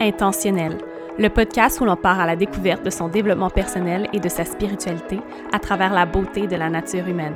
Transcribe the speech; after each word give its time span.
Intentionnel, 0.00 0.78
le 1.18 1.28
podcast 1.28 1.80
où 1.80 1.84
l'on 1.84 1.96
part 1.96 2.20
à 2.20 2.26
la 2.26 2.36
découverte 2.36 2.84
de 2.84 2.90
son 2.90 3.08
développement 3.08 3.50
personnel 3.50 4.08
et 4.12 4.20
de 4.20 4.28
sa 4.28 4.44
spiritualité 4.44 5.18
à 5.52 5.58
travers 5.58 5.92
la 5.92 6.06
beauté 6.06 6.46
de 6.46 6.54
la 6.54 6.70
nature 6.70 7.08
humaine. 7.08 7.34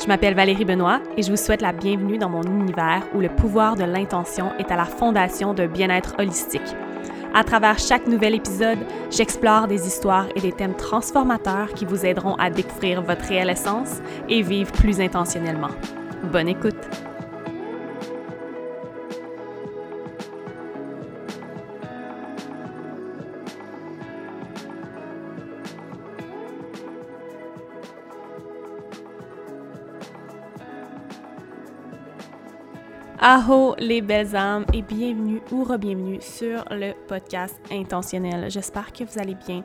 Je 0.00 0.06
m'appelle 0.06 0.34
Valérie 0.34 0.64
Benoît 0.64 1.00
et 1.16 1.22
je 1.22 1.30
vous 1.30 1.36
souhaite 1.36 1.60
la 1.60 1.72
bienvenue 1.72 2.16
dans 2.16 2.30
mon 2.30 2.42
univers 2.42 3.02
où 3.14 3.20
le 3.20 3.28
pouvoir 3.28 3.76
de 3.76 3.84
l'intention 3.84 4.52
est 4.58 4.70
à 4.70 4.76
la 4.76 4.86
fondation 4.86 5.52
d'un 5.52 5.66
bien-être 5.66 6.14
holistique. 6.18 6.74
À 7.34 7.44
travers 7.44 7.78
chaque 7.78 8.06
nouvel 8.06 8.34
épisode, 8.34 8.78
j'explore 9.10 9.66
des 9.66 9.86
histoires 9.86 10.28
et 10.34 10.40
des 10.40 10.52
thèmes 10.52 10.76
transformateurs 10.76 11.74
qui 11.74 11.84
vous 11.84 12.06
aideront 12.06 12.36
à 12.36 12.48
découvrir 12.48 13.02
votre 13.02 13.24
réelle 13.24 13.50
essence 13.50 14.00
et 14.30 14.40
vivre 14.40 14.72
plus 14.72 15.00
intentionnellement. 15.00 15.70
Bonne 16.32 16.48
écoute! 16.48 17.07
Aho 33.30 33.74
les 33.78 34.00
belles 34.00 34.34
âmes 34.34 34.64
et 34.72 34.80
bienvenue 34.80 35.42
ou 35.52 35.62
re-bienvenue 35.62 36.18
sur 36.22 36.64
le 36.70 36.94
podcast 37.08 37.60
intentionnel. 37.70 38.50
J'espère 38.50 38.90
que 38.90 39.04
vous 39.04 39.18
allez 39.18 39.34
bien. 39.34 39.62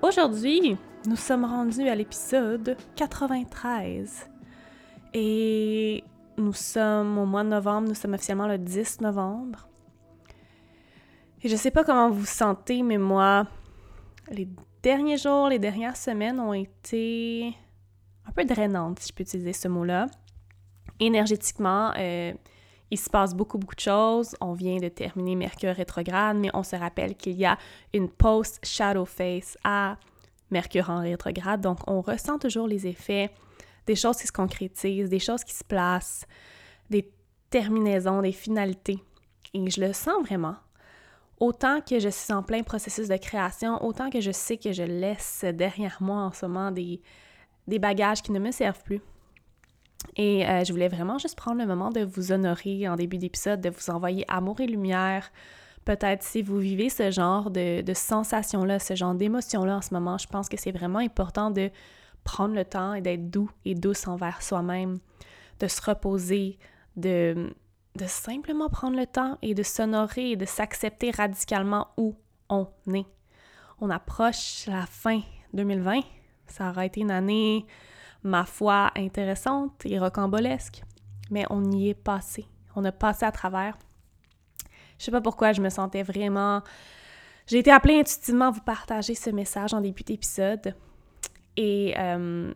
Aujourd'hui, 0.00 0.78
nous 1.06 1.16
sommes 1.16 1.44
rendus 1.44 1.90
à 1.90 1.94
l'épisode 1.94 2.74
93 2.94 4.30
et 5.12 6.04
nous 6.38 6.54
sommes 6.54 7.18
au 7.18 7.26
mois 7.26 7.44
de 7.44 7.50
novembre, 7.50 7.88
nous 7.88 7.94
sommes 7.94 8.14
officiellement 8.14 8.46
le 8.46 8.56
10 8.56 9.02
novembre. 9.02 9.68
Et 11.42 11.50
je 11.50 11.56
sais 11.56 11.70
pas 11.70 11.84
comment 11.84 12.08
vous 12.08 12.20
vous 12.20 12.24
sentez, 12.24 12.82
mais 12.82 12.96
moi, 12.96 13.46
les 14.30 14.48
derniers 14.82 15.18
jours, 15.18 15.50
les 15.50 15.58
dernières 15.58 15.98
semaines 15.98 16.40
ont 16.40 16.54
été 16.54 17.54
un 18.26 18.32
peu 18.32 18.46
drainantes, 18.46 19.00
si 19.00 19.08
je 19.08 19.12
peux 19.12 19.22
utiliser 19.22 19.52
ce 19.52 19.68
mot-là. 19.68 20.06
Énergétiquement, 20.98 21.92
euh, 21.98 22.32
il 22.90 22.98
se 22.98 23.10
passe 23.10 23.34
beaucoup, 23.34 23.58
beaucoup 23.58 23.74
de 23.74 23.80
choses. 23.80 24.34
On 24.40 24.52
vient 24.52 24.78
de 24.78 24.88
terminer 24.88 25.34
Mercure 25.34 25.74
rétrograde, 25.74 26.36
mais 26.36 26.50
on 26.54 26.62
se 26.62 26.76
rappelle 26.76 27.16
qu'il 27.16 27.36
y 27.36 27.44
a 27.44 27.58
une 27.92 28.08
post-shadow 28.08 29.04
face 29.04 29.58
à 29.64 29.96
Mercure 30.50 30.90
en 30.90 31.00
rétrograde. 31.00 31.60
Donc, 31.60 31.78
on 31.86 32.00
ressent 32.00 32.38
toujours 32.38 32.68
les 32.68 32.86
effets 32.86 33.30
des 33.86 33.96
choses 33.96 34.18
qui 34.18 34.26
se 34.26 34.32
concrétisent, 34.32 35.08
des 35.08 35.18
choses 35.18 35.44
qui 35.44 35.54
se 35.54 35.64
placent, 35.64 36.26
des 36.90 37.10
terminaisons, 37.50 38.22
des 38.22 38.32
finalités. 38.32 39.02
Et 39.54 39.70
je 39.70 39.80
le 39.80 39.92
sens 39.92 40.22
vraiment. 40.24 40.56
Autant 41.38 41.80
que 41.80 41.98
je 41.98 42.08
suis 42.08 42.32
en 42.32 42.42
plein 42.42 42.62
processus 42.62 43.08
de 43.08 43.16
création, 43.16 43.84
autant 43.84 44.10
que 44.10 44.20
je 44.20 44.30
sais 44.30 44.56
que 44.56 44.72
je 44.72 44.82
laisse 44.82 45.44
derrière 45.44 45.98
moi 46.00 46.22
en 46.22 46.32
ce 46.32 46.46
moment 46.46 46.70
des, 46.70 47.02
des 47.66 47.78
bagages 47.78 48.22
qui 48.22 48.32
ne 48.32 48.38
me 48.38 48.50
servent 48.50 48.82
plus, 48.82 49.02
et 50.16 50.46
euh, 50.46 50.64
je 50.64 50.72
voulais 50.72 50.88
vraiment 50.88 51.18
juste 51.18 51.36
prendre 51.36 51.60
le 51.60 51.66
moment 51.66 51.90
de 51.90 52.00
vous 52.00 52.32
honorer 52.32 52.88
en 52.88 52.96
début 52.96 53.18
d'épisode, 53.18 53.60
de 53.60 53.70
vous 53.70 53.90
envoyer 53.90 54.24
amour 54.28 54.60
et 54.60 54.66
lumière. 54.66 55.30
Peut-être 55.84 56.22
si 56.22 56.42
vous 56.42 56.58
vivez 56.58 56.88
ce 56.88 57.10
genre 57.10 57.50
de, 57.50 57.82
sensations-là, 57.92 58.78
ce 58.78 58.94
genre 58.94 59.14
d'émotions-là 59.14 59.76
en 59.76 59.82
ce 59.82 59.94
moment, 59.94 60.18
je 60.18 60.26
pense 60.26 60.48
que 60.48 60.56
c'est 60.56 60.72
vraiment 60.72 60.98
important 60.98 61.50
de 61.50 61.70
prendre 62.24 62.54
le 62.54 62.64
temps 62.64 62.94
et 62.94 63.00
d'être 63.00 63.30
doux 63.30 63.50
et 63.64 63.74
douce 63.74 64.08
envers 64.08 64.42
soi-même, 64.42 64.98
de 65.60 65.68
se 65.68 65.80
reposer, 65.80 66.58
de, 66.96 67.54
de 67.94 68.04
simplement 68.06 68.68
prendre 68.68 68.96
le 68.96 69.06
temps 69.06 69.38
et 69.42 69.54
de 69.54 69.62
s'honorer 69.62 70.32
et 70.32 70.36
de 70.36 70.44
s'accepter 70.44 71.12
radicalement 71.12 71.88
où 71.96 72.16
on 72.48 72.66
est. 72.92 73.06
On 73.80 73.90
approche 73.90 74.66
la 74.66 74.86
fin 74.86 75.20
2020. 75.52 76.00
Ça 76.48 76.70
aura 76.70 76.86
été 76.86 77.00
une 77.00 77.10
année 77.10 77.66
ma 78.22 78.44
foi, 78.44 78.90
intéressante 78.96 79.84
et 79.84 79.98
rocambolesque, 79.98 80.82
mais 81.30 81.44
on 81.50 81.70
y 81.70 81.90
est 81.90 81.94
passé. 81.94 82.46
On 82.74 82.84
a 82.84 82.92
passé 82.92 83.24
à 83.24 83.32
travers. 83.32 83.76
Je 84.98 85.04
sais 85.04 85.10
pas 85.10 85.20
pourquoi 85.20 85.52
je 85.52 85.60
me 85.60 85.68
sentais 85.68 86.02
vraiment. 86.02 86.62
J'ai 87.46 87.58
été 87.58 87.70
appelée 87.70 88.00
intuitivement 88.00 88.46
à 88.46 88.50
vous 88.50 88.60
partager 88.60 89.14
ce 89.14 89.30
message 89.30 89.72
en 89.72 89.80
début 89.80 90.02
d'épisode. 90.02 90.74
Et 91.56 91.94
euh, 91.96 92.52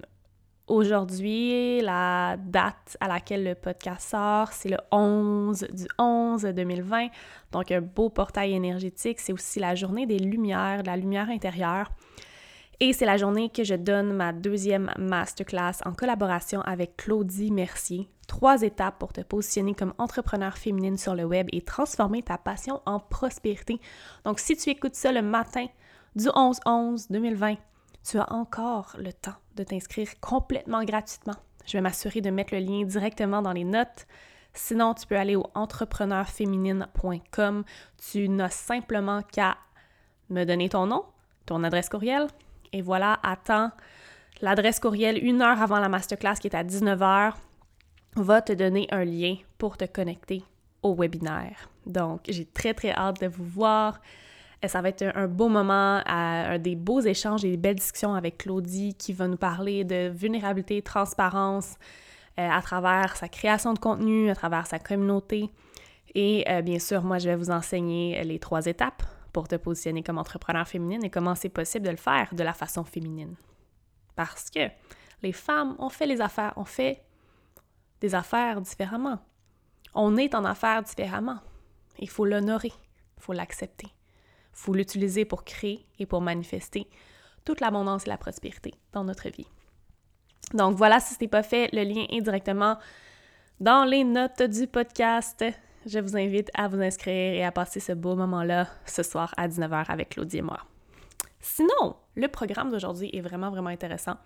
aujourd'hui, 0.66 1.80
la 1.80 2.36
date 2.38 2.96
à 3.00 3.08
laquelle 3.08 3.44
le 3.44 3.54
podcast 3.54 4.10
sort, 4.10 4.52
c'est 4.52 4.68
le 4.68 4.78
11 4.90 5.66
du 5.72 5.86
11 5.98 6.42
2020. 6.42 7.08
Donc, 7.52 7.70
un 7.70 7.80
beau 7.80 8.10
portail 8.10 8.52
énergétique. 8.52 9.20
C'est 9.20 9.32
aussi 9.32 9.60
la 9.60 9.74
journée 9.74 10.06
des 10.06 10.18
lumières, 10.18 10.82
de 10.82 10.88
la 10.88 10.96
lumière 10.96 11.30
intérieure. 11.30 11.90
Et 12.82 12.94
c'est 12.94 13.04
la 13.04 13.18
journée 13.18 13.50
que 13.50 13.62
je 13.62 13.74
donne 13.74 14.14
ma 14.14 14.32
deuxième 14.32 14.90
masterclass 14.96 15.82
en 15.84 15.92
collaboration 15.92 16.62
avec 16.62 16.96
Claudie 16.96 17.50
Mercier. 17.50 18.08
Trois 18.26 18.62
étapes 18.62 18.98
pour 18.98 19.12
te 19.12 19.20
positionner 19.20 19.74
comme 19.74 19.92
entrepreneur 19.98 20.56
féminine 20.56 20.96
sur 20.96 21.14
le 21.14 21.24
web 21.24 21.46
et 21.52 21.60
transformer 21.60 22.22
ta 22.22 22.38
passion 22.38 22.80
en 22.86 22.98
prospérité. 22.98 23.78
Donc, 24.24 24.38
si 24.38 24.56
tu 24.56 24.70
écoutes 24.70 24.94
ça 24.94 25.12
le 25.12 25.20
matin 25.20 25.66
du 26.16 26.28
11-11-2020, 26.28 27.58
tu 28.02 28.16
as 28.16 28.32
encore 28.32 28.96
le 28.98 29.12
temps 29.12 29.36
de 29.56 29.64
t'inscrire 29.64 30.18
complètement 30.20 30.82
gratuitement. 30.82 31.36
Je 31.66 31.76
vais 31.76 31.82
m'assurer 31.82 32.22
de 32.22 32.30
mettre 32.30 32.54
le 32.54 32.60
lien 32.60 32.86
directement 32.86 33.42
dans 33.42 33.52
les 33.52 33.64
notes. 33.64 34.06
Sinon, 34.54 34.94
tu 34.94 35.06
peux 35.06 35.18
aller 35.18 35.36
au 35.36 35.44
entrepreneurféminine.com. 35.54 37.64
Tu 38.10 38.30
n'as 38.30 38.48
simplement 38.48 39.20
qu'à 39.20 39.58
me 40.30 40.44
donner 40.44 40.70
ton 40.70 40.86
nom, 40.86 41.04
ton 41.44 41.62
adresse 41.62 41.90
courriel, 41.90 42.26
et 42.72 42.82
voilà, 42.82 43.18
attends 43.22 43.70
l'adresse 44.42 44.80
courriel 44.80 45.22
une 45.22 45.42
heure 45.42 45.60
avant 45.60 45.78
la 45.78 45.88
masterclass 45.88 46.36
qui 46.40 46.48
est 46.48 46.56
à 46.56 46.64
19h 46.64 47.32
va 48.16 48.42
te 48.42 48.52
donner 48.52 48.88
un 48.90 49.04
lien 49.04 49.36
pour 49.58 49.76
te 49.76 49.84
connecter 49.84 50.42
au 50.82 50.94
webinaire. 50.94 51.68
Donc, 51.86 52.22
j'ai 52.28 52.46
très 52.46 52.74
très 52.74 52.90
hâte 52.90 53.20
de 53.20 53.28
vous 53.28 53.44
voir. 53.44 54.00
Ça 54.66 54.82
va 54.82 54.90
être 54.90 55.04
un, 55.14 55.26
beau 55.26 55.48
moment, 55.48 56.02
un 56.06 56.58
des 56.58 56.76
beaux 56.76 57.00
échanges 57.00 57.44
et 57.44 57.50
des 57.50 57.56
belles 57.56 57.76
discussions 57.76 58.14
avec 58.14 58.38
Claudie 58.38 58.94
qui 58.94 59.12
va 59.12 59.26
nous 59.26 59.38
parler 59.38 59.84
de 59.84 60.08
vulnérabilité, 60.08 60.82
transparence 60.82 61.76
euh, 62.38 62.48
à 62.50 62.60
travers 62.60 63.16
sa 63.16 63.28
création 63.28 63.72
de 63.72 63.78
contenu, 63.78 64.28
à 64.28 64.34
travers 64.34 64.66
sa 64.66 64.78
communauté. 64.78 65.48
Et 66.14 66.44
euh, 66.50 66.60
bien 66.60 66.78
sûr, 66.78 67.02
moi, 67.02 67.18
je 67.18 67.28
vais 67.28 67.36
vous 67.36 67.50
enseigner 67.50 68.22
les 68.22 68.38
trois 68.38 68.66
étapes 68.66 69.02
pour 69.32 69.48
te 69.48 69.56
positionner 69.56 70.02
comme 70.02 70.18
entrepreneur 70.18 70.66
féminine 70.66 71.04
et 71.04 71.10
comment 71.10 71.34
c'est 71.34 71.48
possible 71.48 71.86
de 71.86 71.90
le 71.90 71.96
faire 71.96 72.34
de 72.34 72.42
la 72.42 72.52
façon 72.52 72.84
féminine. 72.84 73.36
Parce 74.16 74.50
que 74.50 74.68
les 75.22 75.32
femmes, 75.32 75.76
on 75.78 75.88
fait 75.88 76.06
les 76.06 76.20
affaires, 76.20 76.52
on 76.56 76.64
fait 76.64 77.02
des 78.00 78.14
affaires 78.14 78.60
différemment. 78.60 79.18
On 79.94 80.16
est 80.16 80.34
en 80.34 80.44
affaires 80.44 80.82
différemment. 80.82 81.40
Il 81.98 82.08
faut 82.08 82.24
l'honorer, 82.24 82.72
il 83.18 83.22
faut 83.22 83.32
l'accepter. 83.32 83.88
Il 83.88 84.58
faut 84.58 84.74
l'utiliser 84.74 85.24
pour 85.24 85.44
créer 85.44 85.86
et 85.98 86.06
pour 86.06 86.20
manifester 86.20 86.88
toute 87.44 87.60
l'abondance 87.60 88.06
et 88.06 88.10
la 88.10 88.18
prospérité 88.18 88.74
dans 88.92 89.04
notre 89.04 89.28
vie. 89.28 89.46
Donc 90.54 90.76
voilà, 90.76 91.00
si 91.00 91.14
ce 91.14 91.20
n'est 91.20 91.28
pas 91.28 91.42
fait, 91.42 91.70
le 91.72 91.84
lien 91.84 92.06
est 92.10 92.20
directement 92.20 92.78
dans 93.60 93.84
les 93.84 94.04
notes 94.04 94.42
du 94.42 94.66
podcast 94.66 95.44
je 95.86 95.98
vous 95.98 96.16
invite 96.16 96.50
à 96.54 96.68
vous 96.68 96.80
inscrire 96.80 97.34
et 97.34 97.44
à 97.44 97.52
passer 97.52 97.80
ce 97.80 97.92
beau 97.92 98.14
moment-là 98.16 98.68
ce 98.86 99.02
soir 99.02 99.32
à 99.36 99.48
19h 99.48 99.86
avec 99.88 100.10
Claudie 100.10 100.38
et 100.38 100.42
moi. 100.42 100.60
Sinon, 101.40 101.96
le 102.14 102.28
programme 102.28 102.70
d'aujourd'hui 102.70 103.10
est 103.12 103.20
vraiment, 103.20 103.50
vraiment 103.50 103.70
intéressant. 103.70 104.16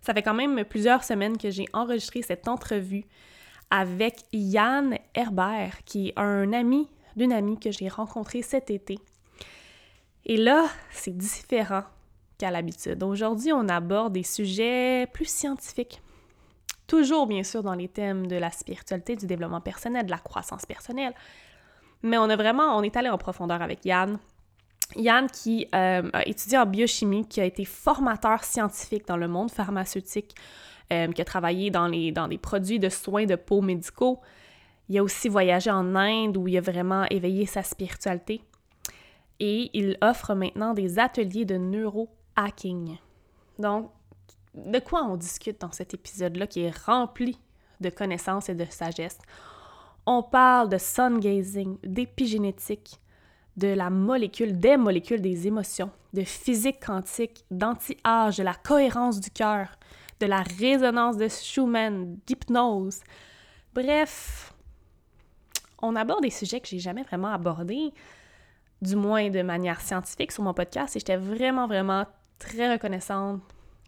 Ça 0.00 0.14
fait 0.14 0.22
quand 0.22 0.34
même 0.34 0.64
plusieurs 0.64 1.04
semaines 1.04 1.36
que 1.38 1.50
j'ai 1.50 1.66
enregistré 1.72 2.22
cette 2.22 2.48
entrevue 2.48 3.04
avec 3.70 4.20
Yann 4.32 4.98
Herbert, 5.14 5.84
qui 5.84 6.08
est 6.08 6.18
un 6.18 6.52
ami 6.52 6.88
d'une 7.16 7.32
amie 7.32 7.58
que 7.58 7.70
j'ai 7.70 7.88
rencontrée 7.88 8.42
cet 8.42 8.70
été. 8.70 8.98
Et 10.26 10.36
là, 10.36 10.68
c'est 10.90 11.16
différent 11.16 11.84
qu'à 12.38 12.50
l'habitude. 12.50 13.02
Aujourd'hui, 13.02 13.52
on 13.52 13.68
aborde 13.68 14.14
des 14.14 14.22
sujets 14.22 15.06
plus 15.12 15.28
scientifiques, 15.28 16.00
Toujours, 16.86 17.26
bien 17.26 17.42
sûr, 17.42 17.62
dans 17.62 17.74
les 17.74 17.88
thèmes 17.88 18.26
de 18.26 18.36
la 18.36 18.50
spiritualité, 18.50 19.16
du 19.16 19.26
développement 19.26 19.60
personnel, 19.60 20.04
de 20.04 20.10
la 20.10 20.18
croissance 20.18 20.66
personnelle. 20.66 21.14
Mais 22.02 22.18
on 22.18 22.28
a 22.28 22.36
vraiment, 22.36 22.76
on 22.76 22.82
est 22.82 22.96
allé 22.96 23.08
en 23.08 23.16
profondeur 23.16 23.62
avec 23.62 23.84
Yann. 23.84 24.18
Yann 24.96 25.26
qui 25.28 25.66
euh, 25.74 26.10
a 26.12 26.28
étudié 26.28 26.58
en 26.58 26.66
biochimie, 26.66 27.26
qui 27.26 27.40
a 27.40 27.44
été 27.44 27.64
formateur 27.64 28.44
scientifique 28.44 29.06
dans 29.06 29.16
le 29.16 29.28
monde 29.28 29.50
pharmaceutique, 29.50 30.34
euh, 30.92 31.10
qui 31.10 31.22
a 31.22 31.24
travaillé 31.24 31.70
dans, 31.70 31.86
les, 31.86 32.12
dans 32.12 32.28
des 32.28 32.36
produits 32.36 32.78
de 32.78 32.90
soins 32.90 33.24
de 33.24 33.36
peau 33.36 33.62
médicaux. 33.62 34.20
Il 34.90 34.98
a 34.98 35.02
aussi 35.02 35.30
voyagé 35.30 35.70
en 35.70 35.96
Inde 35.96 36.36
où 36.36 36.46
il 36.46 36.58
a 36.58 36.60
vraiment 36.60 37.04
éveillé 37.10 37.46
sa 37.46 37.62
spiritualité. 37.62 38.42
Et 39.40 39.70
il 39.72 39.96
offre 40.02 40.34
maintenant 40.34 40.74
des 40.74 40.98
ateliers 40.98 41.46
de 41.46 41.56
neurohacking. 41.56 42.98
Donc, 43.58 43.90
de 44.54 44.78
quoi 44.78 45.04
on 45.04 45.16
discute 45.16 45.60
dans 45.60 45.72
cet 45.72 45.94
épisode-là 45.94 46.46
qui 46.46 46.60
est 46.60 46.84
rempli 46.84 47.38
de 47.80 47.90
connaissances 47.90 48.48
et 48.48 48.54
de 48.54 48.64
sagesse? 48.64 49.18
On 50.06 50.22
parle 50.22 50.68
de 50.68 50.78
sun 50.78 51.18
gazing, 51.18 51.78
d'épigénétique, 51.82 53.00
de 53.56 53.68
la 53.68 53.90
molécule, 53.90 54.58
des 54.58 54.76
molécules 54.76 55.20
des 55.20 55.46
émotions, 55.46 55.90
de 56.12 56.22
physique 56.22 56.84
quantique, 56.84 57.44
d'anti-âge, 57.50 58.38
de 58.38 58.42
la 58.42 58.54
cohérence 58.54 59.20
du 59.20 59.30
cœur, 59.30 59.68
de 60.20 60.26
la 60.26 60.42
résonance 60.42 61.16
de 61.16 61.28
Schumann, 61.28 62.16
d'hypnose. 62.26 63.00
Bref, 63.72 64.54
on 65.80 65.96
aborde 65.96 66.22
des 66.22 66.30
sujets 66.30 66.60
que 66.60 66.68
j'ai 66.68 66.78
jamais 66.78 67.02
vraiment 67.02 67.32
abordés, 67.32 67.92
du 68.82 68.96
moins 68.96 69.30
de 69.30 69.42
manière 69.42 69.80
scientifique 69.80 70.32
sur 70.32 70.42
mon 70.42 70.54
podcast, 70.54 70.96
et 70.96 70.98
j'étais 70.98 71.16
vraiment, 71.16 71.66
vraiment 71.66 72.06
très 72.38 72.72
reconnaissante 72.72 73.40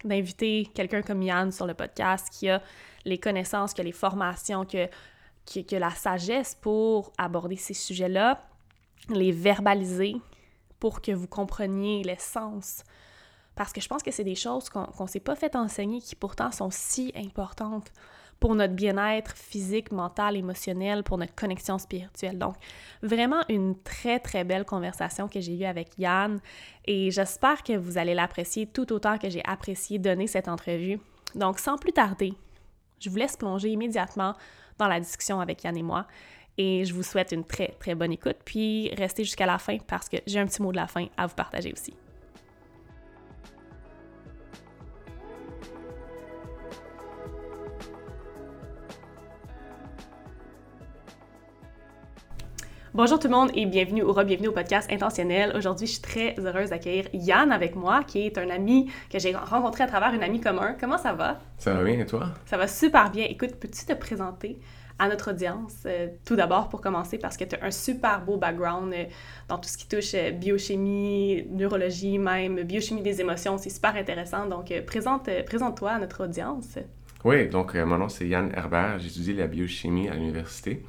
d'inviter 0.03 0.67
quelqu'un 0.73 1.01
comme 1.01 1.21
Yann 1.21 1.51
sur 1.51 1.65
le 1.65 1.73
podcast 1.73 2.29
qui 2.31 2.49
a 2.49 2.61
les 3.05 3.17
connaissances, 3.17 3.73
qui 3.73 3.81
a 3.81 3.83
les 3.83 3.91
formations, 3.91 4.65
qui 4.65 4.79
a, 4.79 5.79
la 5.79 5.91
sagesse 5.91 6.55
pour 6.55 7.11
aborder 7.17 7.55
ces 7.55 7.73
sujets-là, 7.73 8.43
les 9.09 9.31
verbaliser 9.31 10.15
pour 10.79 11.01
que 11.01 11.11
vous 11.11 11.27
compreniez 11.27 12.03
l'essence. 12.03 12.83
Parce 13.55 13.73
que 13.73 13.81
je 13.81 13.87
pense 13.87 14.03
que 14.03 14.11
c'est 14.11 14.23
des 14.23 14.35
choses 14.35 14.69
qu'on 14.69 15.03
ne 15.03 15.07
s'est 15.07 15.19
pas 15.19 15.35
fait 15.35 15.55
enseigner 15.55 15.99
qui 15.99 16.15
pourtant 16.15 16.51
sont 16.51 16.69
si 16.69 17.11
importantes 17.15 17.91
pour 18.39 18.55
notre 18.55 18.73
bien-être 18.73 19.35
physique, 19.35 19.91
mental, 19.91 20.35
émotionnel, 20.35 21.03
pour 21.03 21.17
notre 21.17 21.35
connexion 21.35 21.77
spirituelle. 21.77 22.37
Donc, 22.37 22.55
vraiment 23.01 23.41
une 23.49 23.75
très, 23.81 24.19
très 24.19 24.43
belle 24.43 24.65
conversation 24.65 25.27
que 25.27 25.39
j'ai 25.39 25.55
eue 25.55 25.65
avec 25.65 25.97
Yann 25.97 26.39
et 26.85 27.11
j'espère 27.11 27.63
que 27.63 27.73
vous 27.73 27.97
allez 27.97 28.13
l'apprécier 28.13 28.67
tout 28.67 28.91
autant 28.93 29.17
que 29.17 29.29
j'ai 29.29 29.43
apprécié 29.45 29.99
donner 29.99 30.27
cette 30.27 30.47
entrevue. 30.47 30.99
Donc, 31.35 31.59
sans 31.59 31.77
plus 31.77 31.93
tarder, 31.93 32.33
je 32.99 33.09
vous 33.09 33.17
laisse 33.17 33.37
plonger 33.37 33.69
immédiatement 33.69 34.33
dans 34.77 34.87
la 34.87 34.99
discussion 34.99 35.39
avec 35.39 35.63
Yann 35.63 35.77
et 35.77 35.83
moi 35.83 36.07
et 36.57 36.85
je 36.85 36.93
vous 36.93 37.03
souhaite 37.03 37.31
une 37.31 37.43
très, 37.43 37.75
très 37.79 37.95
bonne 37.95 38.11
écoute. 38.11 38.37
Puis, 38.43 38.89
restez 38.95 39.23
jusqu'à 39.23 39.45
la 39.45 39.59
fin 39.59 39.77
parce 39.87 40.09
que 40.09 40.17
j'ai 40.25 40.39
un 40.39 40.47
petit 40.47 40.61
mot 40.61 40.71
de 40.71 40.77
la 40.77 40.87
fin 40.87 41.05
à 41.15 41.27
vous 41.27 41.35
partager 41.35 41.71
aussi. 41.71 41.93
Bonjour 52.97 53.19
tout 53.19 53.27
le 53.27 53.35
monde 53.35 53.51
et 53.53 53.67
bienvenue 53.67 54.01
ou 54.01 54.11
re-bienvenue 54.11 54.47
au 54.47 54.51
podcast 54.51 54.91
Intentionnel. 54.91 55.53
Aujourd'hui, 55.55 55.85
je 55.85 55.91
suis 55.91 56.01
très 56.01 56.33
heureuse 56.39 56.71
d'accueillir 56.71 57.05
Yann 57.13 57.51
avec 57.51 57.75
moi, 57.75 58.03
qui 58.03 58.25
est 58.25 58.39
un 58.39 58.49
ami 58.49 58.89
que 59.11 59.19
j'ai 59.19 59.35
rencontré 59.35 59.83
à 59.83 59.87
travers 59.87 60.15
une 60.15 60.23
amie 60.23 60.41
commun. 60.41 60.75
Comment 60.79 60.97
ça 60.97 61.13
va? 61.13 61.37
Ça 61.59 61.75
va 61.75 61.83
bien 61.83 61.99
et 61.99 62.07
toi? 62.07 62.29
Ça 62.47 62.57
va 62.57 62.67
super 62.67 63.11
bien. 63.11 63.27
Écoute, 63.29 63.51
peux-tu 63.59 63.85
te 63.85 63.93
présenter 63.93 64.57
à 64.97 65.07
notre 65.09 65.29
audience, 65.29 65.75
euh, 65.85 66.07
tout 66.25 66.35
d'abord 66.35 66.69
pour 66.69 66.81
commencer, 66.81 67.19
parce 67.19 67.37
que 67.37 67.43
tu 67.43 67.55
as 67.55 67.63
un 67.63 67.69
super 67.69 68.25
beau 68.25 68.37
background 68.37 68.91
euh, 68.91 69.03
dans 69.47 69.59
tout 69.59 69.69
ce 69.69 69.77
qui 69.77 69.87
touche 69.87 70.15
euh, 70.15 70.31
biochimie, 70.31 71.45
neurologie 71.51 72.17
même, 72.17 72.63
biochimie 72.63 73.03
des 73.03 73.21
émotions, 73.21 73.59
c'est 73.59 73.69
super 73.69 73.95
intéressant. 73.95 74.47
Donc, 74.47 74.73
présente, 74.87 75.29
présente-toi 75.45 75.91
à 75.91 75.99
notre 75.99 76.23
audience. 76.23 76.79
Oui, 77.23 77.47
donc 77.47 77.75
mon 77.75 77.99
nom 77.99 78.09
c'est 78.09 78.27
Yann 78.27 78.51
Herbert, 78.55 78.97
j'étudie 78.97 79.33
la 79.33 79.45
biochimie 79.45 80.09
à 80.09 80.15
l'université 80.15 80.83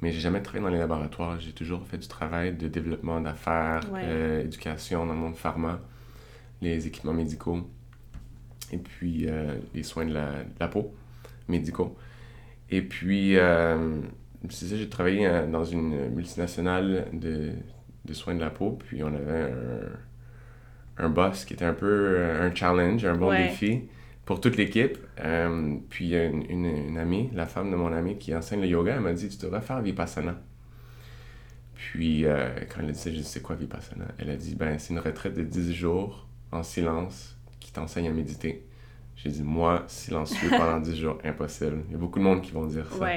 mais 0.00 0.12
j'ai 0.12 0.20
jamais 0.20 0.40
travaillé 0.42 0.64
dans 0.64 0.70
les 0.70 0.78
laboratoires. 0.78 1.40
J'ai 1.40 1.52
toujours 1.52 1.86
fait 1.86 1.98
du 1.98 2.08
travail 2.08 2.52
de 2.54 2.68
développement 2.68 3.20
d'affaires, 3.20 3.80
euh, 3.94 4.44
éducation 4.44 5.06
dans 5.06 5.12
le 5.12 5.18
monde 5.18 5.36
pharma, 5.36 5.80
les 6.62 6.86
équipements 6.86 7.12
médicaux 7.12 7.68
et 8.72 8.78
puis 8.78 9.26
euh, 9.28 9.56
les 9.74 9.82
soins 9.82 10.06
de 10.06 10.14
la, 10.14 10.68
peau 10.68 10.94
médicaux. 11.48 11.96
Et 12.70 12.82
puis, 12.82 13.36
euh, 13.36 14.00
c'est 14.50 14.66
ça, 14.66 14.76
j'ai 14.76 14.88
travaillé 14.88 15.28
dans 15.50 15.64
une 15.64 16.10
multinationale 16.10 17.06
de, 17.12 17.52
de, 18.04 18.12
soins 18.12 18.34
de 18.34 18.40
la 18.40 18.50
peau, 18.50 18.78
puis 18.78 19.02
on 19.02 19.08
avait 19.08 19.50
un, 20.98 21.04
un 21.04 21.08
boss 21.08 21.44
qui 21.44 21.54
était 21.54 21.64
un 21.64 21.72
peu 21.72 22.22
un 22.40 22.54
challenge, 22.54 23.04
un 23.04 23.16
bon 23.16 23.32
défi 23.32 23.88
pour 24.28 24.42
toute 24.42 24.58
l'équipe. 24.58 24.98
Euh, 25.24 25.76
puis 25.88 26.14
une, 26.14 26.66
une, 26.66 26.98
amie, 26.98 27.30
la 27.32 27.46
femme 27.46 27.70
de 27.70 27.76
mon 27.76 27.90
ami 27.94 28.18
qui 28.18 28.34
enseigne 28.36 28.60
le 28.60 28.66
yoga, 28.66 28.96
elle 28.96 29.00
m'a 29.00 29.14
dit 29.14 29.26
Tu 29.30 29.38
devrais 29.38 29.62
faire 29.62 29.80
Vipassana. 29.80 30.38
Puis 31.74 32.26
euh, 32.26 32.50
quand 32.68 32.82
elle 32.82 32.90
a 32.90 32.92
dit 32.92 32.98
ça, 32.98 33.10
je 33.10 33.16
dit 33.16 33.24
C'est 33.24 33.40
quoi 33.40 33.56
Vipassana? 33.56 34.04
Elle 34.18 34.28
a 34.28 34.36
dit 34.36 34.54
Ben, 34.54 34.78
c'est 34.78 34.92
une 34.92 34.98
retraite 34.98 35.32
de 35.32 35.42
10 35.44 35.72
jours 35.72 36.26
en 36.52 36.62
silence 36.62 37.38
qui 37.58 37.72
t'enseigne 37.72 38.06
à 38.06 38.10
méditer. 38.10 38.66
J'ai 39.16 39.30
dit 39.30 39.42
Moi, 39.42 39.84
silencieux 39.86 40.50
pendant 40.50 40.78
10 40.78 40.94
jours, 40.94 41.18
impossible. 41.24 41.84
Il 41.86 41.92
y 41.92 41.94
a 41.94 41.98
beaucoup 41.98 42.18
de 42.18 42.24
monde 42.24 42.42
qui 42.42 42.52
vont 42.52 42.66
dire 42.66 42.84
ça. 42.92 43.08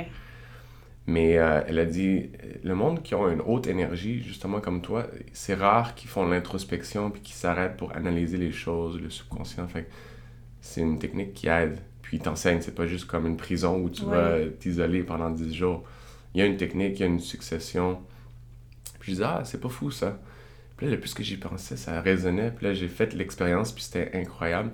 Mais 1.08 1.38
euh, 1.38 1.62
elle 1.68 1.80
a 1.80 1.86
dit 1.86 2.30
Le 2.64 2.74
monde 2.74 3.04
qui 3.04 3.16
a 3.16 3.28
une 3.28 3.42
haute 3.42 3.68
énergie, 3.68 4.24
justement 4.24 4.62
comme 4.62 4.82
toi, 4.82 5.08
c'est 5.34 5.56
rare 5.56 5.94
qu'ils 5.94 6.10
font 6.10 6.26
l'introspection 6.26 7.12
puis 7.12 7.22
qu'ils 7.22 7.36
s'arrêtent 7.36 7.76
pour 7.76 7.94
analyser 7.98 8.38
les 8.38 8.54
choses, 8.54 8.98
le 8.98 9.10
subconscient. 9.10 9.68
Fait 9.68 9.90
c'est 10.62 10.82
une 10.82 11.00
technique 11.00 11.34
qui 11.34 11.48
aide. 11.48 11.78
Puis 12.02 12.20
t'enseigne, 12.20 12.62
c'est 12.62 12.76
pas 12.76 12.88
juste 12.88 13.06
comme 13.06 13.26
une 13.26 13.38
prison 13.38 13.82
où 13.82 13.90
tu 13.90 14.06
vas 14.06 14.40
t'isoler 14.60 15.04
pendant 15.04 15.30
10 15.30 15.54
jours. 15.54 15.84
Il 16.34 16.40
y 16.40 16.44
a 16.44 16.46
une 16.46 16.58
technique, 16.58 17.00
il 17.00 17.02
y 17.02 17.04
a 17.04 17.08
une 17.08 17.20
succession. 17.20 18.00
Puis 19.00 19.12
je 19.12 19.18
disais, 19.18 19.28
ah, 19.28 19.42
c'est 19.44 19.60
pas 19.60 19.70
fou 19.70 19.92
ça. 19.92 20.20
Puis 20.78 20.86
là, 20.86 20.94
le 20.94 21.00
plus 21.00 21.14
que 21.14 21.24
j'y 21.24 21.38
pensais, 21.38 21.78
ça 21.78 22.00
résonnait. 22.02 22.52
Puis 22.52 22.66
là, 22.66 22.74
j'ai 22.74 22.88
fait 22.88 23.14
l'expérience, 23.14 23.72
puis 23.72 23.84
c'était 23.84 24.12
incroyable. 24.14 24.72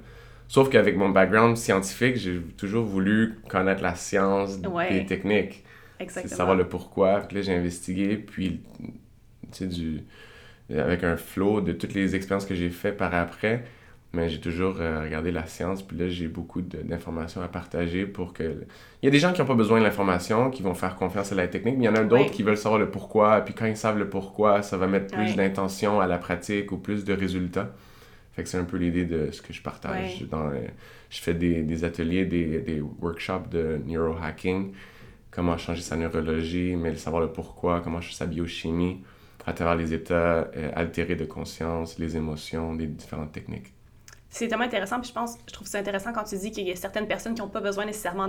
Sauf 0.47 0.69
qu'avec 0.69 0.95
mon 0.95 1.09
background 1.09 1.57
scientifique, 1.57 2.15
j'ai 2.15 2.39
toujours 2.57 2.85
voulu 2.85 3.39
connaître 3.49 3.81
la 3.81 3.95
science 3.95 4.59
des 4.61 5.05
techniques. 5.05 5.63
Exactement. 5.99 6.35
Savoir 6.35 6.55
le 6.55 6.67
pourquoi. 6.67 7.21
Puis 7.21 7.37
là, 7.37 7.41
j'ai 7.41 7.53
investigué, 7.53 8.17
puis, 8.17 8.61
tu 8.79 8.89
sais, 9.51 9.67
du... 9.67 10.03
avec 10.69 11.03
un 11.03 11.17
flow 11.17 11.61
de 11.61 11.73
toutes 11.73 11.93
les 11.93 12.15
expériences 12.15 12.45
que 12.45 12.55
j'ai 12.55 12.69
fait 12.69 12.91
par 12.91 13.13
après 13.13 13.65
mais 14.13 14.29
j'ai 14.29 14.39
toujours 14.39 14.77
euh, 14.79 15.01
regardé 15.01 15.31
la 15.31 15.45
science, 15.45 15.83
puis 15.83 15.97
là, 15.97 16.07
j'ai 16.07 16.27
beaucoup 16.27 16.61
d'informations 16.61 17.41
à 17.41 17.47
partager 17.47 18.05
pour 18.05 18.33
que... 18.33 18.63
Il 19.01 19.05
y 19.05 19.07
a 19.07 19.11
des 19.11 19.19
gens 19.19 19.33
qui 19.33 19.41
n'ont 19.41 19.47
pas 19.47 19.53
besoin 19.53 19.79
de 19.79 19.83
l'information, 19.83 20.49
qui 20.49 20.63
vont 20.63 20.73
faire 20.73 20.95
confiance 20.95 21.31
à 21.31 21.35
la 21.35 21.47
technique, 21.47 21.75
mais 21.77 21.83
il 21.83 21.87
y 21.87 21.89
en 21.89 21.95
a 21.95 22.03
d'autres 22.03 22.31
qui 22.31 22.41
veulent 22.41 22.57
savoir 22.57 22.79
le 22.79 22.89
pourquoi, 22.89 23.41
puis 23.41 23.53
quand 23.53 23.65
ils 23.65 23.77
savent 23.77 23.99
le 23.99 24.09
pourquoi, 24.09 24.61
ça 24.61 24.77
va 24.77 24.87
mettre 24.87 25.13
plus 25.13 25.35
d'intention 25.35 25.99
à 25.99 26.07
la 26.07 26.17
pratique 26.17 26.71
ou 26.71 26.77
plus 26.77 27.03
de 27.03 27.13
résultats. 27.13 27.73
Fait 28.33 28.43
que 28.43 28.49
c'est 28.49 28.57
un 28.57 28.65
peu 28.65 28.77
l'idée 28.77 29.05
de 29.05 29.31
ce 29.31 29.41
que 29.41 29.51
je 29.51 29.61
partage. 29.61 30.23
Dans, 30.29 30.49
euh, 30.49 30.67
je 31.09 31.19
fais 31.19 31.33
des, 31.33 31.63
des 31.63 31.83
ateliers, 31.83 32.25
des, 32.25 32.59
des, 32.59 32.81
workshops 32.81 33.49
de 33.49 33.79
neurohacking, 33.85 34.73
comment 35.31 35.57
changer 35.57 35.81
sa 35.81 35.97
neurologie, 35.97 36.75
mais 36.75 36.95
savoir 36.95 37.21
le 37.21 37.31
pourquoi, 37.31 37.81
comment 37.81 37.99
changer 37.99 38.15
sa 38.15 38.25
biochimie 38.25 39.01
à 39.45 39.53
travers 39.53 39.75
les 39.75 39.93
états 39.93 40.49
euh, 40.55 40.71
altérés 40.75 41.15
de 41.15 41.25
conscience, 41.25 41.99
les 41.99 42.15
émotions, 42.15 42.75
des 42.75 42.87
différentes 42.87 43.31
techniques 43.31 43.73
c'est 44.37 44.47
tellement 44.47 44.65
intéressant, 44.65 44.99
puis 44.99 45.09
je 45.09 45.13
pense, 45.13 45.37
je 45.47 45.53
trouve 45.53 45.67
ça 45.67 45.79
intéressant 45.79 46.13
quand 46.13 46.23
tu 46.23 46.37
dis 46.37 46.51
qu'il 46.51 46.67
y 46.67 46.71
a 46.71 46.75
certaines 46.75 47.07
personnes 47.07 47.33
qui 47.33 47.41
n'ont 47.41 47.47
pas 47.47 47.61
besoin 47.61 47.85
nécessairement 47.85 48.27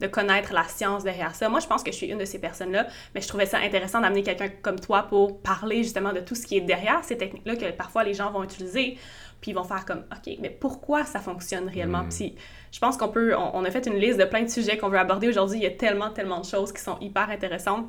de 0.00 0.06
connaître 0.06 0.52
la 0.52 0.64
science 0.64 1.04
derrière 1.04 1.34
ça. 1.34 1.48
Moi, 1.48 1.60
je 1.60 1.66
pense 1.66 1.82
que 1.82 1.90
je 1.90 1.96
suis 1.96 2.06
une 2.06 2.18
de 2.18 2.24
ces 2.24 2.38
personnes-là, 2.38 2.86
mais 3.14 3.20
je 3.20 3.28
trouvais 3.28 3.46
ça 3.46 3.58
intéressant 3.58 4.00
d'amener 4.00 4.22
quelqu'un 4.22 4.48
comme 4.62 4.78
toi 4.78 5.04
pour 5.04 5.40
parler 5.40 5.82
justement 5.82 6.12
de 6.12 6.20
tout 6.20 6.34
ce 6.34 6.46
qui 6.46 6.56
est 6.56 6.60
derrière 6.60 7.02
ces 7.04 7.16
techniques-là 7.16 7.56
que 7.56 7.70
parfois 7.72 8.04
les 8.04 8.14
gens 8.14 8.30
vont 8.30 8.44
utiliser, 8.44 8.98
puis 9.40 9.50
ils 9.50 9.54
vont 9.54 9.64
faire 9.64 9.84
comme, 9.84 10.04
OK, 10.12 10.36
mais 10.40 10.50
pourquoi 10.50 11.04
ça 11.04 11.20
fonctionne 11.20 11.68
réellement? 11.68 12.04
Mm. 12.04 12.08
Puis 12.08 12.34
je 12.72 12.78
pense 12.78 12.96
qu'on 12.96 13.08
peut, 13.08 13.34
on, 13.36 13.64
a 13.64 13.70
fait 13.70 13.86
une 13.86 13.96
liste 13.96 14.18
de 14.18 14.24
plein 14.24 14.42
de 14.42 14.48
sujets 14.48 14.76
qu'on 14.76 14.88
veut 14.88 14.98
aborder 14.98 15.28
aujourd'hui. 15.28 15.58
Il 15.58 15.62
y 15.62 15.66
a 15.66 15.70
tellement, 15.70 16.10
tellement 16.10 16.40
de 16.40 16.46
choses 16.46 16.72
qui 16.72 16.82
sont 16.82 16.98
hyper 17.00 17.30
intéressantes. 17.30 17.86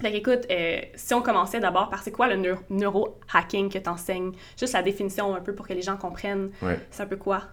Fait 0.00 0.14
écoute, 0.14 0.46
euh, 0.50 0.80
si 0.94 1.14
on 1.14 1.22
commençait 1.22 1.58
d'abord 1.58 1.88
par 1.88 2.02
c'est 2.02 2.10
quoi 2.10 2.28
le 2.28 2.56
neurohacking 2.68 3.70
que 3.70 3.78
tu 3.78 3.88
enseignes? 3.88 4.32
Juste 4.58 4.74
la 4.74 4.82
définition 4.82 5.34
un 5.34 5.40
peu 5.40 5.54
pour 5.54 5.66
que 5.66 5.72
les 5.72 5.82
gens 5.82 5.96
comprennent. 5.96 6.50
C'est 6.90 7.02
un 7.02 7.06
peu 7.06 7.16
quoi? 7.16 7.44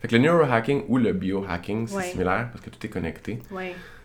Fait 0.00 0.08
que 0.08 0.16
le 0.16 0.22
neurohacking 0.22 0.84
ou 0.88 0.98
le 0.98 1.14
biohacking, 1.14 1.86
c'est 1.86 2.02
similaire 2.02 2.50
parce 2.52 2.62
que 2.62 2.68
tout 2.68 2.84
est 2.84 2.90
connecté. 2.90 3.38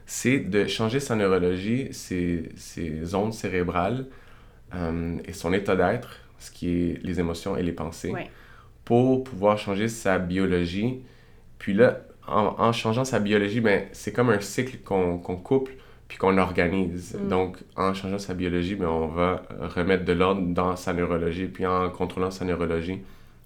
C'est 0.06 0.40
de 0.40 0.66
changer 0.66 1.00
sa 1.00 1.16
neurologie, 1.16 1.90
ses, 1.92 2.50
ses 2.56 3.14
ondes 3.14 3.34
cérébrales 3.34 4.08
euh, 4.74 5.18
et 5.26 5.34
son 5.34 5.54
état 5.54 5.76
d'être, 5.76 6.18
ce 6.40 6.50
qui 6.50 6.70
est 6.70 7.04
les 7.04 7.20
émotions 7.20 7.58
et 7.58 7.62
les 7.62 7.74
pensées, 7.74 8.14
pour 8.86 9.24
pouvoir 9.24 9.58
changer 9.58 9.88
sa 9.90 10.18
biologie. 10.18 11.04
Puis 11.60 11.74
là, 11.74 12.00
en, 12.26 12.72
changeant 12.72 13.04
sa 13.04 13.20
biologie, 13.20 13.60
ben, 13.60 13.88
c'est 13.92 14.14
comme 14.14 14.30
un 14.30 14.40
cycle 14.40 14.78
qu'on 14.78 15.20
couple 15.20 15.74
puis 16.10 16.18
qu'on 16.18 16.38
organise. 16.38 17.14
Mm. 17.16 17.28
Donc, 17.30 17.58
en 17.78 17.94
changeant 17.94 18.20
sa 18.20 18.34
biologie, 18.34 18.74
mais 18.74 18.82
ben, 18.82 18.92
on 18.92 19.08
va 19.08 19.44
remettre 19.60 20.04
de 20.04 20.12
l'ordre 20.12 20.42
dans 20.42 20.76
sa 20.76 20.92
neurologie. 20.92 21.46
Puis 21.46 21.66
en 21.66 21.90
contrôlant 21.92 22.32
sa 22.32 22.44
neurologie, 22.44 23.00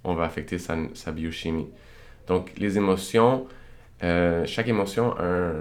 on 0.03 0.15
va 0.15 0.23
affecter 0.23 0.57
sa, 0.57 0.75
sa 0.95 1.11
biochimie. 1.11 1.67
Donc, 2.25 2.53
les 2.57 2.77
émotions, 2.77 3.47
euh, 4.01 4.45
chaque 4.45 4.69
émotion 4.69 5.13
a 5.19 5.51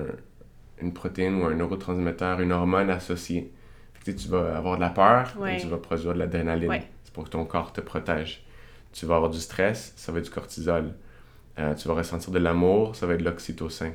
une 0.80 0.92
protéine 0.92 1.42
ou 1.42 1.44
un 1.44 1.54
neurotransmetteur, 1.54 2.40
une 2.40 2.52
hormone 2.52 2.88
associée. 2.88 3.52
Fait 3.94 4.14
tu 4.14 4.28
vas 4.28 4.56
avoir 4.56 4.76
de 4.76 4.80
la 4.80 4.90
peur, 4.90 5.36
tu 5.60 5.66
vas 5.66 5.78
produire 5.78 6.14
de 6.14 6.20
l'adrénaline. 6.20 6.82
C'est 7.04 7.12
pour 7.12 7.24
que 7.24 7.30
ton 7.30 7.44
corps 7.44 7.72
te 7.72 7.80
protège. 7.80 8.44
Tu 8.92 9.06
vas 9.06 9.16
avoir 9.16 9.30
du 9.30 9.40
stress, 9.40 9.92
ça 9.96 10.12
va 10.12 10.18
être 10.18 10.26
du 10.26 10.30
cortisol. 10.30 10.94
Euh, 11.58 11.74
tu 11.74 11.88
vas 11.88 11.94
ressentir 11.94 12.30
de 12.30 12.38
l'amour, 12.38 12.94
ça 12.94 13.06
va 13.06 13.14
être 13.14 13.20
de 13.20 13.24
l'oxytocin 13.24 13.92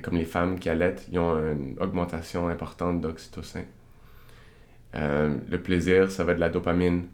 comme 0.00 0.16
les 0.16 0.24
femmes 0.24 0.58
qui 0.58 0.68
allaitent, 0.68 1.06
ils 1.10 1.18
ont 1.18 1.36
une 1.36 1.76
augmentation 1.80 2.48
importante 2.48 3.00
d'oxytocin. 3.00 3.64
Euh, 4.94 5.34
le 5.50 5.60
plaisir, 5.60 6.10
ça 6.10 6.24
va 6.24 6.32
être 6.32 6.38
de 6.38 6.40
la 6.40 6.50
dopamine. 6.50 7.06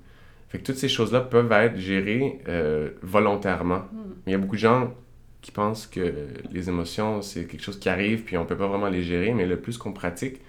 Fait 0.48 0.58
que 0.58 0.64
toutes 0.64 0.76
ces 0.76 0.88
choses-là 0.88 1.20
peuvent 1.20 1.50
être 1.52 1.76
gérées 1.78 2.40
euh, 2.48 2.90
volontairement. 3.02 3.84
Hmm. 3.92 4.12
Il 4.26 4.32
y 4.32 4.34
a 4.34 4.38
beaucoup 4.38 4.56
de 4.56 4.60
gens 4.60 4.92
qui 5.40 5.52
pensent 5.52 5.86
que 5.86 6.12
les 6.50 6.68
émotions, 6.68 7.22
c'est 7.22 7.46
quelque 7.46 7.62
chose 7.62 7.78
qui 7.78 7.88
arrive, 7.88 8.24
puis 8.24 8.36
on 8.36 8.44
peut 8.44 8.56
pas 8.56 8.66
vraiment 8.66 8.88
les 8.88 9.02
gérer, 9.02 9.32
mais 9.32 9.46
le 9.46 9.58
plus 9.58 9.78
qu'on 9.78 9.92
pratique, 9.92 10.40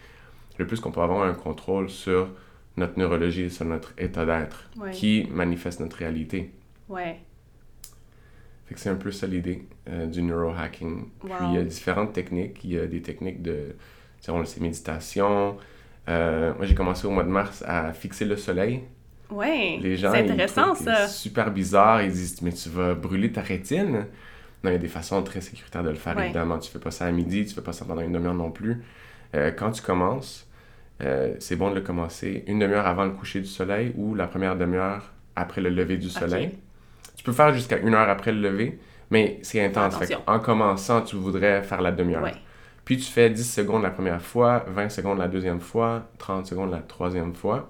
le 0.57 0.67
plus 0.67 0.79
qu'on 0.81 0.91
peut 0.91 1.01
avoir 1.01 1.23
un 1.23 1.33
contrôle 1.33 1.89
sur 1.89 2.27
notre 2.77 2.99
neurologie, 2.99 3.49
sur 3.49 3.65
notre 3.65 3.93
état 3.97 4.25
d'être, 4.25 4.69
Ouais. 4.77 4.91
qui 4.91 5.27
manifeste 5.31 5.79
notre 5.79 5.97
réalité. 5.97 6.51
Ouais. 6.89 7.19
C'est 8.77 8.89
un 8.89 8.95
peu 8.95 9.11
ça 9.11 9.27
l'idée 9.27 9.65
euh, 9.89 10.05
du 10.05 10.21
neurohacking. 10.21 11.05
Puis 11.19 11.31
il 11.49 11.53
y 11.53 11.57
a 11.57 11.63
différentes 11.63 12.13
techniques. 12.13 12.63
Il 12.63 12.73
y 12.73 12.79
a 12.79 12.85
des 12.87 13.01
techniques 13.01 13.41
de, 13.41 13.75
tu 14.19 14.25
sais, 14.25 14.31
on 14.31 14.39
le 14.39 14.45
sait, 14.45 14.59
méditation. 14.59 15.57
Euh, 16.09 16.53
moi, 16.55 16.65
j'ai 16.65 16.75
commencé 16.75 17.05
au 17.07 17.11
mois 17.11 17.23
de 17.23 17.29
mars 17.29 17.63
à 17.67 17.93
fixer 17.93 18.25
le 18.25 18.35
soleil. 18.37 18.81
Ouais. 19.29 19.79
C'est 19.97 20.05
intéressant, 20.05 20.75
ça. 20.75 21.07
Super 21.07 21.51
bizarre. 21.51 22.01
Ils 22.01 22.11
disent, 22.11 22.41
mais 22.41 22.51
tu 22.51 22.69
vas 22.69 22.93
brûler 22.95 23.31
ta 23.31 23.41
rétine. 23.41 24.05
Non, 24.63 24.69
il 24.69 24.73
y 24.73 24.75
a 24.75 24.79
des 24.79 24.87
façons 24.87 25.21
très 25.23 25.41
sécuritaires 25.41 25.83
de 25.83 25.89
le 25.89 25.95
faire, 25.95 26.15
Ouais. 26.17 26.25
évidemment. 26.25 26.59
Tu 26.59 26.69
fais 26.69 26.79
pas 26.79 26.91
ça 26.91 27.05
à 27.05 27.11
midi, 27.11 27.45
tu 27.45 27.53
fais 27.55 27.61
pas 27.61 27.73
ça 27.73 27.85
pendant 27.85 28.01
une 28.01 28.11
demi-heure 28.11 28.33
non 28.33 28.51
plus. 28.51 28.83
Euh, 29.35 29.51
quand 29.51 29.71
tu 29.71 29.81
commences, 29.81 30.47
c'est 31.39 31.55
bon 31.55 31.71
de 31.71 31.75
le 31.75 31.81
commencer 31.81 32.43
une 32.45 32.59
demi-heure 32.59 32.85
avant 32.85 33.05
le 33.05 33.11
coucher 33.11 33.39
du 33.39 33.47
soleil 33.47 33.91
ou 33.95 34.13
la 34.13 34.27
première 34.27 34.55
demi-heure 34.55 35.11
après 35.35 35.59
le 35.59 35.69
lever 35.69 35.97
du 35.97 36.09
soleil. 36.09 36.51
Tu 37.15 37.23
peux 37.23 37.31
faire 37.33 37.53
jusqu'à 37.53 37.77
une 37.77 37.93
heure 37.93 38.09
après 38.09 38.31
le 38.31 38.39
lever, 38.41 38.79
mais 39.09 39.39
c'est 39.43 39.63
intense. 39.63 39.95
Fait 39.97 40.17
en 40.27 40.39
commençant, 40.39 41.01
tu 41.01 41.15
voudrais 41.15 41.61
faire 41.63 41.81
la 41.81 41.91
demi-heure. 41.91 42.23
Ouais. 42.23 42.33
Puis 42.85 42.97
tu 42.97 43.03
fais 43.11 43.29
10 43.29 43.43
secondes 43.53 43.83
la 43.83 43.91
première 43.91 44.21
fois, 44.21 44.65
20 44.67 44.89
secondes 44.89 45.19
la 45.19 45.27
deuxième 45.27 45.59
fois, 45.61 46.07
30 46.17 46.47
secondes 46.47 46.71
la 46.71 46.79
troisième 46.79 47.33
fois. 47.35 47.69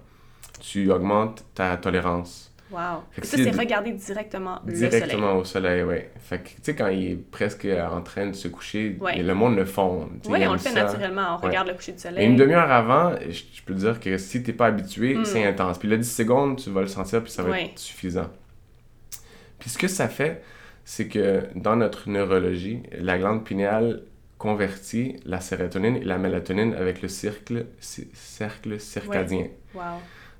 Tu 0.60 0.92
augmentes 0.92 1.44
ta 1.54 1.76
tolérance. 1.78 2.48
Wow. 2.72 3.04
Fait 3.12 3.20
que 3.20 3.28
ça, 3.28 3.36
c'est 3.36 3.52
regarder 3.52 3.92
directement, 3.92 4.62
le 4.66 4.74
soleil. 4.74 4.90
Directement 4.92 5.34
au 5.34 5.44
soleil, 5.44 5.84
oui. 5.84 5.96
Fait 6.22 6.40
que, 6.40 6.48
tu 6.50 6.56
sais, 6.62 6.74
quand 6.76 6.88
il 6.88 7.12
est 7.12 7.16
presque 7.16 7.68
en 7.68 8.02
train 8.02 8.28
de 8.28 8.32
se 8.34 8.48
coucher, 8.48 8.96
Ouais. 9.02 9.22
le 9.22 9.34
monde 9.34 9.58
le 9.58 9.66
fond. 9.66 10.08
Oui, 10.30 10.40
on 10.48 10.54
le 10.54 10.58
fait 10.58 10.70
ça. 10.70 10.84
naturellement. 10.86 11.36
On 11.38 11.42
Ouais. 11.44 11.50
regarde 11.50 11.68
le 11.68 11.74
coucher 11.74 11.92
du 11.92 11.98
Et 11.98 12.02
soleil. 12.02 12.26
une 12.26 12.38
demi-heure 12.38 12.72
avant, 12.72 13.14
je, 13.28 13.42
je 13.54 13.62
peux 13.66 13.74
te 13.74 13.80
dire 13.80 14.00
que 14.00 14.18
si 14.18 14.42
t'es 14.42 14.54
pas 14.54 14.68
habitué, 14.68 15.16
Mm. 15.16 15.26
c'est 15.26 15.44
intense. 15.46 15.80
Puis 15.80 15.90
le 15.90 15.98
10 15.98 16.10
secondes, 16.16 16.56
tu 16.60 16.70
vas 16.70 16.80
le 16.82 16.88
sentir, 16.88 17.22
puis 17.22 17.32
ça 17.34 17.44
va 17.44 17.50
Ouais. 17.50 17.66
être 17.66 17.78
suffisant. 17.80 18.30
Puis 19.62 19.70
ce 19.70 19.78
que 19.78 19.88
ça 19.88 20.10
fait, 20.10 20.44
c'est 20.84 21.08
que 21.08 21.44
dans 21.56 21.78
notre 21.78 22.10
neurologie, 22.10 22.84
la 22.92 23.18
glande 23.18 23.46
pinéale 23.46 24.02
convertit 24.38 25.18
la 25.26 25.40
sérotonine 25.40 25.98
et 25.98 26.04
la 26.04 26.18
mélatonine 26.18 26.74
avec 26.74 27.02
le 27.02 27.08
cercle, 27.08 27.68
ci- 27.80 28.10
cercle 28.14 28.80
circadien. 28.80 29.48
Wow. 29.76 29.82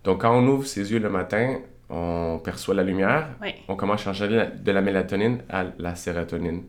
Donc 0.04 0.22
quand 0.22 0.36
on 0.36 0.46
ouvre 0.48 0.66
ses 0.66 0.92
yeux 0.92 1.00
le 1.00 1.10
matin, 1.10 1.60
on 1.90 2.40
perçoit 2.44 2.74
la 2.74 2.84
lumière, 2.84 3.30
Ouais. 3.42 3.56
on 3.68 3.76
commence 3.76 4.02
à 4.08 4.14
changer 4.14 4.28
de 4.60 4.72
la 4.72 4.82
mélatonine 4.82 5.44
à 5.50 5.66
la 5.78 5.94
sérotonine, 5.96 6.64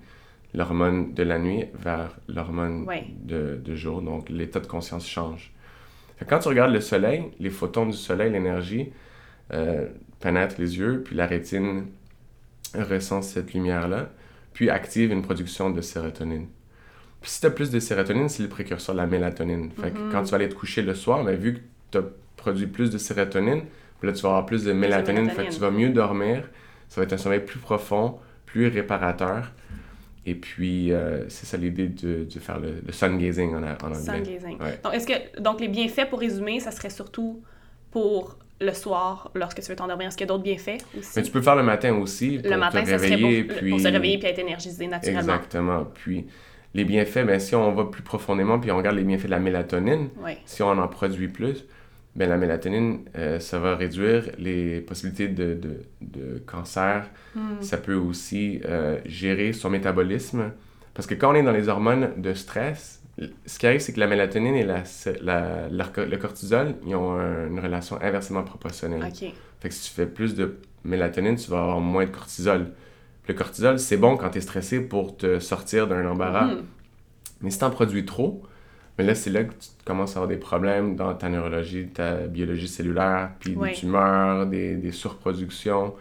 l'hormone 0.53 1.15
de 1.15 1.23
la 1.23 1.39
nuit 1.39 1.65
vers 1.75 2.15
l'hormone 2.29 2.85
Ouais. 2.87 3.05
de, 3.23 3.59
de 3.65 3.75
jour. 3.75 4.03
Donc, 4.03 4.29
l'état 4.29 4.61
de 4.61 4.67
conscience 4.67 5.09
change. 5.09 5.53
Fait 6.19 6.27
quand 6.27 6.41
tu 6.41 6.49
regardes 6.49 6.73
le 6.75 6.81
soleil, 6.83 7.25
les 7.41 7.49
photons 7.51 7.87
du 7.87 7.97
soleil, 7.97 8.31
l'énergie, 8.31 8.93
euh, 9.55 9.89
pénètrent 10.21 10.57
les 10.61 10.77
yeux, 10.79 11.03
puis 11.05 11.17
la 11.17 11.27
rétine 11.27 11.87
ressent 12.75 13.23
cette 13.23 13.53
lumière-là, 13.55 14.11
puis 14.53 14.71
active 14.71 15.13
une 15.13 15.23
production 15.23 15.71
de 15.71 15.81
sérotonine. 15.81 16.47
Puis 17.21 17.31
si 17.31 17.41
tu 17.41 17.47
as 17.47 17.51
plus 17.51 17.71
de 17.71 17.79
sérotonine, 17.79 18.29
c'est 18.29 18.43
le 18.43 18.49
précurseur 18.49 18.95
de 18.95 19.01
la 19.01 19.07
mélatonine. 19.07 19.71
Fait 19.71 19.91
que 19.93 19.99
Mhm. 19.99 20.11
quand 20.13 20.23
tu 20.25 20.31
vas 20.31 20.37
aller 20.37 20.49
te 20.49 20.55
coucher 20.55 20.83
le 20.83 20.95
soir, 20.95 21.23
ben, 21.25 21.37
vu 21.37 21.55
que 21.55 21.61
tu 21.93 21.99
as 21.99 22.03
produit 22.37 22.67
plus 22.67 22.91
de 22.91 22.99
sérotonine, 22.99 23.63
puis 24.01 24.09
là 24.09 24.13
tu 24.13 24.23
vas 24.23 24.31
avoir 24.31 24.47
plus 24.47 24.65
de 24.65 24.73
mélatonine, 24.73 25.31
fait 25.31 25.47
que 25.47 25.53
tu 25.53 25.61
vas 25.61 25.71
mieux 25.71 25.91
dormir, 25.91 26.49
ça 26.89 27.01
va 27.01 27.05
être 27.05 27.13
un 27.13 27.19
sommeil 27.19 27.41
plus 27.41 27.59
profond, 27.61 28.19
plus 28.47 28.67
réparateur. 28.69 29.53
Et 30.25 30.35
puis, 30.37 30.93
euh, 30.93 31.29
c'est 31.29 31.47
ça 31.47 31.57
l'idée 31.57 31.89
de, 31.89 32.25
de 32.33 32.39
faire 32.39 32.61
le, 32.61 32.75
le 32.87 32.93
sun 32.93 33.19
gazing 33.19 33.55
en, 33.55 33.63
en 33.63 33.65
anglais. 33.87 33.95
Sun 33.97 34.23
gazing. 34.23 34.61
Ouais. 34.63 34.79
Donc, 34.85 34.95
est-ce 34.95 35.07
que, 35.07 35.41
donc, 35.41 35.61
les 35.61 35.67
bienfaits, 35.67 36.09
pour 36.09 36.21
résumer, 36.21 36.61
ça 36.61 36.71
serait 36.71 36.91
surtout 36.91 37.43
pour 37.91 38.39
le 38.61 38.73
soir, 38.73 39.31
lorsque 39.35 39.61
tu 39.61 39.69
veux 39.69 39.77
t'endormir. 39.77 40.09
Est-ce 40.09 40.17
qu'il 40.17 40.27
y 40.27 40.31
a 40.31 40.33
d'autres 40.33 40.45
bienfaits 40.45 40.85
aussi? 40.99 41.11
Mais 41.17 41.23
tu 41.23 41.31
peux 41.33 41.43
faire 41.43 41.57
le 41.57 41.63
matin 41.63 41.95
aussi 41.95 42.39
pour 42.39 42.51
le 42.51 42.57
matin, 42.59 42.83
te 42.83 42.91
pour, 42.91 43.01
réveiller. 43.01 43.45
pour 43.45 43.57
puis... 43.59 43.81
se 43.81 43.89
réveiller 43.89 44.19
puis 44.19 44.29
être 44.29 44.39
énergisé 44.39 44.87
naturellement. 44.87 45.21
Exactement. 45.21 45.85
Puis 45.95 46.27
les 46.75 46.85
bienfaits, 46.85 47.27
ben, 47.27 47.41
si 47.41 47.55
on 47.55 47.73
va 47.73 47.85
plus 47.85 48.03
profondément 48.03 48.59
puis 48.59 48.71
on 48.71 48.77
regarde 48.77 48.97
les 48.97 49.05
bienfaits 49.05 49.27
de 49.27 49.31
la 49.31 49.41
mélatonine, 49.41 50.09
Oui. 50.23 50.33
si 50.45 50.63
on 50.63 50.71
en 50.71 50.89
produit 50.89 51.29
plus, 51.29 51.65
ben, 52.15 52.29
la 52.29 52.37
mélatonine, 52.37 53.01
euh, 53.17 53.41
ça 53.41 53.59
va 53.59 53.75
réduire 53.75 54.31
les 54.39 54.81
possibilités 54.81 55.29
de, 55.29 55.55
de, 55.55 55.81
de 56.01 56.39
cancer. 56.47 57.09
Hmm. 57.35 57.61
Ça 57.61 57.79
peut 57.79 57.95
aussi 57.95 58.61
euh, 58.65 58.99
gérer 59.07 59.53
son 59.53 59.71
métabolisme. 59.71 60.53
Parce 60.95 61.07
que 61.07 61.15
quand 61.15 61.33
on 61.33 61.35
est 61.35 61.43
dans 61.43 61.53
les 61.53 61.69
hormones 61.69 62.11
de 62.19 62.35
stress, 62.35 63.02
ce 63.47 63.59
qui 63.59 63.67
arrive, 63.67 63.81
c'est 63.81 63.93
que 63.93 64.01
la 64.01 64.07
mélatonine 64.07 64.55
et 64.55 64.65
la, 64.65 64.83
la- 65.23 65.69
la- 65.69 66.05
le 66.05 66.17
cortisol, 66.17 66.75
ils 66.87 66.95
ont 66.95 67.13
un- 67.13 67.49
une 67.49 67.61
relation 67.61 67.99
inversement 68.03 68.43
proportionnelle. 68.43 69.03
Fait 69.61 69.69
que 69.69 69.75
si 69.75 69.89
tu 69.91 69.95
fais 69.95 70.07
plus 70.07 70.35
de 70.35 70.59
mélatonine, 70.85 71.37
tu 71.37 71.51
vas 71.51 71.61
avoir 71.61 71.81
moins 71.81 72.05
de 72.05 72.11
cortisol. 72.11 72.67
Le 73.29 73.35
cortisol, 73.35 73.79
c'est 73.79 73.97
bon 73.97 74.17
quand 74.17 74.31
tu 74.31 74.39
es 74.39 74.41
stressé 74.41 74.81
pour 74.81 75.17
te 75.17 75.39
sortir 75.39 75.87
d'un 75.87 76.07
embarras. 76.11 76.47
Hmm. 76.47 76.63
Mais 77.41 77.51
si 77.51 77.59
tu 77.59 77.65
en 77.65 77.71
produis 77.71 78.05
trop, 78.05 78.43
mais 78.99 79.05
là, 79.05 79.15
c'est 79.15 79.31
là 79.31 79.45
que 79.45 79.53
tu 79.53 79.69
commences 79.85 80.17
à 80.17 80.19
avoir 80.19 80.29
des 80.29 80.37
problèmes 80.37 80.97
dans 80.97 81.15
ta 81.15 81.29
neurologie, 81.29 81.89
ta 81.89 82.15
biologie 82.27 82.69
cellulaire, 82.69 83.31
puis 83.41 83.55
Ouais. 83.57 83.71
des 83.71 83.75
tumeurs, 83.77 84.47
des, 84.47 84.75
des 84.77 84.93
surproductions. 84.93 85.95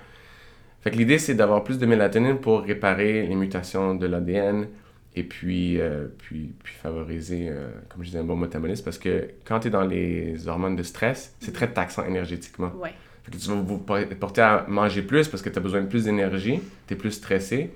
Fait 0.81 0.89
que 0.91 0.97
l'idée, 0.97 1.19
c'est 1.19 1.35
d'avoir 1.35 1.63
plus 1.63 1.77
de 1.77 1.85
mélatonine 1.85 2.37
pour 2.39 2.61
réparer 2.61 3.27
les 3.27 3.35
mutations 3.35 3.93
de 3.95 4.07
l'ADN 4.07 4.67
et 5.15 5.23
puis, 5.23 5.79
euh, 5.81 6.07
puis, 6.19 6.53
puis 6.63 6.73
favoriser, 6.73 7.47
euh, 7.49 7.67
comme 7.89 8.01
je 8.03 8.07
disais, 8.07 8.19
un 8.19 8.23
bon 8.23 8.37
métabolisme. 8.37 8.83
Parce 8.85 8.97
que 8.97 9.29
quand 9.45 9.59
tu 9.59 9.67
es 9.67 9.71
dans 9.71 9.83
les 9.83 10.47
hormones 10.47 10.75
de 10.75 10.83
stress, 10.83 11.35
c'est 11.39 11.51
très 11.53 11.71
taxant 11.71 12.05
énergétiquement. 12.05 12.71
Ouais. 12.81 12.93
Fait 13.23 13.31
que 13.31 13.37
tu 13.37 13.49
vas 13.49 13.55
vous 13.55 13.77
por- 13.77 13.97
être 13.99 14.17
porté 14.19 14.41
à 14.41 14.65
manger 14.67 15.01
plus 15.01 15.27
parce 15.27 15.43
que 15.43 15.49
tu 15.49 15.57
as 15.57 15.61
besoin 15.61 15.81
de 15.81 15.87
plus 15.87 16.05
d'énergie, 16.05 16.59
tu 16.87 16.93
es 16.93 16.97
plus 16.97 17.11
stressé. 17.11 17.71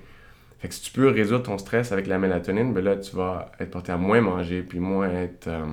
Fait 0.58 0.68
que 0.68 0.74
si 0.74 0.80
tu 0.80 0.90
peux 0.90 1.08
résoudre 1.08 1.42
ton 1.44 1.58
stress 1.58 1.92
avec 1.92 2.06
la 2.06 2.18
mélatonine, 2.18 2.72
ben 2.72 2.82
là, 2.82 2.96
tu 2.96 3.14
vas 3.14 3.52
être 3.60 3.70
porté 3.70 3.92
à 3.92 3.96
moins 3.98 4.20
manger, 4.22 4.62
puis 4.62 4.80
moins 4.80 5.08
être 5.10 5.46
euh, 5.48 5.66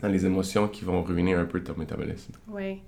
dans 0.00 0.08
les 0.08 0.24
émotions 0.24 0.66
qui 0.66 0.84
vont 0.86 1.02
ruiner 1.02 1.34
un 1.34 1.44
peu 1.44 1.62
ton 1.62 1.74
métabolisme. 1.76 2.32
Oui. 2.48 2.80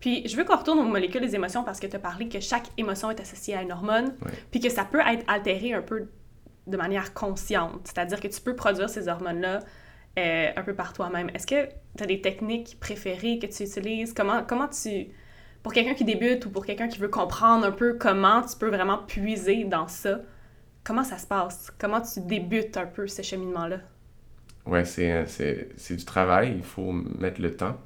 Puis, 0.00 0.26
je 0.26 0.34
veux 0.34 0.44
qu'on 0.44 0.56
retourne 0.56 0.78
aux 0.78 0.84
molécules 0.88 1.20
des 1.20 1.34
émotions 1.34 1.62
parce 1.62 1.78
que 1.78 1.86
tu 1.86 1.94
as 1.94 1.98
parlé 1.98 2.26
que 2.30 2.40
chaque 2.40 2.64
émotion 2.78 3.10
est 3.10 3.20
associée 3.20 3.54
à 3.54 3.60
une 3.62 3.70
hormone, 3.70 4.14
Ouais. 4.24 4.32
puis 4.50 4.58
que 4.60 4.70
ça 4.70 4.84
peut 4.90 5.00
être 5.06 5.22
altéré 5.28 5.74
un 5.74 5.82
peu 5.82 6.06
de 6.66 6.76
manière 6.76 7.14
consciente. 7.14 7.80
C'est-à-dire 7.84 8.20
que 8.20 8.28
tu 8.28 8.40
peux 8.40 8.54
produire 8.54 8.88
ces 8.88 9.08
hormones-là 9.08 9.60
euh, 10.18 10.48
un 10.54 10.62
peu 10.62 10.74
par 10.74 10.92
toi-même. 10.92 11.30
Est-ce 11.34 11.46
que 11.46 11.68
tu 11.96 12.02
as 12.02 12.06
des 12.06 12.20
techniques 12.20 12.78
préférées 12.80 13.38
que 13.38 13.46
tu 13.46 13.62
utilises? 13.64 14.12
Comment, 14.12 14.42
comment 14.46 14.68
tu... 14.68 15.08
Pour 15.62 15.72
quelqu'un 15.72 15.94
qui 15.94 16.04
débute 16.04 16.46
ou 16.46 16.50
pour 16.50 16.64
quelqu'un 16.64 16.88
qui 16.88 16.98
veut 16.98 17.08
comprendre 17.08 17.66
un 17.66 17.70
peu 17.70 17.94
comment 17.94 18.42
tu 18.42 18.56
peux 18.56 18.68
vraiment 18.68 18.98
puiser 18.98 19.64
dans 19.64 19.88
ça, 19.88 20.20
comment 20.84 21.04
ça 21.04 21.18
se 21.18 21.26
passe? 21.26 21.70
Comment 21.78 22.00
tu 22.00 22.20
débutes 22.20 22.76
un 22.76 22.86
peu 22.86 23.06
ce 23.06 23.22
cheminement-là? 23.22 23.78
Ouais, 24.66 24.84
c'est, 24.84 25.12
euh, 25.12 25.26
c'est, 25.26 25.68
c'est 25.76 25.96
du 25.96 26.04
travail, 26.04 26.54
il 26.56 26.62
faut 26.62 26.92
mettre 26.92 27.40
le 27.40 27.54
temps. 27.54 27.76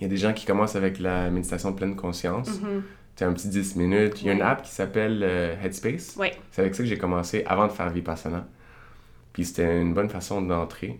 Il 0.00 0.04
y 0.04 0.06
a 0.06 0.08
des 0.08 0.16
gens 0.16 0.32
qui 0.32 0.46
commencent 0.46 0.76
avec 0.76 0.98
la 0.98 1.28
méditation 1.30 1.72
de 1.72 1.76
pleine 1.76 1.96
conscience. 1.96 2.60
Mhm. 2.60 2.82
C'est 2.82 2.97
un 3.24 3.32
petit 3.32 3.48
10 3.48 3.76
minutes. 3.76 4.20
Il 4.22 4.26
y 4.26 4.30
a 4.30 4.32
une 4.32 4.42
app 4.42 4.62
qui 4.62 4.70
s'appelle 4.70 5.20
euh, 5.22 5.54
Headspace. 5.62 6.16
C'est 6.50 6.60
avec 6.62 6.74
ça 6.74 6.82
que 6.82 6.88
j'ai 6.88 6.98
commencé 6.98 7.44
avant 7.46 7.66
de 7.66 7.72
faire 7.72 7.90
Vipassana. 7.90 8.46
Puis 9.32 9.44
c'était 9.44 9.80
une 9.80 9.94
bonne 9.94 10.08
façon 10.08 10.42
d'entrer. 10.42 10.98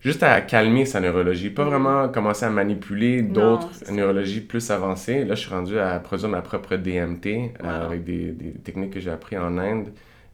Juste 0.00 0.24
à 0.24 0.40
calmer 0.40 0.84
sa 0.84 1.00
neurologie, 1.00 1.50
pas 1.50 1.64
Mhm. 1.64 1.70
vraiment 1.70 2.08
commencer 2.08 2.44
à 2.44 2.50
manipuler 2.50 3.22
d'autres 3.22 3.70
neurologies 3.92 4.40
plus 4.40 4.70
avancées. 4.72 5.24
Là, 5.24 5.36
je 5.36 5.40
suis 5.40 5.50
rendu 5.50 5.78
à 5.78 5.98
produire 6.00 6.28
ma 6.28 6.42
propre 6.42 6.74
DMT 6.76 7.52
euh, 7.62 7.86
avec 7.86 8.02
des, 8.04 8.32
des 8.32 8.50
techniques 8.52 8.90
que 8.90 8.98
j'ai 9.00 9.10
appris 9.10 9.38
en 9.38 9.58
Inde. 9.58 9.88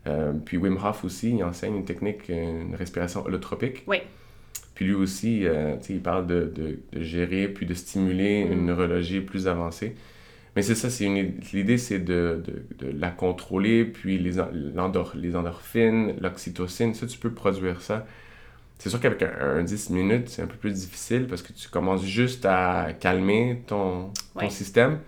Euh, 0.07 0.33
puis 0.43 0.57
Wim 0.57 0.78
Hof 0.83 1.05
aussi, 1.05 1.35
il 1.37 1.45
enseigne 1.45 1.76
une 1.76 1.85
technique, 1.85 2.31
une 2.31 2.75
respiration 2.76 3.26
holotropique. 3.26 3.83
Oui. 3.87 3.99
Puis 4.75 4.87
lui 4.87 4.95
aussi, 4.95 5.45
il 5.90 6.00
parle 6.00 6.26
de, 6.26 6.50
de- 6.55 6.78
de 6.93 7.02
gérer 7.02 7.49
puis 7.49 7.67
de 7.67 7.75
stimuler 7.75 8.45
Mm. 8.47 8.52
une 8.52 8.67
neurologie 8.67 9.21
plus 9.21 9.49
avancée. 9.49 9.97
Mais 10.57 10.62
c'est 10.62 10.75
ça, 10.75 10.90
c'est 10.90 11.05
une, 11.05 11.35
l'idée, 11.52 11.78
c'est 11.78 11.99
de, 12.00 12.43
de- 12.78 12.87
de 12.87 12.99
la 12.99 13.11
contrôler, 13.11 13.85
puis 13.85 14.19
les, 14.19 14.40
en- 14.40 14.49
l'endor- 14.75 15.12
les 15.17 15.37
endorphines, 15.37 16.14
l'oxytocine, 16.21 16.95
ça, 16.95 17.07
tu 17.07 17.19
peux 17.19 17.33
produire 17.33 17.81
ça. 17.83 18.07
C'est 18.78 18.90
sûr 18.90 19.00
qu'avec 19.00 19.23
un, 19.23 19.33
un 19.59 19.62
10 19.64 19.90
minutes, 19.90 20.28
c'est 20.28 20.43
un 20.43 20.47
peu 20.47 20.57
plus 20.57 20.73
difficile 20.73 21.26
parce 21.28 21.43
que 21.43 21.52
tu 21.52 21.69
commences 21.69 22.05
juste 22.05 22.47
à 22.47 22.88
calmer 23.00 23.62
ton, 23.67 24.12
ton 24.38 24.47
Ouais. 24.47 24.50
système. 24.50 25.00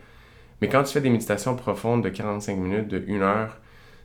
Mais 0.60 0.68
quand 0.68 0.82
tu 0.84 0.92
fais 0.92 1.00
des 1.00 1.10
méditations 1.10 1.56
profondes 1.56 2.04
de 2.04 2.08
45 2.10 2.56
minutes, 2.58 2.88
de 2.88 3.02
1 3.08 3.22
heure, 3.22 3.58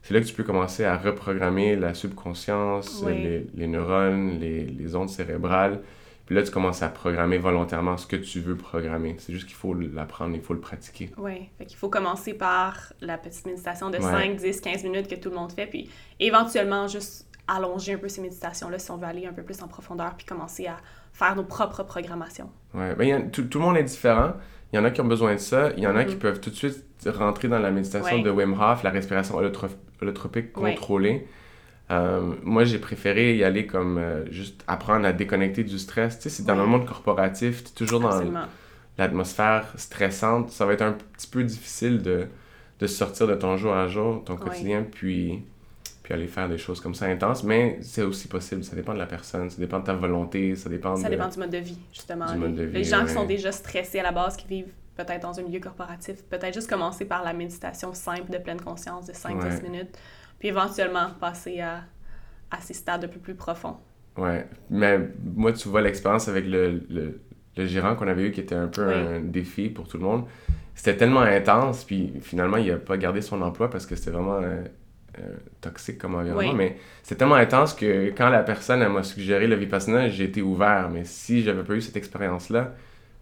c'est 0.04 0.14
là 0.14 0.22
que 0.22 0.26
tu 0.26 0.34
peux 0.34 0.44
commencer 0.44 0.86
à 0.86 0.98
reprogrammer 0.98 1.76
la 1.76 1.94
subconscience, 1.94 3.04
les, 3.08 3.48
les 3.56 3.68
neurones, 3.68 4.40
les, 4.40 4.66
les 4.66 4.96
ondes 4.96 5.10
cérébrales. 5.10 5.82
Puis 6.26 6.36
là, 6.36 6.42
tu 6.42 6.52
commences 6.52 6.82
à 6.82 6.90
programmer 6.90 7.38
volontairement 7.38 7.98
ce 7.98 8.08
que 8.08 8.16
tu 8.16 8.40
veux 8.40 8.56
programmer. 8.56 9.16
C'est 9.20 9.32
juste 9.32 9.46
qu'il 9.46 9.56
faut 9.56 9.74
l'apprendre, 9.74 10.36
il 10.36 10.42
faut 10.42 10.54
le 10.54 10.60
pratiquer. 10.60 11.12
Oui, 11.18 11.50
fait 11.58 11.66
qu'il 11.66 11.78
faut 11.78 11.90
commencer 11.90 12.34
par 12.34 12.94
la 13.02 13.18
petite 13.18 13.46
méditation 13.46 13.92
de 13.92 14.00
5, 14.00 14.36
10, 14.36 14.62
15 14.62 14.84
minutes 14.84 15.08
que 15.08 15.16
tout 15.16 15.30
le 15.30 15.36
monde 15.36 15.52
fait, 15.52 15.68
puis 15.68 15.90
éventuellement 16.20 16.88
juste 16.88 17.28
allonger 17.48 17.94
un 17.94 17.98
peu 17.98 18.08
ces 18.08 18.22
méditations-là 18.22 18.80
si 18.80 18.90
on 18.90 18.98
veut 18.98 19.06
aller 19.06 19.28
un 19.28 19.34
peu 19.34 19.44
plus 19.44 19.62
en 19.62 19.68
profondeur, 19.68 20.16
puis 20.18 20.26
commencer 20.26 20.66
à 20.66 20.78
faire 21.14 21.36
nos 21.36 21.44
propres 21.44 21.84
programmations. 21.84 22.50
Oui, 22.74 22.96
ben, 22.98 23.30
tout, 23.30 23.44
tout, 23.44 23.60
le 23.60 23.66
monde 23.66 23.78
est 23.78 23.84
différent. 23.84 24.34
Il 24.74 24.78
y 24.78 24.80
en 24.80 24.84
a 24.86 24.90
qui 24.90 25.02
ont 25.02 25.08
besoin 25.08 25.36
de 25.36 25.40
ça, 25.40 25.70
il 25.78 25.84
y 25.84 25.88
en 25.88 25.96
a 25.96 26.06
qui 26.06 26.16
mm-hmm. 26.16 26.20
peuvent 26.20 26.40
tout 26.42 26.50
de 26.50 26.56
suite 26.56 26.84
rentrer 27.06 27.48
dans 27.48 27.60
la 27.60 27.70
méditation 27.70 28.20
de 28.20 28.30
Wim 28.32 28.60
Hof, 28.60 28.82
la 28.82 28.90
respiration 28.90 29.36
holotropique 29.38 30.54
contrôlée. 30.54 31.28
Euh, 31.92 32.34
moi, 32.44 32.64
j'ai 32.64 32.80
préféré 32.80 33.36
y 33.36 33.44
aller 33.44 33.68
comme 33.68 33.98
euh, 33.98 34.30
juste 34.32 34.64
apprendre 34.68 35.06
à 35.06 35.14
déconnecter 35.14 35.64
du 35.64 35.78
stress. 35.78 36.18
Tu 36.18 36.24
sais, 36.24 36.30
c'est 36.30 36.44
dans 36.44 36.56
le 36.56 36.66
monde 36.66 36.86
corporatif, 36.86 37.64
tu 37.64 37.70
es 37.70 37.74
toujours 37.74 38.00
dans 38.00 38.22
l'atmosphère 38.98 39.68
stressante. 39.76 40.50
Ça 40.50 40.66
va 40.66 40.74
être 40.74 40.82
un 40.82 40.94
petit 40.94 41.28
peu 41.28 41.44
difficile 41.44 42.02
de, 42.02 42.28
de 42.80 42.88
sortir 42.88 43.28
de 43.28 43.36
ton 43.36 43.58
jour 43.58 43.74
à 43.74 43.88
jour, 43.88 44.24
ton 44.24 44.36
quotidien, 44.36 44.84
puis, 44.90 45.44
puis 46.02 46.14
aller 46.14 46.28
faire 46.28 46.50
des 46.50 46.58
choses 46.58 46.82
comme 46.82 46.96
ça 46.96 47.06
intenses. 47.06 47.44
Mais 47.44 47.78
c'est 47.82 48.02
aussi 48.02 48.28
possible. 48.28 48.64
Ça 48.64 48.76
dépend 48.76 48.94
de 48.94 49.00
la 49.00 49.06
personne, 49.06 49.52
ça 49.52 49.58
dépend 49.60 49.80
de 49.80 49.86
ta 49.86 49.94
volonté, 49.94 50.56
ça 50.56 50.70
dépend 50.70 50.96
Ça 50.96 51.10
dépend 51.10 51.28
du 51.28 51.38
mode 51.38 51.52
de 51.52 51.60
vie, 51.60 51.78
justement. 51.94 52.26
les, 52.34 52.84
gens 52.84 53.06
qui 53.06 53.14
sont 53.14 53.26
déjà 53.26 53.52
stressés 53.52 54.00
à 54.00 54.04
la 54.04 54.12
base, 54.12 54.38
qui 54.38 54.48
vivent 54.48 54.74
peut-être 54.96 55.22
dans 55.22 55.40
un 55.40 55.44
milieu 55.44 55.60
corporatif, 55.60 56.24
peut-être 56.24 56.54
juste 56.54 56.70
commencer 56.70 57.06
par 57.06 57.24
la 57.24 57.34
méditation 57.34 57.94
simple 57.94 58.32
de 58.32 58.38
pleine 58.40 58.62
conscience 58.62 59.06
de 59.06 59.14
5-10 59.14 59.62
minutes 59.62 60.00
puis 60.46 60.50
éventuellement 60.50 61.10
passer 61.20 61.60
à, 61.60 61.84
à 62.52 62.62
ces 62.62 62.74
stades 62.74 63.06
un 63.06 63.08
peu 63.08 63.20
plus 63.20 63.36
profonds. 63.36 63.78
Ouais, 64.18 64.48
mais 64.70 65.00
moi, 65.24 65.52
tu 65.52 65.68
vois 65.68 65.82
l'expérience 65.82 66.28
avec 66.28 66.46
le, 66.46 66.84
le, 66.90 67.20
le 67.58 67.66
gérant 67.66 67.96
qu'on 67.96 68.08
avait 68.08 68.28
eu 68.28 68.32
qui 68.32 68.42
était 68.42 68.56
un 68.56 68.68
peu 68.68 68.88
un 68.94 69.20
défi 69.20 69.70
pour 69.70 69.88
tout 69.88 69.98
le 69.98 70.04
monde. 70.04 70.26
C'était 70.76 70.96
tellement 70.98 71.22
intense, 71.22 71.84
puis 71.84 72.14
finalement, 72.22 72.58
il 72.58 72.68
n'a 72.68 72.78
pas 72.78 72.98
gardé 72.98 73.22
son 73.22 73.42
emploi 73.42 73.70
parce 73.70 73.86
que 73.86 73.96
c'était 73.96 74.12
vraiment 74.12 74.38
euh, 74.42 74.64
euh, 75.20 75.36
toxique 75.62 75.98
comme 75.98 76.16
environnement. 76.16 76.54
Mais 76.54 76.78
c'était 77.02 77.20
tellement 77.20 77.36
intense 77.36 77.74
que 77.74 78.10
quand 78.10 78.30
la 78.30 78.44
personne 78.44 78.88
m'a 78.88 79.04
suggéré 79.04 79.48
le 79.48 79.56
Vipassana, 79.56 80.10
j'ai 80.10 80.26
été 80.26 80.42
ouvert. 80.42 80.90
Mais 80.92 81.06
si 81.06 81.44
j'avais 81.44 81.64
pas 81.64 81.74
eu 81.74 81.82
cette 81.82 81.98
expérience-là, 81.98 82.74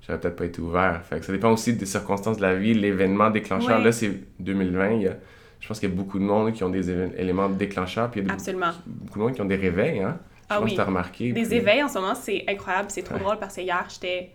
j'aurais 0.01 0.19
peut-être 0.19 0.35
pas 0.35 0.45
été 0.45 0.61
ouvert. 0.61 1.03
Fait 1.05 1.19
que 1.19 1.25
ça 1.25 1.31
dépend 1.31 1.51
aussi 1.51 1.73
des 1.73 1.85
circonstances 1.85 2.37
de 2.37 2.41
la 2.43 2.55
vie, 2.55 2.73
l'événement 2.73 3.29
déclencheur. 3.29 3.79
Là, 3.79 3.91
c'est 3.91 4.11
2020, 4.39 4.91
il 4.91 5.01
y 5.03 5.07
a 5.07 5.17
je 5.63 5.67
pense 5.69 5.79
qu'il 5.79 5.87
y 5.89 5.93
a 5.93 5.95
beaucoup 5.95 6.19
de 6.19 6.25
monde 6.25 6.51
qui 6.51 6.61
ont 6.65 6.69
des 6.69 6.91
éléments 6.91 7.47
déclencheurs, 7.47 8.11
puis 8.11 8.19
il 8.19 8.27
y 8.27 8.29
a 8.29 8.33
Absolument. 8.33 8.71
beaucoup 8.85 9.19
de 9.19 9.23
monde 9.23 9.33
qui 9.33 9.41
ont 9.41 9.45
des 9.45 9.55
réveils, 9.55 10.01
hein? 10.01 10.19
Je 10.41 10.45
ah 10.49 10.59
pense 10.59 10.69
oui. 10.69 10.75
que 10.75 10.81
as 10.81 10.83
remarqué. 10.83 11.31
Des 11.31 11.53
éveils 11.53 11.81
en 11.81 11.87
ce 11.87 11.99
moment, 11.99 12.15
c'est 12.15 12.43
incroyable, 12.49 12.91
c'est 12.91 13.01
trop 13.01 13.17
drôle 13.17 13.39
parce 13.39 13.55
que 13.55 13.61
hier, 13.61 13.85
j'étais 13.87 14.31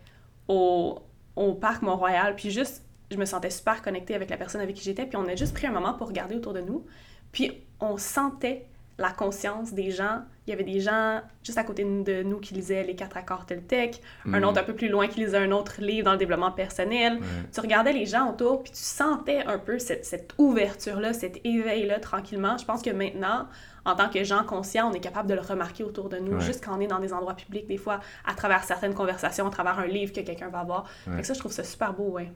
au, 0.48 0.98
au 1.36 1.52
parc 1.52 1.82
Mont-Royal, 1.82 2.34
puis 2.34 2.50
juste, 2.50 2.82
je 3.10 3.18
me 3.18 3.26
sentais 3.26 3.50
super 3.50 3.82
connectée 3.82 4.14
avec 4.14 4.30
la 4.30 4.38
personne 4.38 4.62
avec 4.62 4.74
qui 4.74 4.82
j'étais, 4.82 5.04
puis 5.04 5.18
on 5.18 5.28
a 5.28 5.36
juste 5.36 5.52
pris 5.52 5.66
un 5.66 5.70
moment 5.70 5.92
pour 5.92 6.08
regarder 6.08 6.34
autour 6.34 6.54
de 6.54 6.62
nous, 6.62 6.86
puis 7.30 7.52
on 7.78 7.98
sentait 7.98 8.64
la 8.98 9.10
conscience 9.10 9.72
des 9.72 9.90
gens. 9.90 10.22
Il 10.46 10.50
y 10.50 10.52
avait 10.52 10.64
des 10.64 10.80
gens 10.80 11.20
juste 11.44 11.58
à 11.58 11.62
côté 11.62 11.84
de 11.84 12.22
nous 12.22 12.38
qui 12.38 12.54
lisaient 12.54 12.82
les 12.82 12.96
quatre 12.96 13.16
accords 13.16 13.46
Toltec, 13.46 14.00
un 14.26 14.40
mm. 14.40 14.44
autre 14.44 14.60
un 14.60 14.64
peu 14.64 14.74
plus 14.74 14.88
loin 14.88 15.06
qui 15.06 15.20
lisait 15.20 15.38
un 15.38 15.52
autre 15.52 15.80
livre 15.80 16.06
dans 16.06 16.12
le 16.12 16.18
développement 16.18 16.50
personnel. 16.50 17.20
Tu 17.52 17.60
regardais 17.60 17.92
les 17.92 18.06
gens 18.06 18.30
autour, 18.30 18.62
puis 18.62 18.72
tu 18.72 18.82
sentais 18.82 19.44
un 19.44 19.58
peu 19.58 19.78
cette, 19.78 20.04
cette 20.04 20.34
ouverture-là, 20.38 21.12
cet 21.12 21.44
éveil-là 21.44 22.00
tranquillement. 22.00 22.58
Je 22.58 22.64
pense 22.64 22.82
que 22.82 22.90
maintenant, 22.90 23.46
en 23.84 23.94
tant 23.94 24.08
que 24.08 24.24
gens 24.24 24.42
conscients, 24.42 24.90
on 24.90 24.94
est 24.94 25.00
capable 25.00 25.28
de 25.28 25.34
le 25.34 25.40
remarquer 25.40 25.84
autour 25.84 26.08
de 26.08 26.18
nous, 26.18 26.40
juste 26.40 26.64
quand 26.64 26.76
on 26.76 26.80
est 26.80 26.86
dans 26.86 26.98
des 26.98 27.12
endroits 27.12 27.34
publics, 27.34 27.66
des 27.66 27.78
fois, 27.78 28.00
à 28.26 28.34
travers 28.34 28.64
certaines 28.64 28.94
conversations, 28.94 29.46
à 29.46 29.50
travers 29.50 29.78
un 29.78 29.86
livre 29.86 30.12
que 30.12 30.20
quelqu'un 30.20 30.48
va 30.48 30.64
voir. 30.64 30.84
ça, 31.22 31.34
je 31.34 31.38
trouve 31.38 31.52
ça 31.52 31.64
super 31.64 31.92
beau, 31.92 32.10
ouais. 32.10 32.30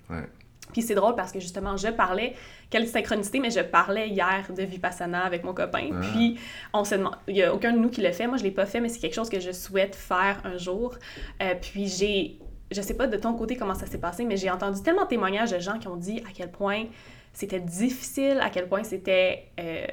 Puis 0.72 0.82
c'est 0.82 0.94
drôle 0.94 1.14
parce 1.14 1.32
que 1.32 1.40
justement, 1.40 1.76
je 1.76 1.88
parlais, 1.88 2.34
quelle 2.70 2.86
synchronicité, 2.86 3.40
mais 3.40 3.50
je 3.50 3.60
parlais 3.60 4.08
hier 4.08 4.46
de 4.56 4.62
Vipassana 4.62 5.24
avec 5.24 5.44
mon 5.44 5.52
copain. 5.52 5.90
Ah. 5.92 6.00
Puis 6.12 6.38
on 6.72 6.84
se 6.84 6.94
demande, 6.94 7.16
il 7.28 7.34
n'y 7.34 7.42
a 7.42 7.54
aucun 7.54 7.72
de 7.72 7.78
nous 7.78 7.90
qui 7.90 8.00
l'a 8.00 8.12
fait. 8.12 8.26
Moi, 8.26 8.38
je 8.38 8.42
ne 8.42 8.48
l'ai 8.48 8.54
pas 8.54 8.66
fait, 8.66 8.80
mais 8.80 8.88
c'est 8.88 9.00
quelque 9.00 9.14
chose 9.14 9.28
que 9.28 9.40
je 9.40 9.52
souhaite 9.52 9.94
faire 9.94 10.40
un 10.44 10.56
jour. 10.56 10.94
Euh, 11.42 11.54
puis 11.60 11.88
j'ai, 11.88 12.38
je 12.70 12.80
sais 12.80 12.94
pas 12.94 13.06
de 13.06 13.16
ton 13.16 13.34
côté 13.34 13.56
comment 13.56 13.74
ça 13.74 13.86
s'est 13.86 14.00
passé, 14.00 14.24
mais 14.24 14.36
j'ai 14.36 14.50
entendu 14.50 14.82
tellement 14.82 15.04
de 15.04 15.08
témoignages 15.08 15.50
de 15.50 15.58
gens 15.58 15.78
qui 15.78 15.88
ont 15.88 15.96
dit 15.96 16.20
à 16.20 16.32
quel 16.34 16.50
point 16.50 16.84
c'était 17.32 17.60
difficile, 17.60 18.38
à 18.40 18.50
quel 18.50 18.68
point 18.68 18.84
c'était. 18.84 19.48
Euh, 19.60 19.86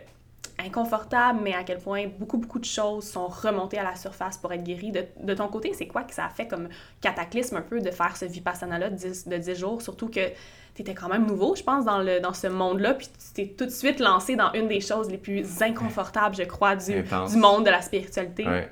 inconfortable, 0.65 1.39
mais 1.43 1.54
à 1.54 1.63
quel 1.63 1.80
point 1.80 2.06
beaucoup, 2.19 2.38
beaucoup 2.38 2.60
de 2.60 2.65
choses 2.65 3.06
sont 3.06 3.28
remontées 3.28 3.78
à 3.78 3.84
la 3.84 3.95
surface 3.95 4.38
pour 4.38 4.52
être 4.54 4.63
guéries. 4.63 4.91
De, 4.91 5.06
de 5.22 5.34
ton 5.34 5.48
côté, 5.48 5.74
c'est 5.74 5.88
quoi 5.88 6.04
que 6.04 6.13
ça 6.13 6.26
a 6.26 6.30
fait 6.30 6.48
comme 6.48 6.69
cataclysme 7.02 7.58
un 7.58 7.62
peu 7.62 7.80
de 7.80 7.91
faire 7.91 8.15
ce 8.17 8.26
Vipassana-là 8.26 8.89
de 8.89 8.95
10, 8.95 9.28
de 9.28 9.38
10 9.38 9.56
jours, 9.56 9.82
surtout 9.82 10.08
que 10.08 10.28
tu 10.76 10.82
étais 10.82 10.93
quand 10.93 11.10
même 11.10 11.26
nouveau, 11.26 11.56
je 11.56 11.63
pense, 11.63 11.86
dans, 11.86 12.00
le, 12.00 12.19
dans 12.19 12.34
ce 12.34 12.48
monde-là, 12.48 12.93
puis 12.93 13.08
tu 13.08 13.34
t'es 13.34 13.54
tout 13.58 13.65
de 13.65 13.72
suite 13.72 14.00
lancé 14.00 14.36
dans 14.36 14.52
une 14.54 14.67
des 14.67 14.82
choses 14.82 15.10
les 15.10 15.17
plus 15.17 15.62
inconfortables, 15.62 16.36
je 16.36 16.43
crois, 16.43 16.76
du, 16.76 17.04
du 17.04 17.38
monde 17.38 17.65
de 17.65 17.72
la 17.72 17.82
spiritualité. 17.82 18.45
Ouais. 18.45 18.69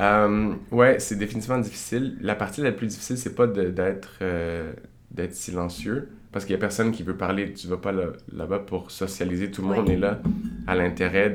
Euh, 0.00 0.54
ouais, 0.70 0.98
c'est 0.98 1.16
définitivement 1.16 1.58
difficile. 1.58 2.16
La 2.20 2.34
partie 2.34 2.60
la 2.60 2.72
plus 2.72 2.86
difficile, 2.86 3.18
c'est 3.18 3.34
pas 3.34 3.46
d'être 3.46 4.18
euh, 4.22 4.72
d'être 5.10 5.34
silencieux, 5.34 6.08
parce 6.32 6.44
qu'il 6.44 6.52
y 6.52 6.56
a 6.56 6.58
personne 6.58 6.92
qui 6.92 7.02
veut 7.02 7.16
parler. 7.16 7.52
Tu 7.52 7.66
vas 7.68 7.76
pas 7.76 7.92
là-bas 7.92 8.60
pour 8.60 8.90
socialiser. 8.90 9.50
Tout 9.50 9.62
le 9.62 9.68
monde 9.68 9.88
est 9.90 9.96
là 9.96 10.20
à 10.66 10.74
l'intérêt 10.74 11.30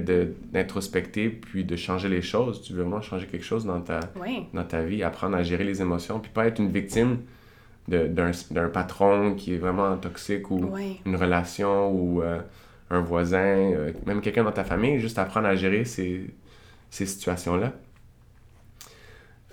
d'introspecter 0.52 1.30
puis 1.30 1.64
de 1.64 1.76
changer 1.76 2.10
les 2.10 2.22
choses. 2.22 2.62
Tu 2.62 2.74
veux 2.74 2.82
vraiment 2.82 3.02
changer 3.02 3.28
quelque 3.28 3.46
chose 3.46 3.66
dans 3.66 3.80
ta, 3.80 4.00
dans 4.54 4.64
ta 4.64 4.82
vie, 4.82 5.04
apprendre 5.04 5.38
à 5.38 5.44
gérer 5.44 5.64
les 5.64 5.82
émotions, 5.82 6.20
puis 6.20 6.32
pas 6.34 6.48
être 6.48 6.60
une 6.60 6.72
victime 6.72 7.20
d'un 7.88 8.70
patron 8.70 9.36
qui 9.36 9.54
est 9.54 9.58
vraiment 9.58 9.96
toxique 9.98 10.52
ou 10.52 10.74
une 11.06 11.16
relation 11.16 11.90
ou 11.90 12.22
euh, 12.22 12.40
un 12.90 13.00
voisin, 13.00 13.38
euh, 13.38 13.94
même 14.06 14.20
quelqu'un 14.20 14.44
dans 14.44 14.52
ta 14.52 14.66
famille, 14.66 15.00
juste 15.00 15.18
apprendre 15.20 15.48
à 15.48 15.56
gérer 15.56 15.86
ces, 15.86 16.30
ces 16.90 17.06
situations-là. 17.06 17.72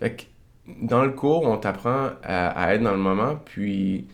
Fait 0.01 0.17
que 0.17 0.23
dans 0.67 1.05
le 1.05 1.13
cours, 1.13 1.45
on 1.45 1.57
t'apprend 1.57 2.11
à, 2.23 2.75
être 2.75 2.83
dans 2.83 2.93
le 2.93 2.99
moment, 2.99 3.37
puis 3.45 4.07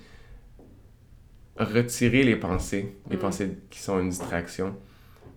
retirer 1.61 2.23
les 2.23 2.37
pensées, 2.37 2.95
les 3.11 3.17
mm. 3.17 3.21
pensées 3.21 3.59
qui 3.71 3.79
sont 3.79 4.01
une 4.01 4.11
distraction. 4.11 4.75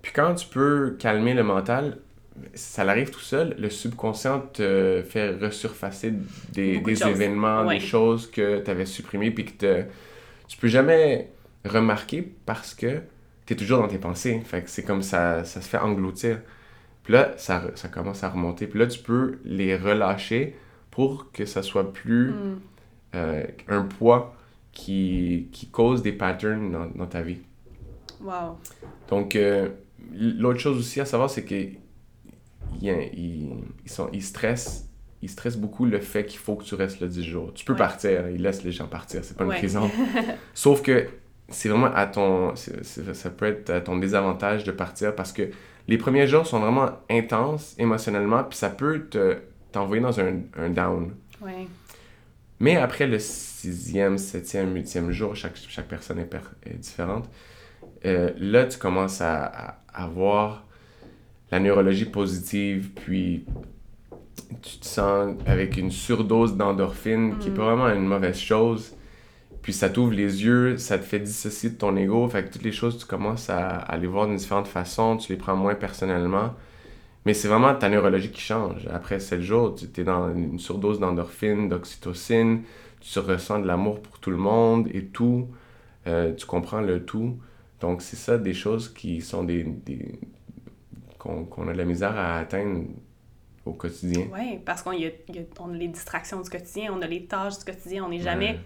Puis 0.01 0.11
quand 0.13 0.35
tu 0.35 0.47
peux 0.47 0.95
calmer 0.99 1.33
le 1.33 1.43
mental, 1.43 1.99
ça 2.53 2.81
arrive 2.83 3.11
tout 3.11 3.19
seul, 3.19 3.55
le 3.59 3.69
subconscient 3.69 4.39
te 4.39 5.03
fait 5.07 5.31
resurfacer 5.31 6.13
des, 6.51 6.79
des 6.79 7.03
événements, 7.03 7.65
des 7.65 7.79
choses 7.79 8.29
que 8.29 8.59
tu 8.59 8.71
avais 8.71 8.85
supprimées, 8.85 9.31
puis 9.31 9.45
que 9.45 9.51
te, 9.51 9.83
tu 10.47 10.57
peux 10.57 10.67
jamais 10.67 11.29
remarquer 11.63 12.33
parce 12.45 12.73
que 12.73 13.01
tu 13.45 13.53
es 13.53 13.55
toujours 13.55 13.79
dans 13.79 13.87
tes 13.87 13.97
pensées. 13.97 14.41
Fait 14.45 14.61
que 14.61 14.69
c'est 14.69 14.83
comme 14.83 15.03
ça, 15.03 15.43
ça 15.43 15.61
se 15.61 15.67
fait 15.67 15.77
engloutir. 15.77 16.39
Puis 17.03 17.13
là, 17.13 17.33
ça, 17.37 17.63
ça 17.75 17.87
commence 17.87 18.23
à 18.23 18.29
remonter. 18.29 18.67
Puis 18.67 18.79
là, 18.79 18.87
tu 18.87 18.99
peux 18.99 19.39
les 19.45 19.75
relâcher 19.75 20.55
pour 20.89 21.31
que 21.31 21.45
ça 21.45 21.61
soit 21.61 21.91
plus 21.91 22.31
hmm. 22.31 22.59
euh, 23.15 23.43
un 23.67 23.83
poids 23.83 24.35
qui, 24.73 25.49
qui 25.51 25.67
cause 25.67 26.01
des 26.01 26.11
patterns 26.11 26.71
dans, 26.71 26.87
dans 26.87 27.05
ta 27.05 27.21
vie. 27.21 27.39
Wow. 28.21 28.57
Donc, 29.07 29.35
euh, 29.35 29.69
l'autre 30.13 30.59
chose 30.59 30.77
aussi 30.77 30.99
à 30.99 31.05
savoir, 31.05 31.29
c'est 31.29 31.43
que 31.43 31.55
ils, 32.81 33.53
ils, 34.11 34.23
stressent 34.23 34.89
ils 35.21 35.29
stressent 35.29 35.57
beaucoup 35.57 35.85
le 35.85 35.99
fait 35.99 36.25
qu'il 36.25 36.39
faut 36.39 36.55
que 36.55 36.63
tu 36.63 36.75
restes 36.75 36.99
là 36.99 37.07
10 37.07 37.23
jours. 37.23 37.53
Tu 37.53 37.63
peux 37.63 37.75
partir, 37.75 38.29
ils 38.29 38.41
laissent 38.41 38.63
les 38.63 38.71
gens 38.71 38.87
partir, 38.87 39.23
c'est 39.23 39.37
pas 39.37 39.45
une 39.45 39.51
prison. 39.51 39.89
Sauf 40.53 40.81
que 40.81 41.07
c'est 41.49 41.69
vraiment 41.69 41.93
à 41.93 42.07
ton. 42.07 42.53
ça 42.55 43.29
peut 43.29 43.45
être 43.45 43.69
à 43.69 43.81
ton 43.81 43.97
désavantage 43.97 44.63
de 44.63 44.71
partir 44.71 45.15
parce 45.15 45.31
que 45.31 45.43
les 45.87 45.97
premiers 45.97 46.27
jours 46.27 46.45
sont 46.45 46.59
vraiment 46.59 46.89
intenses 47.09 47.75
émotionnellement, 47.77 48.43
puis 48.43 48.57
ça 48.57 48.69
peut 48.69 49.05
te, 49.09 49.37
t'envoyer 49.71 50.01
dans 50.01 50.19
un, 50.19 50.41
un 50.57 50.69
down. 50.69 51.13
Mais 52.63 52.77
après 52.77 53.07
le 53.07 53.19
sixième, 53.19 54.17
septième, 54.17 54.73
huitième 54.73 55.11
jour, 55.11 55.35
chaque, 55.35 55.57
chaque 55.67 55.89
personne 55.89 56.17
est, 56.19 56.33
est 56.65 56.77
différente, 56.77 57.29
euh, 58.05 58.31
là, 58.37 58.63
tu 58.63 58.77
commences 58.77 59.19
à, 59.19 59.43
à, 59.43 59.79
à 59.93 60.07
voir 60.07 60.65
la 61.51 61.59
neurologie 61.59 62.05
positive, 62.05 62.91
puis 62.95 63.43
tu 64.61 64.77
te 64.77 64.85
sens 64.85 65.35
avec 65.45 65.75
une 65.75 65.91
surdose 65.91 66.55
d'endorphine, 66.55 67.37
qui 67.37 67.49
est 67.49 67.51
pas 67.51 67.63
mm. 67.63 67.65
vraiment 67.65 67.89
une 67.89 68.07
mauvaise 68.07 68.39
chose. 68.39 68.95
Puis 69.61 69.73
ça 69.73 69.89
t'ouvre 69.89 70.13
les 70.13 70.45
yeux, 70.45 70.77
ça 70.77 70.97
te 70.97 71.03
fait 71.03 71.19
dissocier 71.19 71.71
de 71.71 71.75
ton 71.75 71.97
ego. 71.97 72.29
Fait 72.29 72.45
que 72.45 72.53
toutes 72.53 72.63
les 72.63 72.71
choses, 72.71 72.97
tu 72.97 73.05
commences 73.05 73.49
à, 73.49 73.71
à 73.71 73.97
les 73.97 74.07
voir 74.07 74.27
d'une 74.27 74.37
différente 74.37 74.69
façon, 74.69 75.17
tu 75.17 75.33
les 75.33 75.37
prends 75.37 75.57
moins 75.57 75.75
personnellement. 75.75 76.53
Mais 77.25 77.33
c'est 77.33 77.47
vraiment 77.47 77.73
ta 77.75 77.89
neurologie 77.89 78.31
qui 78.31 78.41
change. 78.41 78.87
Après 78.87 79.19
7 79.19 79.41
jours, 79.41 79.75
tu 79.75 80.01
es 80.01 80.03
dans 80.03 80.33
une 80.33 80.59
surdose 80.59 80.99
d'endorphine, 80.99 81.69
d'oxytocine, 81.69 82.63
tu 82.99 83.19
ressens 83.19 83.59
de 83.59 83.67
l'amour 83.67 84.01
pour 84.01 84.19
tout 84.19 84.31
le 84.31 84.37
monde 84.37 84.89
et 84.93 85.05
tout. 85.05 85.47
Euh, 86.07 86.33
tu 86.33 86.45
comprends 86.45 86.81
le 86.81 87.05
tout. 87.05 87.37
Donc, 87.79 88.01
c'est 88.01 88.15
ça 88.15 88.37
des 88.37 88.53
choses 88.53 88.93
qui 88.93 89.21
sont 89.21 89.43
des, 89.43 89.63
des, 89.63 90.19
qu'on 91.17 91.67
a 91.67 91.73
de 91.73 91.77
la 91.77 91.85
misère 91.85 92.17
à 92.17 92.39
atteindre 92.39 92.83
au 93.65 93.73
quotidien. 93.73 94.27
Oui, 94.33 94.59
parce 94.65 94.81
qu'on 94.81 94.91
a, 94.91 95.09
on 95.59 95.73
a 95.73 95.77
les 95.77 95.87
distractions 95.87 96.41
du 96.41 96.49
quotidien, 96.49 96.93
on 96.93 97.01
a 97.01 97.07
les 97.07 97.25
tâches 97.25 97.59
du 97.59 97.65
quotidien, 97.65 98.03
on 98.05 98.09
n'est 98.09 98.19
jamais, 98.19 98.59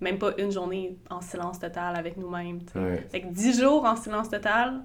même 0.00 0.18
pas 0.18 0.32
une 0.38 0.50
journée 0.50 0.96
en 1.10 1.20
silence 1.20 1.58
total 1.58 1.96
avec 1.96 2.16
nous-mêmes. 2.16 2.60
Fait 3.10 3.20
que 3.20 3.28
10 3.28 3.60
jours 3.60 3.84
en 3.84 3.96
silence 3.96 4.30
total, 4.30 4.82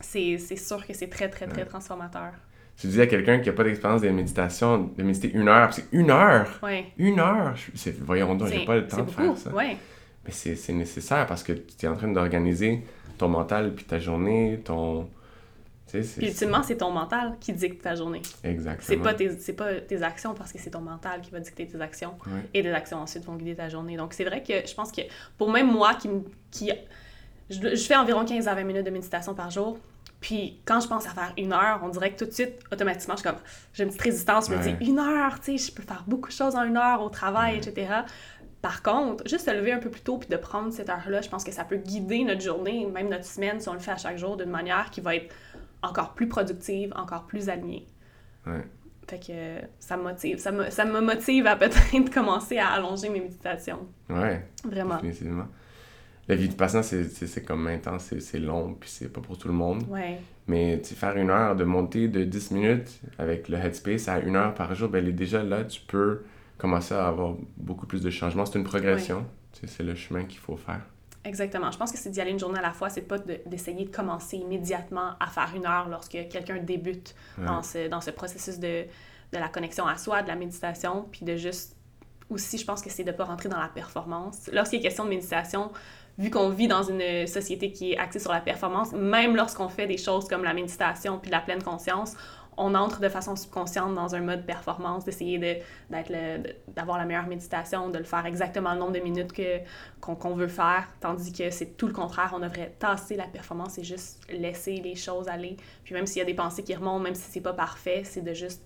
c'est 0.00 0.38
sûr 0.56 0.86
que 0.86 0.92
c'est 0.92 1.08
très, 1.08 1.28
très, 1.28 1.46
très 1.46 1.64
transformateur. 1.64 2.32
Tu 2.76 2.86
dis 2.86 3.00
à 3.00 3.06
quelqu'un 3.06 3.40
qui 3.40 3.48
n'a 3.48 3.54
pas 3.54 3.64
d'expérience 3.64 4.00
de 4.00 4.08
méditation 4.08 4.90
de 4.96 5.02
méditer 5.02 5.30
une 5.32 5.48
heure, 5.48 5.72
c'est 5.72 5.84
une 5.92 6.10
heure! 6.10 6.58
Ouais. 6.62 6.86
Une 6.96 7.20
heure! 7.20 7.54
Voyons 8.00 8.34
donc, 8.34 8.48
j'ai 8.48 8.64
pas 8.64 8.76
le 8.76 8.86
temps 8.86 9.02
de 9.02 9.10
faire 9.10 9.36
ça. 9.36 9.50
Ouais. 9.50 9.76
Mais 10.24 10.32
c'est 10.32 10.72
nécessaire 10.72 11.26
parce 11.26 11.42
que 11.42 11.52
tu 11.52 11.86
es 11.86 11.88
en 11.88 11.96
train 11.96 12.08
d'organiser 12.08 12.82
ton 13.18 13.28
mental 13.28 13.74
puis 13.74 13.84
ta 13.84 13.98
journée, 13.98 14.60
ton 14.64 15.08
puis 15.92 16.26
ultimement, 16.26 16.62
c'est 16.62 16.76
ton 16.76 16.90
mental 16.90 17.36
qui 17.40 17.52
dicte 17.52 17.82
ta 17.82 17.94
journée. 17.94 18.22
Exactement. 18.44 18.86
C'est 18.86 18.96
pas 18.96 19.14
tes, 19.14 19.52
pas 19.52 19.74
tes 19.80 20.02
actions 20.02 20.34
parce 20.34 20.52
que 20.52 20.58
c'est 20.58 20.70
ton 20.70 20.80
mental 20.80 21.20
qui 21.20 21.30
va 21.30 21.40
dicter 21.40 21.66
tes 21.66 21.80
actions. 21.80 22.14
Et 22.54 22.62
des 22.62 22.70
actions 22.70 22.98
ensuite 22.98 23.24
vont 23.24 23.36
guider 23.36 23.56
ta 23.56 23.68
journée. 23.68 23.96
Donc 23.96 24.12
c'est 24.12 24.24
vrai 24.24 24.42
que 24.42 24.66
je 24.66 24.74
pense 24.74 24.92
que 24.92 25.02
pour 25.36 25.50
même 25.50 25.70
moi 25.70 25.94
qui... 25.94 26.08
qui 26.50 26.70
je, 27.48 27.74
fais 27.76 27.96
environ 27.96 28.24
15 28.24 28.46
à 28.46 28.54
20 28.54 28.62
minutes 28.62 28.86
de 28.86 28.90
méditation 28.90 29.34
par 29.34 29.50
jour. 29.50 29.78
Puis 30.20 30.60
quand 30.66 30.80
je 30.80 30.88
pense 30.88 31.06
à 31.06 31.10
faire 31.10 31.32
une 31.38 31.52
heure, 31.52 31.80
on 31.82 31.88
dirait 31.88 32.12
que 32.12 32.18
tout 32.18 32.26
de 32.26 32.32
suite, 32.32 32.60
automatiquement, 32.70 33.14
je 33.16 33.20
suis 33.20 33.28
comme, 33.28 33.40
j'ai 33.72 33.84
une 33.84 33.88
petite 33.88 34.02
résistance. 34.02 34.50
Je 34.50 34.54
me 34.54 34.62
dis, 34.62 34.86
une 34.86 34.98
heure, 34.98 35.40
tu 35.40 35.56
sais, 35.56 35.70
je 35.70 35.72
peux 35.72 35.82
faire 35.82 36.04
beaucoup 36.06 36.28
de 36.28 36.34
choses 36.34 36.54
en 36.56 36.64
une 36.64 36.76
heure 36.76 37.02
au 37.02 37.08
travail, 37.08 37.56
etc. 37.56 38.02
Par 38.60 38.82
contre, 38.82 39.26
juste 39.26 39.46
se 39.46 39.50
lever 39.50 39.72
un 39.72 39.78
peu 39.78 39.88
plus 39.88 40.02
tôt 40.02 40.18
puis 40.18 40.28
de 40.28 40.36
prendre 40.36 40.70
cette 40.72 40.90
heure-là, 40.90 41.22
je 41.22 41.30
pense 41.30 41.44
que 41.44 41.52
ça 41.52 41.64
peut 41.64 41.78
guider 41.78 42.24
notre 42.24 42.42
journée, 42.42 42.86
même 42.86 43.08
notre 43.08 43.24
semaine, 43.24 43.60
si 43.60 43.68
on 43.70 43.72
le 43.72 43.78
fait 43.78 43.92
à 43.92 43.96
chaque 43.96 44.18
jour, 44.18 44.36
d'une 44.36 44.50
manière 44.50 44.90
qui 44.90 45.00
va 45.00 45.16
être 45.16 45.34
encore 45.82 46.12
plus 46.12 46.28
productive, 46.28 46.92
encore 46.94 47.26
plus 47.26 47.48
alignée. 47.48 47.88
Ouais. 48.46 48.62
Fait 49.08 49.18
que 49.18 49.66
ça 49.78 49.96
me 49.96 50.02
motive. 50.02 50.38
Ça 50.38 50.52
me, 50.52 50.68
ça 50.68 50.84
me 50.84 51.00
motive 51.00 51.46
à 51.46 51.56
peut-être 51.56 52.10
commencer 52.14 52.58
à 52.58 52.68
allonger 52.68 53.08
mes 53.08 53.20
méditations. 53.20 53.88
Ouais. 54.10 54.46
Vraiment. 54.64 54.96
Définitivement. 54.96 55.46
La 56.30 56.36
vie 56.36 56.48
de 56.48 56.54
patient, 56.54 56.84
c'est 56.84 57.44
comme 57.44 57.66
intense, 57.66 58.14
c'est 58.20 58.38
long, 58.38 58.76
puis 58.78 58.88
c'est 58.88 59.12
pas 59.12 59.20
pour 59.20 59.36
tout 59.36 59.48
le 59.48 59.54
monde. 59.54 59.82
Ouais. 59.88 60.20
Mais 60.46 60.76
faire 60.76 61.16
une 61.16 61.28
heure 61.28 61.56
de 61.56 61.64
montée 61.64 62.06
de 62.06 62.22
10 62.22 62.52
minutes 62.52 63.00
avec 63.18 63.48
le 63.48 63.58
Headspace 63.58 64.06
à 64.06 64.20
une 64.20 64.36
heure 64.36 64.54
par 64.54 64.72
jour, 64.76 64.88
ben, 64.88 64.98
elle 64.98 65.08
est 65.08 65.12
déjà 65.12 65.42
là, 65.42 65.64
tu 65.64 65.80
peux 65.80 66.22
commencer 66.56 66.94
à 66.94 67.08
avoir 67.08 67.34
beaucoup 67.56 67.88
plus 67.88 68.00
de 68.00 68.10
changements. 68.10 68.46
C'est 68.46 68.60
une 68.60 68.64
progression. 68.64 69.26
C'est 69.66 69.82
le 69.82 69.96
chemin 69.96 70.22
qu'il 70.22 70.38
faut 70.38 70.54
faire. 70.54 70.82
Exactement. 71.24 71.72
Je 71.72 71.78
pense 71.78 71.90
que 71.90 71.98
c'est 71.98 72.10
d'y 72.10 72.20
aller 72.20 72.30
une 72.30 72.38
journée 72.38 72.60
à 72.60 72.62
la 72.62 72.70
fois. 72.70 72.90
C'est 72.90 73.00
pas 73.00 73.18
d'essayer 73.18 73.86
de, 73.86 73.90
commencer 73.90 74.36
immédiatement 74.36 75.14
à 75.18 75.26
faire 75.26 75.50
une 75.56 75.66
heure 75.66 75.88
lorsque 75.88 76.12
quelqu'un 76.12 76.58
débute 76.58 77.16
dans, 77.38 77.64
ce, 77.64 77.88
dans 77.88 78.00
ce 78.00 78.12
processus 78.12 78.60
de, 78.60 78.84
de 79.32 79.38
la 79.38 79.48
connexion 79.48 79.84
à 79.84 79.96
soi, 79.96 80.22
de 80.22 80.28
la 80.28 80.36
méditation, 80.36 81.08
puis 81.10 81.24
de 81.24 81.34
juste 81.34 81.74
aussi, 82.30 82.58
je 82.58 82.64
pense 82.64 82.80
que 82.80 82.90
c'est 82.90 83.04
de 83.04 83.10
ne 83.10 83.16
pas 83.16 83.24
rentrer 83.24 83.48
dans 83.48 83.58
la 83.58 83.68
performance. 83.68 84.48
Lorsqu'il 84.52 84.78
est 84.78 84.82
question 84.82 85.04
de 85.04 85.10
méditation, 85.10 85.72
vu 86.20 86.28
qu'on 86.30 86.50
vit 86.50 86.68
dans 86.68 86.82
une 86.82 87.26
société 87.26 87.72
qui 87.72 87.92
est 87.92 87.98
axée 87.98 88.18
sur 88.18 88.30
la 88.30 88.40
performance, 88.40 88.92
même 88.92 89.34
lorsqu'on 89.34 89.70
fait 89.70 89.86
des 89.86 89.96
choses 89.96 90.28
comme 90.28 90.44
la 90.44 90.52
méditation 90.52 91.18
puis 91.18 91.30
la 91.30 91.40
pleine 91.40 91.62
conscience, 91.62 92.14
on 92.58 92.74
entre 92.74 93.00
de 93.00 93.08
façon 93.08 93.36
subconsciente 93.36 93.94
dans 93.94 94.14
un 94.14 94.20
mode 94.20 94.44
performance, 94.44 95.06
d'essayer 95.06 95.62
d'avoir 96.68 96.98
la 96.98 97.06
meilleure 97.06 97.26
méditation, 97.26 97.88
de 97.88 97.96
le 97.96 98.04
faire 98.04 98.26
exactement 98.26 98.74
le 98.74 98.80
nombre 98.80 98.92
de 98.92 99.00
minutes 99.00 99.32
que, 99.32 99.60
qu'on, 100.02 100.34
veut 100.34 100.46
faire, 100.46 100.88
tandis 101.00 101.32
que 101.32 101.48
c'est 101.48 101.78
tout 101.78 101.86
le 101.86 101.94
contraire, 101.94 102.32
on 102.34 102.40
devrait 102.40 102.74
tasser 102.78 103.16
la 103.16 103.26
performance 103.26 103.78
et 103.78 103.84
juste 103.84 104.20
laisser 104.30 104.76
les 104.76 104.96
choses 104.96 105.26
aller. 105.26 105.56
Puis 105.84 105.94
même 105.94 106.06
s'il 106.06 106.18
y 106.18 106.22
a 106.22 106.26
des 106.26 106.34
pensées 106.34 106.62
qui 106.62 106.74
remontent, 106.74 107.00
même 107.00 107.14
si 107.14 107.30
c'est 107.30 107.40
pas 107.40 107.54
parfait, 107.54 108.02
c'est 108.04 108.20
de 108.20 108.34
juste 108.34 108.62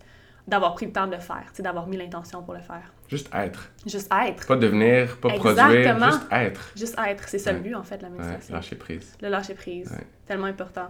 d'avoir 0.48 0.74
pris 0.74 0.86
le 0.86 0.92
temps 0.92 1.06
de 1.06 1.14
le 1.14 1.20
faire, 1.20 1.44
d'avoir 1.60 1.86
mis 1.86 1.96
l'intention 1.96 2.42
pour 2.42 2.54
le 2.54 2.60
faire. 2.60 2.92
Juste 3.14 3.30
être. 3.32 3.70
Juste 3.86 4.10
être. 4.26 4.46
Pas 4.46 4.56
devenir, 4.56 5.16
pas 5.18 5.28
produire, 5.30 5.98
juste 6.10 6.26
être. 6.32 6.72
Juste 6.76 6.96
être, 6.98 7.28
c'est 7.28 7.38
ça 7.38 7.52
le 7.52 7.60
but 7.60 7.74
en 7.74 7.84
fait 7.84 8.02
la 8.02 8.08
méditation. 8.08 8.54
Ouais, 8.54 8.60
lâcher 8.60 8.76
prise. 8.76 9.16
Le 9.22 9.28
lâcher 9.28 9.54
prise, 9.54 9.96
tellement 10.26 10.46
important. 10.46 10.88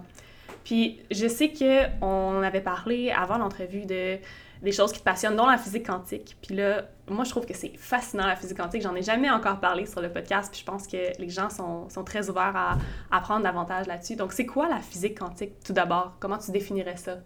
Puis 0.65 1.01
je 1.11 1.29
sais 1.29 1.53
qu'on 1.53 2.43
avait 2.43 2.63
parlé 2.63 3.11
avant 3.11 3.37
l'entrevue 3.37 3.85
de 3.85 4.19
des 4.63 4.73
choses 4.73 4.93
qui 4.93 5.01
te 5.01 5.05
passionnent, 5.05 5.37
dont 5.37 5.47
la 5.47 5.59
physique 5.59 5.87
quantique. 5.87 6.39
Puis 6.41 6.57
là, 6.57 6.87
moi, 7.09 7.25
je 7.25 7.31
trouve 7.31 7.45
que 7.45 7.53
c'est 7.55 7.73
fascinant, 7.77 8.27
la 8.27 8.35
physique 8.35 8.57
quantique. 8.57 8.81
J'en 8.83 8.95
ai 8.95 9.03
jamais 9.03 9.31
encore 9.31 9.61
parlé 9.61 9.85
sur 9.85 10.01
le 10.01 10.11
podcast, 10.11 10.51
puis 10.51 10.61
je 10.61 10.65
pense 10.65 10.87
que 10.87 11.21
les 11.21 11.29
gens 11.29 11.51
sont, 11.51 11.89
sont 11.91 12.03
très 12.03 12.31
ouverts 12.31 12.57
à, 12.57 12.79
apprendre 13.11 13.43
davantage 13.43 13.87
là-dessus. 13.87 14.17
Donc, 14.17 14.33
c'est 14.33 14.47
quoi 14.47 14.69
la 14.69 14.79
physique 14.79 15.19
quantique, 15.19 15.53
tout 15.65 15.75
d'abord? 15.75 16.17
Comment 16.19 16.39
tu 16.39 16.51
définirais 16.51 16.97
ça? 16.97 17.19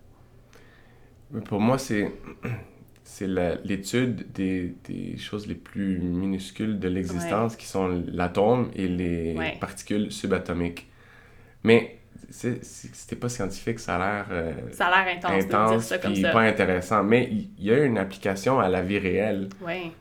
Pour 1.44 1.60
moi, 1.60 1.78
c'est 1.78 2.12
c'est 3.08 3.26
l'étude 3.64 4.30
des, 4.32 4.74
des, 4.84 5.16
choses 5.16 5.46
les 5.46 5.54
plus 5.54 5.98
minuscules 5.98 6.78
de 6.78 6.88
l'existence, 6.88 7.56
qui 7.56 7.64
sont 7.64 8.04
l'atome 8.06 8.70
et 8.76 8.86
les 8.86 9.34
particules 9.58 10.12
subatomiques. 10.12 10.86
Mais 11.64 12.00
c'était 12.28 13.16
pas 13.16 13.30
scientifique, 13.30 13.78
ça 13.78 13.96
a 13.96 13.98
l'air 13.98 14.26
euh, 14.30 14.52
ça 14.72 14.88
a 14.88 14.90
l'air 14.90 15.16
intense, 15.16 15.44
intense 15.44 15.84
ça 15.86 15.98
puis 15.98 16.20
pas 16.20 16.42
intéressant. 16.42 17.02
Mais 17.02 17.30
il 17.30 17.64
y, 17.64 17.72
a 17.72 17.82
une 17.82 17.96
application 17.96 18.60
à 18.60 18.68
la 18.68 18.82
vie 18.82 18.98
réelle. 18.98 19.48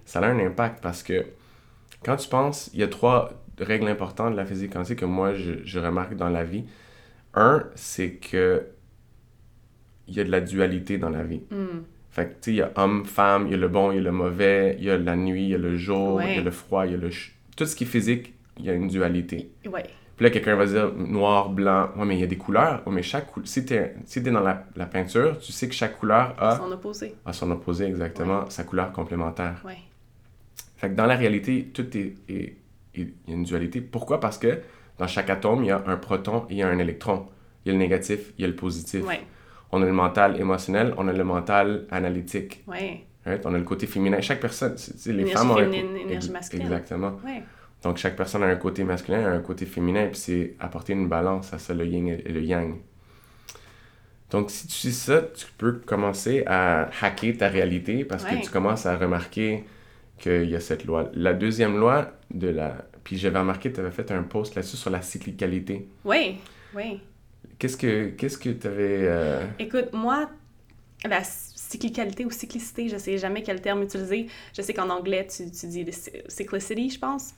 Ça 0.04 0.20
a 0.20 0.28
un 0.28 0.40
impact 0.46 0.84
parce 0.84 1.02
que 1.02 1.28
quand 2.04 2.18
tu 2.18 2.28
penses, 2.28 2.70
il 2.74 2.82
y 2.82 2.84
a 2.84 2.90
trois 2.90 3.42
règles 3.58 3.88
importantes 3.88 4.34
de 4.34 4.38
la 4.38 4.46
physique 4.46 4.74
quantique 4.74 5.00
que 5.00 5.06
moi 5.06 5.34
je, 5.34 5.64
je 5.64 5.80
remarque 5.80 6.18
dans 6.18 6.30
la 6.30 6.44
vie. 6.44 6.66
Un, 7.36 7.64
c'est 7.76 8.16
que 8.16 8.68
il 10.10 10.16
y 10.16 10.20
a 10.20 10.26
de 10.26 10.32
la 10.32 10.42
dualité 10.42 10.98
dans 10.98 11.10
la 11.10 11.24
vie. 11.24 11.42
Mm. 11.50 11.84
Fait 12.18 12.26
que, 12.26 12.30
tu 12.30 12.36
sais, 12.42 12.52
il 12.52 12.56
y 12.56 12.62
a 12.64 12.72
homme, 12.78 13.06
femme, 13.06 13.46
il 13.46 13.52
y 13.52 13.54
a 13.54 13.58
le 13.58 13.68
bon, 13.68 13.92
il 13.92 13.98
y 13.98 14.00
a 14.00 14.02
le 14.02 14.12
mauvais, 14.12 14.76
il 14.80 14.86
y 14.86 14.90
a 14.90 14.98
la 14.98 15.16
nuit, 15.16 15.44
il 15.44 15.50
y 15.50 15.54
a 15.54 15.60
le 15.60 15.78
jour, 15.78 16.20
il 16.20 16.34
y 16.34 16.40
a 16.40 16.42
le 16.42 16.50
froid, 16.50 16.88
il 16.88 16.94
y 16.94 16.96
a 16.96 16.98
le... 16.98 17.12
Tout 17.56 17.66
ce 17.68 17.76
qui 17.76 17.84
est 17.84 17.88
physique, 17.88 18.34
il 18.58 18.66
y 18.66 18.72
a 18.72 18.74
une 18.74 18.88
dualité. 18.88 19.52
Ouais. 19.72 19.84
Puis 20.16 20.24
là, 20.24 20.32
quelqu'un 20.32 20.56
va 20.56 20.66
dire 20.66 20.92
noir, 20.96 21.52
blanc. 21.52 21.92
Ouais, 21.96 22.06
mais 22.06 22.16
il 22.16 22.22
y 22.22 22.24
a 22.24 22.28
des 22.28 22.38
couleurs. 22.38 22.82
Ouais, 22.88 22.92
mais 22.92 23.04
chaque 23.04 23.32
couleur. 23.32 23.48
Si 23.48 23.64
tu 23.66 23.76
es, 23.76 23.94
si 24.06 24.20
dans 24.24 24.40
la, 24.40 24.66
la, 24.76 24.88
peinture, 24.88 25.38
tu 25.38 25.52
sais 25.52 25.68
que 25.68 25.76
chaque 25.76 26.00
couleur 26.00 26.34
a. 26.40 26.58
Son 26.58 26.72
opposé. 26.72 27.14
A 27.24 27.34
son 27.34 27.52
opposé, 27.52 27.86
exactement. 27.86 28.50
Sa 28.50 28.64
couleur 28.64 28.92
complémentaire. 28.94 29.62
Ouais. 29.64 29.78
Fait 30.78 30.90
que 30.90 30.96
dans 30.96 31.06
la 31.06 31.18
réalité, 31.18 31.70
tout 31.72 31.96
est. 31.96 32.16
Il 32.96 33.14
y 33.28 33.32
a 33.32 33.36
une 33.36 33.44
dualité. 33.44 33.80
Pourquoi 33.80 34.20
Parce 34.20 34.40
que 34.40 34.60
dans 34.98 35.06
chaque 35.06 35.30
atome, 35.30 35.64
il 35.64 35.68
y 35.68 35.72
a 35.72 35.84
un 35.86 35.98
proton 35.98 36.48
et 36.50 36.54
il 36.54 36.58
y 36.58 36.64
a 36.64 36.68
un 36.68 36.80
électron. 36.80 37.28
Il 37.64 37.68
y 37.68 37.70
a 37.70 37.74
le 37.74 37.80
négatif, 37.80 38.34
il 38.40 38.42
y 38.42 38.46
a 38.46 38.48
le 38.48 38.56
positif. 38.56 39.06
Ouais. 39.06 39.22
On 39.72 39.82
a 39.82 39.86
le 39.86 39.92
mental 39.92 40.40
émotionnel, 40.40 40.94
on 40.98 41.08
a 41.08 41.14
le 41.14 41.24
mental 41.24 41.86
analytique. 41.92 42.64
Ouais. 42.68 43.04
On 43.44 43.54
a 43.54 43.58
le 43.58 43.64
côté 43.64 43.88
féminin. 43.88 44.22
Chaque 44.22 44.40
personne, 44.40 44.76
les 45.06 45.12
énergie 45.12 45.34
femmes 45.34 45.52
ont 45.52 45.56
féminine, 45.56 45.98
énergie 45.98 46.32
masculine. 46.32 46.66
Exactement. 46.66 47.20
Ouais. 47.26 47.44
Donc, 47.84 47.98
chaque 47.98 48.16
personne 48.16 48.44
a 48.44 48.48
un 48.48 48.56
côté 48.56 48.84
masculin 48.84 49.22
et 49.22 49.26
un 49.26 49.40
côté 49.40 49.66
féminin, 49.66 50.08
puis 50.08 50.18
c'est 50.18 50.56
apporter 50.60 50.94
une 50.94 51.08
balance 51.08 51.54
à 51.54 51.60
ça, 51.60 51.74
le 51.74 51.86
yin 51.86 52.08
et 52.08 52.32
le 52.32 52.42
yang. 52.42 52.78
Donc, 54.30 54.50
si 54.50 54.68
tu 54.68 54.74
sais 54.74 54.92
ça, 54.92 55.22
tu 55.22 55.46
peux 55.58 55.74
commencer 55.74 56.44
à 56.48 56.90
hacker 57.02 57.38
ta 57.38 57.48
réalité 57.48 58.04
parce 58.04 58.24
que 58.26 58.42
tu 58.44 58.50
commences 58.50 58.86
à 58.86 58.98
remarquer 58.98 59.64
qu'il 60.18 60.50
y 60.50 60.56
a 60.56 60.60
cette 60.60 60.86
loi. 60.86 61.10
La 61.14 61.34
deuxième 61.34 61.78
loi 61.78 62.12
de 62.32 62.50
la. 62.50 62.86
Puis 63.04 63.18
j'avais 63.18 63.40
remarqué, 63.40 63.72
tu 63.72 63.80
avais 63.80 63.92
fait 63.92 64.12
un 64.12 64.24
post 64.24 64.56
là-dessus 64.56 64.76
sur 64.76 64.90
la 64.90 65.02
cyclicalité. 65.02 65.88
Oui, 66.04 66.40
oui. 66.76 67.00
Qu'est-ce 67.60 67.78
que 67.78 68.10
qu'est-ce 68.10 68.38
que 68.38 68.50
tu 68.50 68.68
avais. 68.68 69.08
Euh, 69.08 69.46
Écoute, 69.60 69.94
moi, 69.94 70.30
la 71.06 71.24
cyclicalité 71.24 72.26
ou 72.26 72.32
cyclicité, 72.32 72.88
je 72.90 72.98
sais 72.98 73.18
jamais 73.18 73.44
quel 73.44 73.62
terme 73.62 73.84
utiliser. 73.84 74.28
Je 74.56 74.62
sais 74.62 74.74
qu'en 74.74 74.90
anglais, 74.90 75.28
tu, 75.28 75.50
tu 75.52 75.68
dis 75.68 75.86
cyclicity, 76.28 76.90
je 76.92 77.00
pense 77.00 77.34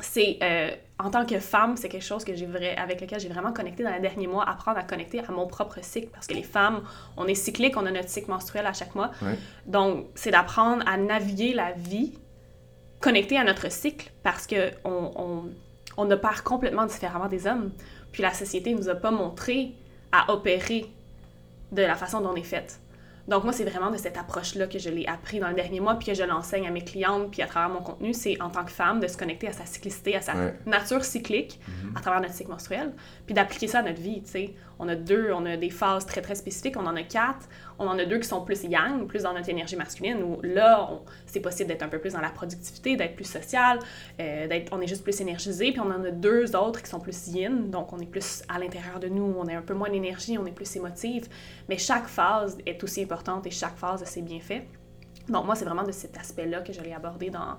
c'est 0.00 0.38
euh, 0.42 0.70
en 0.98 1.10
tant 1.10 1.26
que 1.26 1.38
femme, 1.40 1.76
c'est 1.76 1.88
quelque 1.88 2.04
chose 2.04 2.24
que 2.24 2.34
j'ai 2.34 2.46
vrai, 2.46 2.76
avec 2.76 3.00
lequel 3.00 3.18
j'ai 3.18 3.28
vraiment 3.28 3.52
connecté 3.52 3.82
dans 3.82 3.92
les 3.92 4.00
derniers 4.00 4.26
mois, 4.26 4.48
apprendre 4.48 4.78
à 4.78 4.84
connecter 4.84 5.20
à 5.20 5.32
mon 5.32 5.46
propre 5.46 5.78
cycle 5.82 6.08
parce 6.12 6.26
que 6.26 6.34
les 6.34 6.42
femmes, 6.42 6.82
on 7.16 7.26
est 7.26 7.34
cyclique, 7.34 7.76
on 7.76 7.86
a 7.86 7.90
notre 7.90 8.08
cycle 8.08 8.30
menstruel 8.30 8.66
à 8.66 8.72
chaque 8.72 8.94
mois. 8.94 9.10
Donc, 9.66 10.06
c'est 10.14 10.30
d'apprendre 10.30 10.84
à 10.86 10.96
naviguer 10.96 11.52
la 11.52 11.72
vie 11.72 12.18
connecté 13.00 13.38
à 13.38 13.44
notre 13.44 13.70
cycle 13.70 14.10
parce 14.22 14.46
que 14.46 14.70
on, 14.84 15.10
on, 15.16 15.42
on 15.96 16.10
opère 16.10 16.44
complètement 16.44 16.86
différemment 16.86 17.28
des 17.28 17.46
hommes. 17.46 17.72
Puis 18.12 18.22
la 18.22 18.32
société 18.32 18.74
nous 18.74 18.88
a 18.88 18.94
pas 18.94 19.10
montré 19.10 19.72
à 20.12 20.32
opérer 20.32 20.86
de 21.72 21.82
la 21.82 21.94
façon 21.94 22.20
dont 22.20 22.30
on 22.30 22.36
est 22.36 22.42
faite. 22.42 22.80
Donc, 23.28 23.44
moi, 23.44 23.52
c'est 23.52 23.64
vraiment 23.64 23.90
de 23.90 23.98
cette 23.98 24.16
approche-là 24.16 24.66
que 24.66 24.78
je 24.78 24.88
l'ai 24.88 25.06
appris 25.06 25.38
dans 25.38 25.48
le 25.48 25.54
dernier 25.54 25.80
mois, 25.80 25.96
puis 25.96 26.06
que 26.06 26.14
je 26.14 26.22
l'enseigne 26.22 26.66
à 26.66 26.70
mes 26.70 26.82
clientes, 26.82 27.30
puis 27.30 27.42
à 27.42 27.46
travers 27.46 27.68
mon 27.68 27.82
contenu, 27.82 28.14
c'est 28.14 28.40
en 28.40 28.48
tant 28.48 28.64
que 28.64 28.70
femme 28.70 29.00
de 29.00 29.06
se 29.06 29.18
connecter 29.18 29.48
à 29.48 29.52
sa 29.52 29.66
cyclicité, 29.66 30.16
à 30.16 30.22
sa 30.22 30.32
nature 30.64 31.04
cyclique, 31.04 31.60
mhm. 31.68 31.94
à 31.94 32.00
travers 32.00 32.22
notre 32.22 32.32
cycle 32.32 32.50
menstruel, 32.50 32.94
puis 33.26 33.34
d'appliquer 33.34 33.68
ça 33.68 33.80
à 33.80 33.82
notre 33.82 34.00
vie, 34.00 34.22
tu 34.22 34.30
sais. 34.30 34.54
On 34.78 34.88
a 34.88 34.94
deux, 34.94 35.32
on 35.32 35.44
a 35.46 35.56
des 35.56 35.70
phases 35.70 36.06
très, 36.06 36.22
très 36.22 36.34
spécifiques, 36.34 36.76
on 36.76 36.86
en 36.86 36.96
a 36.96 37.02
quatre, 37.02 37.48
on 37.78 37.86
en 37.86 37.98
a 37.98 38.04
deux 38.04 38.18
qui 38.18 38.28
sont 38.28 38.42
plus 38.42 38.64
yang, 38.64 39.06
plus 39.06 39.22
dans 39.24 39.32
notre 39.32 39.48
énergie 39.48 39.76
masculine, 39.76 40.22
où 40.22 40.40
là, 40.42 40.88
c'est 41.26 41.40
possible 41.40 41.68
d'être 41.68 41.82
un 41.82 41.88
peu 41.88 41.98
plus 41.98 42.12
dans 42.12 42.20
la 42.20 42.30
productivité, 42.30 42.96
d'être 42.96 43.16
plus 43.16 43.24
social, 43.24 43.78
euh, 44.20 44.46
d'être, 44.46 44.72
on 44.72 44.80
est 44.80 44.86
juste 44.86 45.02
plus 45.02 45.20
énergisé. 45.20 45.72
Puis 45.72 45.80
on 45.80 45.90
en 45.90 46.04
a 46.04 46.10
deux 46.10 46.54
autres 46.56 46.82
qui 46.82 46.90
sont 46.90 47.00
plus 47.00 47.28
yin, 47.28 47.70
donc 47.70 47.92
on 47.92 47.98
est 47.98 48.06
plus 48.06 48.42
à 48.48 48.58
l'intérieur 48.58 49.00
de 49.00 49.08
nous, 49.08 49.34
on 49.38 49.46
est 49.46 49.54
un 49.54 49.62
peu 49.62 49.74
moins 49.74 49.90
d'énergie, 49.90 50.38
on 50.38 50.46
est 50.46 50.52
plus 50.52 50.76
émotive. 50.76 51.28
Mais 51.68 51.78
chaque 51.78 52.06
phase 52.06 52.58
est 52.66 52.82
aussi 52.82 53.02
importante 53.02 53.46
et 53.46 53.50
chaque 53.50 53.76
phase 53.76 54.02
a 54.02 54.06
ses 54.06 54.22
bienfaits. 54.22 54.62
Donc 55.28 55.44
moi, 55.44 55.54
c'est 55.54 55.64
vraiment 55.64 55.82
de 55.82 55.92
cet 55.92 56.16
aspect-là 56.16 56.60
que 56.62 56.72
j'allais 56.72 56.94
aborder 56.94 57.30
dans, 57.30 57.58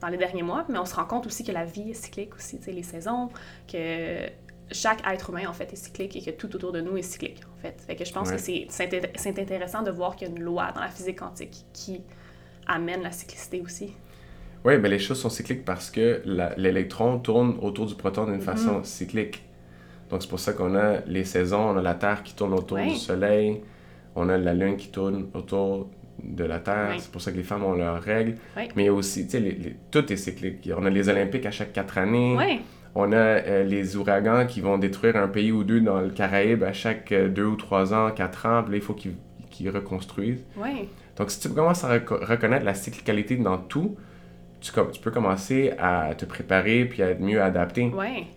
dans 0.00 0.08
les 0.08 0.16
derniers 0.16 0.42
mois, 0.42 0.64
mais 0.68 0.78
on 0.78 0.84
se 0.84 0.94
rend 0.94 1.04
compte 1.04 1.26
aussi 1.26 1.44
que 1.44 1.52
la 1.52 1.64
vie 1.64 1.90
est 1.90 1.94
cyclique 1.94 2.34
aussi, 2.34 2.58
tu 2.58 2.70
les 2.70 2.82
saisons, 2.82 3.28
que 3.70 4.26
chaque 4.70 5.06
être 5.06 5.30
humain, 5.30 5.46
en 5.48 5.52
fait, 5.52 5.72
est 5.72 5.76
cyclique 5.76 6.16
et 6.16 6.22
que 6.22 6.30
tout 6.30 6.54
autour 6.54 6.72
de 6.72 6.80
nous 6.80 6.96
est 6.96 7.02
cyclique, 7.02 7.40
en 7.56 7.60
fait. 7.60 7.80
Fait 7.86 7.96
que 7.96 8.04
je 8.04 8.12
pense 8.12 8.30
que 8.30 8.38
c'est 8.38 9.38
intéressant 9.38 9.82
de 9.82 9.90
voir 9.90 10.16
qu'il 10.16 10.28
y 10.28 10.30
a 10.30 10.34
une 10.34 10.42
loi 10.42 10.72
dans 10.74 10.80
la 10.80 10.88
physique 10.88 11.18
quantique 11.18 11.64
qui 11.72 12.00
amène 12.66 13.02
la 13.02 13.10
cyclicité 13.10 13.60
aussi. 13.60 13.94
Oui, 14.64 14.78
mais 14.78 14.88
les 14.88 14.98
choses 14.98 15.20
sont 15.20 15.28
cycliques 15.28 15.64
parce 15.64 15.90
que 15.90 16.22
l'électron 16.56 17.18
tourne 17.18 17.58
autour 17.60 17.86
du 17.86 17.94
proton 17.94 18.24
d'une 18.24 18.36
mm-hmm. 18.36 18.40
façon 18.40 18.82
cyclique. 18.82 19.42
Donc, 20.08 20.22
c'est 20.22 20.28
pour 20.28 20.40
ça 20.40 20.52
qu'on 20.54 20.74
a 20.74 21.00
les 21.06 21.24
saisons, 21.24 21.70
on 21.70 21.76
a 21.76 21.82
la 21.82 21.94
Terre 21.94 22.22
qui 22.22 22.34
tourne 22.34 22.54
autour 22.54 22.78
du 22.78 22.94
Soleil, 22.94 23.60
on 24.16 24.28
a 24.28 24.38
la 24.38 24.54
Lune 24.54 24.76
qui 24.76 24.88
tourne 24.88 25.28
autour 25.34 25.90
de 26.22 26.44
la 26.44 26.60
Terre. 26.60 26.94
C'est 26.98 27.10
pour 27.10 27.20
ça 27.20 27.32
que 27.32 27.36
les 27.36 27.42
femmes 27.42 27.64
ont 27.64 27.74
leurs 27.74 28.02
règles. 28.02 28.36
Mais 28.76 28.88
aussi, 28.88 29.26
tu 29.26 29.38
sais, 29.38 29.76
tout 29.90 30.10
est 30.12 30.16
cyclique. 30.16 30.70
On 30.76 30.84
a 30.86 30.90
les 30.90 31.08
Olympiques 31.08 31.46
à 31.46 31.50
chaque 31.50 31.72
quatre 31.72 31.98
années. 31.98 32.60
On 32.94 33.12
a 33.12 33.16
euh, 33.16 33.64
les 33.64 33.96
ouragans 33.96 34.46
qui 34.46 34.60
vont 34.60 34.78
détruire 34.78 35.16
un 35.16 35.26
pays 35.26 35.50
ou 35.50 35.64
deux 35.64 35.80
dans 35.80 36.00
le 36.00 36.10
Caraïbe 36.10 36.62
à 36.62 36.72
chaque 36.72 37.10
euh, 37.10 37.28
deux 37.28 37.44
ou 37.44 37.56
trois 37.56 37.92
ans, 37.92 38.10
quatre 38.10 38.46
ans. 38.46 38.62
Puis 38.62 38.72
là, 38.72 38.76
il 38.78 38.82
faut 38.82 38.94
qu'ils 38.94 39.70
reconstruisent. 39.70 40.44
Donc, 41.16 41.30
si 41.30 41.40
tu 41.40 41.48
commences 41.48 41.84
à 41.84 41.88
reconnaître 41.88 42.64
la 42.64 42.74
cyclicalité 42.74 43.36
dans 43.36 43.58
tout, 43.58 43.96
tu, 44.60 44.72
tu, 44.92 45.00
peux 45.00 45.10
commencer 45.10 45.72
à 45.78 46.14
te 46.14 46.24
préparer 46.24 46.84
puis 46.86 47.02
à 47.02 47.10
être 47.10 47.20
mieux 47.20 47.42
adapté. 47.42 47.86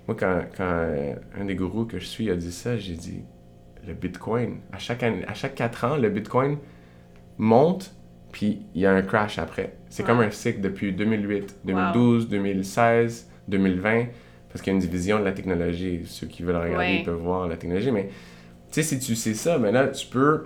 Moi, 0.07 0.15
quand, 0.19 0.41
quand 0.55 0.63
euh, 0.63 1.13
un 1.39 1.45
des 1.45 1.55
gourous 1.55 1.85
que 1.85 1.99
je 1.99 2.05
suis 2.05 2.29
a 2.29 2.35
dit 2.35 2.51
ça, 2.51 2.77
j'ai 2.77 2.95
dit 2.95 3.23
le 3.87 3.93
Bitcoin, 3.93 4.57
à 4.73 4.79
chaque, 4.79 5.03
année, 5.03 5.23
à 5.27 5.33
chaque 5.33 5.55
quatre 5.55 5.85
ans, 5.85 5.95
le 5.95 6.09
Bitcoin 6.09 6.57
monte, 7.37 7.93
puis 8.31 8.65
il 8.75 8.81
y 8.81 8.85
a 8.85 8.91
un 8.91 9.01
crash 9.01 9.39
après. 9.39 9.77
C'est 9.89 10.03
comme 10.03 10.19
un 10.19 10.31
cycle 10.31 10.61
depuis 10.61 10.91
2008, 10.91 11.59
2012, 11.63 12.27
2016, 12.27 13.29
2020, 13.47 14.05
parce 14.49 14.62
qu'il 14.62 14.71
y 14.71 14.75
a 14.75 14.75
une 14.75 14.81
division 14.81 15.19
de 15.19 15.25
la 15.25 15.31
technologie. 15.31 16.01
Ceux 16.05 16.27
qui 16.27 16.43
veulent 16.43 16.57
regarder 16.57 17.03
peuvent 17.03 17.15
voir 17.15 17.47
la 17.47 17.57
technologie, 17.57 17.91
mais 17.91 18.10
tu 18.71 18.81
sais, 18.81 18.83
si 18.83 18.99
tu 18.99 19.15
sais 19.15 19.33
ça, 19.33 19.57
maintenant, 19.57 19.88
tu 19.88 20.07
peux 20.07 20.45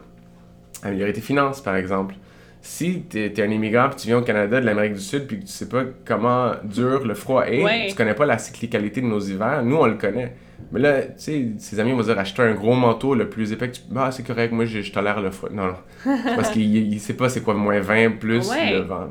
améliorer 0.83 1.13
tes 1.13 1.21
finances, 1.21 1.61
par 1.61 1.75
exemple. 1.75 2.15
Si 2.63 3.03
tu 3.09 3.19
es, 3.19 3.41
un 3.41 3.49
immigrant 3.49 3.89
puis 3.89 4.01
tu 4.01 4.07
viens 4.07 4.19
au 4.19 4.21
Canada 4.21 4.61
de 4.61 4.65
l'Amérique 4.65 4.93
du 4.93 4.99
Sud 4.99 5.25
puis 5.25 5.39
que 5.39 5.45
tu 5.45 5.51
sais 5.51 5.67
pas 5.67 5.83
comment 6.05 6.51
dur 6.63 7.05
le 7.07 7.15
froid 7.15 7.43
est, 7.47 7.89
tu 7.89 7.95
connais 7.95 8.13
pas 8.13 8.27
la 8.27 8.37
cyclicalité 8.37 9.01
de 9.01 9.07
nos 9.07 9.19
hivers, 9.19 9.63
nous 9.63 9.77
on 9.77 9.87
le 9.87 9.95
connaît. 9.95 10.35
Mais 10.71 10.79
là, 10.79 11.01
tu 11.01 11.13
sais, 11.17 11.47
ses 11.57 11.79
amis 11.79 11.91
vont 11.93 12.03
dire 12.03 12.19
acheter 12.19 12.43
un 12.43 12.53
gros 12.53 12.75
manteau 12.75 13.15
le 13.15 13.27
plus 13.29 13.51
épais 13.51 13.69
que 13.69 13.77
tu 13.77 13.81
Ah, 13.95 14.11
c'est 14.11 14.21
correct, 14.21 14.51
moi 14.51 14.65
je, 14.65 14.91
tolère 14.91 15.21
le 15.21 15.31
froid. 15.31 15.49
Non, 15.51 15.67
non. 15.67 16.17
Parce 16.35 16.51
qu'il 16.51 16.99
sait 16.99 17.15
pas 17.15 17.29
c'est 17.29 17.41
quoi 17.41 17.55
moins 17.55 17.79
20 17.79 18.19
plus 18.19 18.51
le 18.51 18.81
vent. 18.81 19.09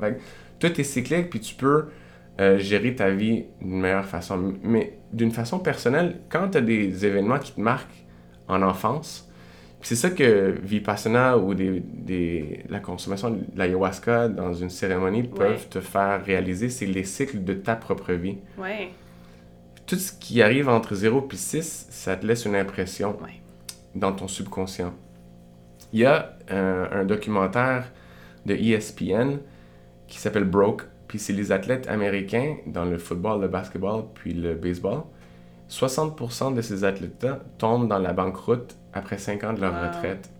tout 0.60 0.80
est 0.80 0.84
cyclique, 0.84 1.28
puis 1.30 1.40
tu 1.40 1.56
peux 1.56 1.86
euh, 2.40 2.58
gérer 2.58 2.94
ta 2.94 3.10
vie 3.10 3.44
d'une 3.60 3.80
meilleure 3.80 4.06
façon. 4.06 4.54
Mais 4.62 4.98
d'une 5.12 5.30
façon 5.30 5.58
personnelle, 5.58 6.20
quand 6.28 6.50
tu 6.50 6.58
as 6.58 6.62
des 6.62 7.06
événements 7.06 7.38
qui 7.38 7.52
te 7.52 7.60
marquent 7.60 8.04
en 8.48 8.62
enfance, 8.62 9.28
c'est 9.82 9.96
ça 9.96 10.10
que 10.10 10.54
Vipassana 10.62 11.38
ou 11.38 11.54
des, 11.54 11.80
des, 11.80 12.64
la 12.68 12.80
consommation 12.80 13.30
de 13.30 13.38
l'ayahuasca 13.56 14.28
dans 14.28 14.52
une 14.52 14.68
cérémonie 14.68 15.22
peuvent 15.22 15.68
te 15.68 15.80
faire 15.80 16.24
réaliser, 16.24 16.68
c'est 16.68 16.86
les 16.86 17.04
cycles 17.04 17.44
de 17.44 17.54
ta 17.54 17.76
propre 17.76 18.12
vie. 18.12 18.36
Ouais 18.58 18.90
tout 19.90 19.96
ce 19.96 20.12
qui 20.12 20.40
arrive 20.40 20.68
entre 20.68 20.94
0 20.94 21.26
et 21.32 21.36
6, 21.36 21.88
ça 21.90 22.14
te 22.14 22.24
laisse 22.24 22.44
une 22.44 22.54
impression 22.54 23.16
dans 23.96 24.12
ton 24.12 24.28
subconscient. 24.28 24.94
Il 25.92 25.98
y 25.98 26.04
a 26.04 26.36
un, 26.48 27.04
documentaire 27.04 27.90
de 28.46 28.54
ESPN 28.54 29.38
qui 30.06 30.18
s'appelle 30.18 30.44
Broke, 30.44 30.84
puis 31.10 31.18
c'est 31.18 31.32
les 31.32 31.50
athlètes 31.50 31.88
américains 31.88 32.58
dans 32.66 32.84
le 32.84 32.96
football, 32.96 33.40
le 33.40 33.48
basketball, 33.48 34.04
puis 34.14 34.32
le 34.32 34.54
baseball. 34.54 35.02
60% 35.68 36.54
de 36.54 36.62
ces 36.62 36.84
athlètes-là 36.84 37.40
tombent 37.58 37.88
dans 37.88 37.98
la 37.98 38.12
banqueroute 38.12 38.76
après 38.92 39.18
5 39.18 39.42
ans 39.42 39.52
de 39.52 39.60
leur 39.60 39.72
retraite. 39.72 40.30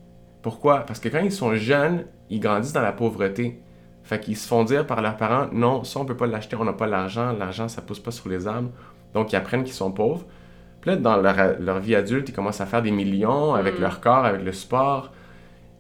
Pourquoi? 0.43 0.87
Parce 0.87 1.01
que 1.01 1.09
quand 1.09 1.19
ils 1.19 1.33
sont 1.33 1.57
jeunes, 1.57 2.05
ils 2.31 2.39
grandissent 2.39 2.73
dans 2.73 2.83
la 2.83 2.93
pauvreté. 2.93 3.61
Fait 4.05 4.21
qu'ils 4.21 4.37
se 4.37 4.47
font 4.47 4.63
dire 4.63 4.87
par 4.87 5.03
leurs 5.03 5.17
parents, 5.17 5.49
non, 5.53 5.83
ça 5.83 5.99
on 5.99 6.05
peut 6.05 6.17
pas 6.17 6.29
l'acheter, 6.29 6.55
on 6.55 6.65
n'a 6.65 6.73
pas 6.73 6.87
l'argent, 6.87 7.33
l'argent 7.33 7.67
ça 7.67 7.83
pousse 7.83 7.99
pas 7.99 8.13
sur 8.13 8.29
les 8.29 8.47
arbres, 8.47 8.71
donc, 9.13 9.33
ils 9.33 9.37
apprennent 9.37 9.65
qu'ils 9.65 9.75
sont 9.75 9.91
pauvres. 9.91 10.25
Puis 10.81 10.93
là, 10.93 10.97
dans 10.97 11.17
leur, 11.17 11.81
vie 11.81 11.97
adulte, 11.97 12.29
ils 12.29 12.33
commencent 12.33 12.61
à 12.61 12.67
faire 12.67 12.81
des 12.81 12.93
millions 12.93 13.55
avec 13.55 13.79
mm. 13.79 13.83
leur 13.83 14.01
corps, 14.01 14.25
avec 14.25 14.43
le 14.43 14.53
sport. 14.53 15.11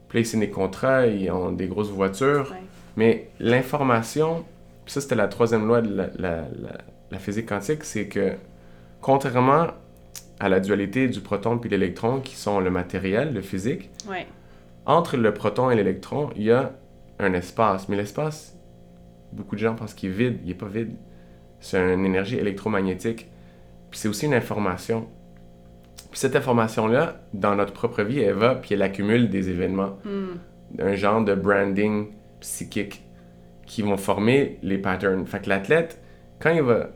Puis 0.08 0.18
là, 0.18 0.20
ils 0.22 0.26
signent 0.26 0.40
des 0.40 0.50
contrats, 0.50 1.06
ils 1.06 1.30
ont 1.30 1.52
des 1.52 1.68
grosses 1.68 1.90
voitures. 1.90 2.52
Mais 2.96 3.30
l'information, 3.38 4.44
ça, 4.92 5.00
c'était 5.00 5.14
la 5.14 5.28
troisième 5.28 5.66
loi 5.66 5.82
de 5.82 6.10
la, 6.18 7.18
physique 7.18 7.48
quantique, 7.48 7.84
c'est 7.84 8.06
que, 8.06 8.34
contrairement 9.00 9.68
à 10.38 10.48
la 10.48 10.60
dualité 10.60 11.08
du 11.08 11.20
proton 11.20 11.58
puis 11.58 11.68
l'électron, 11.68 12.20
qui 12.20 12.34
sont 12.34 12.60
le 12.60 12.70
matériel, 12.70 13.34
le 13.34 13.42
physique, 13.42 13.90
entre 14.86 15.16
le 15.16 15.34
proton 15.34 15.70
et 15.70 15.76
l'électron, 15.76 16.30
il 16.36 16.44
y 16.44 16.50
a 16.50 16.72
un 17.18 17.34
espace. 17.34 17.88
Mais 17.88 17.96
l'espace, 17.96 18.56
beaucoup 19.32 19.54
de 19.54 19.60
gens 19.60 19.74
pensent 19.74 19.94
qu'il 19.94 20.10
est 20.10 20.14
vide. 20.14 20.38
Il 20.42 20.48
n'est 20.48 20.54
pas 20.54 20.66
vide 20.66 20.96
c'est 21.60 21.78
une 21.78 22.04
énergie 22.04 22.36
électromagnétique. 22.36 23.28
Puis 23.90 24.00
c'est 24.00 24.08
aussi 24.08 24.26
une 24.26 24.34
information. 24.34 25.06
Puis 26.10 26.18
cette 26.18 26.34
information-là, 26.34 27.20
dans 27.34 27.54
notre 27.54 27.72
propre 27.72 28.02
vie, 28.02 28.20
elle 28.20 28.34
va, 28.34 28.54
puis 28.54 28.74
elle 28.74 28.82
accumule 28.82 29.28
des 29.28 29.50
événements. 29.50 29.98
Hmm. 30.04 30.38
Un 30.80 30.94
genre 30.94 31.22
de 31.22 31.34
branding 31.34 32.08
psychique 32.40 33.04
qui 33.70 33.82
vont 33.82 33.96
former 33.96 34.58
les 34.64 34.78
patterns. 34.78 35.24
Fait 35.26 35.40
que 35.40 35.48
l'athlète, 35.48 36.02
quand 36.40 36.50
il 36.50 36.60
va 36.60 36.88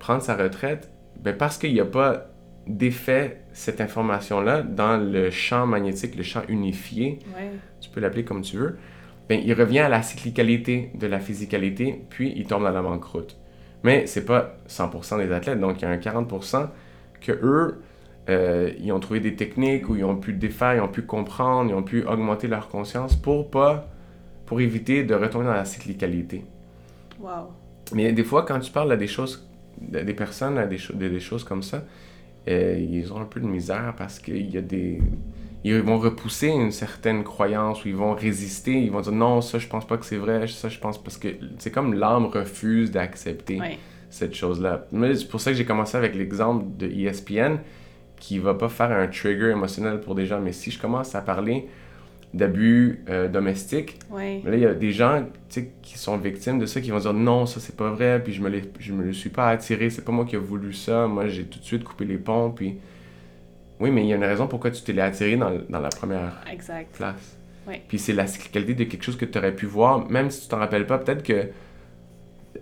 prendre 0.00 0.20
sa 0.20 0.34
retraite, 0.34 0.90
ben 1.20 1.32
parce 1.32 1.58
qu'il 1.58 1.72
n'y 1.72 1.78
a 1.78 1.84
pas 1.84 2.26
d'effet 2.66 3.42
cette 3.52 3.80
information-là 3.80 4.62
dans 4.62 4.96
le 4.96 5.30
champ 5.30 5.64
magnétique, 5.64 6.16
le 6.16 6.24
champ 6.24 6.42
unifié, 6.48 7.20
tu 7.80 7.88
peux 7.90 8.00
l'appeler 8.00 8.24
comme 8.24 8.42
tu 8.42 8.56
veux, 8.56 8.78
ben, 9.28 9.40
il 9.44 9.52
revient 9.52 9.78
à 9.78 9.88
la 9.88 10.02
cyclicalité 10.02 10.90
de 10.96 11.06
la 11.06 11.20
physicalité, 11.20 12.02
puis 12.10 12.32
il 12.34 12.48
tombe 12.48 12.64
dans 12.64 12.72
la 12.72 12.82
banqueroute. 12.82 13.36
Mais 13.84 14.08
c'est 14.08 14.24
pas 14.24 14.56
100% 14.68 15.18
des 15.24 15.32
athlètes, 15.32 15.60
donc 15.60 15.80
il 15.80 15.82
y 15.82 15.84
a 15.84 15.90
un 15.90 15.98
40% 15.98 16.68
que 17.20 17.30
eux, 17.30 17.80
euh, 18.28 18.72
ils 18.80 18.90
ont 18.90 18.98
trouvé 18.98 19.20
des 19.20 19.36
techniques 19.36 19.88
où 19.88 19.94
ils 19.94 20.04
ont 20.04 20.16
pu 20.16 20.32
défaire, 20.32 20.74
ils 20.74 20.80
ont 20.80 20.88
pu 20.88 21.02
comprendre, 21.02 21.70
ils 21.70 21.74
ont 21.74 21.84
pu 21.84 22.04
augmenter 22.04 22.48
leur 22.48 22.68
conscience 22.68 23.14
pour 23.14 23.52
pas, 23.52 23.88
pour 24.48 24.62
éviter 24.62 25.04
de 25.04 25.14
retomber 25.14 25.44
dans 25.44 25.52
la 25.52 25.66
cyclicalité. 25.66 26.42
Wow. 27.20 27.52
Mais 27.92 28.12
des 28.12 28.24
fois, 28.24 28.46
quand 28.46 28.58
tu 28.60 28.72
parles 28.72 28.90
à 28.90 28.96
des 28.96 29.06
choses, 29.06 29.46
des 29.78 30.14
personnes, 30.14 30.56
à 30.56 30.64
des, 30.64 30.78
des 30.94 31.20
choses 31.20 31.44
comme 31.44 31.62
ça, 31.62 31.84
euh, 32.48 32.78
ils 32.78 33.12
ont 33.12 33.20
un 33.20 33.26
peu 33.26 33.40
de 33.40 33.46
misère 33.46 33.92
parce 33.98 34.18
qu'il 34.18 34.50
y 34.50 34.56
a 34.56 34.62
des, 34.62 35.02
ils 35.64 35.82
vont 35.82 35.98
repousser 35.98 36.46
une 36.48 36.72
certaine 36.72 37.24
croyance 37.24 37.84
ou 37.84 37.88
ils 37.88 37.94
vont 37.94 38.14
résister, 38.14 38.72
ils 38.72 38.90
vont 38.90 39.02
dire 39.02 39.12
non, 39.12 39.42
ça 39.42 39.58
je 39.58 39.66
pense 39.66 39.86
pas 39.86 39.98
que 39.98 40.06
c'est 40.06 40.16
vrai, 40.16 40.46
ça 40.48 40.70
je 40.70 40.78
pense 40.78 40.96
parce 40.96 41.18
que 41.18 41.28
c'est 41.58 41.70
comme 41.70 41.92
l'âme 41.92 42.24
refuse 42.24 42.90
d'accepter 42.90 43.60
cette 44.08 44.34
chose-là. 44.34 44.86
Mais 44.92 45.14
c'est 45.14 45.28
pour 45.28 45.42
ça 45.42 45.50
que 45.50 45.58
j'ai 45.58 45.66
commencé 45.66 45.94
avec 45.94 46.14
l'exemple 46.14 46.64
de 46.78 46.86
ESPN 46.86 47.56
qui 48.16 48.38
va 48.38 48.54
pas 48.54 48.70
faire 48.70 48.92
un 48.92 49.08
trigger 49.08 49.50
émotionnel 49.50 50.00
pour 50.00 50.14
des 50.14 50.24
gens, 50.24 50.40
mais 50.40 50.52
si 50.52 50.70
je 50.70 50.80
commence 50.80 51.14
à 51.14 51.20
parler 51.20 51.68
d'abus 52.34 53.04
euh, 53.08 53.28
domestiques, 53.28 53.98
là 54.12 54.54
il 54.54 54.60
y 54.60 54.66
a 54.66 54.74
des 54.74 54.92
gens 54.92 55.24
qui 55.48 55.98
sont 55.98 56.16
victimes 56.18 56.58
de 56.58 56.66
ça 56.66 56.80
qui 56.80 56.90
vont 56.90 56.98
dire 56.98 57.14
non, 57.14 57.46
ça 57.46 57.58
c'est 57.58 57.76
pas 57.76 57.90
vrai, 57.90 58.22
puis 58.22 58.32
je 58.32 58.42
me, 58.42 58.50
je 58.78 58.92
me 58.92 59.02
le 59.02 59.12
suis 59.12 59.30
pas 59.30 59.48
attiré, 59.48 59.88
c'est 59.88 60.04
pas 60.04 60.12
moi 60.12 60.26
qui 60.26 60.36
ai 60.36 60.38
voulu 60.38 60.72
ça, 60.72 61.06
moi 61.06 61.26
j'ai 61.28 61.44
tout 61.44 61.58
de 61.58 61.64
suite 61.64 61.84
coupé 61.84 62.04
les 62.04 62.18
ponts, 62.18 62.50
puis 62.50 62.76
oui, 63.80 63.90
mais 63.90 64.02
il 64.02 64.08
y 64.08 64.12
a 64.12 64.16
une 64.16 64.24
raison 64.24 64.46
pourquoi 64.46 64.70
tu 64.70 64.82
t'es 64.82 64.98
attiré 65.00 65.36
dans, 65.36 65.52
dans, 65.68 65.80
la 65.80 65.88
première 65.88 66.42
exact. 66.50 66.96
place. 66.96 67.36
Puis 67.86 67.98
c'est 67.98 68.14
la 68.14 68.26
cyclicalité 68.26 68.74
de 68.74 68.84
quelque 68.84 69.04
chose 69.04 69.16
que 69.16 69.26
tu 69.26 69.36
aurais 69.36 69.54
pu 69.54 69.66
voir, 69.66 70.10
même 70.10 70.30
si 70.30 70.42
tu 70.42 70.48
t'en 70.48 70.56
rappelles 70.56 70.86
pas. 70.86 70.98
Peut-être 70.98 71.22
que 71.22 71.48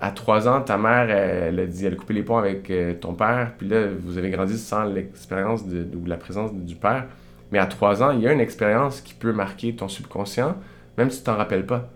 à 0.00 0.11
trois 0.11 0.48
ans, 0.48 0.61
ta 0.61 0.76
mère, 0.76 1.09
elle, 1.11 1.61
a 1.61 1.66
dit, 1.66 1.87
elle 1.87 1.94
a 1.94 1.96
coupé 1.96 2.12
les 2.12 2.22
ponts 2.22 2.38
avec 2.38 2.70
euh, 2.70 2.94
ton 2.94 3.14
père, 3.14 3.52
puis 3.57 3.68
là, 3.68 3.87
vous 3.98 4.18
avez 4.18 4.31
grandi 4.31 4.59
sans 4.59 4.85
l'expérience 4.85 5.62
ou 5.62 6.07
la 6.07 6.16
présence 6.16 6.52
du 6.52 6.74
père. 6.74 7.07
Mais 7.53 7.59
à 7.59 7.67
trois 7.67 8.03
ans, 8.03 8.11
il 8.11 8.21
y 8.21 8.29
a 8.29 8.33
une 8.33 8.41
expérience 8.41 9.01
qui 9.01 9.15
peut 9.15 9.33
marquer 9.33 9.75
ton 9.75 9.89
subconscient, 9.89 10.57
même 10.99 11.11
si 11.11 11.19
tu 11.19 11.25
t'en 11.25 11.37
rappelles 11.37 11.67
pas. 11.67 11.91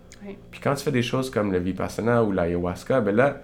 Puis 0.50 0.60
quand 0.60 0.74
tu 0.74 0.84
fais 0.84 0.92
des 0.92 1.02
choses 1.02 1.30
comme 1.30 1.50
le 1.50 1.58
vipassana 1.58 2.22
ou 2.22 2.30
l'ayahuasca, 2.30 3.00
ben 3.00 3.16
là, 3.16 3.40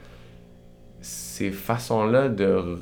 ces 1.01 1.51
façons-là 1.51 2.29
de 2.29 2.79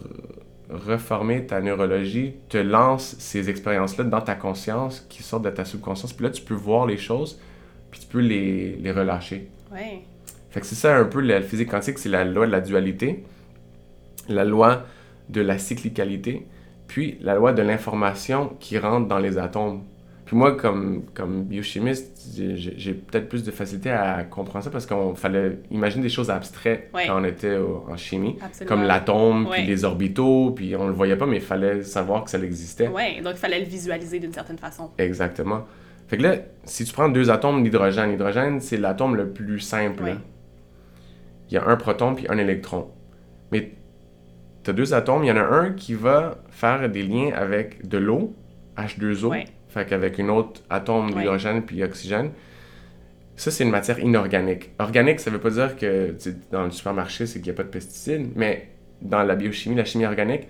reformer 0.71 1.47
ta 1.47 1.61
neurologie 1.61 2.35
te 2.49 2.59
lance 2.59 3.17
ces 3.19 3.51
expériences-là 3.51 4.05
dans 4.05 4.21
ta 4.21 4.35
conscience 4.35 5.07
qui 5.09 5.23
sortent 5.23 5.45
de 5.45 5.51
ta 5.51 5.65
subconscience. 5.65 6.13
Puis 6.13 6.25
là, 6.25 6.31
tu 6.31 6.43
peux 6.43 6.55
voir 6.55 6.87
les 6.87 6.97
choses, 6.97 7.41
puis 7.91 8.01
tu 8.01 8.07
peux 8.07 8.21
les, 8.21 8.77
les 8.77 8.93
relâcher. 8.93 9.49
Ouais. 9.73 10.03
Fait 10.51 10.61
que 10.61 10.67
c'est 10.67 10.75
ça 10.75 10.97
un 10.97 11.05
peu 11.05 11.21
la 11.21 11.43
physique 11.43 11.71
quantique, 11.71 11.99
c'est 11.99 12.09
la 12.09 12.25
loi 12.25 12.47
de 12.47 12.53
la 12.53 12.61
dualité, 12.61 13.25
la 14.29 14.45
loi 14.45 14.85
de 15.29 15.41
la 15.41 15.59
cyclicalité, 15.59 16.47
puis 16.87 17.19
la 17.21 17.35
loi 17.35 17.53
de 17.53 17.63
l'information 17.63 18.57
qui 18.61 18.79
rentre 18.79 19.09
dans 19.09 19.19
les 19.19 19.39
atomes. 19.39 19.83
Puis 20.25 20.37
moi, 20.37 20.57
comme, 20.57 21.05
comme 21.13 21.45
biochimiste, 21.45 22.31
j'ai 22.35 22.95
peut-être 22.95 23.29
plus 23.29 23.45
de 23.45 23.51
facilité 23.51 23.91
à 23.91 24.25
comprendre 24.25 24.65
ça 24.65 24.71
parce 24.71 24.87
qu'on 24.87 25.15
fallait 25.15 25.59
imaginer 25.71 26.03
des 26.03 26.09
choses 26.09 26.31
abstraites 26.31 26.91
quand 26.93 27.21
on 27.21 27.25
était 27.25 27.59
en 27.59 27.97
chimie, 27.97 28.39
comme 28.67 28.85
l'atome, 28.85 29.49
puis 29.51 29.67
les 29.67 29.85
orbitaux, 29.85 30.53
puis 30.53 30.75
on 30.77 30.87
le 30.87 30.95
voyait 30.95 31.17
pas, 31.17 31.27
mais 31.27 31.37
il 31.37 31.43
fallait 31.43 31.83
savoir 31.83 32.25
que 32.25 32.31
ça 32.31 32.39
existait. 32.39 32.89
Oui, 32.89 33.21
donc 33.23 33.35
il 33.35 33.39
fallait 33.39 33.61
le 33.61 33.67
visualiser 33.67 34.19
d'une 34.19 34.33
certaine 34.33 34.59
façon. 34.59 34.91
Exactement. 34.97 35.67
Fait 36.09 36.17
que 36.17 36.23
là, 36.23 36.37
si 36.65 36.85
tu 36.85 36.93
prends 36.93 37.09
deux 37.09 37.31
atomes 37.31 37.63
d'hydrogène, 37.63 38.11
l'hydrogène, 38.11 38.61
c'est 38.61 38.77
l'atome 38.79 39.17
le 39.17 39.31
plus 39.31 39.61
simple. 39.61 40.17
Il 41.51 41.55
y 41.55 41.57
a 41.59 41.67
un 41.67 41.77
proton 41.77 42.15
puis 42.15 42.27
un 42.31 42.39
électron. 42.39 42.89
Mais 43.53 43.73
tu 44.65 44.71
as 44.71 44.73
deux 44.73 44.95
atomes, 44.95 45.25
il 45.25 45.29
y 45.29 45.33
en 45.33 45.37
a 45.37 45.45
un 45.45 45.73
qui 45.73 45.95
va 45.95 46.39
faire 46.51 46.89
des 46.89 47.03
liens 47.03 47.31
avec 47.35 47.87
de 47.87 47.99
l'eau, 47.99 48.35
H2O, 48.77 49.45
fait 49.69 49.87
qu'avec 49.87 50.19
une 50.19 50.31
autre 50.31 50.63
atome 50.71 51.13
d'hydrogène 51.13 51.63
puis 51.63 51.83
oxygène. 51.83 52.31
Ça, 53.37 53.51
c'est 53.51 53.65
une 53.65 53.71
matière 53.71 53.99
inorganique. 53.99 54.71
Organique, 54.79 55.21
ça 55.21 55.31
veut 55.31 55.41
pas 55.41 55.51
dire 55.51 55.77
que 55.77 56.15
dans 56.53 56.65
le 56.65 56.71
supermarché, 56.71 57.27
c'est 57.27 57.41
qu'il 57.41 57.51
n'y 57.51 57.57
a 57.57 57.57
pas 57.57 57.65
de 57.65 57.69
pesticides, 57.69 58.31
mais 58.37 58.69
dans 59.03 59.23
la 59.23 59.35
biochimie, 59.35 59.75
la 59.75 59.85
chimie 59.85 60.07
organique, 60.07 60.49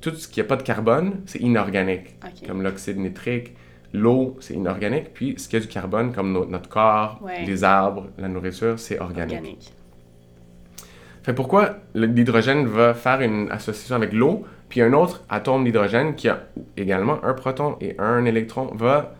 tout 0.00 0.14
ce 0.14 0.26
qui 0.26 0.40
n'a 0.40 0.44
pas 0.44 0.56
de 0.56 0.62
carbone, 0.62 1.20
c'est 1.26 1.40
inorganique. 1.40 2.16
Comme 2.46 2.62
l'oxyde 2.62 2.98
nitrique, 2.98 3.54
l'eau, 3.92 4.36
c'est 4.40 4.54
inorganique. 4.54 5.12
Puis 5.12 5.34
ce 5.38 5.48
qui 5.48 5.56
a 5.56 5.60
du 5.60 5.66
carbone, 5.66 6.12
comme 6.12 6.32
notre 6.32 6.68
corps, 6.68 7.22
les 7.46 7.64
arbres, 7.64 8.08
la 8.16 8.28
nourriture, 8.28 8.78
c'est 8.78 8.98
organique. 9.00 9.72
Fait 11.28 11.34
pourquoi 11.34 11.76
l'hydrogène 11.94 12.66
va 12.66 12.94
faire 12.94 13.20
une 13.20 13.50
association 13.50 13.96
avec 13.96 14.14
l'eau, 14.14 14.46
puis 14.70 14.80
un 14.80 14.94
autre 14.94 15.24
atome 15.28 15.62
d'hydrogène 15.62 16.14
qui 16.14 16.26
a 16.26 16.44
également 16.78 17.22
un 17.22 17.34
proton 17.34 17.76
et 17.82 17.96
un 17.98 18.24
électron 18.24 18.74
va 18.74 19.14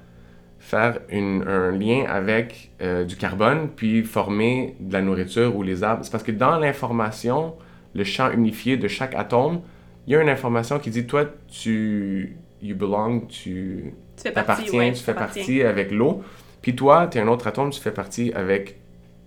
faire 0.58 1.00
un 1.12 1.70
lien 1.70 2.06
avec 2.08 2.70
euh, 2.80 3.04
du 3.04 3.16
carbone, 3.16 3.68
puis 3.76 4.04
former 4.04 4.74
de 4.80 4.94
la 4.94 5.02
nourriture 5.02 5.54
ou 5.54 5.62
les 5.62 5.84
arbres. 5.84 6.02
C'est 6.02 6.10
parce 6.10 6.24
que 6.24 6.32
dans 6.32 6.58
l'information, 6.58 7.56
le 7.94 8.04
champ 8.04 8.30
unifié 8.30 8.78
de 8.78 8.88
chaque 8.88 9.14
atome, 9.14 9.60
il 10.06 10.14
y 10.14 10.16
a 10.16 10.22
une 10.22 10.30
information 10.30 10.78
qui 10.78 10.88
dit, 10.88 11.06
toi, 11.06 11.26
tu 11.46 12.38
you 12.62 12.74
belong, 12.74 13.26
tu, 13.28 13.92
tu 14.16 14.22
fais 14.22 14.32
partie, 14.32 14.64
tu 14.64 15.04
fais 15.04 15.12
partie 15.12 15.62
avec 15.62 15.90
l'eau. 15.90 16.22
Puis 16.62 16.74
toi, 16.74 17.06
tu 17.06 17.18
es 17.18 17.20
un 17.20 17.28
autre 17.28 17.48
atome, 17.48 17.68
tu 17.68 17.82
fais 17.82 17.92
partie 17.92 18.32
avec 18.32 18.78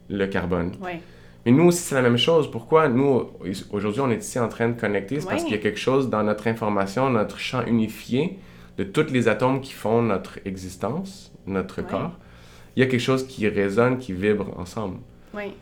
le 0.10 0.26
carbone. 0.26 0.72
Mais 1.46 1.52
nous 1.52 1.66
aussi, 1.66 1.80
c'est 1.80 1.96
la 1.96 2.02
même 2.02 2.18
chose. 2.18 2.50
Pourquoi 2.52 2.88
nous, 2.88 3.30
aujourd'hui, 3.72 4.02
on 4.02 4.12
est 4.12 4.24
ici 4.24 4.38
en 4.40 4.48
train 4.48 4.70
de 4.70 4.80
connecter? 4.80 5.20
C'est 5.20 5.28
parce 5.28 5.44
qu'il 5.44 5.54
y 5.54 5.58
a 5.58 5.62
quelque 5.62 5.80
chose 5.80 6.10
dans 6.10 6.24
notre 6.24 6.48
information, 6.48 7.10
notre 7.10 7.40
champ 7.40 7.66
unifié 7.66 8.38
de 8.78 8.84
tous 8.84 9.12
les 9.12 9.28
atomes 9.28 9.62
qui 9.62 9.74
font 9.74 10.02
notre 10.02 10.40
existence, 10.46 11.32
notre 11.48 11.82
corps. 11.82 12.18
Il 12.76 12.82
y 12.82 12.84
a 12.84 12.86
quelque 12.88 13.02
chose 13.02 13.28
qui 13.28 13.48
résonne, 13.48 13.98
qui 13.98 14.14
vibre 14.14 14.54
ensemble. 14.58 14.98
Oui. 15.34 15.54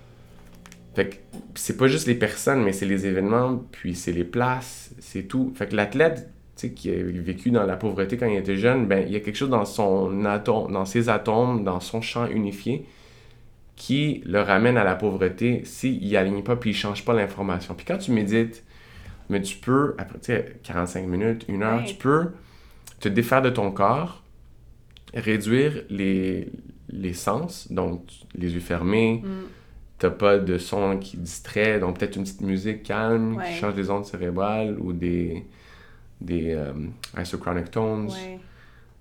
Fait 0.95 1.09
que 1.09 1.15
c'est 1.55 1.77
pas 1.77 1.87
juste 1.87 2.07
les 2.07 2.15
personnes, 2.15 2.61
mais 2.63 2.73
c'est 2.73 2.85
les 2.85 3.05
événements, 3.05 3.63
puis 3.71 3.95
c'est 3.95 4.11
les 4.11 4.23
places, 4.23 4.93
c'est 4.99 5.23
tout. 5.23 5.53
Fait 5.55 5.67
que 5.67 5.75
l'athlète, 5.75 6.29
qui 6.67 6.89
a 6.89 6.93
vécu 7.03 7.51
dans 7.51 7.65
la 7.65 7.77
pauvreté 7.77 8.17
quand 8.17 8.25
il 8.25 8.37
était 8.37 8.57
jeune, 8.57 8.85
ben, 8.85 9.05
il 9.07 9.13
y 9.13 9.15
a 9.15 9.21
quelque 9.21 9.37
chose 9.37 9.49
dans, 9.49 9.65
son 9.65 10.25
atome, 10.25 10.73
dans 10.73 10.85
ses 10.85 11.07
atomes, 11.09 11.63
dans 11.63 11.79
son 11.79 12.01
champ 12.01 12.27
unifié, 12.27 12.85
qui 13.79 14.21
le 14.25 14.41
ramène 14.41 14.77
à 14.77 14.83
la 14.83 14.93
pauvreté 14.93 15.63
s'il 15.63 16.01
n'y 16.01 16.17
aligne 16.17 16.43
pas 16.43 16.57
puis 16.57 16.71
il 16.71 16.73
ne 16.73 16.77
change 16.77 17.05
pas 17.05 17.13
l'information. 17.13 17.73
Puis 17.73 17.85
quand 17.85 17.97
tu 17.97 18.11
médites, 18.11 18.63
mais 19.29 19.41
tu 19.41 19.55
peux, 19.55 19.95
après 19.97 20.59
45 20.63 21.07
minutes, 21.07 21.45
une 21.47 21.63
heure, 21.63 21.83
tu 21.85 21.95
peux 21.95 22.27
te 22.99 23.07
défaire 23.07 23.41
de 23.41 23.49
ton 23.49 23.71
corps, 23.71 24.23
réduire 25.13 25.83
les, 25.89 26.51
les 26.89 27.13
sens, 27.13 27.71
donc 27.71 28.03
les 28.35 28.53
yeux 28.53 28.59
fermés, 28.59 29.23
mm. 29.23 29.29
t'as 29.97 30.09
pas 30.09 30.39
de 30.39 30.57
son 30.57 30.97
qui 30.97 31.15
distrait, 31.15 31.79
donc 31.79 31.99
peut-être 31.99 32.17
une 32.17 32.23
petite 32.23 32.41
musique 32.41 32.83
calme 32.83 33.41
qui 33.41 33.53
change 33.53 33.75
les 33.75 33.89
ondes 33.89 34.05
cérébrales 34.05 34.77
ou 34.77 34.91
des, 34.91 35.45
des 36.19 36.51
euh, 36.51 36.73
isochronic 37.17 37.71
tones, 37.71 38.09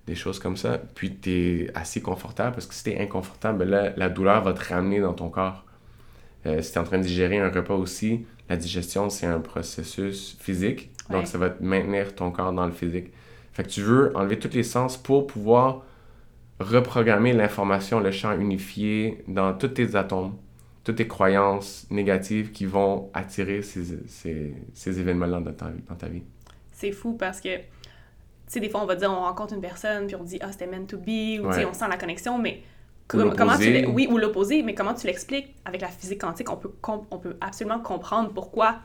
des 0.08 0.14
choses 0.14 0.38
comme 0.38 0.56
ça. 0.56 0.80
Puis 0.94 1.14
tu 1.16 1.30
es 1.30 1.70
assez 1.74 2.00
confortable 2.00 2.52
parce 2.54 2.66
que 2.66 2.74
si 2.74 2.84
tu 2.84 2.90
es 2.90 3.00
inconfortable, 3.00 3.58
ben 3.58 3.68
là, 3.68 3.92
la 3.96 4.08
douleur 4.08 4.42
va 4.42 4.52
te 4.52 4.72
ramener 4.72 5.00
dans 5.00 5.12
ton 5.12 5.28
corps. 5.28 5.64
Euh, 6.46 6.62
si 6.62 6.72
tu 6.72 6.78
es 6.78 6.80
en 6.80 6.84
train 6.84 6.98
de 6.98 7.02
digérer 7.02 7.38
un 7.38 7.50
repas 7.50 7.74
aussi, 7.74 8.26
la 8.48 8.56
digestion, 8.56 9.10
c'est 9.10 9.26
un 9.26 9.40
processus 9.40 10.36
physique. 10.40 10.90
Donc, 11.10 11.26
ça 11.26 11.38
va 11.38 11.50
te 11.50 11.62
maintenir 11.62 12.14
ton 12.14 12.30
corps 12.30 12.52
dans 12.52 12.66
le 12.66 12.72
physique. 12.72 13.12
Fait 13.52 13.62
que 13.62 13.68
tu 13.68 13.80
veux 13.80 14.14
enlever 14.16 14.38
tous 14.38 14.54
les 14.54 14.62
sens 14.62 14.96
pour 14.96 15.26
pouvoir 15.26 15.82
reprogrammer 16.60 17.32
l'information, 17.32 18.00
le 18.00 18.10
champ 18.10 18.38
unifié 18.38 19.22
dans 19.26 19.54
tous 19.54 19.68
tes 19.68 19.96
atomes, 19.96 20.34
toutes 20.84 20.96
tes 20.96 21.08
croyances 21.08 21.86
négatives 21.90 22.50
qui 22.52 22.66
vont 22.66 23.10
attirer 23.14 23.62
ces, 23.62 24.06
ces, 24.06 24.54
ces 24.74 25.00
événements-là 25.00 25.40
dans 25.40 25.52
dans 25.88 25.94
ta 25.94 26.08
vie 26.08 26.22
c'est 26.78 26.92
fou 26.92 27.14
parce 27.14 27.40
que, 27.40 27.48
sais, 28.52 28.60
des 28.60 28.68
fois, 28.68 28.82
on 28.82 28.86
va 28.86 28.96
dire, 28.96 29.10
on 29.10 29.20
rencontre 29.20 29.54
une 29.54 29.60
personne, 29.60 30.06
puis 30.06 30.16
on 30.16 30.24
dit, 30.24 30.38
ah, 30.40 30.52
c'était 30.52 30.66
meant 30.66 30.86
to 30.86 30.96
be, 30.96 31.40
ou 31.40 31.48
tu 31.48 31.54
sais, 31.54 31.64
on 31.64 31.72
sent 31.72 31.88
la 31.88 31.96
connexion, 31.96 32.38
mais 32.38 32.62
comment 33.08 33.56
tu 33.56 33.86
oui 33.86 34.06
ou 34.10 34.18
l'opposé 34.18 34.62
mais 34.62 34.74
comment 34.74 34.94
tu 34.94 35.06
l'expliques 35.06 35.54
avec 35.64 35.80
la 35.80 35.88
physique 35.88 36.20
quantique? 36.20 36.50
On 36.50 36.56
peut 36.56 36.72
on 36.82 37.18
peut 37.18 37.36
absolument 37.40 37.80
comprendre 37.80 38.32
pourquoi 38.32 38.80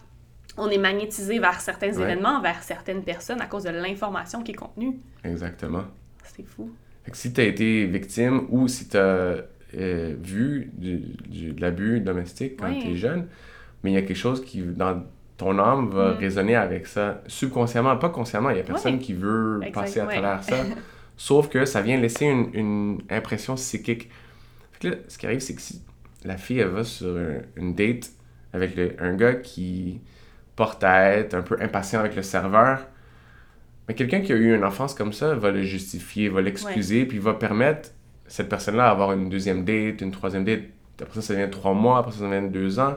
on 0.58 0.70
est 0.70 0.78
magnétisé 0.78 1.40
vers 1.40 1.60
certains 1.60 1.92
événements 1.92 2.42
vers 2.42 2.64
certaines 2.64 3.04
personnes 3.04 3.42
à 3.42 3.48
cause 3.48 3.64
de 3.64 3.70
l'information 3.70 4.42
qui 4.42 4.52
est 4.52 4.56
contenue. 4.56 5.00
Exactement. 5.24 5.84
C'est 6.24 6.46
fou. 6.46 6.72
Fait 7.04 7.12
que 7.12 7.18
si 7.18 7.34
tu 7.34 7.42
as 7.42 7.46
été 7.46 7.86
victime 7.86 8.48
ou 8.50 8.68
si 8.68 8.88
tu 8.88 8.98
as 8.98 9.46
euh, 9.76 10.16
vu 10.22 10.72
du, 10.74 11.00
de 11.54 11.60
l'abus 11.60 12.00
domestique 12.00 12.58
quand 12.60 12.74
tu 12.80 12.92
es 12.92 12.96
jeune 12.96 13.28
mais 13.84 13.92
il 13.92 13.94
y 13.96 13.98
a 13.98 14.02
quelque 14.02 14.16
chose 14.16 14.44
qui 14.44 14.62
dans 14.62 15.04
ton 15.44 15.60
âme 15.60 15.90
va 15.90 16.12
mm. 16.12 16.18
résonner 16.18 16.56
avec 16.56 16.88
ça 16.88 17.22
subconsciemment, 17.28 17.98
pas 17.98 18.10
consciemment. 18.10 18.50
Il 18.50 18.56
n'y 18.56 18.62
a 18.62 18.64
personne 18.64 19.00
qui 19.00 19.14
veut 19.14 19.60
passer 19.74 20.00
à 20.00 20.06
travers 20.06 20.44
ça. 20.44 20.56
Sauf 21.18 21.50
que 21.50 21.66
ça 21.66 21.82
vient 21.82 21.98
laisser 21.98 22.26
une, 22.26 23.02
impression 23.10 23.56
psychique. 23.56 24.10
ce 24.82 25.18
qui 25.18 25.26
arrive, 25.26 25.40
c'est 25.40 25.56
que 25.56 25.62
si 25.62 25.82
la 26.24 26.38
fille, 26.38 26.60
elle 26.60 26.70
va 26.70 26.84
sur 26.84 27.16
une 27.56 27.76
date 27.76 28.12
avec 28.54 28.80
un 29.00 29.14
gars 29.16 29.36
qui 29.36 30.02
porte 30.56 30.84
à 30.84 31.12
être 31.12 31.34
un 31.34 31.42
peu 31.42 31.58
impatient 31.60 32.00
avec 32.00 32.16
le 32.16 32.22
serveur, 32.22 32.80
mais 33.88 33.96
quelqu'un 33.96 34.22
qui 34.22 34.32
a 34.32 34.36
eu 34.36 34.56
une 34.56 34.64
enfance 34.64 34.94
comme 34.94 35.12
ça 35.12 35.36
va 35.36 35.52
le 35.52 35.64
justifier, 35.64 36.30
va 36.30 36.42
l'excuser, 36.42 37.06
puis 37.06 37.20
va 37.20 37.34
permettre 37.34 37.90
cette 38.28 38.48
personne-là 38.48 38.90
d'avoir 38.90 39.12
une 39.12 39.30
deuxième 39.30 39.66
date, 39.66 40.02
une 40.02 40.12
troisième 40.12 40.46
date. 40.46 40.62
Après 41.02 41.16
ça, 41.16 41.22
ça 41.22 41.34
devient 41.34 41.52
trois 41.52 41.74
mois, 41.74 42.00
après 42.00 42.12
ça, 42.12 42.20
ça 42.20 42.30
devient 42.30 42.50
deux 42.50 42.80
ans. 42.80 42.96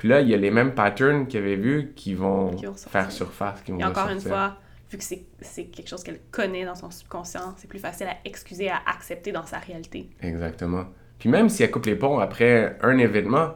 Puis 0.00 0.08
là, 0.08 0.22
il 0.22 0.30
y 0.30 0.34
a 0.34 0.38
les 0.38 0.50
mêmes 0.50 0.74
patterns 0.74 1.26
qu'il 1.26 1.40
avait 1.40 1.56
vus 1.56 1.92
qui 1.94 2.14
vont 2.14 2.56
faire 2.74 3.12
surface. 3.12 3.60
Qui 3.60 3.72
vont 3.72 3.80
Et 3.80 3.84
encore 3.84 4.08
une 4.08 4.18
fois, 4.18 4.56
vu 4.90 4.96
que 4.96 5.04
c'est 5.04 5.64
quelque 5.66 5.88
chose 5.88 6.02
qu'elle 6.02 6.20
connaît 6.30 6.64
dans 6.64 6.74
son 6.74 6.90
subconscient, 6.90 7.52
c'est 7.58 7.68
plus 7.68 7.80
facile 7.80 8.06
à 8.06 8.16
excuser, 8.24 8.70
à 8.70 8.80
accepter 8.86 9.30
dans 9.30 9.44
sa 9.44 9.58
réalité. 9.58 10.08
Exactement. 10.22 10.86
Puis 11.18 11.28
même 11.28 11.50
si 11.50 11.64
elle 11.64 11.70
coupe 11.70 11.84
les 11.84 11.96
ponts 11.96 12.18
après 12.18 12.78
un 12.80 12.96
événement, 12.96 13.48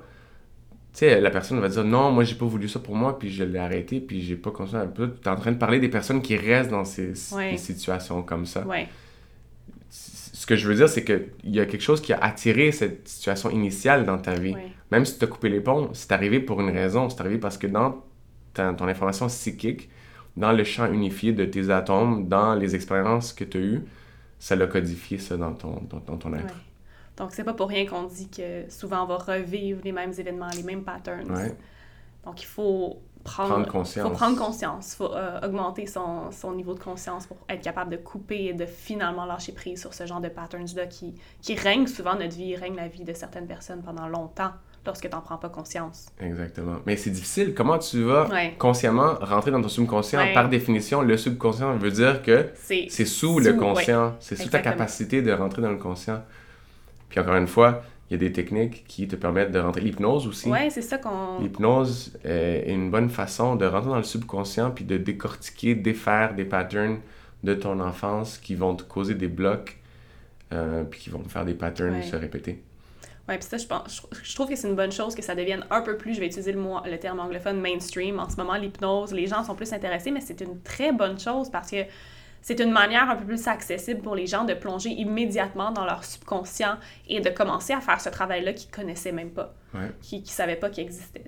tu 0.92 0.98
sais, 0.98 1.18
la 1.18 1.30
personne 1.30 1.60
va 1.60 1.70
dire 1.70 1.82
non, 1.82 2.12
moi 2.12 2.24
j'ai 2.24 2.34
pas 2.34 2.44
voulu 2.44 2.68
ça 2.68 2.78
pour 2.78 2.94
moi, 2.94 3.18
puis 3.18 3.30
je 3.30 3.42
l'ai 3.42 3.58
arrêté, 3.58 4.00
puis 4.00 4.20
j'ai 4.20 4.36
pas 4.36 4.50
conscience. 4.50 4.86
Tu 4.94 5.02
es 5.02 5.28
en 5.28 5.36
train 5.36 5.52
de 5.52 5.56
parler 5.56 5.80
des 5.80 5.88
personnes 5.88 6.20
qui 6.20 6.36
restent 6.36 6.70
dans 6.70 6.84
ces, 6.84 7.14
situations 7.14 8.22
comme 8.22 8.44
ça. 8.44 8.66
Ouais 8.66 8.86
ce 10.44 10.46
que 10.46 10.56
je 10.56 10.68
veux 10.68 10.74
dire, 10.74 10.90
c'est 10.90 11.04
qu'il 11.04 11.30
y 11.44 11.58
a 11.58 11.64
quelque 11.64 11.80
chose 11.80 12.02
qui 12.02 12.12
a 12.12 12.18
attiré 12.18 12.70
cette 12.70 13.08
situation 13.08 13.48
initiale 13.48 14.04
dans 14.04 14.18
ta 14.18 14.34
vie. 14.34 14.54
Même 14.90 15.06
si 15.06 15.18
tu 15.18 15.24
as 15.24 15.26
coupé 15.26 15.48
les 15.48 15.62
ponts, 15.62 15.88
c'est 15.94 16.12
arrivé 16.12 16.38
pour 16.38 16.60
une 16.60 16.68
raison. 16.68 17.08
C'est 17.08 17.18
arrivé 17.22 17.38
parce 17.38 17.56
que 17.56 17.66
dans 17.66 18.04
ton 18.52 18.86
information 18.86 19.28
psychique, 19.28 19.88
dans 20.36 20.52
le 20.52 20.62
champ 20.62 20.92
unifié 20.92 21.32
de 21.32 21.46
tes 21.46 21.70
atomes, 21.70 22.28
dans 22.28 22.54
les 22.54 22.74
expériences 22.74 23.32
que 23.32 23.44
tu 23.44 23.56
as 23.56 23.60
eues, 23.62 23.84
ça 24.38 24.54
l'a 24.54 24.66
codifié, 24.66 25.16
ça, 25.16 25.38
dans 25.38 25.54
ton, 25.54 25.80
dans, 25.88 26.18
ton 26.18 26.34
être. 26.34 26.60
Donc, 27.16 27.32
c'est 27.32 27.44
pas 27.44 27.54
pour 27.54 27.70
rien 27.70 27.86
qu'on 27.86 28.02
dit 28.02 28.28
que 28.28 28.68
souvent 28.68 29.04
on 29.04 29.06
va 29.06 29.16
revivre 29.16 29.80
les 29.82 29.92
mêmes 29.92 30.12
événements, 30.12 30.50
les 30.54 30.62
mêmes 30.62 30.84
patterns. 30.84 31.54
Donc, 32.22 32.42
il 32.42 32.46
faut 32.46 32.98
prendre, 33.24 33.66
conscience. 33.66 34.08
faut 34.08 34.14
prendre 34.14 34.38
conscience, 34.38 34.94
faut 34.94 35.12
euh, 35.12 35.40
augmenter 35.42 35.86
son, 35.86 36.30
son, 36.30 36.52
niveau 36.52 36.74
de 36.74 36.80
conscience 36.80 37.26
pour 37.26 37.38
être 37.48 37.62
capable 37.62 37.90
de 37.90 37.96
couper 37.96 38.44
et 38.44 38.52
de 38.52 38.66
finalement 38.66 39.24
lâcher 39.24 39.52
prise 39.52 39.80
sur 39.80 39.94
ce 39.94 40.06
genre 40.06 40.20
de 40.20 40.28
patterns-là 40.28 40.86
qui, 40.86 41.14
qui 41.40 41.54
règnent 41.54 41.86
souvent 41.86 42.14
notre 42.14 42.36
vie, 42.36 42.54
règnent 42.54 42.76
la 42.76 42.88
vie 42.88 43.04
de 43.04 43.14
certaines 43.14 43.46
personnes 43.46 43.82
pendant 43.82 44.06
longtemps 44.06 44.52
lorsque 44.86 45.08
tu 45.08 45.14
n'en 45.14 45.22
prends 45.22 45.38
pas 45.38 45.48
conscience. 45.48 46.06
Exactement. 46.20 46.76
Mais 46.86 46.96
c'est 46.96 47.10
difficile. 47.10 47.54
Comment 47.54 47.78
tu 47.78 48.02
vas 48.02 48.28
consciemment 48.58 49.14
rentrer 49.20 49.50
dans 49.50 49.62
ton 49.62 49.68
subconscient? 49.68 50.20
Par 50.34 50.48
définition, 50.48 51.02
le 51.02 51.16
subconscient 51.16 51.76
veut 51.76 51.90
dire 51.90 52.22
que 52.22 52.50
c'est 52.54 52.88
sous, 53.06 53.38
le 53.38 53.54
conscient. 53.54 54.14
C'est 54.20 54.36
sous 54.36 54.48
ta 54.48 54.60
capacité 54.60 55.22
de 55.22 55.32
rentrer 55.32 55.62
dans 55.62 55.72
le 55.72 55.78
conscient. 55.78 56.22
Puis 57.08 57.20
encore 57.20 57.36
une 57.36 57.46
fois, 57.46 57.82
il 58.14 58.22
y 58.22 58.26
a 58.26 58.28
des 58.28 58.32
techniques 58.32 58.84
qui 58.86 59.08
te 59.08 59.16
permettent 59.16 59.50
de 59.50 59.58
rentrer. 59.58 59.80
L'hypnose 59.80 60.26
aussi. 60.26 60.48
Oui, 60.50 60.70
c'est 60.70 60.82
ça 60.82 60.98
qu'on. 60.98 61.40
L'hypnose 61.40 62.16
est 62.24 62.64
une 62.72 62.90
bonne 62.90 63.10
façon 63.10 63.56
de 63.56 63.66
rentrer 63.66 63.90
dans 63.90 63.96
le 63.96 64.02
subconscient 64.04 64.70
puis 64.70 64.84
de 64.84 64.96
décortiquer, 64.96 65.74
défaire 65.74 66.34
des 66.34 66.44
patterns 66.44 66.98
de 67.42 67.54
ton 67.54 67.80
enfance 67.80 68.38
qui 68.38 68.54
vont 68.54 68.74
te 68.74 68.84
causer 68.84 69.14
des 69.14 69.28
blocs, 69.28 69.76
euh, 70.52 70.84
puis 70.84 71.00
qui 71.00 71.10
vont 71.10 71.22
faire 71.24 71.44
des 71.44 71.54
patterns 71.54 71.94
Ouais. 71.94 72.02
se 72.02 72.16
répéter. 72.16 72.62
Ouais, 73.28 73.38
puis 73.38 73.46
ça, 73.48 73.56
je, 73.56 73.66
pense, 73.66 74.02
je, 74.12 74.18
je 74.22 74.34
trouve 74.34 74.48
que 74.48 74.54
c'est 74.56 74.68
une 74.68 74.76
bonne 74.76 74.92
chose 74.92 75.14
que 75.14 75.22
ça 75.22 75.34
devienne 75.34 75.64
un 75.70 75.80
peu 75.80 75.96
plus, 75.96 76.14
je 76.14 76.20
vais 76.20 76.26
utiliser 76.26 76.52
le, 76.52 76.60
mot, 76.60 76.76
le 76.84 76.98
terme 76.98 77.20
anglophone, 77.20 77.58
mainstream. 77.60 78.18
En 78.20 78.28
ce 78.28 78.36
moment, 78.36 78.54
l'hypnose, 78.54 79.12
les 79.14 79.26
gens 79.26 79.42
sont 79.42 79.54
plus 79.54 79.72
intéressés, 79.72 80.10
mais 80.10 80.20
c'est 80.20 80.40
une 80.42 80.60
très 80.60 80.92
bonne 80.92 81.18
chose 81.18 81.50
parce 81.50 81.70
que 81.70 81.84
c'est 82.46 82.60
une 82.60 82.70
manière 82.72 83.08
un 83.08 83.16
peu 83.16 83.24
plus 83.24 83.48
accessible 83.48 84.02
pour 84.02 84.14
les 84.14 84.26
gens 84.26 84.44
de 84.44 84.52
plonger 84.52 84.90
immédiatement 84.90 85.70
dans 85.72 85.86
leur 85.86 86.04
subconscient 86.04 86.76
et 87.08 87.20
de 87.20 87.30
commencer 87.30 87.72
à 87.72 87.80
faire 87.80 87.98
ce 88.02 88.10
travail-là 88.10 88.52
qu'ils 88.52 88.70
connaissaient 88.70 89.12
même 89.12 89.30
pas, 89.30 89.54
Ouais. 89.72 89.90
qu'ils 90.02 90.20
ne 90.20 90.26
savaient 90.26 90.56
pas 90.56 90.68
qu'il 90.68 90.84
existait. 90.84 91.24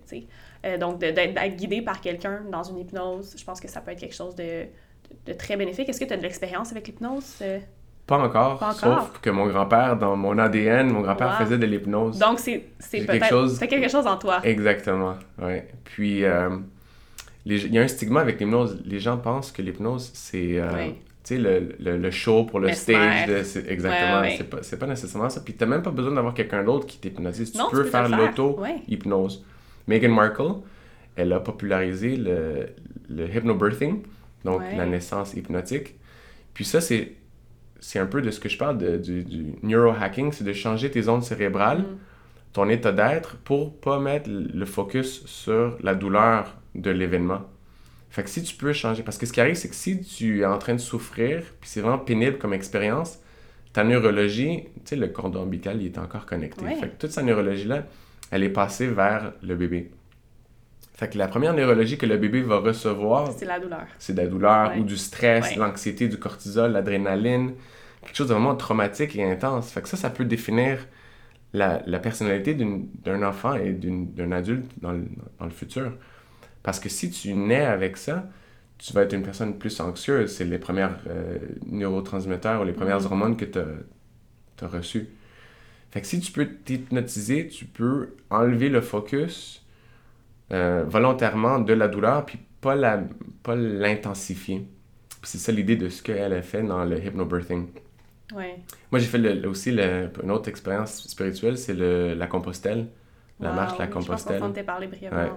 Euh, 0.66 0.76
donc, 0.76 0.98
d'être 0.98 1.56
guidé 1.56 1.80
par 1.80 2.02
quelqu'un 2.02 2.42
dans 2.52 2.62
une 2.64 2.78
hypnose, 2.80 3.34
je 3.38 3.42
pense 3.44 3.60
que 3.60 3.68
ça 3.68 3.80
peut 3.80 3.92
être 3.92 4.00
quelque 4.00 4.14
chose 4.14 4.34
de, 4.34 4.42
de, 4.44 5.32
de 5.32 5.32
très 5.32 5.56
bénéfique. 5.56 5.88
Est-ce 5.88 6.00
que 6.00 6.04
tu 6.04 6.12
as 6.12 6.18
de 6.18 6.22
l'expérience 6.22 6.70
avec 6.70 6.86
l'hypnose? 6.86 7.36
Euh, 7.40 7.60
Pas 8.06 8.18
encore, 8.18 8.58
Pas 8.58 8.74
encore? 8.74 9.00
sauf 9.08 9.18
que 9.22 9.30
mon 9.30 9.46
grand-père, 9.46 9.96
dans 9.96 10.16
mon 10.16 10.36
ADN, 10.36 10.90
mon 10.90 11.00
grand-père 11.00 11.28
Wow. 11.38 11.44
faisait 11.46 11.58
de 11.58 11.64
l'hypnose. 11.66 12.18
Donc, 12.18 12.40
c'est 12.40 12.62
quelque 12.90 13.24
chose- 13.26 13.56
c'est 13.58 13.68
quelque 13.68 13.88
chose 13.90 14.06
en 14.06 14.18
toi. 14.18 14.40
Exactement, 14.44 15.14
ouais. 15.40 15.66
Puis, 15.84 16.24
euh, 16.24 16.50
les- 17.46 17.64
il 17.64 17.74
y 17.74 17.78
a 17.78 17.82
un 17.82 17.88
stigma 17.88 18.20
avec 18.20 18.38
l'hypnose. 18.38 18.82
Les 18.84 18.98
gens 19.00 19.16
pensent 19.16 19.50
que 19.50 19.62
l'hypnose, 19.62 20.10
c'est, 20.14 20.58
euh, 20.60 20.68
Oui. 20.74 20.94
Tu 21.26 21.34
sais, 21.34 21.38
le, 21.40 21.74
le, 21.80 21.96
le 21.98 22.10
show 22.12 22.44
pour 22.44 22.60
le 22.60 22.72
stage. 22.72 23.26
de- 23.26 23.42
c'est- 23.42 23.68
exactement, 23.68 24.20
Ouais, 24.20 24.28
ouais. 24.28 24.34
c'est 24.38 24.48
pas, 24.48 24.58
c'est 24.62 24.78
pas 24.78 24.86
nécessairement 24.86 25.28
ça. 25.28 25.40
Puis, 25.44 25.54
t'as 25.54 25.66
même 25.66 25.82
pas 25.82 25.90
besoin 25.90 26.12
d'avoir 26.12 26.34
quelqu'un 26.34 26.62
d'autre 26.62 26.86
qui 26.86 26.98
t'hypnotise. 26.98 27.50
Tu 27.52 27.58
Non, 27.58 27.68
peux 27.70 27.82
faire 27.84 28.08
l'auto-hypnose. 28.08 29.38
Ouais. 29.38 29.44
Meghan 29.88 30.14
Markle, 30.14 30.54
elle 31.16 31.32
a 31.32 31.40
popularisé 31.40 32.16
le, 32.16 32.68
le 33.08 33.26
hypnobirthing, 33.28 34.02
donc 34.44 34.62
la 34.76 34.86
naissance 34.86 35.34
hypnotique. 35.34 35.94
Puis 36.54 36.64
ça, 36.64 36.80
c'est, 36.80 37.12
c'est 37.80 37.98
un 37.98 38.06
peu 38.06 38.22
de 38.22 38.30
ce 38.30 38.38
que 38.40 38.48
je 38.48 38.56
parle 38.58 38.78
de- 38.78 38.96
du, 38.96 39.24
du 39.24 39.46
neurohacking, 39.62 40.32
c'est 40.32 40.44
de 40.44 40.52
changer 40.52 40.90
tes 40.90 41.08
ondes 41.08 41.22
cérébrales, 41.24 41.80
Mm. 41.80 41.96
ton 42.52 42.68
état 42.68 42.92
d'être, 42.92 43.36
pour 43.38 43.76
pas 43.80 43.98
mettre 43.98 44.30
le 44.30 44.64
focus 44.64 45.26
sur 45.26 45.76
la 45.82 45.94
douleur 45.94 46.56
de 46.74 46.90
l'événement. 46.90 47.42
Fait 48.16 48.22
que 48.22 48.30
si 48.30 48.42
tu 48.42 48.56
peux 48.56 48.72
changer, 48.72 49.02
parce 49.02 49.18
que 49.18 49.26
ce 49.26 49.32
qui 49.34 49.42
arrive, 49.42 49.56
c'est 49.56 49.68
que 49.68 49.74
si 49.74 50.00
tu 50.00 50.40
es 50.40 50.46
en 50.46 50.56
train 50.56 50.72
de 50.72 50.78
souffrir, 50.80 51.42
puis 51.60 51.68
c'est 51.68 51.82
vraiment 51.82 51.98
pénible 51.98 52.38
comme 52.38 52.54
expérience, 52.54 53.18
ta 53.74 53.84
neurologie, 53.84 54.62
tu 54.76 54.80
sais, 54.86 54.96
le 54.96 55.08
cordon 55.08 55.40
ombilical, 55.42 55.82
il 55.82 55.88
est 55.88 55.98
encore 55.98 56.24
connecté. 56.24 56.64
Ouais. 56.64 56.76
Fait 56.76 56.88
que 56.88 56.96
toute 56.98 57.10
sa 57.10 57.22
neurologie-là, 57.22 57.82
elle 58.30 58.42
est 58.42 58.48
passée 58.48 58.86
vers 58.86 59.34
le 59.42 59.54
bébé. 59.54 59.90
Fait 60.94 61.10
que 61.12 61.18
la 61.18 61.28
première 61.28 61.52
neurologie 61.52 61.98
que 61.98 62.06
le 62.06 62.16
bébé 62.16 62.40
va 62.40 62.56
recevoir, 62.60 63.30
C'est 63.36 63.44
la 63.44 63.60
douleur. 63.60 63.84
c'est 63.98 64.14
de 64.14 64.22
la 64.22 64.26
douleur 64.28 64.70
Ouais. 64.70 64.78
ou 64.78 64.84
du 64.84 64.96
stress, 64.96 65.50
Ouais. 65.50 65.56
l'anxiété, 65.56 66.08
du 66.08 66.16
cortisol, 66.18 66.72
l'adrénaline, 66.72 67.52
quelque 68.02 68.16
chose 68.16 68.28
de 68.28 68.32
vraiment 68.32 68.54
traumatique 68.56 69.14
et 69.16 69.30
intense. 69.30 69.70
Fait 69.70 69.82
que 69.82 69.90
ça, 69.90 69.98
ça 69.98 70.08
peut 70.08 70.24
définir 70.24 70.78
la, 71.52 71.82
la 71.86 71.98
personnalité 71.98 72.54
d'un 72.54 73.22
enfant 73.22 73.56
et 73.56 73.72
d'un 73.72 74.32
adulte 74.32 74.70
dans 74.80 74.92
le, 74.92 75.04
dans 75.38 75.44
le 75.44 75.50
futur. 75.50 75.92
Parce 76.66 76.80
que 76.80 76.88
si 76.88 77.10
tu 77.10 77.32
nais 77.32 77.64
avec 77.64 77.96
ça, 77.96 78.28
tu 78.76 78.92
vas 78.92 79.02
être 79.02 79.12
une 79.14 79.22
personne 79.22 79.56
plus 79.56 79.78
anxieuse. 79.80 80.32
C'est 80.34 80.44
les 80.44 80.58
premières 80.58 80.98
euh, 81.08 81.38
neurotransmetteurs 81.64 82.60
ou 82.60 82.64
les 82.64 82.72
premières 82.72 82.98
Mhm. 83.00 83.06
hormones 83.06 83.36
que 83.36 83.44
tu 83.44 83.58
as, 83.60 84.66
reçues. 84.66 85.08
Fait 85.92 86.00
que 86.00 86.08
si 86.08 86.18
tu 86.20 86.32
peux 86.32 86.46
t'hypnotiser, 86.64 87.46
tu 87.46 87.66
peux 87.66 88.16
enlever 88.30 88.68
le 88.68 88.80
focus 88.80 89.64
euh, 90.52 90.84
volontairement 90.88 91.60
de 91.60 91.72
la 91.72 91.88
douleur, 91.88 92.26
puis 92.26 92.38
pas 92.60 92.74
pas 93.44 93.54
l'intensifier. 93.54 94.66
Puis 95.20 95.30
c'est 95.30 95.38
ça 95.38 95.52
l'idée 95.52 95.76
de 95.76 95.88
ce 95.88 96.02
qu'elle 96.02 96.32
a 96.32 96.42
fait 96.42 96.62
dans 96.64 96.84
le 96.84 96.98
hypnobirthing. 96.98 97.68
Ouais. 98.34 98.56
Moi, 98.90 98.98
j'ai 98.98 99.06
fait 99.06 99.18
le- 99.18 99.48
aussi 99.48 99.70
le- 99.70 100.10
une 100.22 100.30
autre 100.32 100.48
expérience 100.48 101.06
spirituelle, 101.06 101.56
c'est 101.58 101.74
la 101.74 102.26
Compostelle, 102.26 102.88
la 103.40 103.50
Wow, 103.50 103.54
marche 103.54 103.74
de 103.74 103.78
la 103.78 103.84
oui, 103.86 103.90
Je 103.90 103.94
pense 103.94 104.06
Compostelle. 104.06 104.40
qu'on 104.40 104.52
parlé 104.64 104.86
brièvement. 104.88 105.18
Ouais. 105.22 105.30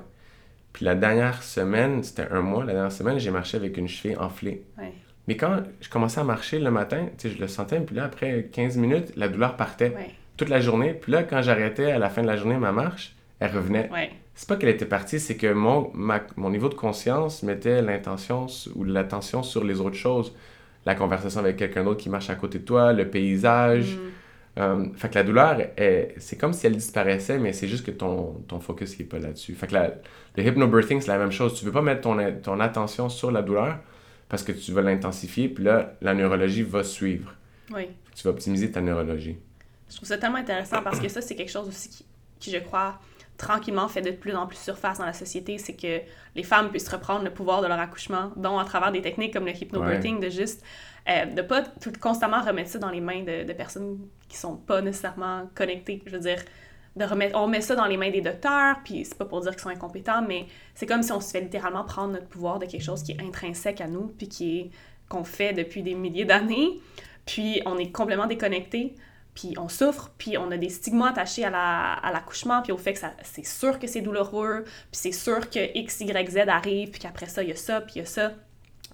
Puis 0.80 0.86
la 0.86 0.95
dernière 0.95 1.43
semaine, 1.43 2.01
c'était 2.03 2.27
un 2.32 2.39
mois, 2.39 2.63
la 2.63 2.71
dernière 2.71 2.91
semaine, 2.93 3.19
j'ai 3.19 3.32
marché 3.32 3.57
avec 3.57 3.75
une 3.75 3.89
cheville 3.89 4.15
enflée. 4.15 4.63
Ouais. 4.77 4.93
Mais 5.27 5.36
quand 5.36 5.57
je 5.82 5.89
commençais 5.89 6.21
à 6.21 6.23
marcher 6.23 6.57
le 6.57 6.71
matin, 6.71 7.07
tu 7.17 7.27
sais, 7.27 7.36
je 7.36 7.41
le 7.41 7.49
sentais, 7.49 7.82
puis 7.82 7.97
là, 7.97 8.05
après 8.05 8.47
15 8.49 8.77
minutes, 8.77 9.11
la 9.17 9.27
douleur 9.27 9.57
partait 9.57 9.89
Ouais. 9.89 10.11
toute 10.38 10.47
la 10.47 10.61
journée. 10.61 10.93
Puis 10.93 11.11
là, 11.11 11.23
quand 11.23 11.41
j'arrêtais 11.41 11.91
à 11.91 11.99
la 11.99 12.09
fin 12.09 12.21
de 12.21 12.27
la 12.27 12.38
journée 12.38 12.55
ma 12.55 12.71
marche, 12.71 13.13
elle 13.41 13.51
revenait. 13.53 13.89
Ouais. 13.91 14.09
C'est 14.36 14.47
pas 14.47 14.55
qu'elle 14.55 14.69
était 14.69 14.86
partie, 14.86 15.19
c'est 15.19 15.36
que 15.36 15.51
mon, 15.51 15.91
ma- 15.93 16.21
mon 16.38 16.49
niveau 16.49 16.69
de 16.69 16.75
conscience 16.75 17.43
mettait 17.43 17.82
l'intention 17.82 18.45
ou 18.73 18.86
l'attention 18.86 19.43
sur 19.43 19.65
les 19.65 19.82
autres 19.82 19.97
choses. 19.97 20.34
La 20.86 20.95
conversation 20.95 21.41
avec 21.41 21.57
quelqu'un 21.57 21.84
d'autre 21.84 21.99
qui 22.01 22.09
marche 22.09 22.30
à 22.30 22.36
côté 22.36 22.59
de 22.59 22.63
toi, 22.63 22.93
le 22.93 23.05
paysage. 23.09 23.95
Mm. 23.95 23.99
Euh, 24.61 24.86
fait 24.95 25.09
que 25.09 25.15
la 25.15 25.23
douleur, 25.23 25.57
c'est 26.17 26.38
comme 26.38 26.51
si 26.53 26.65
elle 26.67 26.75
disparaissait, 26.75 27.38
mais 27.38 27.53
c'est 27.53 27.67
juste 27.67 27.86
que 27.86 27.91
ton, 27.91 28.41
ton 28.47 28.59
focus 28.59 28.97
n'est 28.99 29.05
pas 29.05 29.19
là-dessus. 29.19 29.53
Fait 29.53 29.67
que 29.67 29.73
la- 29.73 29.91
le 30.39 30.47
hypnobirthing, 30.47 31.01
c'est 31.01 31.11
la 31.11 31.17
même 31.17 31.31
chose. 31.31 31.53
Tu 31.53 31.65
veux 31.65 31.71
pas 31.71 31.81
mettre 31.81 32.01
ton, 32.01 32.17
ton 32.41 32.59
attention 32.59 33.09
sur 33.09 33.31
la 33.31 33.41
douleur 33.41 33.77
parce 34.29 34.43
que 34.43 34.51
tu 34.51 34.71
veux 34.71 34.81
l'intensifier, 34.81 35.49
puis 35.49 35.63
là, 35.63 35.93
la 36.01 36.13
neurologie 36.13 36.63
va 36.63 36.83
suivre. 36.83 37.33
Oui. 37.73 37.89
Tu 38.15 38.23
vas 38.23 38.29
optimiser 38.29 38.71
ta 38.71 38.81
neurologie. 38.81 39.37
Je 39.89 39.95
trouve 39.95 40.07
ça 40.07 40.17
tellement 40.17 40.37
intéressant 40.37 40.81
parce 40.83 40.99
que 40.99 41.09
ça, 41.09 41.21
c'est 41.21 41.35
quelque 41.35 41.51
chose 41.51 41.67
aussi 41.67 41.89
qui, 41.89 42.05
qui, 42.39 42.51
je 42.51 42.57
crois, 42.57 42.99
tranquillement 43.37 43.87
fait 43.87 44.01
de 44.01 44.11
plus 44.11 44.35
en 44.35 44.45
plus 44.45 44.57
surface 44.57 44.99
dans 44.99 45.05
la 45.05 45.13
société. 45.13 45.57
C'est 45.57 45.75
que 45.75 45.99
les 46.35 46.43
femmes 46.43 46.69
puissent 46.69 46.89
reprendre 46.89 47.23
le 47.23 47.31
pouvoir 47.31 47.61
de 47.61 47.67
leur 47.67 47.79
accouchement, 47.79 48.31
dont 48.35 48.59
à 48.59 48.65
travers 48.65 48.91
des 48.91 49.01
techniques 49.01 49.33
comme 49.33 49.45
le 49.45 49.51
hypnobirthing, 49.51 50.19
de 50.19 50.29
juste, 50.29 50.63
euh, 51.09 51.25
de 51.25 51.41
pas 51.41 51.63
tout, 51.63 51.91
constamment 51.99 52.41
remettre 52.41 52.69
ça 52.69 52.79
dans 52.79 52.91
les 52.91 53.01
mains 53.01 53.23
de, 53.23 53.43
de 53.43 53.53
personnes 53.53 53.97
qui 54.27 54.37
sont 54.37 54.55
pas 54.55 54.81
nécessairement 54.81 55.49
connectées. 55.55 56.03
Je 56.05 56.11
veux 56.11 56.19
dire, 56.19 56.43
de 56.95 57.05
remettre, 57.05 57.37
on 57.39 57.47
met 57.47 57.61
ça 57.61 57.75
dans 57.75 57.85
les 57.85 57.97
mains 57.97 58.09
des 58.11 58.21
docteurs, 58.21 58.77
puis 58.83 59.05
c'est 59.05 59.17
pas 59.17 59.25
pour 59.25 59.41
dire 59.41 59.51
qu'ils 59.51 59.61
sont 59.61 59.69
incompétents, 59.69 60.21
mais 60.21 60.47
c'est 60.75 60.85
comme 60.85 61.03
si 61.03 61.11
on 61.11 61.21
se 61.21 61.31
fait 61.31 61.41
littéralement 61.41 61.83
prendre 61.83 62.13
notre 62.13 62.27
pouvoir 62.27 62.59
de 62.59 62.65
quelque 62.65 62.83
chose 62.83 63.03
qui 63.03 63.13
est 63.13 63.21
intrinsèque 63.21 63.81
à 63.81 63.87
nous, 63.87 64.07
puis 64.17 64.27
qui 64.27 64.71
qu'on 65.07 65.23
fait 65.23 65.53
depuis 65.53 65.81
des 65.81 65.95
milliers 65.95 66.25
d'années, 66.25 66.79
puis 67.25 67.61
on 67.65 67.77
est 67.77 67.91
complètement 67.91 68.27
déconnecté, 68.27 68.95
puis 69.33 69.55
on 69.57 69.69
souffre, 69.69 70.11
puis 70.17 70.37
on 70.37 70.51
a 70.51 70.57
des 70.57 70.69
stigmas 70.69 71.09
attachés 71.09 71.45
à 71.45 71.49
la- 71.49 71.93
à 71.93 72.11
l'accouchement, 72.11 72.61
puis 72.61 72.71
au 72.71 72.77
fait 72.77 72.93
que 72.93 72.99
ça- 72.99 73.13
c'est 73.23 73.45
sûr 73.45 73.79
que 73.79 73.87
c'est 73.87 74.01
douloureux, 74.01 74.63
puis 74.65 74.73
c'est 74.91 75.11
sûr 75.11 75.49
que 75.49 75.77
X, 75.77 76.01
Y, 76.01 76.29
Z 76.29 76.37
arrive, 76.49 76.91
puis 76.91 76.99
qu'après 76.99 77.27
ça, 77.27 77.41
il 77.43 77.49
y 77.49 77.51
a 77.51 77.55
ça, 77.55 77.81
puis 77.81 77.93
il 77.95 77.99
y 77.99 78.01
a 78.01 78.05
ça. 78.05 78.33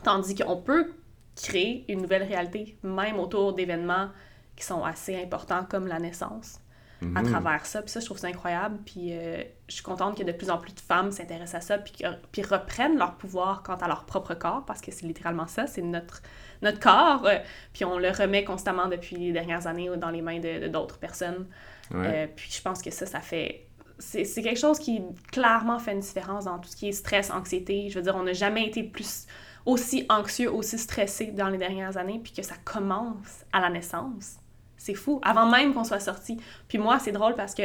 Tandis 0.04 0.36
qu'on 0.36 0.58
peut 0.58 0.94
créer 1.36 1.86
une 1.90 2.02
nouvelle 2.02 2.24
réalité, 2.24 2.78
même 2.84 3.20
autour 3.20 3.54
d'événements 3.54 4.10
qui 4.56 4.64
sont 4.64 4.84
assez 4.84 5.16
importants 5.22 5.66
comme 5.70 5.88
la 5.88 6.00
naissance 6.00 6.60
à 7.02 7.22
Mhm. 7.22 7.30
travers 7.32 7.66
ça. 7.66 7.82
Puis 7.82 7.92
ça, 7.92 8.00
je 8.00 8.06
trouve 8.06 8.18
ça 8.18 8.28
incroyable. 8.28 8.78
Puis 8.86 9.10
euh, 9.12 9.44
je 9.68 9.74
suis 9.76 9.84
contente 9.84 10.18
que 10.18 10.24
de 10.24 10.32
plus 10.32 10.50
en 10.50 10.58
plus 10.58 10.74
de 10.74 10.80
femmes 10.80 11.12
s'intéressent 11.12 11.56
à 11.56 11.62
ça, 11.62 11.78
puis, 11.78 11.94
puis 12.32 12.42
reprennent 12.42 12.98
leur 12.98 13.16
pouvoir 13.16 13.64
quant 13.64 13.76
à 13.76 13.88
leur 13.88 14.06
propre 14.06 14.34
corps, 14.34 14.64
parce 14.66 14.82
que 14.82 14.92
c'est 14.92 15.06
littéralement 15.06 15.48
ça, 15.48 15.68
c'est 15.68 15.82
notre, 15.82 16.22
notre 16.62 16.80
corps. 16.80 17.26
euh, 17.26 17.38
puis 17.74 17.84
on 17.86 17.98
le 18.00 18.10
remet 18.10 18.44
constamment 18.44 18.88
depuis 18.88 19.18
les 19.18 19.32
dernières 19.34 19.68
années 19.68 19.90
dans 19.98 20.10
les 20.10 20.22
mains 20.22 20.40
de 20.40 20.68
d'autres 20.68 20.98
personnes. 20.98 21.48
Ouais. 21.92 22.26
Euh, 22.26 22.28
puis 22.36 22.50
je 22.52 22.62
pense 22.62 22.82
que 22.82 22.92
ça, 22.92 23.06
ça 23.06 23.20
fait... 23.20 23.68
C'est 24.00 24.26
quelque 24.42 24.60
chose 24.60 24.78
qui 24.78 25.02
clairement 25.32 25.80
fait 25.80 25.94
une 25.94 26.02
différence 26.02 26.46
dans 26.46 26.60
tout 26.60 26.68
ce 26.68 26.76
qui 26.76 26.90
est 26.90 26.92
stress, 26.92 27.32
anxiété. 27.32 27.90
Je 27.90 27.96
veux 27.96 28.02
dire, 28.04 28.16
on 28.18 28.24
n'a 28.24 28.34
jamais 28.34 28.68
été 28.68 28.84
plus 28.84 29.26
aussi 29.66 30.06
anxieux, 30.10 30.52
aussi 30.54 30.78
stressé 30.78 31.28
dans 31.28 31.48
les 31.48 31.58
dernières 31.58 31.96
années, 31.96 32.20
puis 32.22 32.34
que 32.34 32.42
ça 32.42 32.56
commence 32.66 33.46
à 33.54 33.62
la 33.62 33.70
naissance. 33.70 34.36
C'est 34.78 34.94
fou, 34.94 35.20
avant 35.24 35.46
même 35.46 35.74
qu'on 35.74 35.84
soit 35.84 36.00
sorti. 36.00 36.38
Puis 36.68 36.78
moi, 36.78 37.00
c'est 37.00 37.12
drôle 37.12 37.36
parce 37.36 37.56
que 37.56 37.64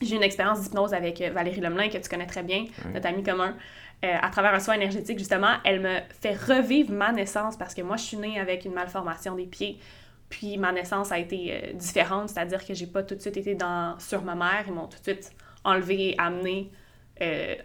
j'ai 0.00 0.16
une 0.16 0.22
expérience 0.22 0.60
d'hypnose 0.60 0.94
avec 0.94 1.20
euh, 1.20 1.30
Valérie 1.30 1.60
Lemelin, 1.60 1.88
que 1.88 1.98
tu 1.98 2.08
connais 2.08 2.26
très 2.26 2.42
bien, 2.42 2.66
notre 2.92 3.06
amie 3.06 3.22
commun. 3.22 3.54
Euh, 4.04 4.14
à 4.22 4.30
travers 4.30 4.54
un 4.54 4.60
soin 4.60 4.74
énergétique, 4.74 5.18
justement, 5.18 5.56
elle 5.64 5.80
me 5.80 5.98
fait 6.20 6.34
revivre 6.34 6.92
ma 6.92 7.10
naissance 7.10 7.56
parce 7.56 7.74
que 7.74 7.82
moi, 7.82 7.96
je 7.96 8.04
suis 8.04 8.16
née 8.16 8.38
avec 8.38 8.64
une 8.64 8.72
malformation 8.72 9.34
des 9.34 9.46
pieds. 9.46 9.80
Puis 10.28 10.56
ma 10.56 10.72
naissance 10.72 11.10
a 11.10 11.18
été 11.18 11.52
euh, 11.52 11.72
différente, 11.72 12.28
c'est-à-dire 12.28 12.64
que 12.64 12.74
j'ai 12.74 12.86
pas 12.86 13.02
tout 13.02 13.16
de 13.16 13.20
suite 13.20 13.36
été 13.36 13.54
dans, 13.56 13.98
sur 13.98 14.22
ma 14.22 14.36
mère. 14.36 14.64
Ils 14.68 14.72
m'ont 14.72 14.86
tout 14.86 14.98
de 14.98 15.02
suite 15.02 15.32
enlevée 15.64 16.10
et 16.10 16.18
amenée 16.18 16.70
euh, 17.22 17.56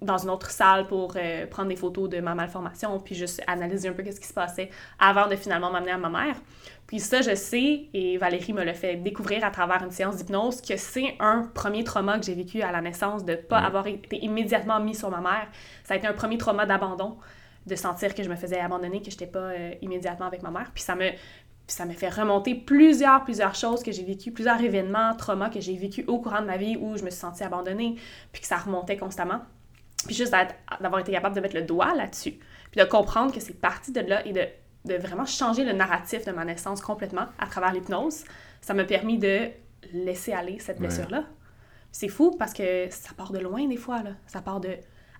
dans 0.00 0.16
une 0.16 0.30
autre 0.30 0.50
salle 0.50 0.86
pour 0.86 1.16
prendre 1.50 1.68
des 1.68 1.76
photos 1.76 2.08
de 2.10 2.20
ma 2.20 2.34
malformation, 2.34 2.98
puis 3.00 3.14
juste 3.14 3.42
analyser 3.46 3.88
un 3.88 3.92
peu 3.92 4.02
qu'est-ce 4.02 4.20
qui 4.20 4.26
se 4.26 4.34
passait 4.34 4.70
avant 4.98 5.28
de 5.28 5.36
finalement 5.36 5.70
m'amener 5.70 5.92
à 5.92 5.98
ma 5.98 6.10
mère. 6.10 6.36
Puis 6.94 7.00
ça, 7.00 7.22
je 7.22 7.34
sais, 7.34 7.88
et 7.92 8.18
Valérie 8.18 8.52
me 8.52 8.62
l'a 8.62 8.72
fait 8.72 8.94
découvrir 8.94 9.44
à 9.44 9.50
travers 9.50 9.82
une 9.82 9.90
séance 9.90 10.14
d'hypnose, 10.14 10.60
que 10.60 10.76
c'est 10.76 11.16
un 11.18 11.42
premier 11.52 11.82
trauma 11.82 12.20
que 12.20 12.24
j'ai 12.24 12.36
vécu 12.36 12.62
à 12.62 12.70
la 12.70 12.80
naissance, 12.80 13.24
de 13.24 13.32
ne 13.32 13.36
pas 13.36 13.58
avoir 13.58 13.88
été 13.88 14.24
immédiatement 14.24 14.78
mis 14.78 14.94
sur 14.94 15.10
ma 15.10 15.20
mère. 15.20 15.48
Ça 15.82 15.94
a 15.94 15.96
été 15.96 16.06
un 16.06 16.12
premier 16.12 16.38
trauma 16.38 16.66
d'abandon, 16.66 17.16
de 17.66 17.74
sentir 17.74 18.14
que 18.14 18.22
je 18.22 18.28
me 18.28 18.36
faisais 18.36 18.60
abandonner, 18.60 19.02
que 19.02 19.06
je 19.10 19.16
n'étais 19.16 19.26
pas 19.26 19.40
euh, 19.40 19.74
immédiatement 19.82 20.26
avec 20.26 20.44
ma 20.44 20.52
mère. 20.52 20.70
Puis 20.72 20.84
ça 20.84 20.94
me, 20.94 21.10
ça 21.66 21.84
me 21.84 21.94
fait 21.94 22.10
remonter 22.10 22.54
plusieurs, 22.54 23.24
plusieurs 23.24 23.56
choses 23.56 23.82
que 23.82 23.90
j'ai 23.90 24.04
vécues, 24.04 24.30
plusieurs 24.30 24.60
événements, 24.60 25.16
traumas 25.16 25.50
que 25.50 25.58
j'ai 25.58 25.76
vécu 25.76 26.04
au 26.06 26.20
courant 26.20 26.42
de 26.42 26.46
ma 26.46 26.58
vie 26.58 26.76
où 26.76 26.96
je 26.96 27.02
me 27.02 27.10
suis 27.10 27.18
sentie 27.18 27.42
abandonnée, 27.42 27.96
puis 28.30 28.40
que 28.40 28.46
ça 28.46 28.58
remontait 28.58 28.96
constamment. 28.96 29.40
Puis 30.06 30.14
juste 30.14 30.32
d'avoir 30.80 31.00
été 31.00 31.10
capable 31.10 31.34
de 31.34 31.40
mettre 31.40 31.56
le 31.56 31.62
doigt 31.62 31.92
là-dessus, 31.92 32.38
puis 32.70 32.80
de 32.80 32.84
comprendre 32.84 33.34
que 33.34 33.40
c'est 33.40 33.60
parti 33.60 33.90
de 33.90 33.98
là 33.98 34.24
et 34.24 34.32
de 34.32 34.46
de 34.84 34.94
vraiment 34.94 35.26
changer 35.26 35.64
le 35.64 35.72
narratif 35.72 36.24
de 36.24 36.32
ma 36.32 36.44
naissance 36.44 36.80
complètement 36.80 37.26
à 37.38 37.46
travers 37.46 37.72
l'hypnose. 37.72 38.24
Ça 38.60 38.74
m'a 38.74 38.84
permis 38.84 39.18
de 39.18 39.50
laisser 39.92 40.32
aller 40.32 40.58
cette 40.58 40.78
blessure-là. 40.78 41.24
C'est 41.92 42.08
fou 42.08 42.34
parce 42.38 42.52
que 42.52 42.88
ça 42.90 43.14
part 43.16 43.32
de 43.32 43.38
loin 43.38 43.66
des 43.66 43.76
fois. 43.76 44.02
Là. 44.02 44.10
Ça 44.26 44.40
part 44.42 44.60
de 44.60 44.76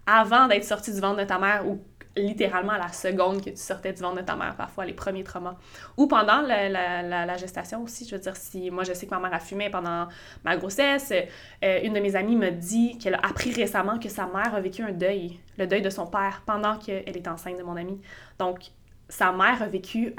avant 0.07 0.49
d'être 0.49 0.65
sorti 0.65 0.93
du 0.93 1.01
ventre 1.01 1.21
de 1.21 1.25
ta 1.25 1.39
mère 1.39 1.67
ou 1.67 1.81
littéralement 2.17 2.73
à 2.73 2.79
la 2.79 2.93
seconde 2.93 3.43
que 3.43 3.51
tu 3.51 3.57
sortais 3.57 3.93
du 3.93 4.03
ventre 4.03 4.21
de 4.21 4.27
ta 4.27 4.37
mère, 4.37 4.55
parfois 4.57 4.85
les 4.85 4.93
premiers 4.93 5.25
traumas. 5.25 5.57
Ou 5.97 6.07
pendant 6.07 6.43
la, 6.43 6.69
la, 6.69 7.27
la, 7.27 7.37
gestation 7.37 7.83
aussi, 7.83 8.07
je 8.07 8.15
veux 8.15 8.21
dire, 8.21 8.37
si 8.37 8.71
moi 8.71 8.85
je 8.85 8.93
sais 8.93 9.07
que 9.07 9.11
ma 9.11 9.21
mère 9.21 9.35
a 9.35 9.41
fumé 9.41 9.71
pendant 9.71 10.09
ma 10.45 10.57
grossesse, 10.57 11.13
euh, 11.13 11.81
une 11.83 11.93
de 11.93 12.01
mes 12.01 12.15
amies 12.15 12.37
me 12.37 12.51
dit 12.51 12.99
qu'elle 12.99 13.15
a 13.15 13.27
appris 13.27 13.53
récemment 13.53 13.99
que 13.99 14.09
sa 14.09 14.27
mère 14.27 14.55
a 14.55 14.61
vécu 14.61 14.83
un 14.83 14.93
deuil, 14.93 15.41
le 15.59 15.67
deuil 15.67 15.83
de 15.83 15.91
son 15.91 16.07
père, 16.07 16.43
pendant 16.47 16.77
qu'elle 16.79 17.17
est 17.17 17.29
enceinte 17.29 17.59
de 17.59 17.65
mon 17.65 17.77
amie. 17.77 18.01
Donc, 18.39 18.61
sa 19.09 19.33
mère 19.33 19.63
a 19.63 19.67
vécu 19.67 20.15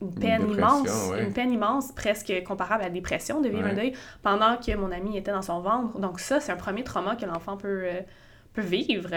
une 0.00 0.14
peine 0.14 0.50
immense, 0.50 1.12
une 1.20 1.32
peine 1.32 1.52
immense, 1.52 1.92
presque 1.92 2.32
comparable 2.46 2.82
à 2.82 2.86
la 2.86 2.90
dépression 2.90 3.40
de 3.40 3.48
vivre 3.48 3.66
un 3.66 3.74
deuil, 3.74 3.92
pendant 4.22 4.56
que 4.56 4.74
mon 4.76 4.90
amie 4.92 5.16
était 5.16 5.32
dans 5.32 5.42
son 5.42 5.60
ventre. 5.60 5.98
Donc 5.98 6.20
ça, 6.20 6.40
c'est 6.40 6.52
un 6.52 6.56
premier 6.56 6.84
trauma 6.84 7.16
que 7.16 7.26
l'enfant 7.26 7.56
peut, 7.56 7.82
euh, 7.84 8.00
peut 8.54 8.62
vivre. 8.62 9.10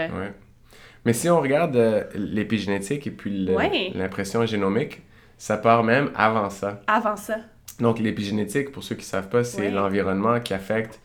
Mais 1.04 1.12
si 1.12 1.28
on 1.28 1.40
regarde 1.40 1.76
euh, 1.76 2.04
l'épigénétique 2.14 3.06
et 3.06 3.10
puis 3.10 3.48
l'impression 3.94 4.44
génomique, 4.46 5.02
ça 5.38 5.56
part 5.56 5.84
même 5.84 6.10
avant 6.14 6.50
ça. 6.50 6.80
Avant 6.86 7.16
ça. 7.16 7.36
Donc 7.80 7.98
l'épigénétique, 7.98 8.70
pour 8.72 8.84
ceux 8.84 8.94
qui 8.94 9.02
ne 9.02 9.06
savent 9.06 9.28
pas, 9.28 9.42
c'est 9.42 9.70
l'environnement 9.70 10.40
qui 10.40 10.54
affecte 10.54 11.00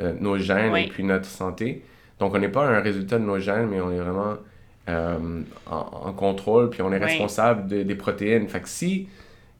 euh, 0.00 0.12
nos 0.20 0.38
gènes 0.38 0.76
et 0.76 0.88
puis 0.88 1.02
notre 1.04 1.26
santé. 1.26 1.84
Donc 2.18 2.34
on 2.34 2.38
n'est 2.38 2.50
pas 2.50 2.66
un 2.66 2.80
résultat 2.80 3.18
de 3.18 3.24
nos 3.24 3.38
gènes, 3.38 3.68
mais 3.68 3.80
on 3.80 3.90
est 3.90 3.98
vraiment 3.98 4.36
euh, 4.90 5.42
en, 5.66 6.12
contrôle, 6.12 6.70
puis 6.70 6.82
on 6.82 6.92
est 6.92 6.98
responsable 6.98 7.68
des 7.86 7.94
protéines. 7.94 8.48
Fait 8.48 8.60
que 8.60 8.68
si, 8.68 9.08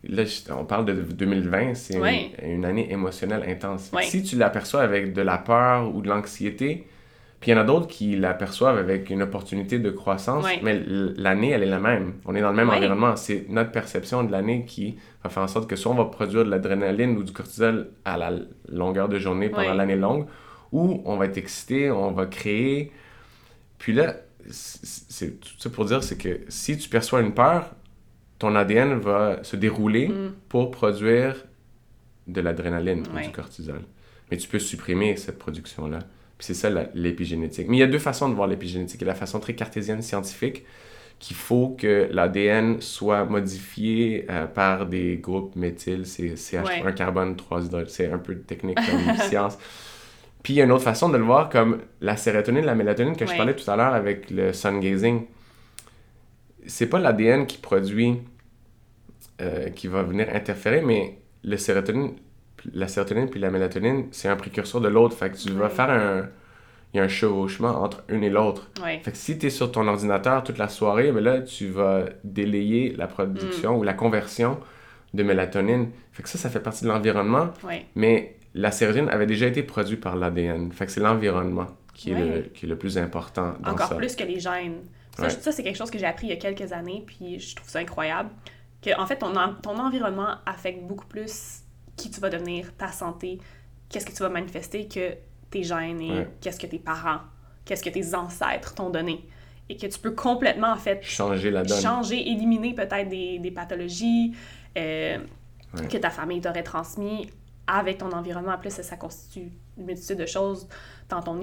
là, 0.08 0.24
on 0.56 0.64
parle 0.64 0.84
de 0.84 0.94
2020, 0.94 1.74
c'est 1.74 2.00
une, 2.42 2.64
année 2.64 2.92
émotionnelle 2.92 3.44
intense. 3.48 3.90
Si 4.02 4.22
tu 4.22 4.36
l'aperçois 4.36 4.82
avec 4.82 5.12
de 5.12 5.22
la 5.22 5.38
peur 5.38 5.94
ou 5.94 6.02
de 6.02 6.08
l'anxiété, 6.08 6.86
puis 7.40 7.50
il 7.50 7.54
y 7.54 7.58
en 7.58 7.60
a 7.60 7.64
d'autres 7.64 7.86
qui 7.86 8.16
l'aperçoivent 8.16 8.76
avec 8.76 9.08
une 9.08 9.22
opportunité 9.22 9.78
de 9.78 9.90
croissance, 9.90 10.44
mais 10.62 10.82
l'année, 11.16 11.50
elle 11.50 11.62
est 11.62 11.66
la 11.66 11.78
même. 11.78 12.14
On 12.26 12.34
est 12.34 12.42
dans 12.42 12.50
le 12.50 12.56
même 12.56 12.68
environnement. 12.68 13.16
C'est 13.16 13.46
notre 13.48 13.72
perception 13.72 14.24
de 14.24 14.30
l'année 14.30 14.64
qui 14.66 14.98
va 15.24 15.30
faire 15.30 15.42
en 15.42 15.48
sorte 15.48 15.68
que 15.68 15.76
soit 15.76 15.90
on 15.90 15.94
va 15.94 16.04
produire 16.04 16.44
de 16.44 16.50
l'adrénaline 16.50 17.16
ou 17.16 17.22
du 17.22 17.32
cortisol 17.32 17.88
à 18.04 18.18
la 18.18 18.32
longueur 18.68 19.08
de 19.08 19.18
journée 19.18 19.48
pendant 19.48 19.74
l'année 19.74 19.96
longue, 19.96 20.26
ou 20.72 21.02
on 21.06 21.16
va 21.16 21.26
être 21.26 21.38
excité, 21.38 21.90
on 21.90 22.12
va 22.12 22.26
créer. 22.26 22.92
Puis 23.78 23.94
là, 23.94 24.16
c'est 24.50 25.40
tout 25.40 25.50
ça 25.58 25.70
pour 25.70 25.84
dire, 25.84 26.02
c'est 26.02 26.16
que 26.16 26.40
si 26.48 26.76
tu 26.78 26.88
perçois 26.88 27.20
une 27.20 27.34
peur, 27.34 27.74
ton 28.38 28.54
ADN 28.54 28.98
va 28.98 29.42
se 29.42 29.56
dérouler 29.56 30.08
mm. 30.08 30.32
pour 30.48 30.70
produire 30.70 31.44
de 32.26 32.40
l'adrénaline 32.40 33.04
ou 33.12 33.20
du 33.20 33.30
cortisol. 33.30 33.82
Mais 34.30 34.36
tu 34.36 34.48
peux 34.48 34.58
supprimer 34.58 35.16
cette 35.16 35.38
production-là 35.38 36.00
c'est 36.40 36.54
ça 36.54 36.70
l'épigénétique. 36.94 37.68
Mais 37.68 37.76
il 37.76 37.80
y 37.80 37.84
a 37.84 37.86
deux 37.86 37.98
façons 37.98 38.28
de 38.28 38.34
voir 38.34 38.48
l'épigénétique. 38.48 39.00
Il 39.00 39.04
y 39.04 39.10
a 39.10 39.12
la 39.12 39.18
façon 39.18 39.40
très 39.40 39.54
cartésienne 39.54 40.02
scientifique, 40.02 40.64
qu'il 41.18 41.36
faut 41.36 41.76
que 41.78 42.08
l'ADN 42.10 42.80
soit 42.80 43.24
modifié 43.26 44.26
euh, 44.30 44.46
par 44.46 44.86
des 44.86 45.18
groupes 45.18 45.54
méthyl, 45.54 46.06
c'est 46.06 46.34
CH1 46.34 46.94
carbone 46.94 47.36
3 47.36 47.60
c'est 47.88 48.10
un 48.10 48.18
peu 48.18 48.36
technique 48.38 48.78
comme 48.78 49.16
science. 49.28 49.58
Puis 50.42 50.54
il 50.54 50.56
y 50.56 50.62
a 50.62 50.64
une 50.64 50.72
autre 50.72 50.84
façon 50.84 51.08
de 51.08 51.16
le 51.16 51.24
voir 51.24 51.48
comme 51.48 51.80
la 52.00 52.16
sérotonine, 52.16 52.64
la 52.64 52.74
mélatonine 52.74 53.16
que 53.16 53.26
je 53.26 53.36
parlais 53.36 53.54
tout 53.54 53.68
à 53.70 53.76
l'heure 53.76 53.94
avec 53.94 54.30
le 54.30 54.52
sun 54.52 54.80
gazing. 54.80 55.26
C'est 56.66 56.86
pas 56.86 56.98
l'ADN 56.98 57.46
qui 57.46 57.58
produit, 57.58 58.18
euh, 59.40 59.68
qui 59.70 59.86
va 59.86 60.02
venir 60.02 60.28
interférer, 60.32 60.82
mais 60.82 61.18
le 61.44 61.56
sérotonine, 61.56 62.14
la 62.72 62.88
sérotonine 62.88 63.28
puis 63.28 63.40
la 63.40 63.50
mélatonine, 63.50 64.08
c'est 64.12 64.28
un 64.28 64.36
précurseur 64.36 64.80
de 64.80 64.88
l'autre. 64.88 65.16
Fait 65.16 65.30
que 65.30 65.36
tu 65.36 65.50
vas 65.50 65.68
faire 65.68 65.90
un... 65.90 66.28
Il 66.92 66.96
y 66.96 67.00
a 67.00 67.04
un 67.04 67.08
chevauchement 67.08 67.82
entre 67.84 68.02
une 68.08 68.24
et 68.24 68.30
l'autre. 68.30 68.68
Fait 68.82 69.12
que 69.12 69.16
si 69.16 69.38
tu 69.38 69.46
es 69.46 69.50
sur 69.50 69.70
ton 69.70 69.86
ordinateur 69.86 70.42
toute 70.42 70.58
la 70.58 70.68
soirée, 70.68 71.12
mais 71.12 71.20
là, 71.20 71.40
tu 71.40 71.68
vas 71.68 72.06
délayer 72.24 72.96
la 72.96 73.06
production 73.06 73.76
mm. 73.76 73.78
ou 73.78 73.82
la 73.84 73.94
conversion 73.94 74.58
de 75.14 75.22
mélatonine. 75.22 75.90
Fait 76.10 76.24
que 76.24 76.28
ça, 76.28 76.36
ça 76.36 76.50
fait 76.50 76.58
partie 76.58 76.82
de 76.82 76.88
l'environnement. 76.88 77.50
Mais 77.94 78.39
la 78.54 78.70
sérotonine 78.70 79.08
avait 79.08 79.26
déjà 79.26 79.46
été 79.46 79.62
produite 79.62 80.00
par 80.00 80.16
l'ADN. 80.16 80.72
Fait 80.72 80.86
que 80.86 80.92
c'est 80.92 81.00
l'environnement 81.00 81.66
qui, 81.94 82.10
est 82.10 82.18
le, 82.18 82.40
qui 82.42 82.66
est 82.66 82.68
le 82.68 82.78
plus 82.78 82.98
important 82.98 83.54
dans 83.60 83.72
Encore 83.72 83.96
plus 83.96 84.16
que 84.16 84.24
les 84.24 84.40
gènes. 84.40 84.82
Ça, 85.16 85.28
ça 85.28 85.52
c'est 85.52 85.62
quelque 85.62 85.76
chose 85.76 85.90
que 85.90 85.98
j'ai 85.98 86.06
appris 86.06 86.28
il 86.28 86.30
y 86.30 86.32
a 86.32 86.36
quelques 86.36 86.72
années, 86.72 87.04
puis 87.06 87.38
je 87.38 87.54
trouve 87.54 87.68
ça 87.68 87.78
incroyable. 87.78 88.30
Que, 88.80 88.98
en 88.98 89.06
fait, 89.06 89.18
ton, 89.18 89.32
ton 89.62 89.78
environnement 89.78 90.36
affecte 90.46 90.82
beaucoup 90.84 91.06
plus 91.06 91.60
qui 91.96 92.10
tu 92.10 92.20
vas 92.20 92.30
devenir, 92.30 92.74
ta 92.76 92.88
santé, 92.88 93.38
qu'est-ce 93.90 94.06
que 94.06 94.12
tu 94.12 94.22
vas 94.22 94.30
manifester 94.30 94.88
que 94.88 95.14
tes 95.50 95.62
gènes 95.62 96.00
et 96.00 96.26
qu'est-ce 96.40 96.58
que 96.58 96.66
tes 96.66 96.78
parents, 96.78 97.20
qu'est-ce 97.64 97.82
que 97.82 97.90
tes 97.90 98.14
ancêtres 98.14 98.74
t'ont 98.74 98.88
donné. 98.88 99.28
Et 99.68 99.76
que 99.76 99.86
tu 99.86 99.98
peux 99.98 100.12
complètement, 100.12 100.72
en 100.72 100.76
fait, 100.76 101.02
changer 101.02 101.50
la 101.50 101.62
donne. 101.62 101.80
Changer, 101.80 102.16
éliminer 102.28 102.74
peut-être 102.74 103.08
des, 103.08 103.38
des, 103.38 103.50
pathologies 103.50 104.34
euh, 104.78 105.18
que 105.88 105.96
ta 105.98 106.10
famille 106.10 106.40
t'aurait 106.40 106.62
transmis 106.62 107.28
avec 107.66 107.98
ton 107.98 108.10
environnement. 108.12 108.52
En 108.52 108.58
plus, 108.58 108.70
ça, 108.70 108.82
ça 108.82 108.96
constitue 108.96 109.52
une 109.78 109.86
multitude 109.86 110.18
de 110.18 110.26
choses 110.26 110.68
dans 111.08 111.22
ton, 111.22 111.38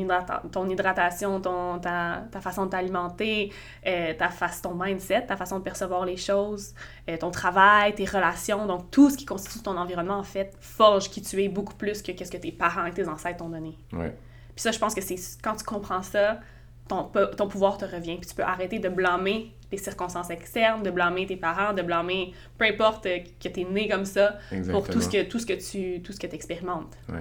ton 0.51 0.69
hydratation, 0.69 1.41
ton, 1.41 1.79
ta, 1.79 2.23
ta 2.31 2.41
façon 2.41 2.65
de 2.65 2.71
t'alimenter, 2.71 3.51
euh, 3.85 4.13
ta 4.13 4.29
face, 4.29 4.61
ton 4.61 4.73
mindset, 4.73 5.25
ta 5.27 5.35
façon 5.35 5.59
de 5.59 5.63
percevoir 5.63 6.05
les 6.05 6.17
choses, 6.17 6.73
euh, 7.09 7.17
ton 7.17 7.31
travail, 7.31 7.93
tes 7.95 8.05
relations. 8.05 8.65
Donc, 8.65 8.89
tout 8.91 9.09
ce 9.09 9.17
qui 9.17 9.25
constitue 9.25 9.61
ton 9.61 9.77
environnement, 9.77 10.17
en 10.17 10.23
fait, 10.23 10.55
forge 10.59 11.09
qui 11.09 11.21
tu 11.21 11.43
es 11.43 11.49
beaucoup 11.49 11.75
plus 11.75 12.01
que 12.01 12.11
ce 12.23 12.31
que 12.31 12.37
tes 12.37 12.51
parents 12.51 12.85
et 12.85 12.91
tes 12.91 13.07
ancêtres 13.07 13.37
t'ont 13.37 13.49
donné. 13.49 13.77
Ouais. 13.91 14.15
Puis 14.55 14.63
ça, 14.63 14.71
je 14.71 14.79
pense 14.79 14.95
que 14.95 15.01
c'est 15.01 15.17
quand 15.43 15.55
tu 15.55 15.63
comprends 15.63 16.01
ça, 16.01 16.39
ton, 16.87 17.09
ton 17.35 17.47
pouvoir 17.47 17.77
te 17.77 17.85
revient. 17.85 18.17
Puis 18.17 18.29
tu 18.29 18.35
peux 18.35 18.43
arrêter 18.43 18.79
de 18.79 18.89
blâmer 18.89 19.51
les 19.71 19.77
circonstances 19.77 20.29
externes, 20.29 20.83
de 20.83 20.91
blâmer 20.91 21.25
tes 21.25 21.35
parents, 21.35 21.73
de 21.73 21.81
blâmer 21.81 22.33
peu 22.57 22.65
importe 22.65 23.03
que 23.03 23.49
tu 23.49 23.61
es 23.61 23.65
né 23.65 23.87
comme 23.87 24.05
ça 24.05 24.37
pour 24.71 24.87
tout 24.87 25.01
ce 25.01 25.09
que, 25.09 25.23
tout 25.23 25.39
ce 25.39 25.45
que 25.45 25.53
tu 25.53 26.01
tout 26.01 26.13
ce 26.13 26.19
que 26.19 26.27
expérimentes. 26.27 26.97
Oui, 27.09 27.19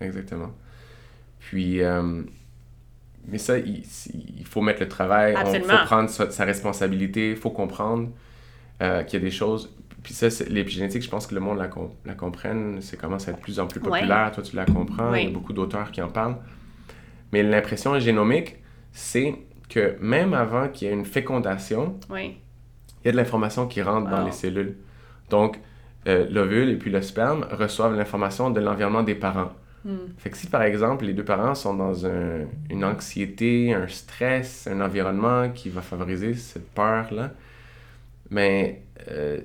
exactement. 0.00 0.52
Puis, 1.38 1.82
euh, 1.82 2.22
mais 3.26 3.38
ça, 3.38 3.58
il, 3.58 3.84
faut 4.44 4.60
mettre 4.60 4.80
le 4.80 4.88
travail, 4.88 5.34
il 5.54 5.60
faut 5.60 5.84
prendre 5.84 6.08
sa, 6.08 6.44
responsabilité, 6.44 7.30
il 7.30 7.36
faut 7.36 7.50
comprendre 7.50 8.10
euh, 8.82 9.02
qu'il 9.02 9.18
y 9.18 9.22
a 9.22 9.24
des 9.24 9.30
choses. 9.30 9.74
Puis 10.02 10.14
ça, 10.14 10.28
l'épigénétique, 10.48 11.02
je 11.02 11.10
pense 11.10 11.26
que 11.26 11.34
le 11.34 11.40
monde 11.40 11.58
la, 11.58 11.68
la 12.06 12.14
comprenne, 12.14 12.78
c'est 12.80 12.96
commence 12.96 13.28
à 13.28 13.32
être 13.32 13.38
de 13.38 13.42
plus 13.42 13.60
en 13.60 13.66
plus 13.66 13.80
populaire, 13.80 14.30
toi 14.32 14.42
tu 14.42 14.56
la 14.56 14.64
comprends, 14.64 15.14
il 15.14 15.24
y 15.24 15.26
a 15.26 15.30
beaucoup 15.30 15.52
d'auteurs 15.52 15.90
qui 15.90 16.00
en 16.00 16.08
parlent. 16.08 16.38
Mais 17.32 17.42
l'impression 17.42 17.98
génomique, 17.98 18.56
c'est 18.92 19.34
que 19.68 19.96
même 20.00 20.34
avant 20.34 20.68
qu'il 20.68 20.88
y 20.88 20.90
ait 20.90 20.94
une 20.94 21.04
fécondation, 21.04 21.98
il 22.10 22.34
y 23.04 23.08
a 23.08 23.12
de 23.12 23.16
l'information 23.16 23.66
qui 23.66 23.82
rentre 23.82 24.10
dans 24.10 24.24
les 24.24 24.32
cellules. 24.32 24.76
Donc, 25.30 25.60
euh, 26.08 26.26
l'ovule 26.30 26.70
et 26.70 26.76
puis 26.76 26.90
le 26.90 27.02
sperme 27.02 27.46
reçoivent 27.50 27.94
l'information 27.94 28.50
de 28.50 28.60
l'environnement 28.60 29.02
des 29.02 29.14
parents. 29.14 29.52
Hmm. 29.84 29.96
Fait 30.18 30.30
que 30.30 30.36
si 30.36 30.46
par 30.46 30.62
exemple 30.62 31.06
les 31.06 31.14
deux 31.14 31.24
parents 31.24 31.54
sont 31.54 31.74
dans 31.74 31.94
une 32.04 32.84
anxiété, 32.84 33.72
un 33.72 33.88
stress, 33.88 34.66
un 34.66 34.80
environnement 34.80 35.50
qui 35.50 35.70
va 35.70 35.80
favoriser 35.80 36.34
cette 36.34 36.68
peur-là, 36.70 37.30
mais 38.30 38.82
euh, 39.10 39.40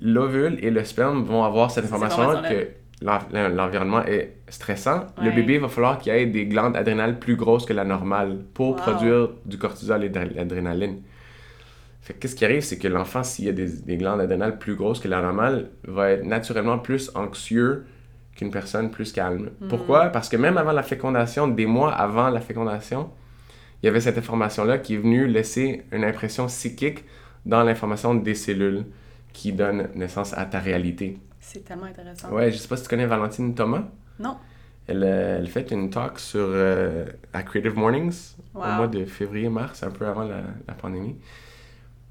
l'ovule 0.00 0.58
et 0.64 0.70
le 0.70 0.84
sperme 0.84 1.22
vont 1.22 1.44
avoir 1.44 1.70
cette 1.70 1.84
information 1.84 2.42
que 2.42 2.68
l'environnement 3.02 4.04
est 4.04 4.36
stressant, 4.48 5.06
le 5.20 5.30
bébé 5.30 5.58
va 5.58 5.68
falloir 5.68 5.98
qu'il 5.98 6.12
ait 6.12 6.26
des 6.26 6.46
glandes 6.46 6.76
adrénales 6.76 7.18
plus 7.18 7.36
grosses 7.36 7.66
que 7.66 7.72
la 7.72 7.84
normale 7.84 8.44
pour 8.54 8.76
produire 8.76 9.30
du 9.44 9.58
cortisol 9.58 10.04
et 10.04 10.08
de 10.08 10.20
l'adrénaline. 10.34 11.02
Fait 12.02 12.14
qu'est-ce 12.14 12.34
qui 12.34 12.44
arrive, 12.44 12.62
c'est 12.62 12.78
que 12.78 12.88
l'enfant, 12.88 13.22
s'il 13.22 13.48
a 13.48 13.52
des, 13.52 13.96
glandes 13.96 14.20
adrénales 14.20 14.58
plus 14.58 14.74
grosses 14.74 14.98
que 14.98 15.06
la 15.06 15.22
normale, 15.22 15.70
va 15.84 16.10
être 16.10 16.24
naturellement 16.24 16.78
plus 16.78 17.12
anxieux 17.14 17.84
qu'une 18.34 18.50
personne 18.50 18.90
plus 18.90 19.12
calme. 19.12 19.50
Hmm. 19.60 19.68
Pourquoi? 19.68 20.06
Parce 20.06 20.28
que 20.28 20.36
même 20.36 20.58
avant 20.58 20.72
la 20.72 20.82
fécondation, 20.82 21.46
des 21.46 21.66
mois 21.66 21.92
avant 21.92 22.28
la 22.28 22.40
fécondation, 22.40 23.10
il 23.82 23.86
y 23.86 23.88
avait 23.88 24.00
cette 24.00 24.18
information-là 24.18 24.78
qui 24.78 24.94
est 24.94 24.98
venue 24.98 25.26
laisser 25.26 25.82
une 25.92 26.04
impression 26.04 26.46
psychique 26.46 27.04
dans 27.46 27.62
l'information 27.62 28.14
des 28.14 28.34
cellules 28.34 28.84
qui 29.32 29.52
donne 29.52 29.88
naissance 29.94 30.36
à 30.36 30.44
ta 30.44 30.58
réalité. 30.58 31.18
C'est 31.42 31.64
tellement 31.64 31.86
intéressant. 31.86 32.30
Ouais, 32.30 32.50
je 32.52 32.56
sais 32.56 32.68
pas 32.68 32.76
si 32.76 32.84
tu 32.84 32.88
connais 32.88 33.04
Valentine 33.04 33.54
Thomas. 33.54 33.82
Non. 34.18 34.36
Elle, 34.86 35.02
euh, 35.02 35.38
elle 35.38 35.48
fait 35.48 35.70
une 35.72 35.90
talk 35.90 36.18
sur 36.18 36.46
euh, 36.48 37.04
à 37.32 37.42
Creative 37.42 37.76
Mornings 37.76 38.34
au 38.54 38.58
mois 38.60 38.86
de 38.86 39.04
février-mars, 39.04 39.82
un 39.82 39.90
peu 39.90 40.06
avant 40.06 40.22
la, 40.22 40.42
la 40.66 40.74
pandémie. 40.74 41.16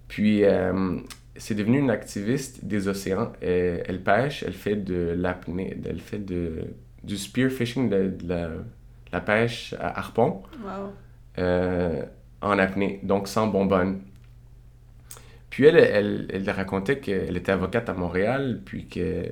Puis, 0.10 0.44
euh, 0.44 0.98
c'est 1.38 1.56
devenu 1.56 1.80
une 1.80 1.90
activiste 1.90 2.66
des 2.66 2.90
océans. 2.90 3.32
Elle, 3.42 3.84
elle 3.88 4.04
pêche, 4.04 4.44
elle 4.44 4.54
fait 4.54 4.76
de 4.76 5.16
l'apnée, 5.18 5.80
elle 5.86 6.02
fait 6.02 6.20
de, 6.20 6.66
du 7.04 7.18
spearfishing, 7.18 7.90
de, 7.90 8.18
la, 8.28 8.50
la, 9.14 9.22
pêche 9.22 9.74
à 9.80 9.98
harpon 9.98 10.44
wow. 10.62 11.44
en 12.42 12.60
apnée, 12.60 13.00
donc 13.04 13.30
sans 13.30 13.48
bonbonne. 13.48 14.02
Puis 15.52 15.66
elle, 15.66 15.78
elle, 15.78 16.28
elle 16.34 16.50
racontait 16.50 17.00
qu'elle 17.00 17.38
était 17.38 17.52
avocate 17.52 17.88
à 17.90 17.94
Montréal, 17.94 18.62
puis 18.66 18.88
que 18.88 19.26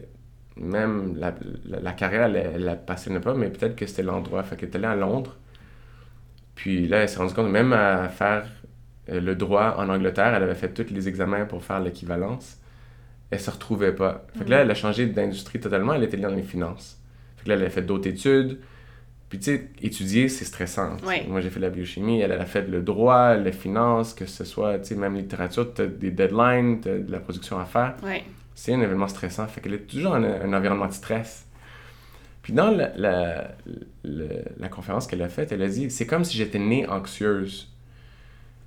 même 0.58 1.16
la, 1.18 1.34
la, 1.66 1.94
carrière, 1.94 2.24
elle, 2.24 2.36
elle 2.36 2.66
la 2.66 2.76
passionnait 2.76 3.22
pas, 3.22 3.34
mais 3.34 3.50
peut-être 3.50 3.76
que 3.76 3.88
c'était 3.88 4.04
l'endroit. 4.04 4.44
Fait 4.44 4.58
qu'elle 4.58 4.70
est 4.70 4.76
allée 4.76 4.86
à 4.86 4.96
Londres. 4.96 5.38
Puis 6.56 6.88
là, 6.88 6.98
elle 7.00 7.10
s'est 7.10 7.20
rendue 7.20 7.34
compte, 7.34 7.50
même 7.50 7.72
à 7.72 8.10
faire 8.10 8.46
euh, 9.10 9.22
le 9.22 9.36
droit 9.36 9.76
en 9.78 9.88
Angleterre, 9.88 10.34
elle 10.36 10.44
avait 10.44 10.56
fait 10.56 10.74
tous 10.74 10.94
les 10.94 11.08
examens 11.08 11.46
pour 11.46 11.64
faire 11.64 11.80
l'équivalence. 11.80 12.58
Elle 13.32 13.40
se 13.40 13.50
retrouvait 13.50 13.96
pas. 13.96 14.26
Fait 14.38 14.44
que 14.44 14.50
là, 14.50 14.58
mm. 14.58 14.62
elle 14.64 14.72
a 14.72 14.76
changé 14.76 15.06
d'industrie 15.06 15.62
totalement, 15.62 15.94
elle 15.94 16.04
était 16.04 16.18
dans 16.18 16.36
les 16.36 16.44
finances. 16.44 17.02
Fait 17.38 17.46
que 17.46 17.50
là, 17.50 17.56
elle 17.56 17.64
a 17.64 17.70
fait 17.70 17.82
d'autres 17.82 18.10
études. 18.10 18.60
Puis, 19.30 19.38
tu 19.40 19.46
sais, 19.46 19.70
étudier, 19.82 20.28
c'est 20.28 20.46
stressant. 20.46 20.98
Moi, 21.28 21.40
j'ai 21.42 21.50
fait 21.52 21.60
la 21.60 21.70
biochimie, 21.70 22.20
elle, 22.20 22.32
a 22.32 22.46
fait 22.46 22.68
le 22.68 22.82
droit, 22.82 23.36
les 23.36 23.52
finances, 23.52 24.14
que 24.16 24.26
ce 24.26 24.44
soit, 24.44 24.80
tu 24.80 24.86
sais, 24.86 24.96
même 24.96 25.16
littérature, 25.16 25.72
tu 25.74 25.84
as 25.84 25.86
des 25.86 26.10
deadlines, 26.12 26.82
tu 26.82 26.90
as 26.90 26.98
de 26.98 27.12
la 27.12 27.20
production 27.20 27.60
à 27.60 27.66
faire. 27.66 27.96
C'est 28.56 28.74
un 28.74 28.82
événement 28.82 29.08
stressant. 29.08 29.48
Fait 29.48 29.62
qu'elle 29.62 29.76
est 29.76 29.88
toujours 29.88 30.16
un, 30.16 30.24
un 30.24 30.52
environnement 30.54 30.88
de 30.88 30.94
stress. 30.94 31.46
Puis 32.42 32.54
dans 32.54 32.72
la, 32.72 32.92
la, 32.98 33.52
la 34.04 34.70
conférence 34.70 35.06
qu'elle 35.06 35.22
a 35.22 35.30
faite, 35.30 35.52
elle 35.52 35.62
a 35.62 35.68
dit 35.68 35.92
c'est 35.92 36.08
comme 36.08 36.24
si 36.24 36.36
j'étais 36.36 36.58
née 36.58 36.88
anxieuse. 36.88 37.72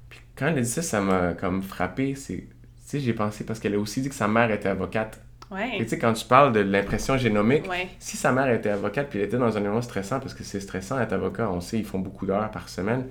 Puis 0.09 0.21
quand 0.37 0.47
elle 0.47 0.59
a 0.59 0.61
dit 0.63 0.69
ça, 0.69 0.83
ça 0.83 1.01
m'a 1.01 1.33
comme 1.35 1.63
frappé. 1.63 2.15
Tu 2.15 2.49
sais, 2.79 3.01
j'ai 3.01 3.13
pensé 3.15 3.45
parce 3.45 3.59
qu'elle 3.59 3.75
a 3.75 3.79
aussi 3.79 4.01
dit 4.01 4.09
que 4.09 4.15
sa 4.15 4.29
mère 4.29 4.51
était 4.53 4.69
avocate. 4.69 5.21
Ouais. 5.53 5.77
Et 5.77 5.85
tu 5.85 5.91
sais, 5.91 5.99
quand 5.99 6.13
tu 6.15 6.25
parles 6.25 6.53
de 6.53 6.61
l'impression 6.61 7.19
génomique, 7.19 7.65
si 7.99 8.17
sa 8.17 8.33
mère 8.33 8.49
était 8.49 8.71
avocate 8.71 9.09
puis 9.11 9.19
elle 9.19 9.27
était 9.27 9.37
dans 9.37 9.57
un 9.57 9.61
événement 9.61 9.83
stressant, 9.83 10.19
parce 10.19 10.35
que 10.35 10.45
c'est 10.45 10.61
stressant 10.61 10.99
d'être 10.99 11.13
avocat, 11.13 11.51
on 11.51 11.61
sait, 11.61 11.79
ils 11.79 11.85
font 11.85 11.99
beaucoup 11.99 12.27
d'heures 12.27 12.51
par 12.51 12.69
semaine. 12.69 13.07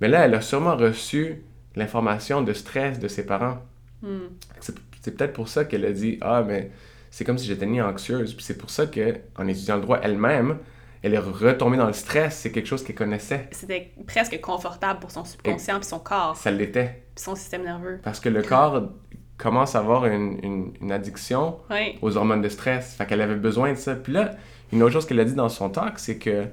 Mais 0.00 0.08
là, 0.08 0.26
elle 0.26 0.34
a 0.34 0.40
sûrement 0.40 0.76
reçu 0.76 1.42
l'information 1.74 2.42
de 2.42 2.52
stress 2.52 2.98
de 2.98 3.08
ses 3.08 3.24
parents. 3.24 3.58
Hmm. 4.02 4.28
C'est, 4.60 5.16
peut-être 5.16 5.32
pour 5.32 5.48
ça 5.48 5.64
qu'elle 5.64 5.84
a 5.84 5.92
dit 5.92 6.18
Ah, 6.20 6.42
mais 6.46 6.70
c'est 7.10 7.24
comme 7.24 7.38
si 7.38 7.46
j'étais 7.46 7.66
née 7.66 7.80
anxieuse. 7.80 8.34
Puis 8.34 8.44
c'est 8.44 8.58
pour 8.58 8.70
ça 8.70 8.86
qu'en 8.86 9.46
étudiant 9.46 9.76
le 9.76 9.82
droit 9.82 10.00
elle-même, 10.02 10.58
elle 11.02 11.14
est 11.14 11.18
retombée 11.18 11.76
dans 11.76 11.86
le 11.86 11.92
stress. 11.92 12.36
C'est 12.36 12.50
quelque 12.50 12.66
chose 12.66 12.82
qu'elle 12.82 12.96
connaissait. 12.96 13.48
C'était 13.52 13.92
presque 14.06 14.40
confortable 14.40 15.00
pour 15.00 15.10
son 15.10 15.24
subconscient 15.24 15.78
puis 15.78 15.88
son 15.88 16.00
corps. 16.00 16.36
Ça 16.36 16.50
l'était. 16.50 17.04
Puis 17.14 17.24
son 17.24 17.36
système 17.36 17.62
nerveux. 17.62 18.00
Parce 18.02 18.20
que 18.20 18.28
le 18.28 18.42
corps 18.42 18.90
commence 19.36 19.74
à 19.74 19.80
avoir 19.80 20.06
une, 20.06 20.72
une, 20.80 20.92
addiction 20.92 21.58
aux 22.02 22.16
hormones 22.16 22.42
de 22.42 22.48
stress. 22.48 22.94
Fait 22.94 23.06
qu'elle 23.06 23.20
avait 23.20 23.36
besoin 23.36 23.72
de 23.72 23.78
ça. 23.78 23.94
Puis 23.94 24.12
là, 24.12 24.32
une 24.72 24.82
autre 24.82 24.92
chose 24.92 25.06
qu'elle 25.06 25.20
a 25.20 25.24
dit 25.24 25.34
dans 25.34 25.48
son 25.48 25.68
talk, 25.68 25.98
c'est 25.98 26.18
que 26.18 26.46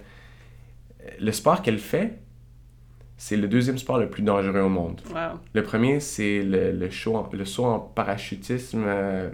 le 1.19 1.31
sport 1.31 1.61
qu'elle 1.61 1.79
fait, 1.79 2.19
c'est 3.17 3.37
le 3.37 3.47
deuxième 3.47 3.77
sport 3.77 3.97
le 3.97 4.09
plus 4.09 4.23
dangereux 4.23 4.61
au 4.61 4.69
monde. 4.69 5.01
Wow. 5.09 5.39
Le 5.53 5.63
premier, 5.63 5.99
c'est 5.99 6.41
le, 6.41 6.71
le, 6.71 6.89
le 7.31 7.45
saut 7.45 7.65
en 7.65 7.79
parachutisme 7.79 8.83
euh, 8.85 9.29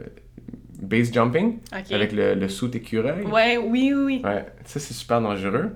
base 0.81 1.11
jumping 1.11 1.57
avec 1.71 2.11
le, 2.11 2.35
le 2.35 2.49
saut 2.49 2.69
écureuil. 2.71 3.25
Ouais, 3.25 3.57
oui, 3.57 3.93
oui. 3.95 4.21
Ouais, 4.23 4.45
ça 4.65 4.79
c'est 4.79 4.93
super 4.93 5.21
dangereux. 5.21 5.75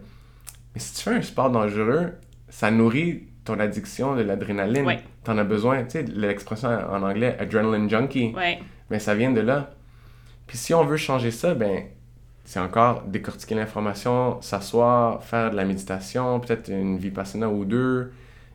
Mais 0.73 0.79
si 0.79 0.93
tu 0.93 1.01
fais 1.01 1.15
un 1.15 1.21
sport 1.21 1.49
dangereux, 1.49 2.11
ça 2.49 2.71
nourrit 2.71 3.23
ton 3.45 3.59
addiction 3.59 4.15
de 4.15 4.21
l'adrénaline. 4.21 4.85
Ouais. 4.85 4.99
T'en 5.23 5.37
as 5.37 5.43
besoin, 5.43 5.83
tu 5.83 5.91
sais, 5.91 6.03
l'expression 6.03 6.69
en 6.69 7.01
anglais 7.01 7.37
adrenaline 7.39 7.89
junkie. 7.89 8.33
Ouais. 8.35 8.59
Mais 8.89 8.99
ça 8.99 9.15
vient 9.15 9.31
de 9.31 9.41
là. 9.41 9.71
Puis 10.47 10.57
si 10.57 10.73
on 10.73 10.83
veut 10.83 10.97
changer 10.97 11.31
ça, 11.31 11.53
ben 11.53 11.83
c'est 12.45 12.59
encore 12.59 13.03
décortiquer 13.03 13.55
l'information, 13.55 14.41
s'asseoir, 14.41 15.23
faire 15.23 15.51
de 15.51 15.55
la 15.55 15.63
méditation, 15.63 16.39
peut-être 16.39 16.69
une 16.69 16.97
vipassana 16.97 17.47
ou 17.47 17.63
deux, 17.63 18.11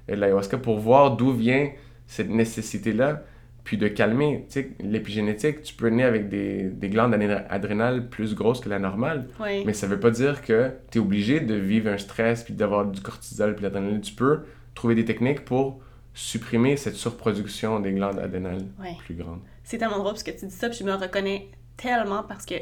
et 0.09 0.15
de 0.15 0.21
l'ayahuasca 0.21 0.59
pour 0.59 0.79
voir 0.79 1.17
d'où 1.17 1.33
vient 1.33 1.71
cette 2.07 2.29
nécessité-là 2.29 3.23
puis 3.65 3.77
de 3.77 3.89
calmer. 3.89 4.47
Tu 4.49 4.63
sais, 4.63 4.71
l'épigénétique, 4.81 5.63
tu 5.63 5.75
peux 5.75 5.89
naître 5.89 6.09
avec 6.09 6.31
des, 6.31 6.65
des, 6.65 6.89
glandes 6.89 7.15
adrénales 7.51 8.09
plus 8.09 8.35
grosses 8.35 8.61
que 8.61 8.69
la 8.71 8.79
normale. 8.79 9.29
Mais 9.67 9.75
ça 9.75 9.87
veut 9.87 10.01
pas 10.01 10.11
dire 10.11 10.41
que 10.41 10.71
tu 10.91 10.97
es 10.97 11.01
obligé 11.03 11.41
de 11.41 11.55
vivre 11.55 11.91
un 11.91 11.99
stress, 11.99 12.45
puis 12.45 12.55
d'avoir 12.55 12.87
du 12.87 13.03
cortisol, 13.03 13.55
puis 13.55 13.65
l'adrénaline. 13.65 14.01
Tu 14.01 14.15
peux 14.15 14.41
trouver 14.75 14.95
des 14.95 15.05
techniques 15.05 15.45
pour 15.45 15.81
supprimer 16.15 16.77
cette 16.77 16.97
surproduction 16.97 17.81
des 17.81 17.93
glandes 17.93 18.19
adrénales 18.19 18.67
plus 18.99 19.15
grandes. 19.15 19.41
C'est 19.63 19.79
tellement 19.79 19.99
drôle 19.99 20.13
parce 20.13 20.23
que 20.23 20.31
tu 20.31 20.47
dis 20.47 20.55
ça, 20.55 20.69
puis 20.69 20.79
je 20.79 20.85
me 20.85 20.95
reconnais 20.95 21.51
tellement 21.77 22.23
parce 22.23 22.45
que 22.45 22.55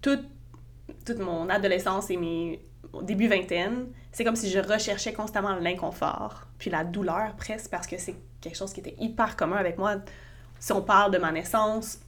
toute, 0.00 0.24
toute 1.04 1.18
mon 1.18 1.48
adolescence 1.48 2.10
et 2.10 2.16
mes 2.16 2.60
début 3.02 3.28
vingtaine, 3.28 3.86
c'est 4.12 4.24
comme 4.24 4.36
si 4.36 4.50
je 4.50 4.58
recherchais 4.58 5.12
constamment 5.12 5.56
l'inconfort, 5.56 6.46
puis 6.58 6.70
la 6.70 6.84
douleur 6.84 7.34
presque, 7.36 7.70
parce 7.70 7.86
que 7.86 7.98
c'est 7.98 8.14
quelque 8.40 8.56
chose 8.56 8.72
qui 8.72 8.80
était 8.80 8.96
hyper 8.98 9.36
commun 9.36 9.56
avec 9.56 9.76
moi. 9.76 9.96
Si 10.58 10.72
on 10.72 10.80
parle 10.80 11.12
de 11.12 11.18
ma 11.18 11.32
naissance, 11.32 12.00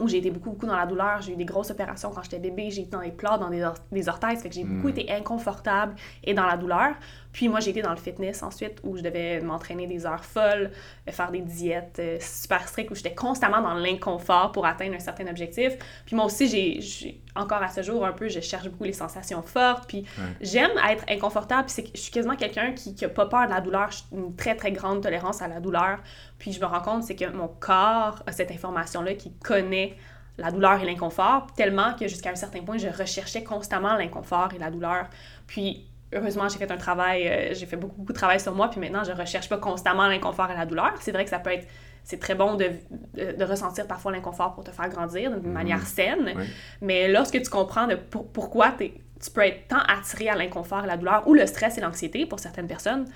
où 0.00 0.08
j'ai 0.08 0.18
été 0.18 0.30
beaucoup, 0.30 0.50
beaucoup 0.50 0.66
dans 0.66 0.76
la 0.76 0.86
douleur. 0.86 1.22
J'ai 1.22 1.32
eu 1.32 1.36
des 1.36 1.44
grosses 1.44 1.70
opérations 1.70 2.10
quand 2.10 2.22
j'étais 2.22 2.38
bébé. 2.38 2.70
J'ai 2.70 2.82
été 2.82 2.90
dans 2.90 3.00
les 3.00 3.10
plats, 3.10 3.38
dans 3.38 3.50
des, 3.50 3.68
des 3.90 4.08
orthèses. 4.08 4.42
Fait 4.42 4.48
que 4.48 4.54
j'ai 4.54 4.64
beaucoup 4.64 4.88
mm. 4.88 4.98
été 4.98 5.12
inconfortable 5.12 5.94
et 6.24 6.34
dans 6.34 6.46
la 6.46 6.56
douleur. 6.56 6.94
Puis 7.32 7.48
moi, 7.48 7.60
j'ai 7.60 7.70
été 7.70 7.82
dans 7.82 7.90
le 7.90 7.96
fitness 7.96 8.42
ensuite, 8.42 8.80
où 8.82 8.96
je 8.96 9.02
devais 9.02 9.40
m'entraîner 9.40 9.86
des 9.86 10.06
heures 10.06 10.24
folles, 10.24 10.70
euh, 11.06 11.12
faire 11.12 11.30
des 11.30 11.40
diètes 11.40 11.98
euh, 11.98 12.18
super 12.20 12.66
strictes, 12.66 12.90
où 12.90 12.94
j'étais 12.94 13.14
constamment 13.14 13.60
dans 13.60 13.74
l'inconfort 13.74 14.52
pour 14.52 14.66
atteindre 14.66 14.94
un 14.94 15.00
certain 15.00 15.26
objectif. 15.26 15.74
Puis 16.06 16.16
moi 16.16 16.24
aussi, 16.24 16.48
j'ai 16.80 17.20
encore 17.36 17.62
à 17.62 17.68
ce 17.68 17.82
jour 17.82 18.04
un 18.04 18.12
peu, 18.12 18.28
je 18.28 18.40
cherche 18.40 18.68
beaucoup 18.68 18.84
les 18.84 18.92
sensations 18.92 19.42
fortes. 19.42 19.86
Puis 19.88 20.04
j'aime 20.40 20.70
être 20.88 21.04
inconfortable. 21.08 21.68
Puis 21.68 21.90
je 21.94 22.00
suis 22.00 22.12
quasiment 22.12 22.36
quelqu'un 22.36 22.72
qui 22.72 22.94
n'a 23.00 23.08
pas 23.08 23.26
peur 23.26 23.46
de 23.46 23.50
la 23.50 23.60
douleur. 23.60 23.90
J'ai 23.90 24.16
une 24.16 24.34
très, 24.34 24.56
très 24.56 24.72
grande 24.72 25.02
tolérance 25.02 25.42
à 25.42 25.48
la 25.48 25.60
douleur. 25.60 25.98
Puis 26.38 26.52
je 26.52 26.60
me 26.60 26.66
rends 26.66 26.80
compte, 26.80 27.04
c'est 27.04 27.16
que 27.16 27.30
mon 27.30 27.48
corps 27.48 28.22
a 28.26 28.32
cette 28.32 28.50
information-là 28.50 29.14
qui 29.14 29.32
connaît 29.32 29.96
la 30.38 30.52
douleur 30.52 30.80
et 30.80 30.86
l'inconfort, 30.86 31.48
tellement 31.56 31.94
que 31.94 32.06
jusqu'à 32.06 32.30
un 32.30 32.36
certain 32.36 32.62
point, 32.62 32.78
je 32.78 32.88
recherchais 32.88 33.42
constamment 33.42 33.96
l'inconfort 33.96 34.50
et 34.54 34.58
la 34.58 34.70
douleur. 34.70 35.08
Puis 35.48 35.87
heureusement, 36.12 36.48
j'ai 36.48 36.58
fait 36.58 36.70
un 36.70 36.76
travail, 36.76 37.28
euh, 37.28 37.54
j'ai 37.54 37.66
fait 37.66 37.76
beaucoup, 37.76 37.96
beaucoup 37.96 38.12
de 38.12 38.18
travail 38.18 38.40
sur 38.40 38.54
moi, 38.54 38.70
puis 38.70 38.80
maintenant, 38.80 39.04
je 39.04 39.12
recherche 39.12 39.48
pas 39.48 39.58
constamment 39.58 40.06
l'inconfort 40.06 40.50
et 40.50 40.54
la 40.54 40.66
douleur. 40.66 40.94
C'est 41.00 41.12
vrai 41.12 41.24
que 41.24 41.30
ça 41.30 41.38
peut 41.38 41.52
être, 41.52 41.66
c'est 42.04 42.18
très 42.18 42.34
bon 42.34 42.54
de, 42.54 42.70
de, 43.14 43.44
ressentir 43.44 43.86
parfois 43.86 44.12
l'inconfort 44.12 44.54
pour 44.54 44.64
te 44.64 44.70
faire 44.70 44.88
grandir 44.88 45.30
d'une 45.30 45.48
mhm. 45.48 45.52
manière 45.52 45.86
saine, 45.86 46.34
mais 46.80 47.08
lorsque 47.08 47.40
tu 47.42 47.50
comprends 47.50 47.86
de 47.86 47.96
pourquoi 47.96 48.74
tu 48.78 49.30
peux 49.30 49.42
être 49.42 49.68
tant 49.68 49.80
attiré 49.88 50.28
à 50.28 50.36
l'inconfort 50.36 50.84
et 50.84 50.86
la 50.86 50.96
douleur, 50.96 51.28
ou 51.28 51.34
le 51.34 51.46
stress 51.46 51.76
et 51.76 51.80
l'anxiété 51.80 52.24
pour 52.24 52.40
certaines 52.40 52.68
personnes, 52.68 53.06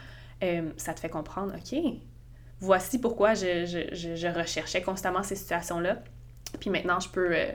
euh, 0.43 0.71
ça 0.77 0.93
te 0.93 1.01
fait 1.01 1.09
comprendre, 1.09 1.55
OK, 1.55 1.79
voici 2.61 3.01
pourquoi 3.01 3.35
je, 3.35 3.65
je, 3.65 4.15
je, 4.15 4.27
recherchais 4.27 4.83
constamment 4.83 5.23
ces 5.23 5.37
situations-là. 5.37 5.99
Puis 6.61 6.69
maintenant, 6.69 7.01
je 7.01 7.09
peux, 7.09 7.33
euh, 7.33 7.53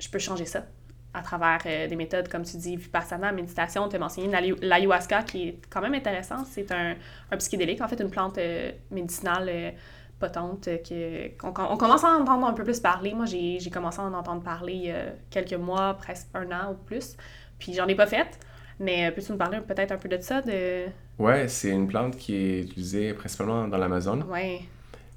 je 0.00 0.08
peux 0.08 0.18
changer 0.18 0.46
ça 0.46 0.64
à 1.12 1.22
travers 1.22 1.58
euh, 1.66 1.88
des 1.88 1.96
méthodes, 1.96 2.28
comme 2.28 2.42
tu 2.42 2.56
dis, 2.56 2.76
Vipassana, 2.76 3.32
méditation. 3.32 3.88
Tu 3.88 3.96
as 3.96 3.98
mentionné 3.98 4.56
l'ayahuasca, 4.60 5.22
qui 5.22 5.48
est 5.48 5.58
quand 5.68 5.80
même 5.80 5.94
intéressant. 5.94 6.44
C'est 6.44 6.70
un, 6.72 6.94
un, 7.30 7.36
psychédélique, 7.36 7.80
en 7.80 7.88
fait, 7.88 8.00
une 8.00 8.10
plante 8.10 8.38
euh, 8.38 8.70
médicinale 8.90 9.74
potente 10.18 10.68
qu'on 11.38 11.48
on 11.48 11.76
commence 11.76 12.04
à 12.04 12.08
en 12.08 12.20
entendre 12.20 12.46
un 12.46 12.52
peu 12.52 12.62
plus 12.62 12.78
parler. 12.78 13.14
Moi, 13.14 13.24
j'ai 13.24 13.70
commencé 13.70 14.00
à 14.00 14.04
en 14.04 14.12
entendre 14.12 14.42
parler 14.42 14.72
il 14.74 14.84
y 14.84 14.90
a 14.90 15.06
quelques 15.30 15.54
mois, 15.54 15.94
presque 15.94 16.28
un 16.34 16.50
an 16.52 16.72
ou 16.72 16.74
plus. 16.74 17.16
Puis 17.58 17.72
j'en 17.72 17.88
ai 17.88 17.94
pas 17.94 18.06
fait. 18.06 18.38
Mais 18.78 19.10
peux-tu 19.10 19.32
nous 19.32 19.38
parler 19.38 19.60
peut-être 19.60 19.92
un 19.92 19.96
peu 19.96 20.08
de 20.08 20.18
ça? 20.20 20.40
De... 20.42 20.86
Ouais, 21.18 21.48
c'est 21.48 21.70
une 21.70 21.86
plante 21.86 22.16
qui 22.16 22.34
est 22.34 22.60
utilisée 22.60 23.12
principalement 23.14 23.66
dans 23.68 23.78
l'Amazon. 23.78 24.22
Ouais. 24.22 24.60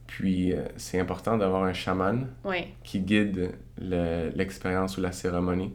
Puis 0.07 0.53
euh, 0.53 0.63
c'est 0.75 0.99
important 0.99 1.37
d'avoir 1.37 1.63
un 1.63 1.73
chaman 1.73 2.27
qui 2.83 2.99
guide 2.99 3.51
l'expérience 3.79 4.97
ou 4.97 5.01
la 5.01 5.11
cérémonie. 5.11 5.73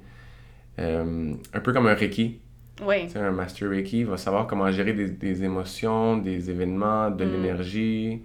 Euh, 0.79 1.35
un 1.53 1.61
peu 1.61 1.73
comme 1.73 1.87
un 1.87 1.95
Reiki. 1.95 2.41
Oui. 2.87 3.09
un 3.17 3.33
Master 3.33 3.69
Reiki 3.71 4.05
va 4.05 4.17
savoir 4.17 4.47
comment 4.47 4.71
gérer 4.71 4.93
des, 4.93 5.09
des 5.09 5.43
émotions, 5.43 6.17
des 6.17 6.49
événements, 6.51 7.11
de 7.11 7.25
mm. 7.25 7.33
l'énergie. 7.33 8.23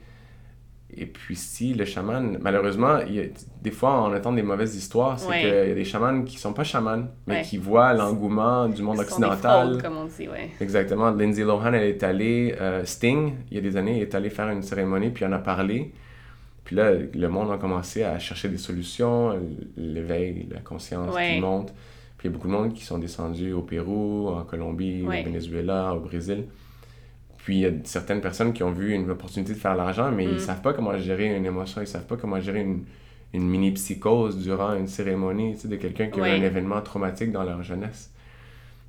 Et 0.95 1.07
puis 1.07 1.35
si 1.35 1.73
le 1.73 1.85
chaman, 1.85 2.37
malheureusement, 2.39 2.99
il 2.99 3.15
y 3.15 3.19
a, 3.19 3.23
des 3.61 3.71
fois 3.71 4.03
on 4.03 4.15
entend 4.15 4.31
des 4.31 4.43
mauvaises 4.43 4.75
histoires, 4.75 5.17
c'est 5.17 5.39
qu'il 5.39 5.49
y 5.49 5.71
a 5.71 5.73
des 5.73 5.85
chamans 5.85 6.23
qui 6.23 6.37
sont 6.37 6.53
pas 6.53 6.63
chamans, 6.63 7.07
mais 7.25 7.41
qui 7.41 7.57
voient 7.57 7.93
l'engouement 7.93 8.67
du 8.67 8.83
monde 8.83 8.99
occidental. 8.99 9.69
Sont 9.69 9.75
des 9.77 9.81
comme 9.81 9.97
on 9.97 10.05
dit, 10.05 10.27
ouais. 10.27 10.51
Exactement. 10.61 11.09
Lindsay 11.09 11.43
Lohan, 11.43 11.73
elle 11.73 11.83
est 11.83 12.03
allée, 12.03 12.55
euh, 12.61 12.85
Sting, 12.85 13.33
il 13.49 13.55
y 13.55 13.57
a 13.57 13.61
des 13.61 13.75
années, 13.75 14.01
est 14.01 14.13
allé 14.13 14.29
faire 14.29 14.49
une 14.49 14.61
cérémonie, 14.61 15.09
puis 15.09 15.25
en 15.25 15.31
a 15.31 15.39
parlé. 15.39 15.91
Puis 16.63 16.75
là, 16.75 16.91
le 16.93 17.27
monde 17.27 17.51
a 17.51 17.57
commencé 17.57 18.03
à 18.03 18.19
chercher 18.19 18.49
des 18.49 18.59
solutions, 18.59 19.35
l'éveil, 19.75 20.47
la 20.51 20.61
conscience 20.61 21.15
qui 21.17 21.41
monte. 21.41 21.73
Puis 22.23 22.29
il 22.29 22.31
y 22.31 22.35
a 22.35 22.37
beaucoup 22.37 22.47
de 22.47 22.53
monde 22.53 22.73
qui 22.73 22.85
sont 22.85 22.99
descendus 22.99 23.51
au 23.51 23.63
Pérou, 23.63 24.29
en 24.29 24.45
Colombie, 24.45 25.03
au 25.03 25.09
Venezuela, 25.09 25.93
au 25.93 25.99
Brésil. 25.99 26.45
Puis 27.39 27.57
il 27.57 27.59
y 27.59 27.65
a 27.65 27.71
certaines 27.83 28.21
personnes 28.21 28.53
qui 28.53 28.63
ont 28.63 28.71
vu 28.71 28.93
une 28.93 29.11
opportunité 29.11 29.51
de 29.51 29.57
faire 29.57 29.75
l'argent, 29.75 30.09
mais 30.09 30.23
ils 30.23 30.29
ne 30.29 30.35
mm. 30.35 30.39
savent 30.39 30.61
pas 30.61 30.71
comment 30.71 30.97
gérer 30.97 31.35
une 31.35 31.45
émotion, 31.45 31.81
ils 31.81 31.83
ne 31.83 31.89
savent 31.89 32.05
pas 32.05 32.15
comment 32.15 32.39
gérer 32.39 32.61
une, 32.61 32.85
une 33.33 33.45
mini-psychose 33.45 34.37
durant 34.37 34.73
une 34.73 34.87
cérémonie 34.87 35.57
de 35.65 35.75
quelqu'un 35.75 36.07
qui 36.07 36.21
a 36.21 36.37
eu 36.37 36.39
un 36.39 36.43
événement 36.43 36.81
traumatique 36.81 37.33
dans 37.33 37.43
leur 37.43 37.61
jeunesse. 37.61 38.13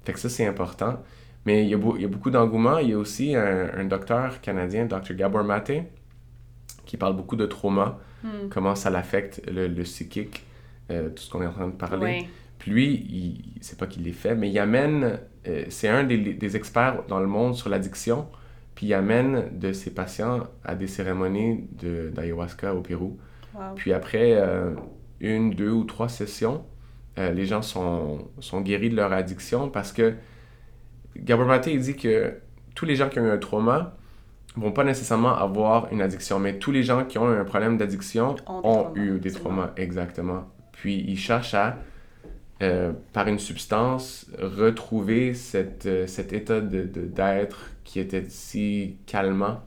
Fait 0.04 0.12
que 0.12 0.20
ça, 0.20 0.28
c'est 0.28 0.46
important. 0.46 1.02
Mais 1.44 1.64
il 1.64 1.70
y 1.70 1.74
a, 1.74 1.78
il 1.96 2.02
y 2.02 2.04
a 2.04 2.08
beaucoup 2.08 2.30
d'engouement. 2.30 2.78
Il 2.78 2.90
y 2.90 2.92
a 2.92 2.98
aussi 2.98 3.34
un, 3.34 3.70
un, 3.76 3.84
docteur 3.84 4.40
canadien, 4.40 4.86
Dr. 4.86 5.14
Gabor 5.14 5.42
Maté, 5.42 5.82
qui 6.86 6.96
parle 6.96 7.16
beaucoup 7.16 7.36
de 7.36 7.46
trauma, 7.46 7.98
Hmm. 8.24 8.48
comment 8.48 8.74
ça 8.74 8.88
l'affecte, 8.88 9.42
le, 9.46 9.68
le 9.68 9.82
psychique, 9.82 10.46
euh, 10.90 11.10
tout 11.10 11.22
ce 11.22 11.30
qu'on 11.30 11.42
est 11.42 11.46
en 11.46 11.52
train 11.52 11.66
de 11.66 11.72
parler. 11.72 12.02
Ouais. 12.02 12.28
Puis 12.64 12.70
lui, 12.70 12.86
il, 13.10 13.58
c'est 13.60 13.78
pas 13.78 13.86
qu'il 13.86 14.04
les 14.04 14.12
fait, 14.12 14.34
mais 14.34 14.48
il 14.48 14.58
amène, 14.58 15.18
euh, 15.46 15.64
c'est 15.68 15.86
un 15.86 16.02
des, 16.02 16.16
des 16.16 16.56
experts 16.56 17.02
dans 17.08 17.20
le 17.20 17.26
monde 17.26 17.54
sur 17.54 17.68
l'addiction, 17.68 18.26
puis 18.74 18.86
il 18.86 18.94
amène 18.94 19.50
de 19.58 19.74
ses 19.74 19.90
patients 19.90 20.46
à 20.64 20.74
des 20.74 20.86
cérémonies 20.86 21.68
de, 21.72 22.08
d'ayahuasca 22.08 22.74
au 22.74 22.80
Pérou. 22.80 23.18
Wow. 23.54 23.74
Puis 23.76 23.92
après 23.92 24.32
euh, 24.32 24.70
une, 25.20 25.50
deux 25.50 25.72
ou 25.72 25.84
trois 25.84 26.08
sessions, 26.08 26.64
euh, 27.18 27.32
les 27.32 27.44
gens 27.44 27.60
sont, 27.60 28.28
sont 28.40 28.62
guéris 28.62 28.88
de 28.88 28.96
leur 28.96 29.12
addiction 29.12 29.68
parce 29.68 29.92
que 29.92 30.14
Gabor 31.18 31.44
Maté, 31.44 31.74
il 31.74 31.80
dit 31.80 31.96
que 31.96 32.32
tous 32.74 32.86
les 32.86 32.96
gens 32.96 33.10
qui 33.10 33.20
ont 33.20 33.26
eu 33.26 33.30
un 33.30 33.36
trauma 33.36 33.94
vont 34.56 34.72
pas 34.72 34.84
nécessairement 34.84 35.36
avoir 35.36 35.92
une 35.92 36.00
addiction, 36.00 36.38
mais 36.38 36.58
tous 36.58 36.72
les 36.72 36.82
gens 36.82 37.04
qui 37.04 37.18
ont 37.18 37.30
eu 37.30 37.36
un 37.36 37.44
problème 37.44 37.76
d'addiction 37.76 38.36
Ont 38.46 38.90
eu 38.94 39.18
des 39.18 39.32
traumas, 39.32 39.72
exactement. 39.76 40.48
Puis 40.72 41.04
ils 41.06 41.18
cherchent 41.18 41.52
à, 41.52 41.76
euh, 42.62 42.92
par 43.12 43.26
une 43.28 43.38
substance, 43.38 44.26
retrouver 44.40 45.34
cette, 45.34 45.86
euh, 45.86 46.06
cet 46.06 46.32
état 46.32 46.60
de, 46.60 46.82
de- 46.84 47.02
d'être 47.06 47.70
qui 47.84 48.00
était 48.00 48.24
si 48.28 48.96
calmant. 49.06 49.60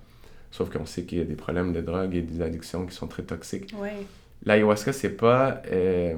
Sauf 0.52 0.70
qu'on 0.70 0.86
sait 0.86 1.04
qu'il 1.04 1.18
y 1.20 1.22
a 1.22 1.26
des 1.26 1.36
problèmes 1.36 1.74
de 1.74 1.82
drogue 1.82 2.16
et 2.16 2.22
des 2.22 2.42
addictions 2.42 2.86
qui 2.86 2.96
sont 2.96 3.08
très 3.08 3.24
toxiques. 3.24 3.74
Ouais. 3.78 3.98
L'ayahuasca, 4.46 4.94
c'est 4.94 5.16
pas. 5.18 5.62
euh, 5.72 6.16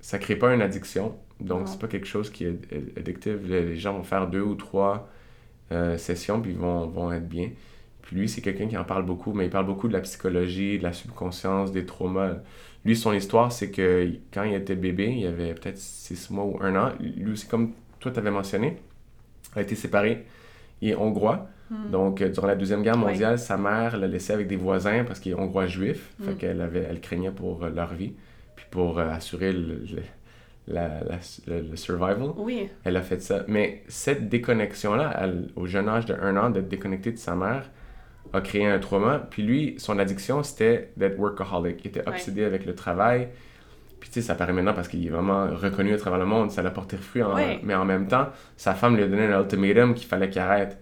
ça 0.00 0.18
crée 0.18 0.36
pas 0.36 0.52
une 0.52 0.62
addiction. 0.62 1.16
Donc, 1.40 1.60
Non. 1.60 1.66
c'est 1.66 1.78
pas 1.78 1.88
quelque 1.88 2.06
chose 2.06 2.30
qui 2.30 2.44
est 2.44 2.58
addictif. 2.98 3.36
Les 3.46 3.76
gens 3.76 3.94
vont 3.96 4.02
faire 4.04 4.26
deux 4.28 4.40
ou 4.42 4.54
trois 4.54 5.08
sessions, 5.96 6.40
puis 6.40 6.52
ils 6.52 6.56
vont, 6.58 6.86
vont 6.86 7.10
être 7.10 7.28
bien. 7.28 7.50
Puis 8.04 8.16
lui, 8.16 8.28
c'est 8.28 8.40
quelqu'un 8.42 8.66
qui 8.68 8.76
en 8.76 8.84
parle 8.84 9.04
beaucoup, 9.06 9.32
mais 9.32 9.44
il 9.46 9.50
parle 9.50 9.66
beaucoup 9.66 9.88
de 9.88 9.92
la 9.94 10.00
psychologie, 10.00 10.78
de 10.78 10.82
la 10.82 10.92
subconscience, 10.92 11.72
des 11.72 11.86
traumas. 11.86 12.34
Lui, 12.84 12.94
son 12.96 13.12
histoire, 13.14 13.50
c'est 13.50 13.70
que 13.70 14.10
quand 14.32 14.42
il 14.44 14.54
était 14.54 14.74
bébé, 14.76 15.10
il 15.16 15.26
avait 15.26 15.54
peut-être 15.54 15.78
six 15.78 16.30
mois 16.30 16.44
ou 16.44 16.58
un 16.62 16.76
an. 16.76 16.92
Lui 17.00 17.32
aussi, 17.32 17.46
comme 17.48 17.72
toi, 18.00 18.12
t'avais 18.12 18.30
mentionné, 18.30 18.76
a 19.56 19.62
été 19.62 19.74
séparé. 19.74 20.26
Il 20.82 20.90
est 20.90 20.94
hongrois. 20.96 21.48
Hmm. 21.70 21.90
Donc, 21.90 22.20
euh, 22.20 22.28
durant 22.28 22.46
la 22.46 22.56
Deuxième 22.56 22.82
Guerre 22.82 22.96
Ouais. 22.98 23.10
mondiale, 23.12 23.38
sa 23.38 23.56
mère 23.56 23.96
l'a 23.96 24.06
laissé 24.06 24.34
avec 24.34 24.48
des 24.48 24.56
voisins 24.56 25.02
parce 25.04 25.18
qu'il 25.18 25.32
est 25.32 25.34
hongrois 25.34 25.66
juif. 25.66 26.12
Mm. 26.18 26.24
Fait 26.24 26.34
qu'elle 26.34 26.60
avait, 26.60 26.86
elle 26.90 27.00
craignait 27.00 27.30
pour 27.30 27.64
euh, 27.64 27.70
leur 27.70 27.94
vie. 27.94 28.12
Puis 28.54 28.66
pour 28.70 28.98
euh, 28.98 29.08
assurer 29.08 29.52
le, 29.54 29.76
le, 29.90 30.02
la- 30.68 31.02
la- 31.04 31.18
le- 31.46 31.62
le 31.70 31.76
survival, 31.76 32.32
Oui. 32.36 32.68
elle 32.84 32.98
a 32.98 33.02
fait 33.02 33.22
ça. 33.22 33.44
Mais 33.48 33.82
cette 33.88 34.28
déconnexion-là, 34.28 35.26
au 35.56 35.64
jeune 35.66 35.88
âge 35.88 36.04
de 36.04 36.12
un 36.14 36.36
an, 36.36 36.50
d'être 36.50 36.68
déconnecté 36.68 37.12
de 37.12 37.18
sa 37.18 37.34
mère, 37.34 37.70
a 38.36 38.40
créé 38.40 38.66
un 38.66 38.78
trauma. 38.78 39.26
Puis 39.30 39.42
lui, 39.42 39.74
son 39.78 39.98
addiction, 39.98 40.42
c'était 40.42 40.90
d'être 40.96 41.18
workaholic. 41.18 41.80
Il 41.84 41.88
était 41.88 42.00
Ouais. 42.00 42.08
obsédé 42.08 42.44
avec 42.44 42.66
le 42.66 42.74
travail. 42.74 43.28
Puis 44.00 44.10
tu 44.10 44.20
sais, 44.20 44.26
ça 44.26 44.34
paraît 44.34 44.52
maintenant 44.52 44.74
parce 44.74 44.88
qu'il 44.88 45.06
est 45.06 45.10
vraiment 45.10 45.46
reconnu 45.48 45.94
à 45.94 45.96
travers 45.96 46.18
le 46.18 46.26
monde, 46.26 46.50
ça 46.50 46.62
l'a 46.62 46.70
porté 46.70 46.96
fruit. 46.96 47.22
en- 47.22 47.34
Ouais. 47.34 47.60
Mais 47.62 47.74
en 47.74 47.84
même 47.86 48.06
temps, 48.06 48.28
sa 48.56 48.74
femme 48.74 48.96
lui 48.96 49.02
a 49.02 49.08
donné 49.08 49.24
un 49.26 49.40
ultimatum 49.40 49.94
qu'il 49.94 50.06
fallait 50.06 50.28
qu'il 50.28 50.40
arrête. 50.42 50.78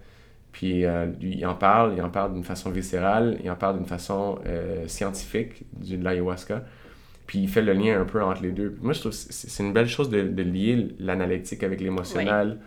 Puis 0.51 0.85
euh, 0.85 1.07
lui, 1.21 1.37
il 1.39 1.47
en 1.47 1.55
parle, 1.55 1.95
il 1.97 2.03
en 2.03 2.11
parle 2.11 2.35
d'une 2.35 2.45
façon 2.45 2.71
viscérale, 2.71 3.39
il 3.43 3.51
en 3.51 3.55
parle 3.55 3.77
d'une 3.77 3.87
façon 3.87 4.39
euh, 4.47 4.87
scientifique, 4.89 5.63
du, 5.73 5.97
de 5.97 6.05
l'ayahuasca. 6.05 6.65
Puis 7.27 7.39
il 7.39 7.49
fait 7.49 7.63
le 7.63 7.73
lien 7.73 8.01
un 8.01 8.05
peu 8.05 8.21
entre 8.23 8.43
les 8.43 8.51
deux. 8.51 8.77
Moi, 8.83 8.93
je 8.93 9.01
trouve 9.01 9.13
que 9.13 9.17
c'est 9.19 9.63
une 9.63 9.73
belle 9.73 9.89
chose 9.89 10.11
de, 10.11 10.23
de 10.23 10.43
lier 10.43 10.89
l'analytique 10.99 11.63
avec 11.63 11.81
l'émotionnel, 11.81 12.59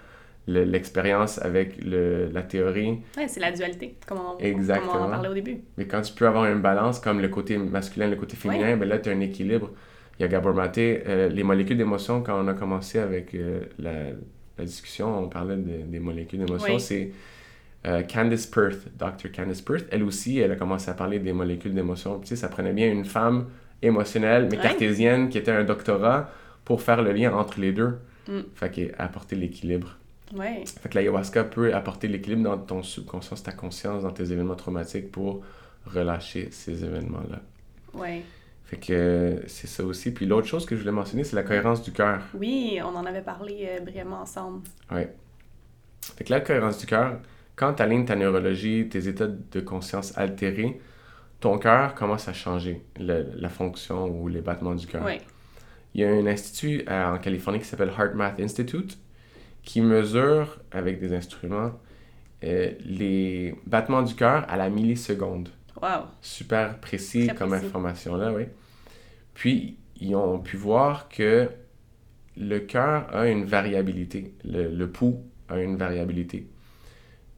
l'expérience 0.47 1.39
avec 1.41 1.83
le, 1.83 2.29
la 2.31 2.43
théorie. 2.43 2.99
Ouais, 3.17 3.27
c'est 3.27 3.39
la 3.39 3.51
dualité, 3.51 3.95
comme 4.07 4.19
on, 4.19 4.37
Exactement. 4.39 4.91
comme 4.93 5.01
on 5.01 5.05
en 5.05 5.09
parlait 5.09 5.29
au 5.29 5.33
début. 5.33 5.57
Mais 5.77 5.85
quand 5.85 6.01
tu 6.01 6.13
peux 6.13 6.27
avoir 6.27 6.45
une 6.45 6.61
balance, 6.61 6.99
comme 6.99 7.19
le 7.21 7.29
côté 7.29 7.57
masculin, 7.57 8.07
le 8.07 8.15
côté 8.15 8.35
féminin, 8.35 8.77
ben 8.77 8.87
là, 8.87 8.99
tu 8.99 9.09
as 9.09 9.13
un 9.13 9.19
équilibre. 9.21 9.71
Il 10.19 10.21
y 10.21 10.25
a 10.25 10.27
Gabor 10.27 10.53
Maté, 10.53 11.03
euh, 11.07 11.29
les 11.29 11.43
molécules 11.43 11.77
d'émotion, 11.77 12.21
quand 12.21 12.39
on 12.41 12.47
a 12.47 12.53
commencé 12.53 12.99
avec 12.99 13.33
euh, 13.33 13.61
la, 13.79 13.91
la 14.57 14.63
discussion, 14.65 15.17
on 15.19 15.27
parlait 15.29 15.57
de- 15.57 15.81
des 15.85 15.99
molécules 15.99 16.39
d'émotion, 16.45 16.75
Oui. 16.75 16.79
c'est 16.79 17.11
euh, 17.87 18.01
Candice 18.03 18.47
Perth, 18.47 18.87
Dr. 18.97 19.31
Candice 19.35 19.61
Perth. 19.61 19.85
Elle 19.91 20.03
aussi, 20.03 20.39
elle 20.39 20.51
a 20.51 20.55
commencé 20.55 20.89
à 20.89 20.93
parler 20.93 21.19
des 21.19 21.33
molécules 21.33 21.73
d'émotion. 21.73 22.19
Tu 22.19 22.27
sais, 22.27 22.35
ça 22.35 22.47
prenait 22.47 22.71
bien 22.73 22.89
une 22.91 23.05
femme 23.05 23.47
émotionnelle, 23.81 24.47
mais 24.49 24.57
Ouais. 24.57 24.63
cartésienne, 24.63 25.29
qui 25.29 25.37
était 25.37 25.51
un 25.51 25.63
doctorat, 25.63 26.29
pour 26.63 26.81
faire 26.81 27.01
le 27.03 27.11
lien 27.11 27.33
entre 27.33 27.59
les 27.59 27.71
deux. 27.73 27.97
Mm. 28.27 28.39
Fait 28.55 28.71
qu'elle 28.71 28.95
apporter 28.97 29.35
l'équilibre. 29.35 29.97
Ouais. 30.34 30.63
Fait 30.65 30.89
que 30.89 30.95
l'ayahuasca 30.95 31.43
peut 31.43 31.73
apporter 31.73 32.07
l'équilibre 32.07 32.43
dans 32.43 32.57
ton 32.57 32.82
subconscient, 32.82 33.36
ta 33.38 33.51
conscience, 33.51 34.03
dans 34.03 34.11
tes 34.11 34.32
événements 34.32 34.55
traumatiques 34.55 35.11
pour 35.11 35.43
relâcher 35.86 36.49
ces 36.51 36.84
événements-là. 36.84 37.41
Ouais. 37.93 38.23
Fait 38.63 38.78
que 38.78 38.93
euh, 38.93 39.47
c'est 39.47 39.67
ça 39.67 39.84
aussi. 39.84 40.11
Puis 40.11 40.26
l'autre 40.26 40.47
chose 40.47 40.65
que 40.65 40.76
je 40.76 40.82
voulais 40.82 40.91
mentionner, 40.91 41.23
c'est 41.23 41.36
la 41.36 41.43
cohérence 41.43 41.84
du 41.84 41.91
cœur. 41.91 42.21
Oui, 42.34 42.80
on 42.84 42.95
en 42.95 43.05
avait 43.05 43.21
parlé 43.21 43.67
euh, 43.69 43.80
brièvement 43.82 44.21
ensemble. 44.21 44.61
Ouais. 44.91 45.13
Fait 46.01 46.23
que 46.23 46.32
la 46.32 46.39
cohérence 46.41 46.80
du 46.80 46.88
cœur, 46.88 47.19
quand 47.55 47.76
tu 47.76 47.84
alignes 47.84 48.05
ta 48.05 48.15
neurologie, 48.15 48.89
tes 48.89 49.07
états 49.07 49.28
de 49.28 49.59
conscience 49.59 50.17
altérés, 50.17 50.82
ton 51.39 51.59
cœur 51.59 51.93
commence 51.93 52.28
à 52.28 52.34
changer, 52.34 52.82
le- 52.99 53.28
la 53.36 53.49
fonction 53.49 54.07
ou 54.07 54.28
les 54.28 54.41
battements 54.41 54.73
du 54.73 54.88
cœur. 54.88 55.05
Ouais. 55.05 55.21
Il 55.93 56.01
y 56.01 56.03
a 56.03 56.09
un 56.09 56.26
institut 56.26 56.84
euh, 56.89 57.13
en 57.13 57.19
Californie 57.19 57.59
qui 57.59 57.65
s'appelle 57.65 57.91
HeartMath 57.97 58.39
Institute 58.39 58.97
qui 59.66 59.82
mesure 59.82 60.59
avec 60.72 60.99
des 60.99 61.13
instruments 61.13 61.72
euh, 62.43 62.72
les 62.86 63.55
battements 63.66 64.03
du 64.03 64.13
cœur 64.16 64.45
à 64.49 64.57
la 64.57 64.70
milliseconde. 64.70 65.49
Wow. 65.82 66.05
Super 66.22 66.80
précis 66.80 67.28
Très 67.28 67.36
comme 67.36 67.49
précis. 67.49 67.66
information 67.66 68.16
là, 68.16 68.32
oui. 68.32 68.43
Puis 69.34 69.78
ils 69.99 70.16
ont 70.16 70.39
pu 70.39 70.55
voir 70.57 71.09
que 71.09 71.49
le 72.38 72.59
cœur 72.59 73.07
a 73.16 73.28
une 73.28 73.45
variabilité, 73.45 74.34
le, 74.43 74.70
le 74.70 74.89
pouls 74.91 75.24
a 75.49 75.59
une 75.59 75.78
variabilité. 75.78 76.47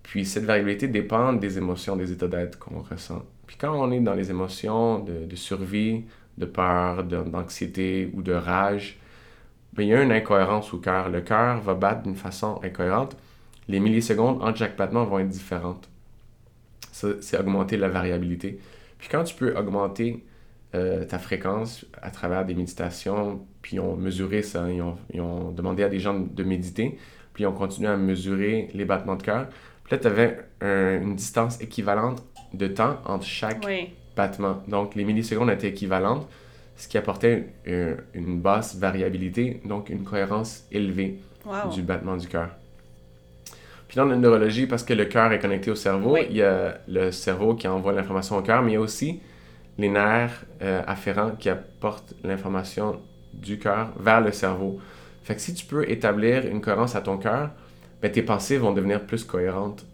Puis 0.04 0.26
cette 0.26 0.46
variabilité 0.46 0.88
dépend 0.88 1.34
des 1.34 1.58
émotions, 1.58 1.96
des 1.96 2.12
états 2.12 2.28
d'être 2.28 2.58
qu'on 2.60 2.82
ressent. 2.82 3.24
Puis 3.46 3.58
quand 3.58 3.74
on 3.80 3.92
est 3.92 4.00
dans 4.00 4.14
les 4.16 4.30
émotions 4.30 5.00
de, 5.00 5.26
de 5.26 5.36
survie, 5.36 6.06
de 6.38 6.46
peur, 6.46 7.04
d'anxiété 7.04 8.12
ou 8.14 8.22
de 8.22 8.34
rage, 8.34 9.00
ben, 9.78 9.84
il 9.84 9.90
y 9.90 9.94
a 9.94 10.02
une 10.02 10.12
incohérence 10.12 10.74
au 10.74 10.78
cœur. 10.80 11.10
Le 11.10 11.22
cœur 11.22 11.62
va 11.62 11.74
battre 11.76 12.04
d'une 12.04 12.16
façon 12.16 12.60
incohérente. 12.64 13.16
Les 13.68 13.80
millisecondes 13.80 14.42
entre 14.42 14.58
chaque 14.58 14.76
battement 14.78 15.04
vont 15.06 15.20
être 15.20 15.30
différentes. 15.30 15.88
Ça, 16.92 17.10
c'est 17.22 17.40
augmenter 17.40 17.78
la 17.78 17.90
variabilité. 17.90 18.60
Puis 18.98 19.08
quand 19.10 19.24
tu 19.24 19.36
peux 19.36 19.56
augmenter 19.56 20.26
euh, 20.74 21.06
ta 21.06 21.20
fréquence 21.20 21.86
à 22.02 22.10
travers 22.10 22.44
des 22.46 22.56
méditations, 22.56 23.46
puis 23.62 23.76
ils 23.78 23.80
ont 23.80 23.96
mesuré 23.96 24.42
ça, 24.42 24.70
ils 24.72 24.82
ont, 24.82 24.98
ils 25.14 25.22
ont 25.22 25.52
demandé 25.52 25.84
à 25.84 25.90
des 25.90 26.00
gens 26.00 26.20
de 26.20 26.44
méditer, 26.44 26.98
puis 27.34 27.44
ils 27.44 27.48
ont 27.48 27.54
continué 27.54 27.88
à 27.88 27.98
mesurer 27.98 28.70
les 28.74 28.86
battements 28.86 29.16
de 29.16 29.24
cœur. 29.24 29.48
Puis 29.84 29.92
là, 29.96 29.98
tu 30.00 30.08
avais 30.08 30.40
une 30.62 31.16
distance 31.16 31.62
équivalente 31.62 32.24
de 32.54 32.68
temps 32.68 32.98
entre 33.06 33.26
chaque 33.26 33.64
Oui. 33.66 33.92
battement. 34.16 34.64
Donc, 34.68 34.96
les 34.96 35.04
millisecondes 35.04 35.50
étaient 35.52 35.70
équivalentes, 35.70 36.28
ce 36.78 36.88
qui 36.88 36.98
apportait 36.98 37.50
une 38.14 38.40
basse 38.40 38.76
variabilité, 38.78 39.62
donc 39.66 39.90
une 39.90 40.04
cohérence 40.04 40.66
élevée 40.72 41.20
Wow. 41.46 41.70
du 41.74 41.82
battement 41.82 42.18
du 42.18 42.28
cœur. 42.28 42.50
Puis 43.88 43.96
dans 43.96 44.06
la 44.06 44.18
neurologie, 44.18 44.68
parce 44.68 44.84
que 44.84 44.94
le 44.94 45.06
cœur 45.06 45.32
est 45.32 45.40
connecté 45.40 45.72
au 45.72 45.76
cerveau, 45.76 46.14
Oui. 46.16 46.28
il 46.30 46.36
y 46.38 46.42
a 46.42 46.78
le 46.90 47.12
cerveau 47.12 47.56
qui 47.56 47.68
envoie 47.70 47.94
l'information 47.94 48.38
au 48.38 48.42
cœur, 48.42 48.62
mais 48.62 48.72
il 48.72 48.74
y 48.74 48.78
a 48.78 48.82
aussi 48.82 49.22
les 49.78 49.88
nerfs 49.90 50.44
euh, 50.62 50.82
afférents 50.86 51.32
qui 51.32 51.48
apportent 51.50 52.14
l'information 52.24 53.00
du 53.34 53.60
cœur 53.60 53.94
vers 54.00 54.20
le 54.20 54.32
cerveau. 54.34 54.80
Fait 55.24 55.36
que 55.36 55.42
si 55.42 55.54
tu 55.54 55.66
peux 55.66 55.90
établir 55.90 56.46
une 56.48 56.60
cohérence 56.60 56.96
à 56.96 57.02
ton 57.02 57.18
cœur, 57.18 57.52
ben, 58.02 58.12
tes 58.12 58.24
pensées 58.24 58.58
vont 58.58 58.74
devenir 58.74 59.06
plus 59.06 59.24
cohérentes. 59.24 59.86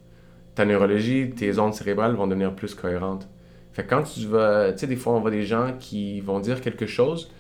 Ta 0.56 0.66
neurologie, 0.66 1.32
tes 1.36 1.60
ondes 1.60 1.74
cérébrales 1.74 2.16
vont 2.16 2.26
devenir 2.28 2.56
plus 2.56 2.74
cohérentes. 2.74 3.28
Fait 3.74 3.84
que 3.84 3.90
quand 3.90 4.04
tu 4.04 4.28
vas... 4.28 4.72
Tu 4.72 4.80
sais, 4.80 4.88
des 4.88 4.96
fois, 4.96 5.14
on 5.14 5.20
voit 5.20 5.32
des 5.32 5.44
gens 5.44 5.74
qui 5.80 6.22
vont 6.22 6.40
dire 6.40 6.62
quelque 6.62 6.86
chose, 6.86 7.32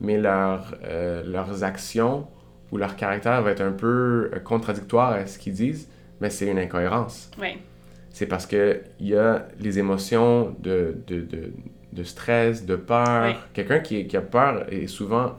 mais 0.00 0.16
leur, 0.18 0.74
euh, 0.84 1.22
leurs 1.24 1.64
actions 1.64 2.26
ou 2.70 2.78
leur 2.78 2.96
caractère 2.96 3.42
va 3.42 3.50
être 3.50 3.60
un 3.60 3.72
peu 3.72 4.30
euh, 4.32 4.38
contradictoire 4.38 5.12
à 5.12 5.26
ce 5.26 5.38
qu'ils 5.38 5.52
disent, 5.52 5.88
mais 6.20 6.30
c'est 6.30 6.46
une 6.46 6.58
incohérence. 6.58 7.30
Oui. 7.40 7.58
C'est 8.10 8.26
parce 8.26 8.46
que 8.46 8.82
il 9.00 9.08
y 9.08 9.16
a 9.16 9.46
les 9.58 9.78
émotions 9.78 10.56
de, 10.60 10.96
de, 11.06 11.20
de, 11.20 11.52
de 11.92 12.02
stress, 12.04 12.64
de 12.64 12.76
peur. 12.76 13.24
Oui. 13.26 13.34
Quelqu'un 13.52 13.80
qui, 13.80 14.06
qui 14.06 14.16
a 14.16 14.22
peur 14.22 14.72
est 14.72 14.86
souvent... 14.86 15.38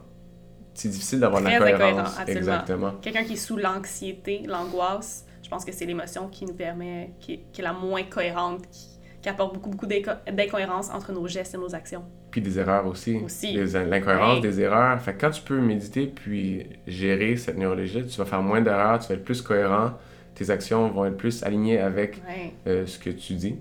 C'est 0.76 0.90
difficile 0.90 1.20
d'avoir 1.20 1.40
de 1.42 1.48
la 1.48 1.60
cohérence. 1.60 2.18
Exactement. 2.28 2.94
Quelqu'un 3.00 3.24
qui 3.24 3.34
est 3.34 3.36
sous 3.36 3.58
l'anxiété, 3.58 4.44
l'angoisse, 4.48 5.26
je 5.44 5.50
pense 5.50 5.64
que 5.66 5.72
c'est 5.72 5.86
l'émotion 5.86 6.28
qui 6.30 6.46
nous 6.46 6.56
permet, 6.56 7.12
qui, 7.20 7.42
qui 7.52 7.62
est 7.62 7.64
la 7.64 7.74
moins 7.74 8.02
cohérente, 8.02 8.64
qui, 8.72 8.93
qui 9.24 9.30
apporte 9.30 9.54
beaucoup, 9.56 9.70
beaucoup 9.70 9.88
d'inco- 9.88 10.12
d'incohérence 10.32 10.92
entre 10.92 11.12
nos 11.14 11.26
gestes 11.28 11.56
et 11.56 11.58
nos 11.58 11.74
actions. 11.74 12.04
Puis 12.30 12.42
des 12.42 12.60
erreurs 12.60 12.86
aussi. 12.86 13.18
Aussi. 13.26 13.54
L'incohérence 13.54 14.36
Ouais. 14.36 14.42
des 14.42 14.60
erreurs. 14.62 15.02
Fait 15.02 15.14
que 15.14 15.22
quand 15.22 15.32
tu 15.32 15.42
peux 15.42 15.60
méditer 15.60 16.06
puis 16.08 16.68
gérer 16.86 17.38
cette 17.38 17.58
neurologie, 17.58 18.06
tu 18.06 18.18
vas 18.18 18.26
faire 18.26 18.42
moins 18.44 18.62
d'erreurs, 18.62 19.00
tu 19.00 19.08
vas 19.08 19.16
être 19.16 19.24
plus 19.24 19.42
cohérent, 19.42 19.94
tes 20.36 20.50
actions 20.50 20.90
vont 20.90 21.06
être 21.06 21.18
plus 21.18 21.42
alignées 21.44 21.80
avec 21.80 22.18
Ouais. 22.28 22.52
euh, 22.68 22.86
ce 22.86 23.00
que 23.00 23.10
tu 23.12 23.34
dis. 23.36 23.56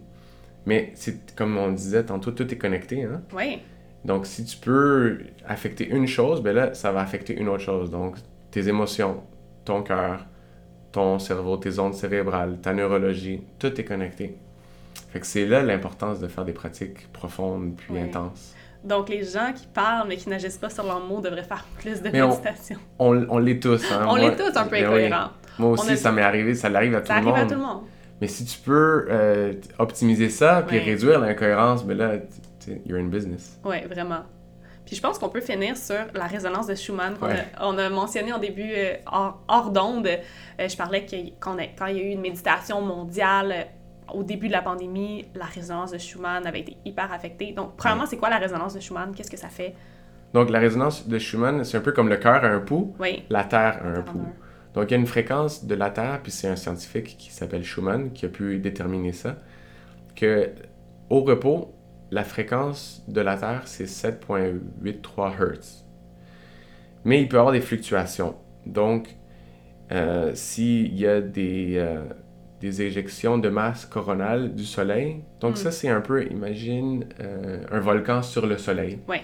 Mais 0.66 0.90
c'est 0.94 1.34
comme 1.36 1.56
on 1.56 1.70
disait 1.72 2.04
tantôt, 2.04 2.32
tout 2.32 2.52
est 2.52 2.58
connecté. 2.58 3.04
Hein? 3.04 3.22
Oui. 3.34 3.60
Donc, 4.04 4.26
si 4.26 4.44
tu 4.44 4.56
peux 4.56 5.18
affecter 5.46 5.88
une 5.88 6.08
chose, 6.08 6.42
ben 6.42 6.54
là, 6.56 6.74
ça 6.74 6.90
va 6.90 7.00
affecter 7.02 7.36
une 7.38 7.48
autre 7.48 7.62
chose. 7.62 7.88
Donc, 7.90 8.16
tes 8.50 8.66
émotions, 8.68 9.22
ton 9.64 9.82
cœur, 9.82 10.26
ton 10.90 11.20
cerveau, 11.20 11.56
tes 11.56 11.78
ondes 11.78 11.94
cérébrales, 11.94 12.58
ta 12.60 12.74
neurologie, 12.74 13.42
tout 13.60 13.80
est 13.80 13.84
connecté. 13.84 14.34
Fait 15.12 15.20
que 15.20 15.26
c'est 15.26 15.46
là 15.46 15.62
l'importance 15.62 16.20
de 16.20 16.28
faire 16.28 16.44
des 16.44 16.52
pratiques 16.52 17.12
profondes 17.12 17.74
puis 17.76 17.98
intenses. 17.98 18.54
Donc, 18.82 19.08
les 19.10 19.22
gens 19.24 19.52
qui 19.54 19.66
parlent 19.66 20.08
mais 20.08 20.16
qui 20.16 20.28
n'agissent 20.28 20.56
pas 20.56 20.70
sur 20.70 20.84
leurs 20.84 21.04
mots 21.04 21.20
devraient 21.20 21.44
faire 21.44 21.66
plus 21.78 22.00
de 22.00 22.08
méditation. 22.08 22.78
On, 22.98 23.26
on, 23.28 23.38
l'est 23.38 23.62
tous. 23.62 23.92
Hein? 23.92 24.06
on 24.08 24.16
l'est 24.16 24.36
tous 24.36 24.56
un 24.56 24.64
peu 24.64 24.70
ben 24.70 24.86
incohérents. 24.86 25.30
Moi 25.58 25.70
aussi, 25.70 25.96
ça 25.96 26.10
m'est 26.10 26.22
arrivé, 26.22 26.54
ça 26.54 26.68
l'arrive 26.68 26.94
à 26.94 27.02
tout 27.02 27.12
le 27.12 27.20
monde. 27.20 27.24
Ça 27.24 27.30
arrive 27.30 27.44
à 27.44 27.54
tout 27.54 27.60
le 27.60 27.66
monde. 27.66 27.82
Mais 28.20 28.28
si 28.28 28.44
tu 28.44 28.58
peux 28.58 29.06
euh, 29.10 29.52
optimiser 29.78 30.30
ça 30.30 30.64
puis 30.66 30.78
réduire 30.78 31.20
l'incohérence, 31.20 31.84
ben 31.84 31.98
là, 31.98 32.12
you're 32.86 32.98
in 32.98 33.08
business. 33.08 33.58
Oui, 33.64 33.84
vraiment. 33.84 34.22
Puis 34.86 34.96
je 34.96 35.00
pense 35.00 35.18
qu'on 35.18 35.28
peut 35.28 35.40
finir 35.40 35.76
sur 35.76 36.06
la 36.14 36.26
résonance 36.26 36.66
de 36.66 36.74
Schumann 36.74 37.16
qu'on 37.16 37.26
a, 37.26 37.42
on 37.60 37.78
a 37.78 37.88
mentionné 37.88 38.32
en 38.32 38.38
début 38.38 38.72
euh, 38.74 38.94
hors, 39.06 39.70
d'onde. 39.70 40.06
Euh, 40.06 40.68
je 40.68 40.76
parlais 40.76 41.04
que 41.04 41.16
quand, 41.40 41.56
il 41.58 41.96
y 41.96 42.00
a 42.00 42.02
eu 42.02 42.10
une 42.10 42.20
méditation 42.20 42.80
mondiale 42.80 43.68
au 44.12 44.22
début 44.22 44.48
de 44.48 44.52
la 44.52 44.62
pandémie, 44.62 45.26
la 45.34 45.44
résonance 45.44 45.92
de 45.92 45.98
Schumann 45.98 46.46
avait 46.46 46.60
été 46.60 46.76
hyper 46.84 47.12
affectée. 47.12 47.52
Donc, 47.52 47.76
premièrement, 47.76 48.06
c'est 48.06 48.16
quoi 48.16 48.30
la 48.30 48.38
résonance 48.38 48.74
de 48.74 48.80
Schumann? 48.80 49.14
Qu'est-ce 49.14 49.30
que 49.30 49.36
ça 49.36 49.48
fait? 49.48 49.74
Donc, 50.34 50.50
la 50.50 50.58
résonance 50.58 51.06
de 51.06 51.18
Schumann, 51.18 51.64
c'est 51.64 51.76
un 51.76 51.80
peu 51.80 51.92
comme 51.92 52.08
le 52.08 52.16
cœur 52.16 52.44
a 52.44 52.48
un 52.48 52.60
pouls, 52.60 52.94
la 53.28 53.44
Terre 53.44 53.80
a 53.84 53.88
un 53.88 54.02
pouls. 54.02 54.26
Donc, 54.74 54.90
il 54.90 54.92
y 54.92 54.94
a 54.94 54.98
une 54.98 55.06
fréquence 55.06 55.66
de 55.66 55.74
la 55.74 55.90
Terre, 55.90 56.20
puis 56.22 56.32
c'est 56.32 56.48
un 56.48 56.56
scientifique 56.56 57.16
qui 57.18 57.30
s'appelle 57.30 57.62
Schumann 57.62 58.12
qui 58.12 58.24
a 58.24 58.28
pu 58.28 58.58
déterminer 58.58 59.12
ça, 59.12 59.36
que 60.16 60.50
au 61.10 61.20
repos, 61.22 61.74
la 62.10 62.24
fréquence 62.24 63.04
de 63.08 63.20
la 63.20 63.36
Terre, 63.36 63.62
c'est 63.66 63.84
7.83 63.84 65.32
Hz. 65.38 65.84
Mais 67.04 67.20
il 67.20 67.28
peut 67.28 67.36
y 67.36 67.38
avoir 67.38 67.52
des 67.52 67.60
fluctuations. 67.60 68.36
Donc, 68.64 69.16
euh, 69.90 70.30
s'il 70.34 70.94
y 70.98 71.06
a 71.06 71.20
des, 71.20 71.74
euh, 71.76 72.04
des 72.62 72.82
éjections 72.82 73.38
de 73.38 73.48
masse 73.48 73.84
coronale 73.84 74.54
du 74.54 74.64
Soleil. 74.64 75.16
Donc 75.40 75.58
ça, 75.58 75.70
hmm. 75.70 75.72
c'est 75.72 75.88
un 75.88 76.00
peu, 76.00 76.24
imagine, 76.30 77.04
euh, 77.20 77.58
un 77.72 77.80
volcan 77.80 78.22
sur 78.22 78.46
le 78.46 78.56
Soleil. 78.56 79.00
Ouais. 79.08 79.22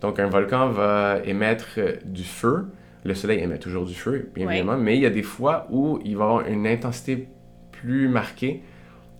Donc 0.00 0.18
un 0.18 0.28
volcan 0.28 0.70
va 0.70 1.18
émettre 1.24 1.66
euh, 1.76 1.96
du 2.06 2.24
feu. 2.24 2.66
Le 3.04 3.14
Soleil 3.14 3.40
émet 3.40 3.58
toujours 3.58 3.84
du 3.84 3.94
feu, 3.94 4.30
bien 4.34 4.48
évidemment, 4.48 4.78
mais 4.78 4.96
il 4.96 5.02
y 5.02 5.06
a 5.06 5.10
des 5.10 5.22
fois 5.22 5.66
où 5.70 6.00
il 6.02 6.16
va 6.16 6.24
avoir 6.24 6.46
une 6.48 6.66
intensité 6.66 7.28
plus 7.72 8.08
marquée 8.08 8.62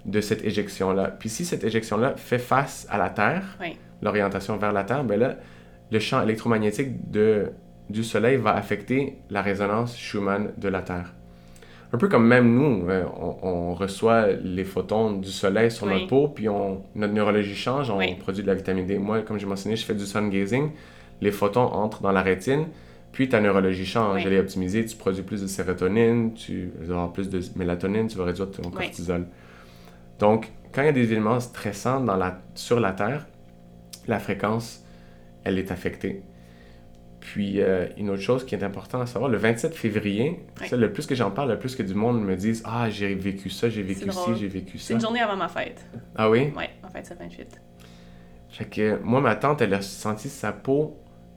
de 0.07 0.21
cette 0.21 0.45
éjection-là. 0.45 1.09
Puis 1.19 1.29
si 1.29 1.45
cette 1.45 1.63
éjection-là 1.63 2.17
fait 2.17 2.39
face 2.39 2.87
à 2.91 2.97
la 2.97 3.11
Terre, 3.11 3.59
l'orientation 4.01 4.57
vers 4.57 4.73
la 4.73 4.85
Terre, 4.85 5.05
ben 5.05 5.21
là, 5.21 5.37
le 5.91 5.99
champ 5.99 6.23
électromagnétique 6.23 7.11
de, 7.11 7.53
du 7.91 8.03
Soleil 8.03 8.37
va 8.37 8.55
affecter 8.55 9.19
la 9.31 9.43
résonance 9.43 9.97
Schumann 9.97 10.53
de 10.57 10.69
la 10.69 10.83
Terre 10.83 11.15
un 11.93 11.97
peu 11.99 12.09
comme 12.09 12.27
même 12.27 12.55
nous, 12.55 12.89
euh, 12.89 13.05
on, 13.43 13.75
reçoit 13.75 14.27
les 14.33 14.65
photons 14.65 15.13
du 15.13 15.31
soleil 15.31 15.71
sur 15.71 15.87
notre 15.87 16.07
peau, 16.07 16.29
puis 16.29 16.49
on, 16.49 16.83
notre 16.95 17.15
neurologie 17.15 17.55
change, 17.55 17.91
on 17.91 17.99
produit 18.17 18.43
de 18.43 18.49
la 18.49 18.55
vitamine 18.55 18.87
D. 18.87 18.99
Moi, 18.99 19.23
comme 19.23 19.39
j'ai 19.39 19.47
mentionné, 19.47 19.77
je 19.77 19.85
fais 19.85 19.95
du 19.95 20.05
sun 20.05 20.29
gazing, 20.29 20.71
les 21.21 21.31
photons 21.31 21.63
entrent 21.63 22.03
dans 22.03 22.13
la 22.13 22.23
rétine, 22.23 22.67
puis 23.13 23.29
ta 23.29 23.41
neurologie 23.41 23.87
change, 23.87 24.27
elle 24.27 24.35
est 24.35 24.39
optimisée, 24.39 24.85
tu 24.85 24.97
produis 24.97 25.23
plus 25.23 25.41
de 25.41 25.47
sérotonine, 25.47 26.35
tu 26.35 26.71
vas 26.81 26.95
avoir 26.95 27.13
plus 27.13 27.31
de 27.31 27.41
mélatonine, 27.57 28.07
tu 28.07 28.19
vas 28.19 28.25
réduire 28.25 28.51
ton 28.51 28.71
cortisol. 28.71 29.27
Donc, 30.19 30.51
quand 30.73 30.83
il 30.83 30.87
y 30.87 30.91
a 30.91 30.93
des 30.93 31.11
éléments 31.13 31.41
stressants 31.41 32.01
dans 32.01 32.17
la, 32.17 32.43
sur 32.55 32.81
la 32.81 32.93
Terre, 32.93 33.27
la 34.07 34.19
fréquence, 34.19 34.85
elle 35.45 35.59
est 35.59 35.71
affectée. 35.71 36.23
Puis, 37.33 37.61
euh, 37.61 37.87
une 37.99 38.09
autre 38.09 38.23
chose 38.23 38.47
qui 38.47 38.55
est 38.55 38.65
importante 38.65 39.03
à 39.03 39.07
savoir, 39.07 39.31
le 39.31 39.37
27 39.37 39.75
février, 39.75 40.41
le 40.73 40.91
plus 40.91 41.05
que 41.05 41.15
j'en 41.15 41.31
parle, 41.31 41.51
le 41.51 41.59
plus 41.59 41.77
que 41.77 41.83
du 41.83 41.93
monde 41.93 42.25
me 42.25 42.35
dise 42.37 42.63
Ah, 42.65 42.89
j'ai 42.89 43.15
vécu 43.15 43.51
ça, 43.51 43.69
j'ai 43.69 43.83
vécu 43.83 44.11
ci, 44.11 44.35
j'ai 44.41 44.49
vécu 44.49 44.79
ça. 44.79 44.87
C'est 44.87 44.95
une 44.95 45.01
journée 45.01 45.21
avant 45.21 45.37
ma 45.37 45.49
fête. 45.49 45.85
Ah 46.17 46.31
oui? 46.31 46.51
Oui, 46.57 46.65
ma 46.83 46.89
fête, 46.89 47.05
c'est 47.05 47.13
le 47.13 47.21
28. 47.21 47.61
Fait 48.49 48.65
que 48.65 48.99
moi, 49.03 49.21
ma 49.21 49.37
tante, 49.37 49.61
elle 49.61 49.75
a 49.75 49.83
senti 49.83 50.31
sa 50.31 50.53
peau 50.53 50.97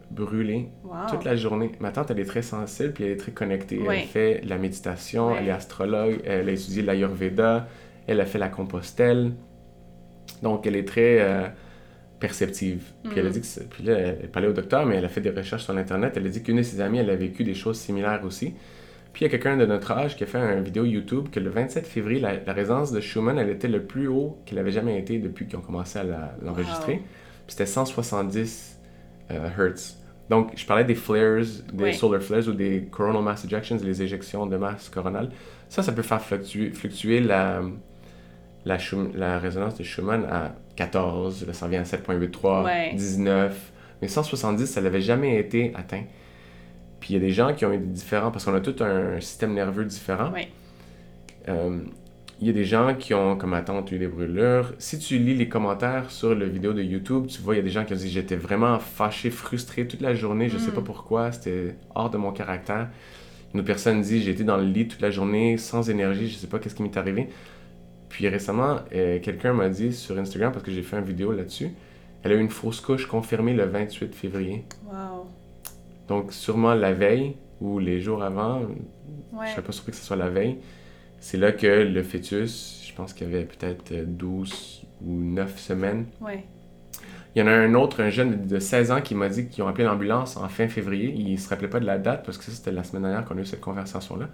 brûler 0.10 0.70
toute 1.10 1.26
la 1.26 1.36
journée. 1.36 1.74
Ma 1.82 1.92
tante, 1.92 2.10
elle 2.10 2.22
est 2.22 2.26
très 2.26 2.42
sensible, 2.42 2.94
puis 2.94 3.04
elle 3.04 3.12
est 3.12 3.18
très 3.18 3.34
connectée. 3.34 3.82
Elle 3.86 4.06
fait 4.06 4.40
la 4.46 4.58
méditation, 4.58 5.36
elle 5.36 5.50
est 5.50 5.52
astrologue, 5.52 6.22
elle 6.24 6.48
a 6.48 6.52
étudié 6.54 6.84
l'Ayurveda, 6.84 7.68
elle 8.08 8.22
a 8.22 8.26
fait 8.26 8.40
la 8.40 8.48
Compostelle. 8.48 9.34
Donc, 10.42 10.66
elle 10.66 10.78
est 10.78 10.88
très. 10.88 11.20
Euh, 11.20 11.48
perceptive. 12.22 12.84
Puis 13.04 13.20
elle 13.20 13.26
a 13.26 13.30
mm. 13.30 13.34
dit 13.34 13.42
que 13.42 13.64
puis 13.64 13.84
là, 13.84 13.98
elle 13.98 14.30
parlait 14.30 14.48
au 14.48 14.54
docteur, 14.54 14.86
mais 14.86 14.96
elle 14.96 15.06
a 15.06 15.10
fait 15.10 15.20
des 15.20 15.32
recherches 15.32 15.64
sur 15.64 15.76
Internet. 15.76 16.14
Elle 16.16 16.28
a 16.28 16.30
dit 16.30 16.42
qu'une 16.42 16.58
de 16.58 16.62
ses 16.62 16.80
amies, 16.80 17.00
elle 17.00 17.10
a 17.10 17.16
vécu 17.16 17.44
des 17.44 17.56
choses 17.56 17.78
similaires 17.78 18.22
aussi. 18.24 18.54
Puis 19.12 19.22
il 19.22 19.24
y 19.24 19.28
a 19.28 19.30
quelqu'un 19.30 19.58
de 19.58 19.66
notre 19.66 19.92
âge 19.92 20.16
qui 20.16 20.24
a 20.24 20.28
fait 20.28 20.38
une 20.38 20.64
vidéo 20.64 20.86
YouTube 20.86 21.28
que 21.30 21.42
le 21.42 21.50
27 21.50 21.86
février, 21.86 22.22
la, 22.22 22.54
résonance 22.54 22.94
de 22.94 23.02
Schumann, 23.02 23.38
elle 23.38 23.50
était 23.50 23.68
le 23.68 23.84
plus 23.84 24.08
haut 24.08 24.38
qu'elle 24.46 24.60
avait 24.60 24.72
jamais 24.72 24.98
été 24.98 25.18
depuis 25.18 25.48
qu'ils 25.48 25.58
ont 25.58 25.62
commencé 25.62 26.00
à 26.00 26.06
l'enregistrer. 26.42 27.02
Puis 27.48 27.50
c'était 27.50 27.66
170 27.66 28.80
euh, 29.32 29.50
Hertz. 29.58 29.98
Donc, 30.30 30.54
je 30.56 30.66
parlais 30.66 30.86
des 30.86 30.96
flares, 30.96 31.44
des 31.74 31.92
solar 31.92 32.22
flares 32.22 32.48
ou 32.48 32.54
des 32.54 32.88
coronal 32.90 33.22
mass 33.22 33.44
ejections, 33.44 33.78
les 33.84 34.02
éjections 34.02 34.46
de 34.46 34.56
masse 34.56 34.88
coronale. 34.88 35.30
Ça, 35.68 35.84
ça 35.84 35.92
peut 35.92 36.04
faire 36.04 36.22
fluctuer, 36.22 36.70
fluctuer 36.70 37.20
la, 37.20 37.62
la, 38.66 38.78
la 39.16 39.40
résonance 39.40 39.78
de 39.78 39.84
Schumann 39.84 40.26
à 40.26 40.56
14, 40.76 41.48
là, 41.48 41.54
ça 41.54 41.66
revient 41.66 41.78
à 41.78 41.84
7.83, 41.84 42.96
19. 42.96 43.72
Mais 44.02 44.08
170, 44.08 44.66
ça 44.66 44.82
n'avait 44.82 45.02
jamais 45.02 45.40
été 45.40 45.72
atteint. 45.76 46.04
Puis 47.00 47.12
il 47.12 47.14
y 47.14 47.18
a 47.18 47.20
des 47.20 47.32
gens 47.32 47.54
qui 47.54 47.66
ont 47.66 47.74
eu 47.74 47.78
des 47.78 47.86
différents, 47.86 48.32
parce 48.32 48.46
qu'on 48.46 48.56
a 48.56 48.62
tout 48.62 48.84
un 48.84 49.20
système 49.20 49.54
nerveux 49.54 49.86
différent. 49.86 50.32
Euh, 51.50 51.80
il 52.40 52.48
y 52.48 52.50
a 52.50 52.54
des 52.54 52.66
gens 52.66 52.96
qui 52.96 53.14
ont, 53.14 53.38
comme 53.38 53.54
attente, 53.54 53.92
eu 53.92 54.00
des 54.00 54.08
brûlures. 54.08 54.74
Si 54.80 54.98
tu 54.98 55.20
lis 55.20 55.36
les 55.36 55.48
commentaires 55.48 56.10
sur 56.10 56.34
le 56.34 56.48
vidéo 56.48 56.74
de 56.74 56.82
YouTube, 56.82 57.28
tu 57.28 57.40
vois, 57.42 57.54
il 57.54 57.58
y 57.58 57.60
a 57.60 57.64
des 57.64 57.70
gens 57.70 57.86
qui 57.86 57.94
ont 57.94 57.98
dit 57.98 58.10
j'étais 58.10 58.36
vraiment 58.36 58.80
fâché, 58.80 59.30
frustré 59.30 59.88
toute 59.88 60.02
la 60.02 60.16
journée, 60.16 60.50
je 60.50 60.56
ne 60.56 60.60
sais 60.60 60.72
pas 60.72 60.82
mm. 60.82 60.86
pourquoi, 60.86 61.32
c'était 61.32 61.76
hors 61.94 62.10
de 62.10 62.18
mon 62.18 62.32
caractère. 62.32 62.90
Une 63.54 63.60
autre 63.60 63.68
personne 63.68 64.02
dit 64.02 64.24
j'ai 64.24 64.32
été 64.32 64.44
dans 64.44 64.58
le 64.58 64.64
lit 64.64 64.88
toute 64.88 65.02
la 65.02 65.12
journée, 65.12 65.58
sans 65.58 65.90
énergie, 65.92 66.30
je 66.30 66.36
ne 66.36 66.40
sais 66.40 66.48
pas 66.48 66.58
qu'est-ce 66.58 66.74
qui 66.74 66.82
m'est 66.82 66.98
arrivé. 66.98 67.30
Puis 68.12 68.28
récemment, 68.28 68.80
euh, 68.94 69.20
quelqu'un 69.20 69.54
m'a 69.54 69.70
dit 69.70 69.94
sur 69.94 70.18
Instagram, 70.18 70.52
parce 70.52 70.66
que 70.66 70.72
j'ai 70.72 70.84
fait 70.84 70.98
une 70.98 71.06
vidéo 71.06 71.32
là-dessus, 71.32 71.70
elle 72.24 72.34
a 72.34 72.36
eu 72.36 72.40
une 72.40 72.50
fausse 72.50 72.82
couche 72.82 73.08
confirmée 73.08 73.54
le 73.54 73.66
28 73.66 74.14
février. 74.14 74.66
Wow. 74.86 75.28
Donc 76.08 76.34
sûrement 76.34 76.74
la 76.74 76.92
veille 76.92 77.36
ou 77.62 77.80
les 77.80 78.02
jours 78.02 78.22
avant, 78.22 78.64
je 79.44 79.50
serais 79.52 79.62
pas 79.62 79.72
surpris 79.72 79.94
que 79.94 79.98
ce 79.98 80.04
soit 80.04 80.18
la 80.18 80.30
veille, 80.30 80.58
c'est 81.20 81.38
là 81.38 81.54
que 81.54 81.68
le 81.68 82.04
fœtus, 82.04 82.84
je 82.86 82.94
pense 82.94 83.14
qu'il 83.14 83.30
y 83.30 83.34
avait 83.34 83.46
peut-être 83.46 83.94
12 84.06 84.84
ou 85.06 85.22
9 85.24 85.58
semaines. 85.58 86.06
Ouais. 86.20 86.44
Il 87.34 87.40
y 87.40 87.42
en 87.42 87.48
a 87.48 87.52
un 87.52 87.76
autre, 87.76 88.04
un 88.04 88.10
jeune 88.10 88.46
de 88.46 88.60
16 88.60 88.92
ans, 88.92 89.02
qui 89.02 89.16
m'a 89.16 89.30
dit 89.30 89.48
qu'ils 89.48 89.64
ont 89.64 89.68
appelé 89.68 89.86
l'ambulance 89.86 90.36
en 90.36 90.50
fin 90.50 90.68
février. 90.68 91.14
Il 91.16 91.40
se 91.40 91.48
rappelait 91.48 91.70
pas 91.70 91.80
de 91.80 91.86
la 91.86 91.98
date 91.98 92.26
parce 92.26 92.38
que 92.38 92.44
c'était 92.44 92.74
la 92.74 92.84
semaine 92.84 93.04
dernière 93.04 93.24
qu'on 93.24 93.38
a 93.38 93.42
eu 93.42 93.46
cette 93.46 93.62
conversation-là. 93.62 94.28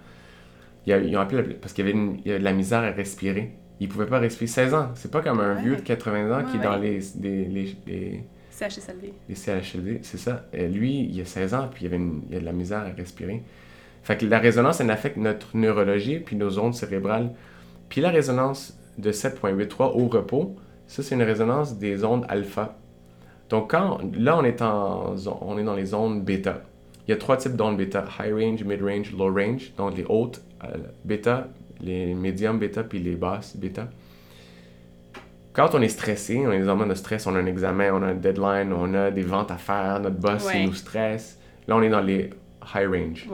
Ils 0.86 1.16
ont 1.16 1.20
appelé 1.20 1.42
parce 1.54 1.72
qu'il 1.72 1.86
y 1.86 1.90
avait, 1.90 1.98
il 1.98 2.26
y 2.26 2.30
avait 2.30 2.40
de 2.40 2.44
la 2.44 2.52
misère 2.52 2.80
à 2.80 2.90
respirer 2.90 3.52
il 3.80 3.88
pouvait 3.88 4.06
pas 4.06 4.18
respirer 4.18 4.46
16 4.46 4.74
ans. 4.74 4.90
C'est 4.94 5.10
pas 5.10 5.22
comme 5.22 5.40
un 5.40 5.54
vieux 5.54 5.76
de 5.76 5.80
80 5.82 6.38
ans 6.38 6.44
qui 6.44 6.56
est 6.56 6.60
dans 6.60 6.76
les, 6.76 7.00
les, 7.20 7.44
les, 7.44 7.76
les 7.86 8.24
CHSLD. 8.50 9.12
Les 9.28 9.34
CHSLD, 9.34 10.00
c'est 10.02 10.18
ça. 10.18 10.46
Et 10.52 10.68
lui, 10.68 11.08
il 11.10 11.20
a 11.20 11.24
16 11.24 11.54
ans, 11.54 11.68
puis 11.72 11.84
il, 11.84 11.94
avait 11.94 12.02
il 12.28 12.36
a 12.36 12.40
de 12.40 12.44
la 12.44 12.52
misère 12.52 12.80
à 12.80 12.90
respirer. 12.90 13.42
Fait 14.02 14.16
que 14.16 14.26
la 14.26 14.38
résonance, 14.38 14.80
elle 14.80 14.90
affecte 14.90 15.16
notre 15.16 15.56
neurologie, 15.56 16.18
puis 16.18 16.36
nos 16.36 16.58
ondes 16.58 16.74
cérébrales. 16.74 17.32
Puis 17.88 18.00
la 18.00 18.10
résonance 18.10 18.78
de 18.98 19.12
7.83 19.12 19.92
au 19.94 20.08
repos, 20.08 20.56
ça, 20.86 21.02
c'est 21.02 21.14
une 21.14 21.22
résonance 21.22 21.78
des 21.78 22.04
ondes 22.04 22.24
alpha. 22.28 22.78
Donc, 23.50 23.70
quand, 23.70 24.00
là, 24.14 24.38
on 24.38 24.44
est, 24.44 24.60
en, 24.62 25.14
on 25.42 25.58
est 25.58 25.64
dans 25.64 25.74
les 25.74 25.94
ondes 25.94 26.24
bêta. 26.24 26.62
Il 27.06 27.12
y 27.12 27.14
a 27.14 27.16
trois 27.16 27.36
types 27.36 27.56
d'ondes 27.56 27.76
bêta, 27.76 28.04
high 28.18 28.32
range, 28.32 28.64
mid 28.64 28.82
range, 28.82 29.12
low 29.12 29.32
range. 29.32 29.72
Donc, 29.76 29.96
les 29.96 30.04
hautes 30.08 30.42
euh, 30.64 30.76
bêta, 31.04 31.48
les 31.80 32.14
médiums 32.14 32.58
bêta 32.58 32.82
puis 32.82 32.98
les 32.98 33.16
basses 33.16 33.56
bêta. 33.56 33.88
Quand 35.52 35.74
on 35.74 35.82
est 35.82 35.88
stressé, 35.88 36.44
on 36.46 36.52
est 36.52 36.60
dans 36.60 36.72
un 36.72 36.74
moment 36.74 36.86
de 36.86 36.94
stress, 36.94 37.26
on 37.26 37.34
a 37.34 37.38
un 37.38 37.46
examen, 37.46 37.92
on 37.92 38.02
a 38.02 38.06
un 38.06 38.14
deadline, 38.14 38.72
on 38.72 38.94
a 38.94 39.10
des 39.10 39.22
ventes 39.22 39.50
à 39.50 39.56
faire, 39.56 39.98
notre 40.00 40.16
boss 40.16 40.46
nous 40.54 40.74
stresse. 40.74 41.38
Là, 41.66 41.76
on 41.76 41.82
est 41.82 41.88
dans 41.88 42.00
les 42.00 42.30
high 42.74 42.86
range. 42.88 43.26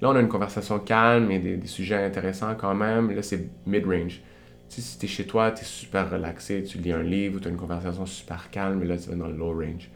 Là, 0.00 0.10
on 0.10 0.16
a 0.16 0.20
une 0.20 0.28
conversation 0.28 0.78
calme 0.78 1.30
et 1.30 1.38
des, 1.38 1.66
sujets 1.66 2.02
intéressants 2.02 2.54
quand 2.54 2.74
même. 2.74 3.14
Là, 3.14 3.22
c'est 3.22 3.48
mid 3.66 3.84
range. 3.84 4.20
Tu 4.68 4.76
sais, 4.76 4.80
si 4.80 4.98
t'es 4.98 5.06
chez 5.06 5.26
toi, 5.26 5.50
t'es 5.50 5.64
super 5.64 6.10
relaxé, 6.10 6.64
tu 6.64 6.78
lis 6.78 6.92
un 6.92 7.02
livre 7.02 7.36
ou 7.36 7.40
t'as 7.40 7.50
une 7.50 7.56
conversation 7.56 8.04
super 8.04 8.50
calme, 8.50 8.82
et 8.82 8.86
là, 8.86 8.96
tu 8.96 9.10
vas 9.10 9.16
dans 9.16 9.28
le 9.28 9.36
low 9.36 9.52
range. 9.52 9.90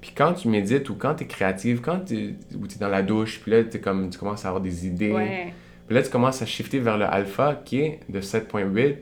Puis 0.00 0.12
quand 0.14 0.34
tu 0.34 0.48
médites 0.48 0.88
ou 0.90 0.94
quand 0.94 1.14
tu 1.14 1.24
es 1.24 1.26
créative, 1.26 1.80
quand 1.80 2.00
tu 2.04 2.16
es 2.16 2.78
dans 2.78 2.88
la 2.88 3.02
douche, 3.02 3.40
puis 3.40 3.52
là, 3.52 3.62
comme, 3.82 4.10
tu 4.10 4.18
commences 4.18 4.44
à 4.44 4.48
avoir 4.48 4.62
des 4.62 4.86
idées. 4.86 5.52
Puis 5.86 5.94
là, 5.94 6.02
tu 6.02 6.10
commences 6.10 6.42
à 6.42 6.46
shifter 6.46 6.78
vers 6.80 6.98
le 6.98 7.04
alpha 7.04 7.60
qui 7.64 7.80
est 7.80 8.00
de 8.08 8.20
7.8, 8.20 8.96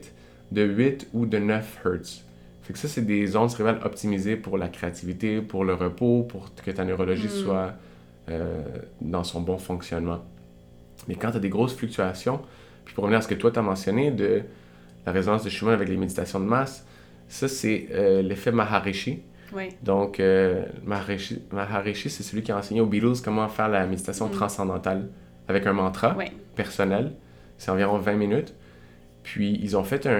de 0.51 0.61
8 0.63 1.09
ou 1.13 1.25
de 1.25 1.37
9 1.39 1.79
Hz. 1.85 2.21
Fait 2.63 2.73
que 2.73 2.79
ça, 2.79 2.87
c'est 2.87 3.05
des 3.05 3.35
ondes 3.35 3.49
cérébrales 3.49 3.79
optimisées 3.85 4.35
pour 4.35 4.57
la 4.57 4.67
créativité, 4.69 5.41
pour 5.41 5.63
le 5.65 5.73
repos, 5.73 6.23
pour 6.23 6.53
que 6.55 6.71
ta 6.71 6.83
neurologie 6.85 7.27
Mm. 7.27 7.29
soit 7.43 7.73
euh, 8.29 8.63
dans 9.01 9.23
son 9.23 9.41
bon 9.41 9.57
fonctionnement. 9.59 10.23
Mais 11.07 11.13
quand 11.15 11.29
tu 11.31 11.37
as 11.37 11.39
des 11.39 11.49
grosses 11.49 11.75
fluctuations, 11.75 12.39
puis 12.85 12.95
pour 12.95 13.03
revenir 13.03 13.19
à 13.19 13.21
ce 13.21 13.27
que 13.27 13.35
toi 13.35 13.51
tu 13.51 13.59
as 13.59 13.61
mentionné 13.61 14.09
de 14.09 14.41
la 15.05 15.11
résonance 15.11 15.43
de 15.43 15.49
Schumann 15.49 15.75
avec 15.75 15.89
les 15.89 15.97
méditations 15.97 16.39
de 16.39 16.45
masse, 16.45 16.85
ça 17.27 17.47
c'est 17.47 17.87
euh, 17.91 18.23
l'effet 18.23 18.51
Maharishi. 18.51 19.19
Oui. 19.53 19.69
Donc, 19.83 20.19
euh, 20.19 20.65
Maharishi, 20.83 21.43
Maharishi 21.51 22.09
c'est 22.09 22.23
celui 22.23 22.41
qui 22.41 22.51
a 22.51 22.57
enseigné 22.57 22.81
aux 22.81 22.87
Beatles 22.87 23.21
comment 23.23 23.47
faire 23.47 23.69
la 23.69 23.85
méditation 23.85 24.27
Mm. 24.27 24.31
transcendantale 24.31 25.07
avec 25.47 25.67
un 25.67 25.73
mantra 25.73 26.15
Oui. 26.17 26.25
Personnel. 26.55 27.13
C'est 27.57 27.71
environ 27.71 27.97
20 27.97 28.13
minutes. 28.15 28.55
Puis, 29.23 29.59
ils 29.61 29.75
ont 29.75 29.83
fait 29.83 30.05
un- 30.05 30.11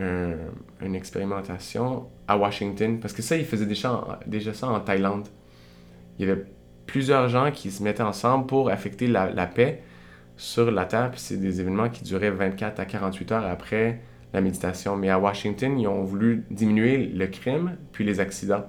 un- 0.00 0.84
une 0.86 0.94
expérimentation 0.94 2.06
à 2.28 2.38
Washington, 2.38 2.98
parce 3.00 3.12
que 3.12 3.20
ça, 3.22 3.36
ils 3.36 3.44
faisaient 3.44 3.66
déjà, 3.66 4.54
ça 4.54 4.68
en 4.68 4.80
Thaïlande. 4.80 5.28
Il 6.18 6.26
y 6.26 6.30
avait 6.30 6.44
plusieurs 6.86 7.28
gens 7.28 7.50
qui 7.50 7.70
se 7.70 7.82
mettaient 7.82 8.02
ensemble 8.02 8.46
pour 8.46 8.70
affecter 8.70 9.06
la, 9.06 9.30
la 9.30 9.46
paix 9.46 9.82
sur 10.36 10.70
la 10.70 10.86
Terre. 10.86 11.10
Puis, 11.10 11.20
c'est 11.20 11.36
des 11.36 11.60
événements 11.60 11.90
qui 11.90 12.04
duraient 12.04 12.30
24 12.30 12.80
à 12.80 12.84
48 12.86 13.32
heures 13.32 13.44
après 13.44 14.00
la 14.32 14.40
méditation. 14.40 14.96
Mais 14.96 15.10
à 15.10 15.18
Washington, 15.18 15.78
ils 15.78 15.86
ont 15.86 16.02
voulu 16.02 16.44
diminuer 16.50 17.06
le 17.06 17.26
crime 17.26 17.76
puis 17.92 18.04
les 18.04 18.20
accidents. 18.20 18.64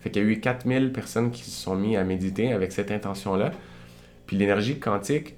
Fait 0.00 0.10
qu'il 0.10 0.22
y 0.22 0.26
a 0.26 0.28
eu 0.28 0.40
4000 0.40 0.92
personnes 0.92 1.30
qui 1.30 1.44
se 1.44 1.50
sont 1.62 1.76
mis 1.76 1.96
à 1.96 2.02
méditer 2.04 2.52
avec 2.52 2.72
cette 2.72 2.90
intention-là. 2.90 3.52
Puis 4.26 4.36
l'énergie 4.36 4.78
quantique, 4.78 5.36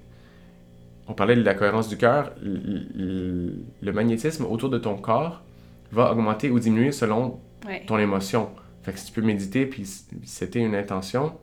on 1.07 1.13
parlait 1.13 1.35
de 1.35 1.43
la 1.43 1.53
cohérence 1.53 1.89
du 1.89 1.97
cœur, 1.97 2.31
le 2.41 3.91
magnétisme 3.91 4.45
autour 4.45 4.69
de 4.69 4.77
ton 4.77 4.95
corps 4.95 5.43
va 5.91 6.11
augmenter 6.11 6.49
ou 6.49 6.59
diminuer 6.59 6.91
selon 6.91 7.39
ton 7.87 7.97
émotion. 7.97 8.49
Fait 8.83 8.91
que 8.91 8.99
si 8.99 9.07
tu 9.07 9.11
peux 9.13 9.25
méditer, 9.25 9.65
puis 9.65 9.85
c'était 10.23 10.59
une 10.59 10.75
intention, 10.75 11.37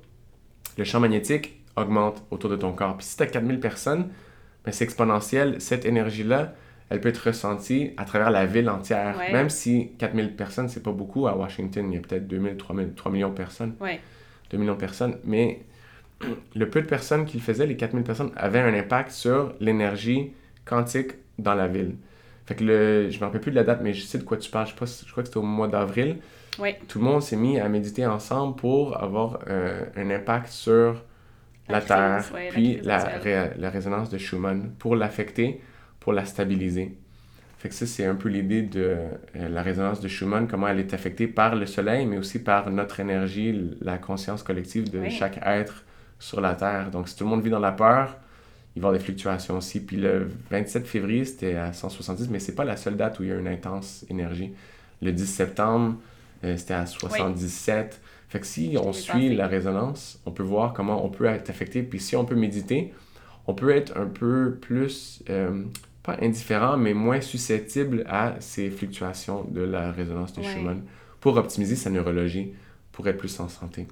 le 0.76 0.84
champ 0.84 1.00
magnétique 1.00 1.62
augmente 1.76 2.22
autour 2.30 2.50
de 2.50 2.56
ton 2.56 2.72
corps. 2.72 2.96
Puis 2.96 3.06
si 3.06 3.16
tu 3.16 3.22
as 3.22 3.26
4000 3.26 3.60
personnes, 3.60 4.08
ben 4.64 4.72
c'est 4.72 4.84
exponentiel. 4.84 5.60
Cette 5.60 5.86
énergie-là, 5.86 6.54
elle 6.90 7.00
peut 7.00 7.08
être 7.08 7.26
ressentie 7.26 7.92
à 7.96 8.04
travers 8.04 8.30
la 8.30 8.44
ville 8.46 8.68
entière. 8.68 9.16
Ouais. 9.18 9.32
Même 9.32 9.48
si 9.48 9.92
4000 9.98 10.36
personnes, 10.36 10.68
c'est 10.68 10.82
pas 10.82 10.92
beaucoup. 10.92 11.28
À 11.28 11.36
Washington, 11.36 11.86
il 11.90 11.94
y 11.94 11.98
a 11.98 12.00
peut-être 12.00 12.26
2000, 12.26 12.56
3000, 12.56 12.92
3 12.94 13.12
millions 13.12 13.30
de 13.30 13.34
personnes. 13.34 13.74
Oui. 13.80 13.92
2 14.50 14.58
millions 14.58 14.74
de 14.74 14.78
personnes. 14.78 15.16
Mais 15.24 15.62
le 16.54 16.68
peu 16.70 16.82
de 16.82 16.86
personnes 16.86 17.24
qui 17.24 17.38
le 17.38 17.42
faisaient, 17.42 17.66
les 17.66 17.76
4000 17.76 18.04
personnes, 18.04 18.32
avaient 18.36 18.60
un 18.60 18.74
impact 18.74 19.10
sur 19.10 19.54
l'énergie 19.60 20.32
quantique 20.64 21.12
dans 21.38 21.54
la 21.54 21.68
ville. 21.68 21.96
Fait 22.46 22.54
que 22.54 22.64
le, 22.64 23.10
je 23.10 23.18
me 23.20 23.24
rappelle 23.24 23.40
plus 23.40 23.50
de 23.52 23.56
la 23.56 23.64
date, 23.64 23.80
mais 23.82 23.94
je 23.94 24.02
sais 24.02 24.18
de 24.18 24.24
quoi 24.24 24.36
tu 24.36 24.50
parles. 24.50 24.66
Je, 24.66 24.72
sais 24.72 24.78
pas 24.78 24.86
si- 24.86 25.04
je 25.06 25.10
crois 25.10 25.22
que 25.22 25.28
c'était 25.28 25.38
au 25.38 25.42
mois 25.42 25.68
d'avril. 25.68 26.18
Oui. 26.58 26.74
Tout 26.88 26.98
le 26.98 27.04
monde 27.04 27.22
s'est 27.22 27.36
mis 27.36 27.58
à 27.60 27.68
méditer 27.68 28.06
ensemble 28.06 28.56
pour 28.56 29.00
avoir 29.02 29.40
euh, 29.48 29.84
un 29.96 30.10
impact 30.10 30.48
sur 30.48 31.04
la, 31.68 31.76
La 31.76 31.80
Terre, 31.80 32.18
crise, 32.22 32.32
ouais, 32.32 32.46
la 32.46 32.52
puis 32.52 32.80
la, 32.82 32.94
actuelle. 32.96 33.22
ré- 33.54 33.60
la 33.60 33.70
résonance 33.70 34.10
de 34.10 34.18
Schumann, 34.18 34.72
pour 34.78 34.96
l'affecter, 34.96 35.60
pour 36.00 36.12
la 36.12 36.24
stabiliser. 36.24 36.98
Fait 37.58 37.68
que 37.68 37.74
ça, 37.74 37.86
c'est 37.86 38.06
un 38.06 38.14
peu 38.14 38.28
l'idée 38.28 38.62
de 38.62 38.96
euh, 39.36 39.48
la 39.48 39.62
résonance 39.62 40.00
de 40.00 40.08
Schumann, 40.08 40.48
comment 40.48 40.68
elle 40.68 40.80
est 40.80 40.94
affectée 40.94 41.26
par 41.28 41.56
le 41.56 41.66
Soleil, 41.66 42.06
mais 42.06 42.18
aussi 42.18 42.42
par 42.42 42.70
notre 42.70 43.00
énergie, 43.00 43.76
la 43.80 43.98
conscience 43.98 44.42
collective 44.42 44.90
de 44.90 45.00
Oui. 45.00 45.10
chaque 45.10 45.38
être 45.44 45.84
sur 46.20 46.40
la 46.40 46.54
Terre. 46.54 46.92
Donc, 46.92 47.08
si 47.08 47.16
tout 47.16 47.24
le 47.24 47.30
monde 47.30 47.42
vit 47.42 47.50
dans 47.50 47.58
la 47.58 47.72
peur, 47.72 48.16
il 48.76 48.80
va 48.80 48.86
y 48.86 48.88
avoir 48.88 48.92
des 48.92 49.04
fluctuations 49.04 49.56
aussi. 49.58 49.80
Puis 49.80 49.96
le 49.96 50.30
27 50.50 50.86
février, 50.86 51.24
c'était 51.24 51.56
à 51.56 51.72
170, 51.72 52.28
mais 52.30 52.38
c'est 52.38 52.54
pas 52.54 52.64
la 52.64 52.76
seule 52.76 52.96
date 52.96 53.18
où 53.18 53.24
il 53.24 53.30
y 53.30 53.32
a 53.32 53.36
une 53.36 53.48
intense 53.48 54.06
énergie. 54.08 54.52
Le 55.02 55.10
10 55.10 55.26
septembre, 55.26 55.96
euh, 56.44 56.56
c'était 56.56 56.74
à 56.74 56.86
77. 56.86 58.00
Fait 58.28 58.38
que 58.38 58.46
si 58.46 58.76
on 58.80 58.92
suit 58.92 59.34
la 59.34 59.48
résonance, 59.48 60.20
on 60.24 60.30
peut 60.30 60.44
voir 60.44 60.72
comment 60.72 61.04
on 61.04 61.08
peut 61.08 61.24
être 61.24 61.50
affecté. 61.50 61.82
Puis 61.82 61.98
si 61.98 62.14
on 62.14 62.24
peut 62.24 62.36
méditer, 62.36 62.94
on 63.48 63.54
peut 63.54 63.70
être 63.70 63.98
un 63.98 64.06
peu 64.06 64.56
plus, 64.60 65.24
euh, 65.28 65.64
pas 66.04 66.16
indifférent, 66.22 66.76
mais 66.76 66.94
moins 66.94 67.20
susceptible 67.20 68.04
à 68.08 68.36
ces 68.38 68.70
fluctuations 68.70 69.44
de 69.50 69.62
la 69.62 69.90
résonance 69.90 70.32
de. 70.34 70.42
Schumann 70.42 70.82
pour 71.20 71.36
optimiser 71.36 71.76
sa 71.76 71.90
neurologie, 71.90 72.52
pour 72.92 73.06
être 73.06 73.18
plus 73.18 73.38
en 73.40 73.48
santé. 73.48 73.86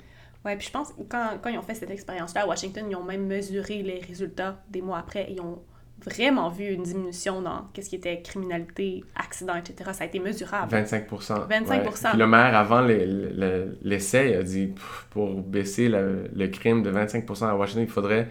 Ouais, 0.45 0.57
puis 0.57 0.67
je 0.67 0.73
pense 0.73 0.93
que 0.93 1.03
quand, 1.09 1.39
quand 1.43 1.51
ils 1.51 1.59
ont 1.59 1.63
fait 1.63 1.75
cette 1.75 1.91
expérience-là 1.91 2.43
à 2.43 2.47
Washington, 2.47 2.85
ils 2.89 2.97
ont 2.97 3.03
même 3.05 3.27
mesuré 3.27 3.83
les 3.83 4.01
résultats 4.01 4.63
des 4.71 4.81
mois 4.83 4.99
après. 4.99 5.27
Ils 5.31 5.41
ont 5.41 5.59
vraiment 6.05 6.49
vu 6.49 6.67
une 6.69 6.85
diminution 6.85 7.43
dans 7.43 7.67
qu'est-ce 7.75 7.91
qui 7.91 7.97
était 7.97 8.23
criminalité, 8.23 9.03
accident, 9.17 9.55
etc. 9.57 9.91
Ça 9.93 10.05
a 10.05 10.07
été 10.07 10.21
mesurable. 10.21 10.71
25 10.71 11.07
25 11.11 11.69
ouais. 11.85 11.91
Puis 12.11 12.19
le 12.19 12.27
maire, 12.29 12.57
avant 12.57 12.81
les- 12.83 13.05
le- 13.05 13.77
l'essai, 13.83 14.37
a 14.37 14.43
dit 14.45 14.73
pour 15.11 15.35
baisser 15.43 15.89
le, 15.89 16.31
le 16.35 16.47
crime 16.49 16.83
de 16.85 16.91
25% 16.93 17.47
à 17.49 17.57
Washington, 17.57 17.83
il 17.83 17.91
faudrait 17.91 18.29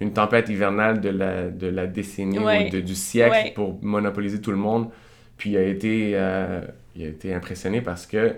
une 0.00 0.12
tempête 0.12 0.48
hivernale 0.48 1.00
de 1.00 1.08
la, 1.10 1.48
de 1.50 1.68
la 1.68 1.86
décennie 1.86 2.40
Ouais. 2.40 2.66
ou 2.66 2.70
de- 2.70 2.80
du 2.80 2.96
siècle 2.96 3.30
Ouais. 3.30 3.52
pour 3.54 3.78
monopoliser 3.82 4.40
tout 4.40 4.50
le 4.50 4.56
monde. 4.56 4.90
Puis 5.36 5.50
il 5.50 5.56
a 5.56 5.62
été, 5.62 6.12
euh, 6.14 6.62
il 6.96 7.04
a 7.04 7.08
été 7.08 7.32
impressionné 7.32 7.80
parce 7.80 8.06
que, 8.08 8.34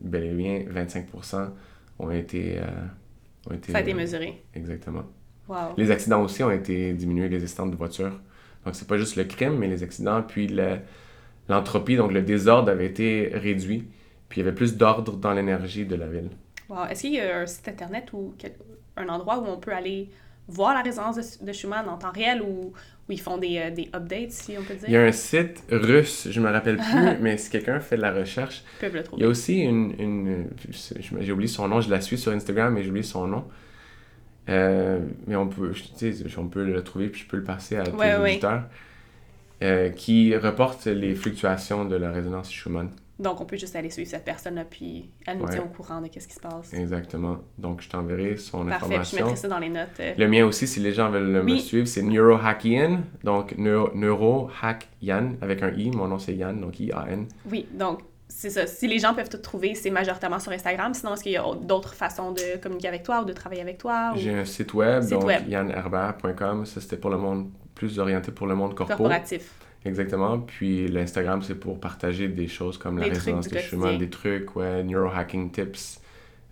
bel 0.00 0.24
et 0.24 0.32
bien, 0.34 0.62
25 0.68 1.06
ont 2.00 2.10
été, 2.10 2.58
euh, 2.58 2.64
ont 3.50 3.54
été. 3.54 3.72
Ça 3.72 3.78
a 3.78 3.80
été 3.80 3.92
euh, 3.92 3.96
mesuré. 3.96 4.42
Exactement. 4.54 5.04
Wow. 5.48 5.74
Les 5.76 5.90
accidents 5.90 6.22
aussi 6.22 6.42
ont 6.42 6.50
été 6.50 6.92
diminués, 6.94 7.28
les 7.28 7.42
accidents 7.42 7.66
de 7.66 7.76
voiture. 7.76 8.12
Donc, 8.64 8.74
c'est 8.74 8.86
pas 8.86 8.98
juste 8.98 9.16
le 9.16 9.24
crime, 9.24 9.56
mais 9.58 9.68
les 9.68 9.82
accidents, 9.82 10.22
puis 10.22 10.46
le- 10.48 10.78
l'entropie, 11.48 11.96
donc 11.96 12.12
le 12.12 12.22
désordre 12.22 12.70
avait 12.70 12.86
été 12.86 13.30
réduit. 13.32 13.88
Puis 14.28 14.40
il 14.40 14.44
y 14.44 14.46
avait 14.46 14.54
plus 14.54 14.76
d'ordre 14.76 15.16
dans 15.16 15.32
l'énergie 15.32 15.84
de 15.86 15.96
la 15.96 16.06
ville. 16.06 16.30
Wow. 16.68 16.84
Est-ce 16.90 17.00
qu'il 17.02 17.14
y 17.14 17.20
a 17.20 17.38
un 17.40 17.46
site 17.46 17.66
internet 17.68 18.12
ou 18.12 18.34
un 18.96 19.08
endroit 19.08 19.38
où 19.40 19.46
on 19.46 19.58
peut 19.58 19.72
aller 19.72 20.10
voir 20.50 20.74
la 20.74 20.82
résonance 20.82 21.16
de, 21.16 21.46
de 21.46 21.52
Schumann 21.52 21.88
en 21.88 21.98
temps 21.98 22.12
réel 22.12 22.42
ou 22.42 22.72
où 23.08 23.12
ils 23.12 23.20
font 23.20 23.38
des, 23.38 23.58
euh, 23.58 23.70
des 23.70 23.90
updates, 23.94 24.32
si 24.32 24.56
on 24.58 24.64
peut 24.64 24.74
dire? 24.76 24.88
Il 24.88 24.92
y 24.92 24.96
a 24.96 25.02
un 25.04 25.12
site 25.12 25.62
russe, 25.70 26.28
je 26.30 26.40
me 26.40 26.50
rappelle 26.50 26.80
plus, 26.82 27.16
mais 27.20 27.38
si 27.38 27.50
quelqu'un 27.50 27.80
fait 27.80 27.96
de 27.96 28.02
la 28.02 28.12
recherche, 28.12 28.64
Ils 28.72 28.78
peuvent 28.78 28.94
le 28.94 29.04
il 29.16 29.22
y 29.22 29.24
a 29.24 29.28
aussi 29.28 29.60
une... 29.60 29.94
une 30.00 30.46
j'ai 31.20 31.32
oublié 31.32 31.48
son 31.48 31.68
nom, 31.68 31.80
je 31.80 31.90
la 31.90 32.00
suis 32.00 32.18
sur 32.18 32.32
Instagram, 32.32 32.74
mais 32.74 32.82
j'ai 32.82 32.90
oublié 32.90 33.02
son 33.04 33.26
nom. 33.26 33.44
Euh, 34.48 35.00
mais 35.26 35.36
on 35.36 35.48
peut, 35.48 35.72
on 36.38 36.48
peut 36.48 36.64
le 36.64 36.82
trouver, 36.82 37.08
puis 37.08 37.22
je 37.22 37.26
peux 37.28 37.36
le 37.36 37.44
passer 37.44 37.76
à 37.76 37.84
tous 37.84 37.96
Ouais, 37.96 38.16
les 38.16 38.22
ouais. 38.22 38.30
auditeurs. 38.32 38.64
euh, 39.62 39.90
qui 39.90 40.36
reporte 40.36 40.86
les 40.86 41.14
fluctuations 41.14 41.84
de 41.84 41.96
la 41.96 42.10
résonance 42.12 42.50
Schumann. 42.52 42.90
Donc, 43.20 43.40
on 43.40 43.44
peut 43.44 43.56
juste 43.58 43.76
aller 43.76 43.90
suivre 43.90 44.08
cette 44.08 44.24
personne-là, 44.24 44.64
puis 44.68 45.10
elle 45.26 45.38
nous 45.38 45.44
Ouais. 45.44 45.52
tient 45.52 45.62
au 45.62 45.66
courant 45.68 46.00
de 46.00 46.08
qu'est-ce 46.08 46.26
qui 46.26 46.34
se 46.34 46.40
passe. 46.40 46.72
Exactement. 46.72 47.36
Donc, 47.58 47.82
je 47.82 47.88
t'enverrai 47.90 48.36
son 48.38 48.64
Parfait, 48.64 48.86
puis 48.86 48.94
je 48.94 49.00
information. 49.00 49.16
mettrai 49.26 49.36
ça 49.36 49.48
dans 49.48 49.58
les 49.58 49.68
notes. 49.68 49.88
euh, 50.00 50.14
Le 50.16 50.26
mien 50.28 50.46
aussi, 50.46 50.66
si 50.66 50.80
les 50.80 50.92
gens 50.92 51.10
veulent 51.10 51.42
me 51.44 51.56
suivre, 51.58 51.86
c'est 51.86 52.02
NeuroHackian. 52.02 53.00
Donc, 53.22 53.56
Neuro, 53.58 53.90
NeuroHackYan 53.94 55.34
avec 55.40 55.62
un 55.62 55.70
I. 55.70 55.90
Mon 55.90 56.08
nom, 56.08 56.18
c'est 56.18 56.34
Yann, 56.34 56.60
donc 56.60 56.80
I-A-N. 56.80 57.26
Oui, 57.50 57.66
donc 57.72 58.00
c'est 58.28 58.50
ça. 58.50 58.66
Si 58.66 58.86
les 58.88 58.98
gens 58.98 59.12
peuvent 59.14 59.28
te 59.28 59.36
trouver, 59.36 59.74
c'est 59.74 59.90
majoritairement 59.90 60.38
sur 60.38 60.52
Instagram. 60.52 60.94
Sinon, 60.94 61.14
est-ce 61.14 61.22
qu'il 61.22 61.32
y 61.32 61.36
a 61.36 61.44
d'autres 61.62 61.94
façons 61.94 62.32
de 62.32 62.58
communiquer 62.62 62.88
avec 62.88 63.02
toi 63.02 63.20
ou 63.22 63.24
de 63.24 63.32
travailler 63.32 63.60
avec 63.62 63.78
toi? 63.78 64.12
Ou... 64.14 64.18
J'ai 64.18 64.32
un 64.32 64.44
site 64.44 64.72
web, 64.74 65.02
Site 65.02 65.12
donc 65.12 65.30
yannherbert.com. 65.46 66.64
Ça, 66.66 66.80
c'était 66.80 66.96
pour 66.96 67.10
le 67.10 67.18
monde, 67.18 67.50
plus 67.74 67.98
orienté 67.98 68.32
pour 68.32 68.46
le 68.46 68.54
monde 68.54 68.74
corpo. 68.74 68.94
Corporatif. 68.94 69.52
Exactement. 69.84 70.38
Puis 70.40 70.88
l'Instagram, 70.88 71.42
c'est 71.42 71.54
pour 71.54 71.80
partager 71.80 72.28
des 72.28 72.48
choses 72.48 72.76
comme 72.78 72.98
la 72.98 73.06
Des 73.06 73.12
trucs 73.12 73.24
résonance 73.24 73.48
du 73.48 73.54
de 73.54 73.60
Schumann, 73.60 73.82
quotidien. 73.98 74.06
des 74.06 74.10
trucs, 74.10 74.56
ouais, 74.56 74.82
neurohacking 74.84 75.50
tips, 75.50 76.00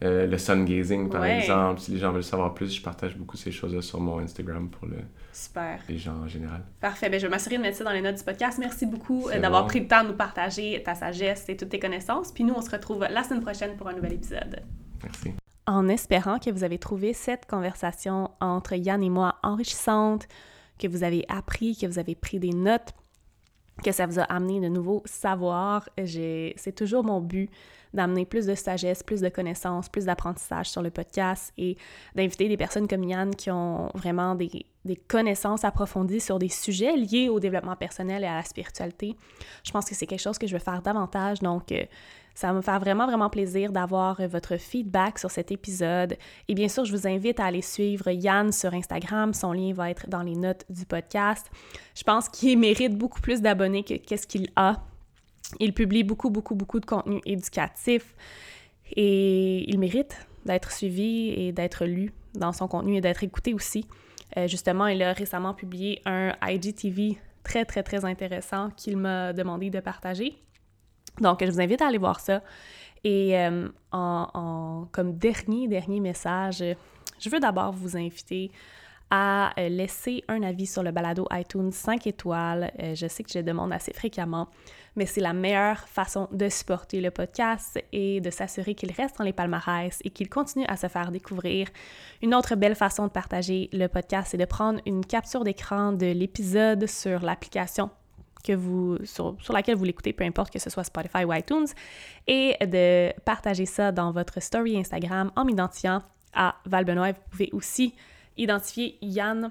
euh, 0.03 0.26
le 0.26 0.39
sun 0.39 0.64
gazing, 0.64 1.09
par 1.11 1.20
Ouais. 1.22 1.41
exemple. 1.41 1.81
Si 1.81 1.91
les 1.91 1.99
gens 1.99 2.12
veulent 2.12 2.22
savoir 2.24 2.55
plus, 2.55 2.72
je 2.74 2.81
partage 2.81 3.16
beaucoup 3.16 3.37
ces 3.37 3.51
choses-là 3.53 3.83
sur 3.83 4.01
mon 4.01 4.18
Instagram 4.20 4.68
pour 4.70 4.87
le- 4.89 5.03
Super. 5.33 5.81
les 5.89 5.99
gens 5.99 6.14
en 6.24 6.29
général. 6.29 6.62
Parfait. 6.81 7.11
Ben, 7.11 7.20
je 7.20 7.26
vais 7.26 7.31
m'assurer 7.31 7.59
de 7.59 7.62
mettre 7.62 7.76
ça 7.76 7.85
dans 7.85 7.93
les 7.93 8.01
notes 8.01 8.16
du 8.16 8.24
podcast. 8.24 8.59
Merci 8.59 8.87
beaucoup 8.87 9.29
euh, 9.29 9.39
d'avoir 9.41 9.62
bon. 9.62 9.68
pris 9.68 9.81
le 9.81 9.89
temps 9.89 10.05
de 10.05 10.09
nous 10.09 10.16
partager 10.16 10.83
ta 10.85 10.95
sagesse 10.95 11.45
et 11.49 11.57
toutes 11.57 11.68
tes 11.70 11.79
connaissances. 11.81 12.33
Puis 12.33 12.45
nous, 12.45 12.55
on 12.55 12.62
se 12.62 12.70
retrouve 12.70 13.01
la 13.11 13.22
semaine 13.24 13.43
prochaine 13.43 13.76
pour 13.76 13.89
un 13.89 13.93
nouvel 13.93 14.14
épisode. 14.14 14.62
Merci. 15.03 15.33
En 15.66 15.87
espérant 15.89 16.39
que 16.39 16.51
vous 16.51 16.64
avez 16.64 16.79
trouvé 16.79 17.12
cette 17.12 17.45
conversation 17.47 18.31
entre 18.41 18.72
Yann 18.74 19.03
et 19.03 19.11
moi 19.11 19.35
enrichissante, 19.43 20.26
que 20.79 20.89
vous 20.89 21.03
avez 21.05 21.24
appris, 21.29 21.76
que 21.76 21.87
vous 21.87 21.99
avez 21.99 22.14
pris 22.14 22.39
des 22.39 22.51
notes, 22.55 22.95
que 23.83 23.93
ça 23.93 24.07
vous 24.07 24.18
a 24.18 24.24
amené 24.24 24.61
de 24.61 24.68
nouveaux 24.68 25.03
savoirs. 25.05 25.89
C'est 26.07 26.74
toujours 26.74 27.05
mon 27.05 27.20
but 27.20 27.51
d'amener 27.95 28.26
plus 28.26 28.47
de 28.47 28.55
sagesse, 28.55 29.03
plus 29.03 29.20
de 29.20 29.29
connaissances, 29.29 29.89
plus 29.89 30.05
d'apprentissage 30.05 30.68
sur 30.68 30.83
le 30.83 30.91
podcast 30.91 31.53
et 31.57 31.76
d'inviter 32.14 32.49
des 32.49 32.57
personnes 32.57 32.87
comme 32.87 33.05
Yann 33.05 33.35
qui 33.35 33.51
ont 33.51 33.91
vraiment 33.95 34.35
des, 34.35 34.66
des 34.85 34.97
connaissances 34.97 35.64
approfondies 35.64 36.20
sur 36.20 36.39
des 36.39 36.49
sujets 36.49 36.97
liés 36.97 37.29
au 37.29 37.41
développement 37.41 37.76
personnel 37.76 38.24
et 38.24 38.26
à 38.26 38.35
la 38.35 38.43
spiritualité. 38.43 39.16
Je 39.64 39.70
pense 39.70 39.87
que 39.87 39.95
c'est 39.95 40.07
quelque 40.07 40.20
chose 40.20 40.39
que 40.39 40.47
je 40.47 40.53
veux 40.53 40.62
faire 40.62 40.83
davantage, 40.83 41.41
donc 41.41 41.72
euh, 41.72 41.85
ça 42.39 42.53
me 42.53 42.62
faire 42.62 42.78
vraiment, 42.78 43.05
vraiment 43.05 43.28
plaisir 43.28 43.72
d'avoir 43.72 44.20
euh, 44.20 44.28
votre 44.28 44.59
feedback 44.59 45.18
sur 45.18 45.28
cet 45.28 45.51
épisode. 45.51 46.16
Et 46.47 46.55
bien 46.55 46.68
sûr, 46.68 46.84
je 46.84 46.97
vous 46.97 47.05
invite 47.09 47.41
à 47.41 47.47
aller 47.47 47.62
suivre 47.62 48.09
Yann 48.12 48.53
sur 48.53 48.72
Instagram. 48.74 49.34
Son 49.34 49.53
lien 49.53 49.72
va 49.72 49.91
être 49.91 50.09
dans 50.09 50.22
les 50.22 50.36
notes 50.36 50.64
du 50.70 50.86
podcast. 50.86 51.51
Je 51.97 52.05
pense 52.05 52.28
qu'il 52.28 52.57
mérite 52.61 52.97
beaucoup 52.97 53.20
plus 53.20 53.43
d'abonnés 53.43 53.82
que 53.82 53.95
qu'est-ce 53.95 54.28
qu'il 54.28 54.51
a. 54.55 54.76
Il 55.59 55.74
publie 55.74 56.05
beaucoup, 56.05 56.30
beaucoup, 56.30 56.55
beaucoup 56.55 56.78
de 56.78 56.86
contenu 56.86 57.20
éducatif 57.26 58.14
et 58.95 59.68
il 59.68 59.80
mérite 59.80 60.24
d'être 60.47 60.70
suivi 60.70 61.30
et 61.30 61.51
d'être 61.51 61.86
lu 61.86 62.12
dans 62.36 62.53
son 62.53 62.68
contenu 62.68 62.99
et 62.99 63.01
d'être 63.01 63.24
écouté 63.24 63.53
aussi. 63.53 63.84
Euh, 64.36 64.47
justement, 64.47 64.86
il 64.86 65.03
a 65.03 65.12
récemment 65.12 65.55
publié 65.55 66.03
un 66.07 66.36
IGTV 66.41 67.18
très, 67.43 67.64
très, 67.64 67.82
très 67.82 68.05
intéressant 68.05 68.70
qu'il 68.76 68.97
m'a 68.97 69.32
demandé 69.32 69.70
de 69.70 69.80
partager. 69.80 70.39
Donc, 71.20 71.44
je 71.44 71.50
vous 71.50 71.60
invite 71.60 71.82
à 71.82 71.88
aller 71.88 71.98
voir 71.98 72.20
ça. 72.20 72.42
Et 73.04 73.38
euh, 73.38 73.68
en, 73.92 74.86
comme 74.92 75.16
dernier, 75.16 75.68
dernier 75.68 76.00
message, 76.00 76.64
je 77.20 77.30
veux 77.30 77.40
d'abord 77.40 77.72
vous 77.72 77.96
inviter 77.96 78.50
à 79.10 79.58
euh, 79.58 79.68
laisser 79.68 80.22
un 80.28 80.42
avis 80.42 80.66
sur 80.66 80.82
le 80.82 80.90
balado 80.90 81.26
iTunes 81.32 81.72
5 81.72 82.06
étoiles. 82.06 82.70
je 82.94 83.06
sais 83.06 83.22
que 83.22 83.30
je 83.32 83.38
le 83.38 83.44
demande 83.44 83.72
assez 83.72 83.92
fréquemment 83.94 84.48
mais 84.98 85.06
c'est 85.06 85.20
la 85.20 85.32
meilleure 85.32 85.88
façon 85.88 86.28
de 86.32 86.48
supporter 86.48 87.00
le 87.00 87.12
podcast 87.12 87.78
et 87.92 88.20
de 88.20 88.30
s'assurer 88.30 88.74
qu'il 88.74 88.90
reste 88.90 89.16
dans 89.18 89.24
les 89.24 89.32
palmarès 89.32 90.00
et 90.04 90.10
qu'il 90.10 90.28
continue 90.28 90.66
à 90.66 90.76
se 90.76 90.88
faire 90.88 91.12
découvrir. 91.12 91.68
Une 92.20 92.34
autre 92.34 92.56
belle 92.56 92.74
façon 92.74 93.06
de 93.06 93.12
partager 93.12 93.70
le 93.72 93.86
podcast, 93.86 94.28
c'est 94.32 94.36
de 94.36 94.44
prendre 94.44 94.80
une 94.86 95.06
capture 95.06 95.44
d'écran 95.44 95.92
de 95.92 96.06
l'épisode 96.06 96.86
sur 96.86 97.20
l'application 97.20 97.90
que 98.45 98.53
vous, 98.53 98.99
sur, 99.05 99.36
laquelle 99.51 99.76
vous 99.76 99.84
l'écoutez, 99.84 100.12
peu 100.12 100.24
importe 100.24 100.53
que 100.53 100.59
ce 100.59 100.70
soit 100.70 100.84
Spotify 100.84 101.24
ou 101.24 101.32
iTunes, 101.32 101.66
et 102.26 102.55
de 102.64 103.12
partager 103.22 103.66
ça 103.66 103.93
dans 103.93 104.12
votre 104.12 104.41
story 104.41 104.78
Instagram 104.78 105.30
en 105.36 105.45
m'identifiant 105.45 106.03
à 106.34 106.57
Val 106.66 106.84
Benoît. 106.84 107.12
Vous 107.12 107.20
pouvez 107.30 107.51
aussi 107.53 107.95
identifier 108.36 108.97
Yann, 109.03 109.51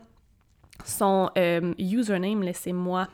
son 0.86 1.30
euh, 1.38 1.74
username, 1.78 2.44
laissez-moi 2.44 3.08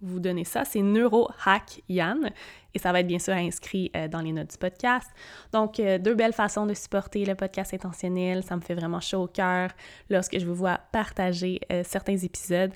vous 0.00 0.18
donner 0.18 0.44
ça. 0.44 0.64
C'est 0.64 0.82
NeuroHack 0.82 1.82
Yann 1.88 2.30
et 2.74 2.78
ça 2.78 2.90
va 2.90 3.00
être 3.00 3.06
bien 3.06 3.20
sûr 3.20 3.34
inscrit 3.34 3.90
euh, 3.96 4.08
dans 4.08 4.20
les 4.20 4.32
notes 4.32 4.50
du 4.50 4.58
podcast. 4.58 5.08
Donc, 5.52 5.78
euh, 5.78 5.98
deux 5.98 6.14
belles 6.14 6.32
façons 6.32 6.66
de 6.66 6.74
supporter 6.74 7.24
le 7.24 7.36
podcast 7.36 7.72
intentionnel. 7.72 8.42
Ça 8.42 8.56
me 8.56 8.60
fait 8.60 8.74
vraiment 8.74 9.00
chaud 9.00 9.22
au 9.22 9.28
cœur 9.28 9.70
lorsque 10.10 10.38
je 10.38 10.44
vous 10.44 10.54
vois 10.54 10.80
partager 10.90 11.60
certains 11.84 12.16
épisodes. 12.16 12.72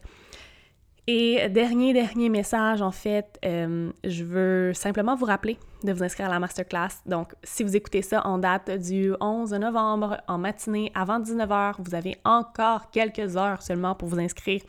Et 1.09 1.49
dernier, 1.51 1.93
dernier 1.93 2.29
message, 2.29 2.83
en 2.83 2.91
fait, 2.91 3.39
je 3.43 4.25
veux 4.25 4.73
simplement 4.75 5.15
vous 5.15 5.27
rappeler 5.27 5.57
de 5.85 5.93
vous 5.93 6.03
inscrire 6.03 6.27
à 6.27 6.31
la 6.31 6.41
masterclass. 6.41 6.89
Donc, 7.07 7.33
si 7.45 7.63
vous 7.63 7.77
écoutez 7.77 8.03
ça 8.03 8.27
en 8.27 8.39
date 8.39 8.71
du 8.71 9.13
11 9.21 9.53
novembre, 9.53 10.21
en 10.27 10.39
matinée, 10.39 10.91
avant 10.95 11.21
19h, 11.21 11.77
vous 11.79 11.95
avez 11.95 12.17
encore 12.25 12.91
quelques 12.91 13.37
heures 13.37 13.63
seulement 13.63 13.95
pour 13.95 14.09
vous 14.09 14.19
inscrire. 14.19 14.63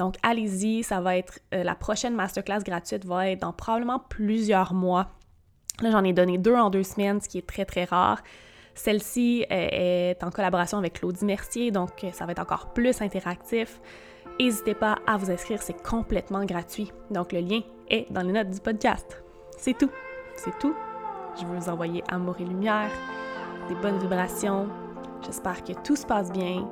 Donc, 0.00 0.16
allez-y, 0.22 0.82
ça 0.82 1.02
va 1.02 1.18
être 1.18 1.40
euh, 1.52 1.62
la 1.62 1.74
prochaine 1.74 2.14
masterclass 2.14 2.60
gratuite 2.64 3.04
va 3.04 3.28
être 3.28 3.40
dans 3.40 3.52
probablement 3.52 3.98
plusieurs 3.98 4.72
mois. 4.72 5.10
Là, 5.82 5.90
j'en 5.90 6.04
ai 6.04 6.14
donné 6.14 6.38
deux 6.38 6.54
en 6.54 6.70
deux 6.70 6.84
semaines, 6.84 7.20
ce 7.20 7.28
qui 7.28 7.36
est 7.36 7.46
très, 7.46 7.66
très 7.66 7.84
rare. 7.84 8.22
Celle-ci 8.74 9.44
euh, 9.50 9.68
est 9.70 10.24
en 10.24 10.30
collaboration 10.30 10.78
avec 10.78 10.94
Claudie 10.94 11.26
Mercier, 11.26 11.70
donc 11.70 12.02
euh, 12.02 12.12
ça 12.12 12.24
va 12.24 12.32
être 12.32 12.38
encore 12.38 12.72
plus 12.72 13.02
interactif. 13.02 13.78
N'hésitez 14.40 14.74
pas 14.74 14.96
à 15.06 15.16
vous 15.16 15.30
inscrire, 15.30 15.62
c'est 15.62 15.80
complètement 15.82 16.44
gratuit. 16.44 16.92
Donc, 17.10 17.32
le 17.32 17.40
lien 17.40 17.60
est 17.88 18.10
dans 18.10 18.22
les 18.22 18.32
notes 18.32 18.50
du 18.50 18.60
podcast. 18.60 19.22
C'est 19.58 19.76
tout. 19.76 19.90
C'est 20.36 20.58
tout. 20.58 20.74
Je 21.38 21.46
veux 21.46 21.56
vous 21.56 21.68
envoyer 21.68 22.02
amour 22.08 22.36
et 22.40 22.44
lumière, 22.44 22.90
des 23.68 23.74
bonnes 23.76 23.98
vibrations. 23.98 24.68
J'espère 25.24 25.62
que 25.62 25.72
tout 25.84 25.96
se 25.96 26.06
passe 26.06 26.32
bien. 26.32 26.68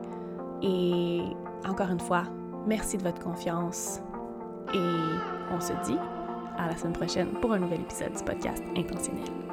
Et 0.63 1.23
encore 1.65 1.91
une 1.91 2.01
fois, 2.01 2.25
Merci 2.69 2.99
de 2.99 3.03
votre 3.03 3.23
confiance 3.23 4.01
et 4.75 4.79
on 5.55 5.59
se 5.59 5.73
dit 5.87 5.99
à 6.59 6.67
la 6.67 6.77
semaine 6.77 6.93
prochaine 6.93 7.29
pour 7.41 7.53
un 7.55 7.59
nouvel 7.59 7.81
épisode 7.81 8.13
du 8.13 8.23
podcast 8.23 8.63
Intentionnel. 8.77 9.48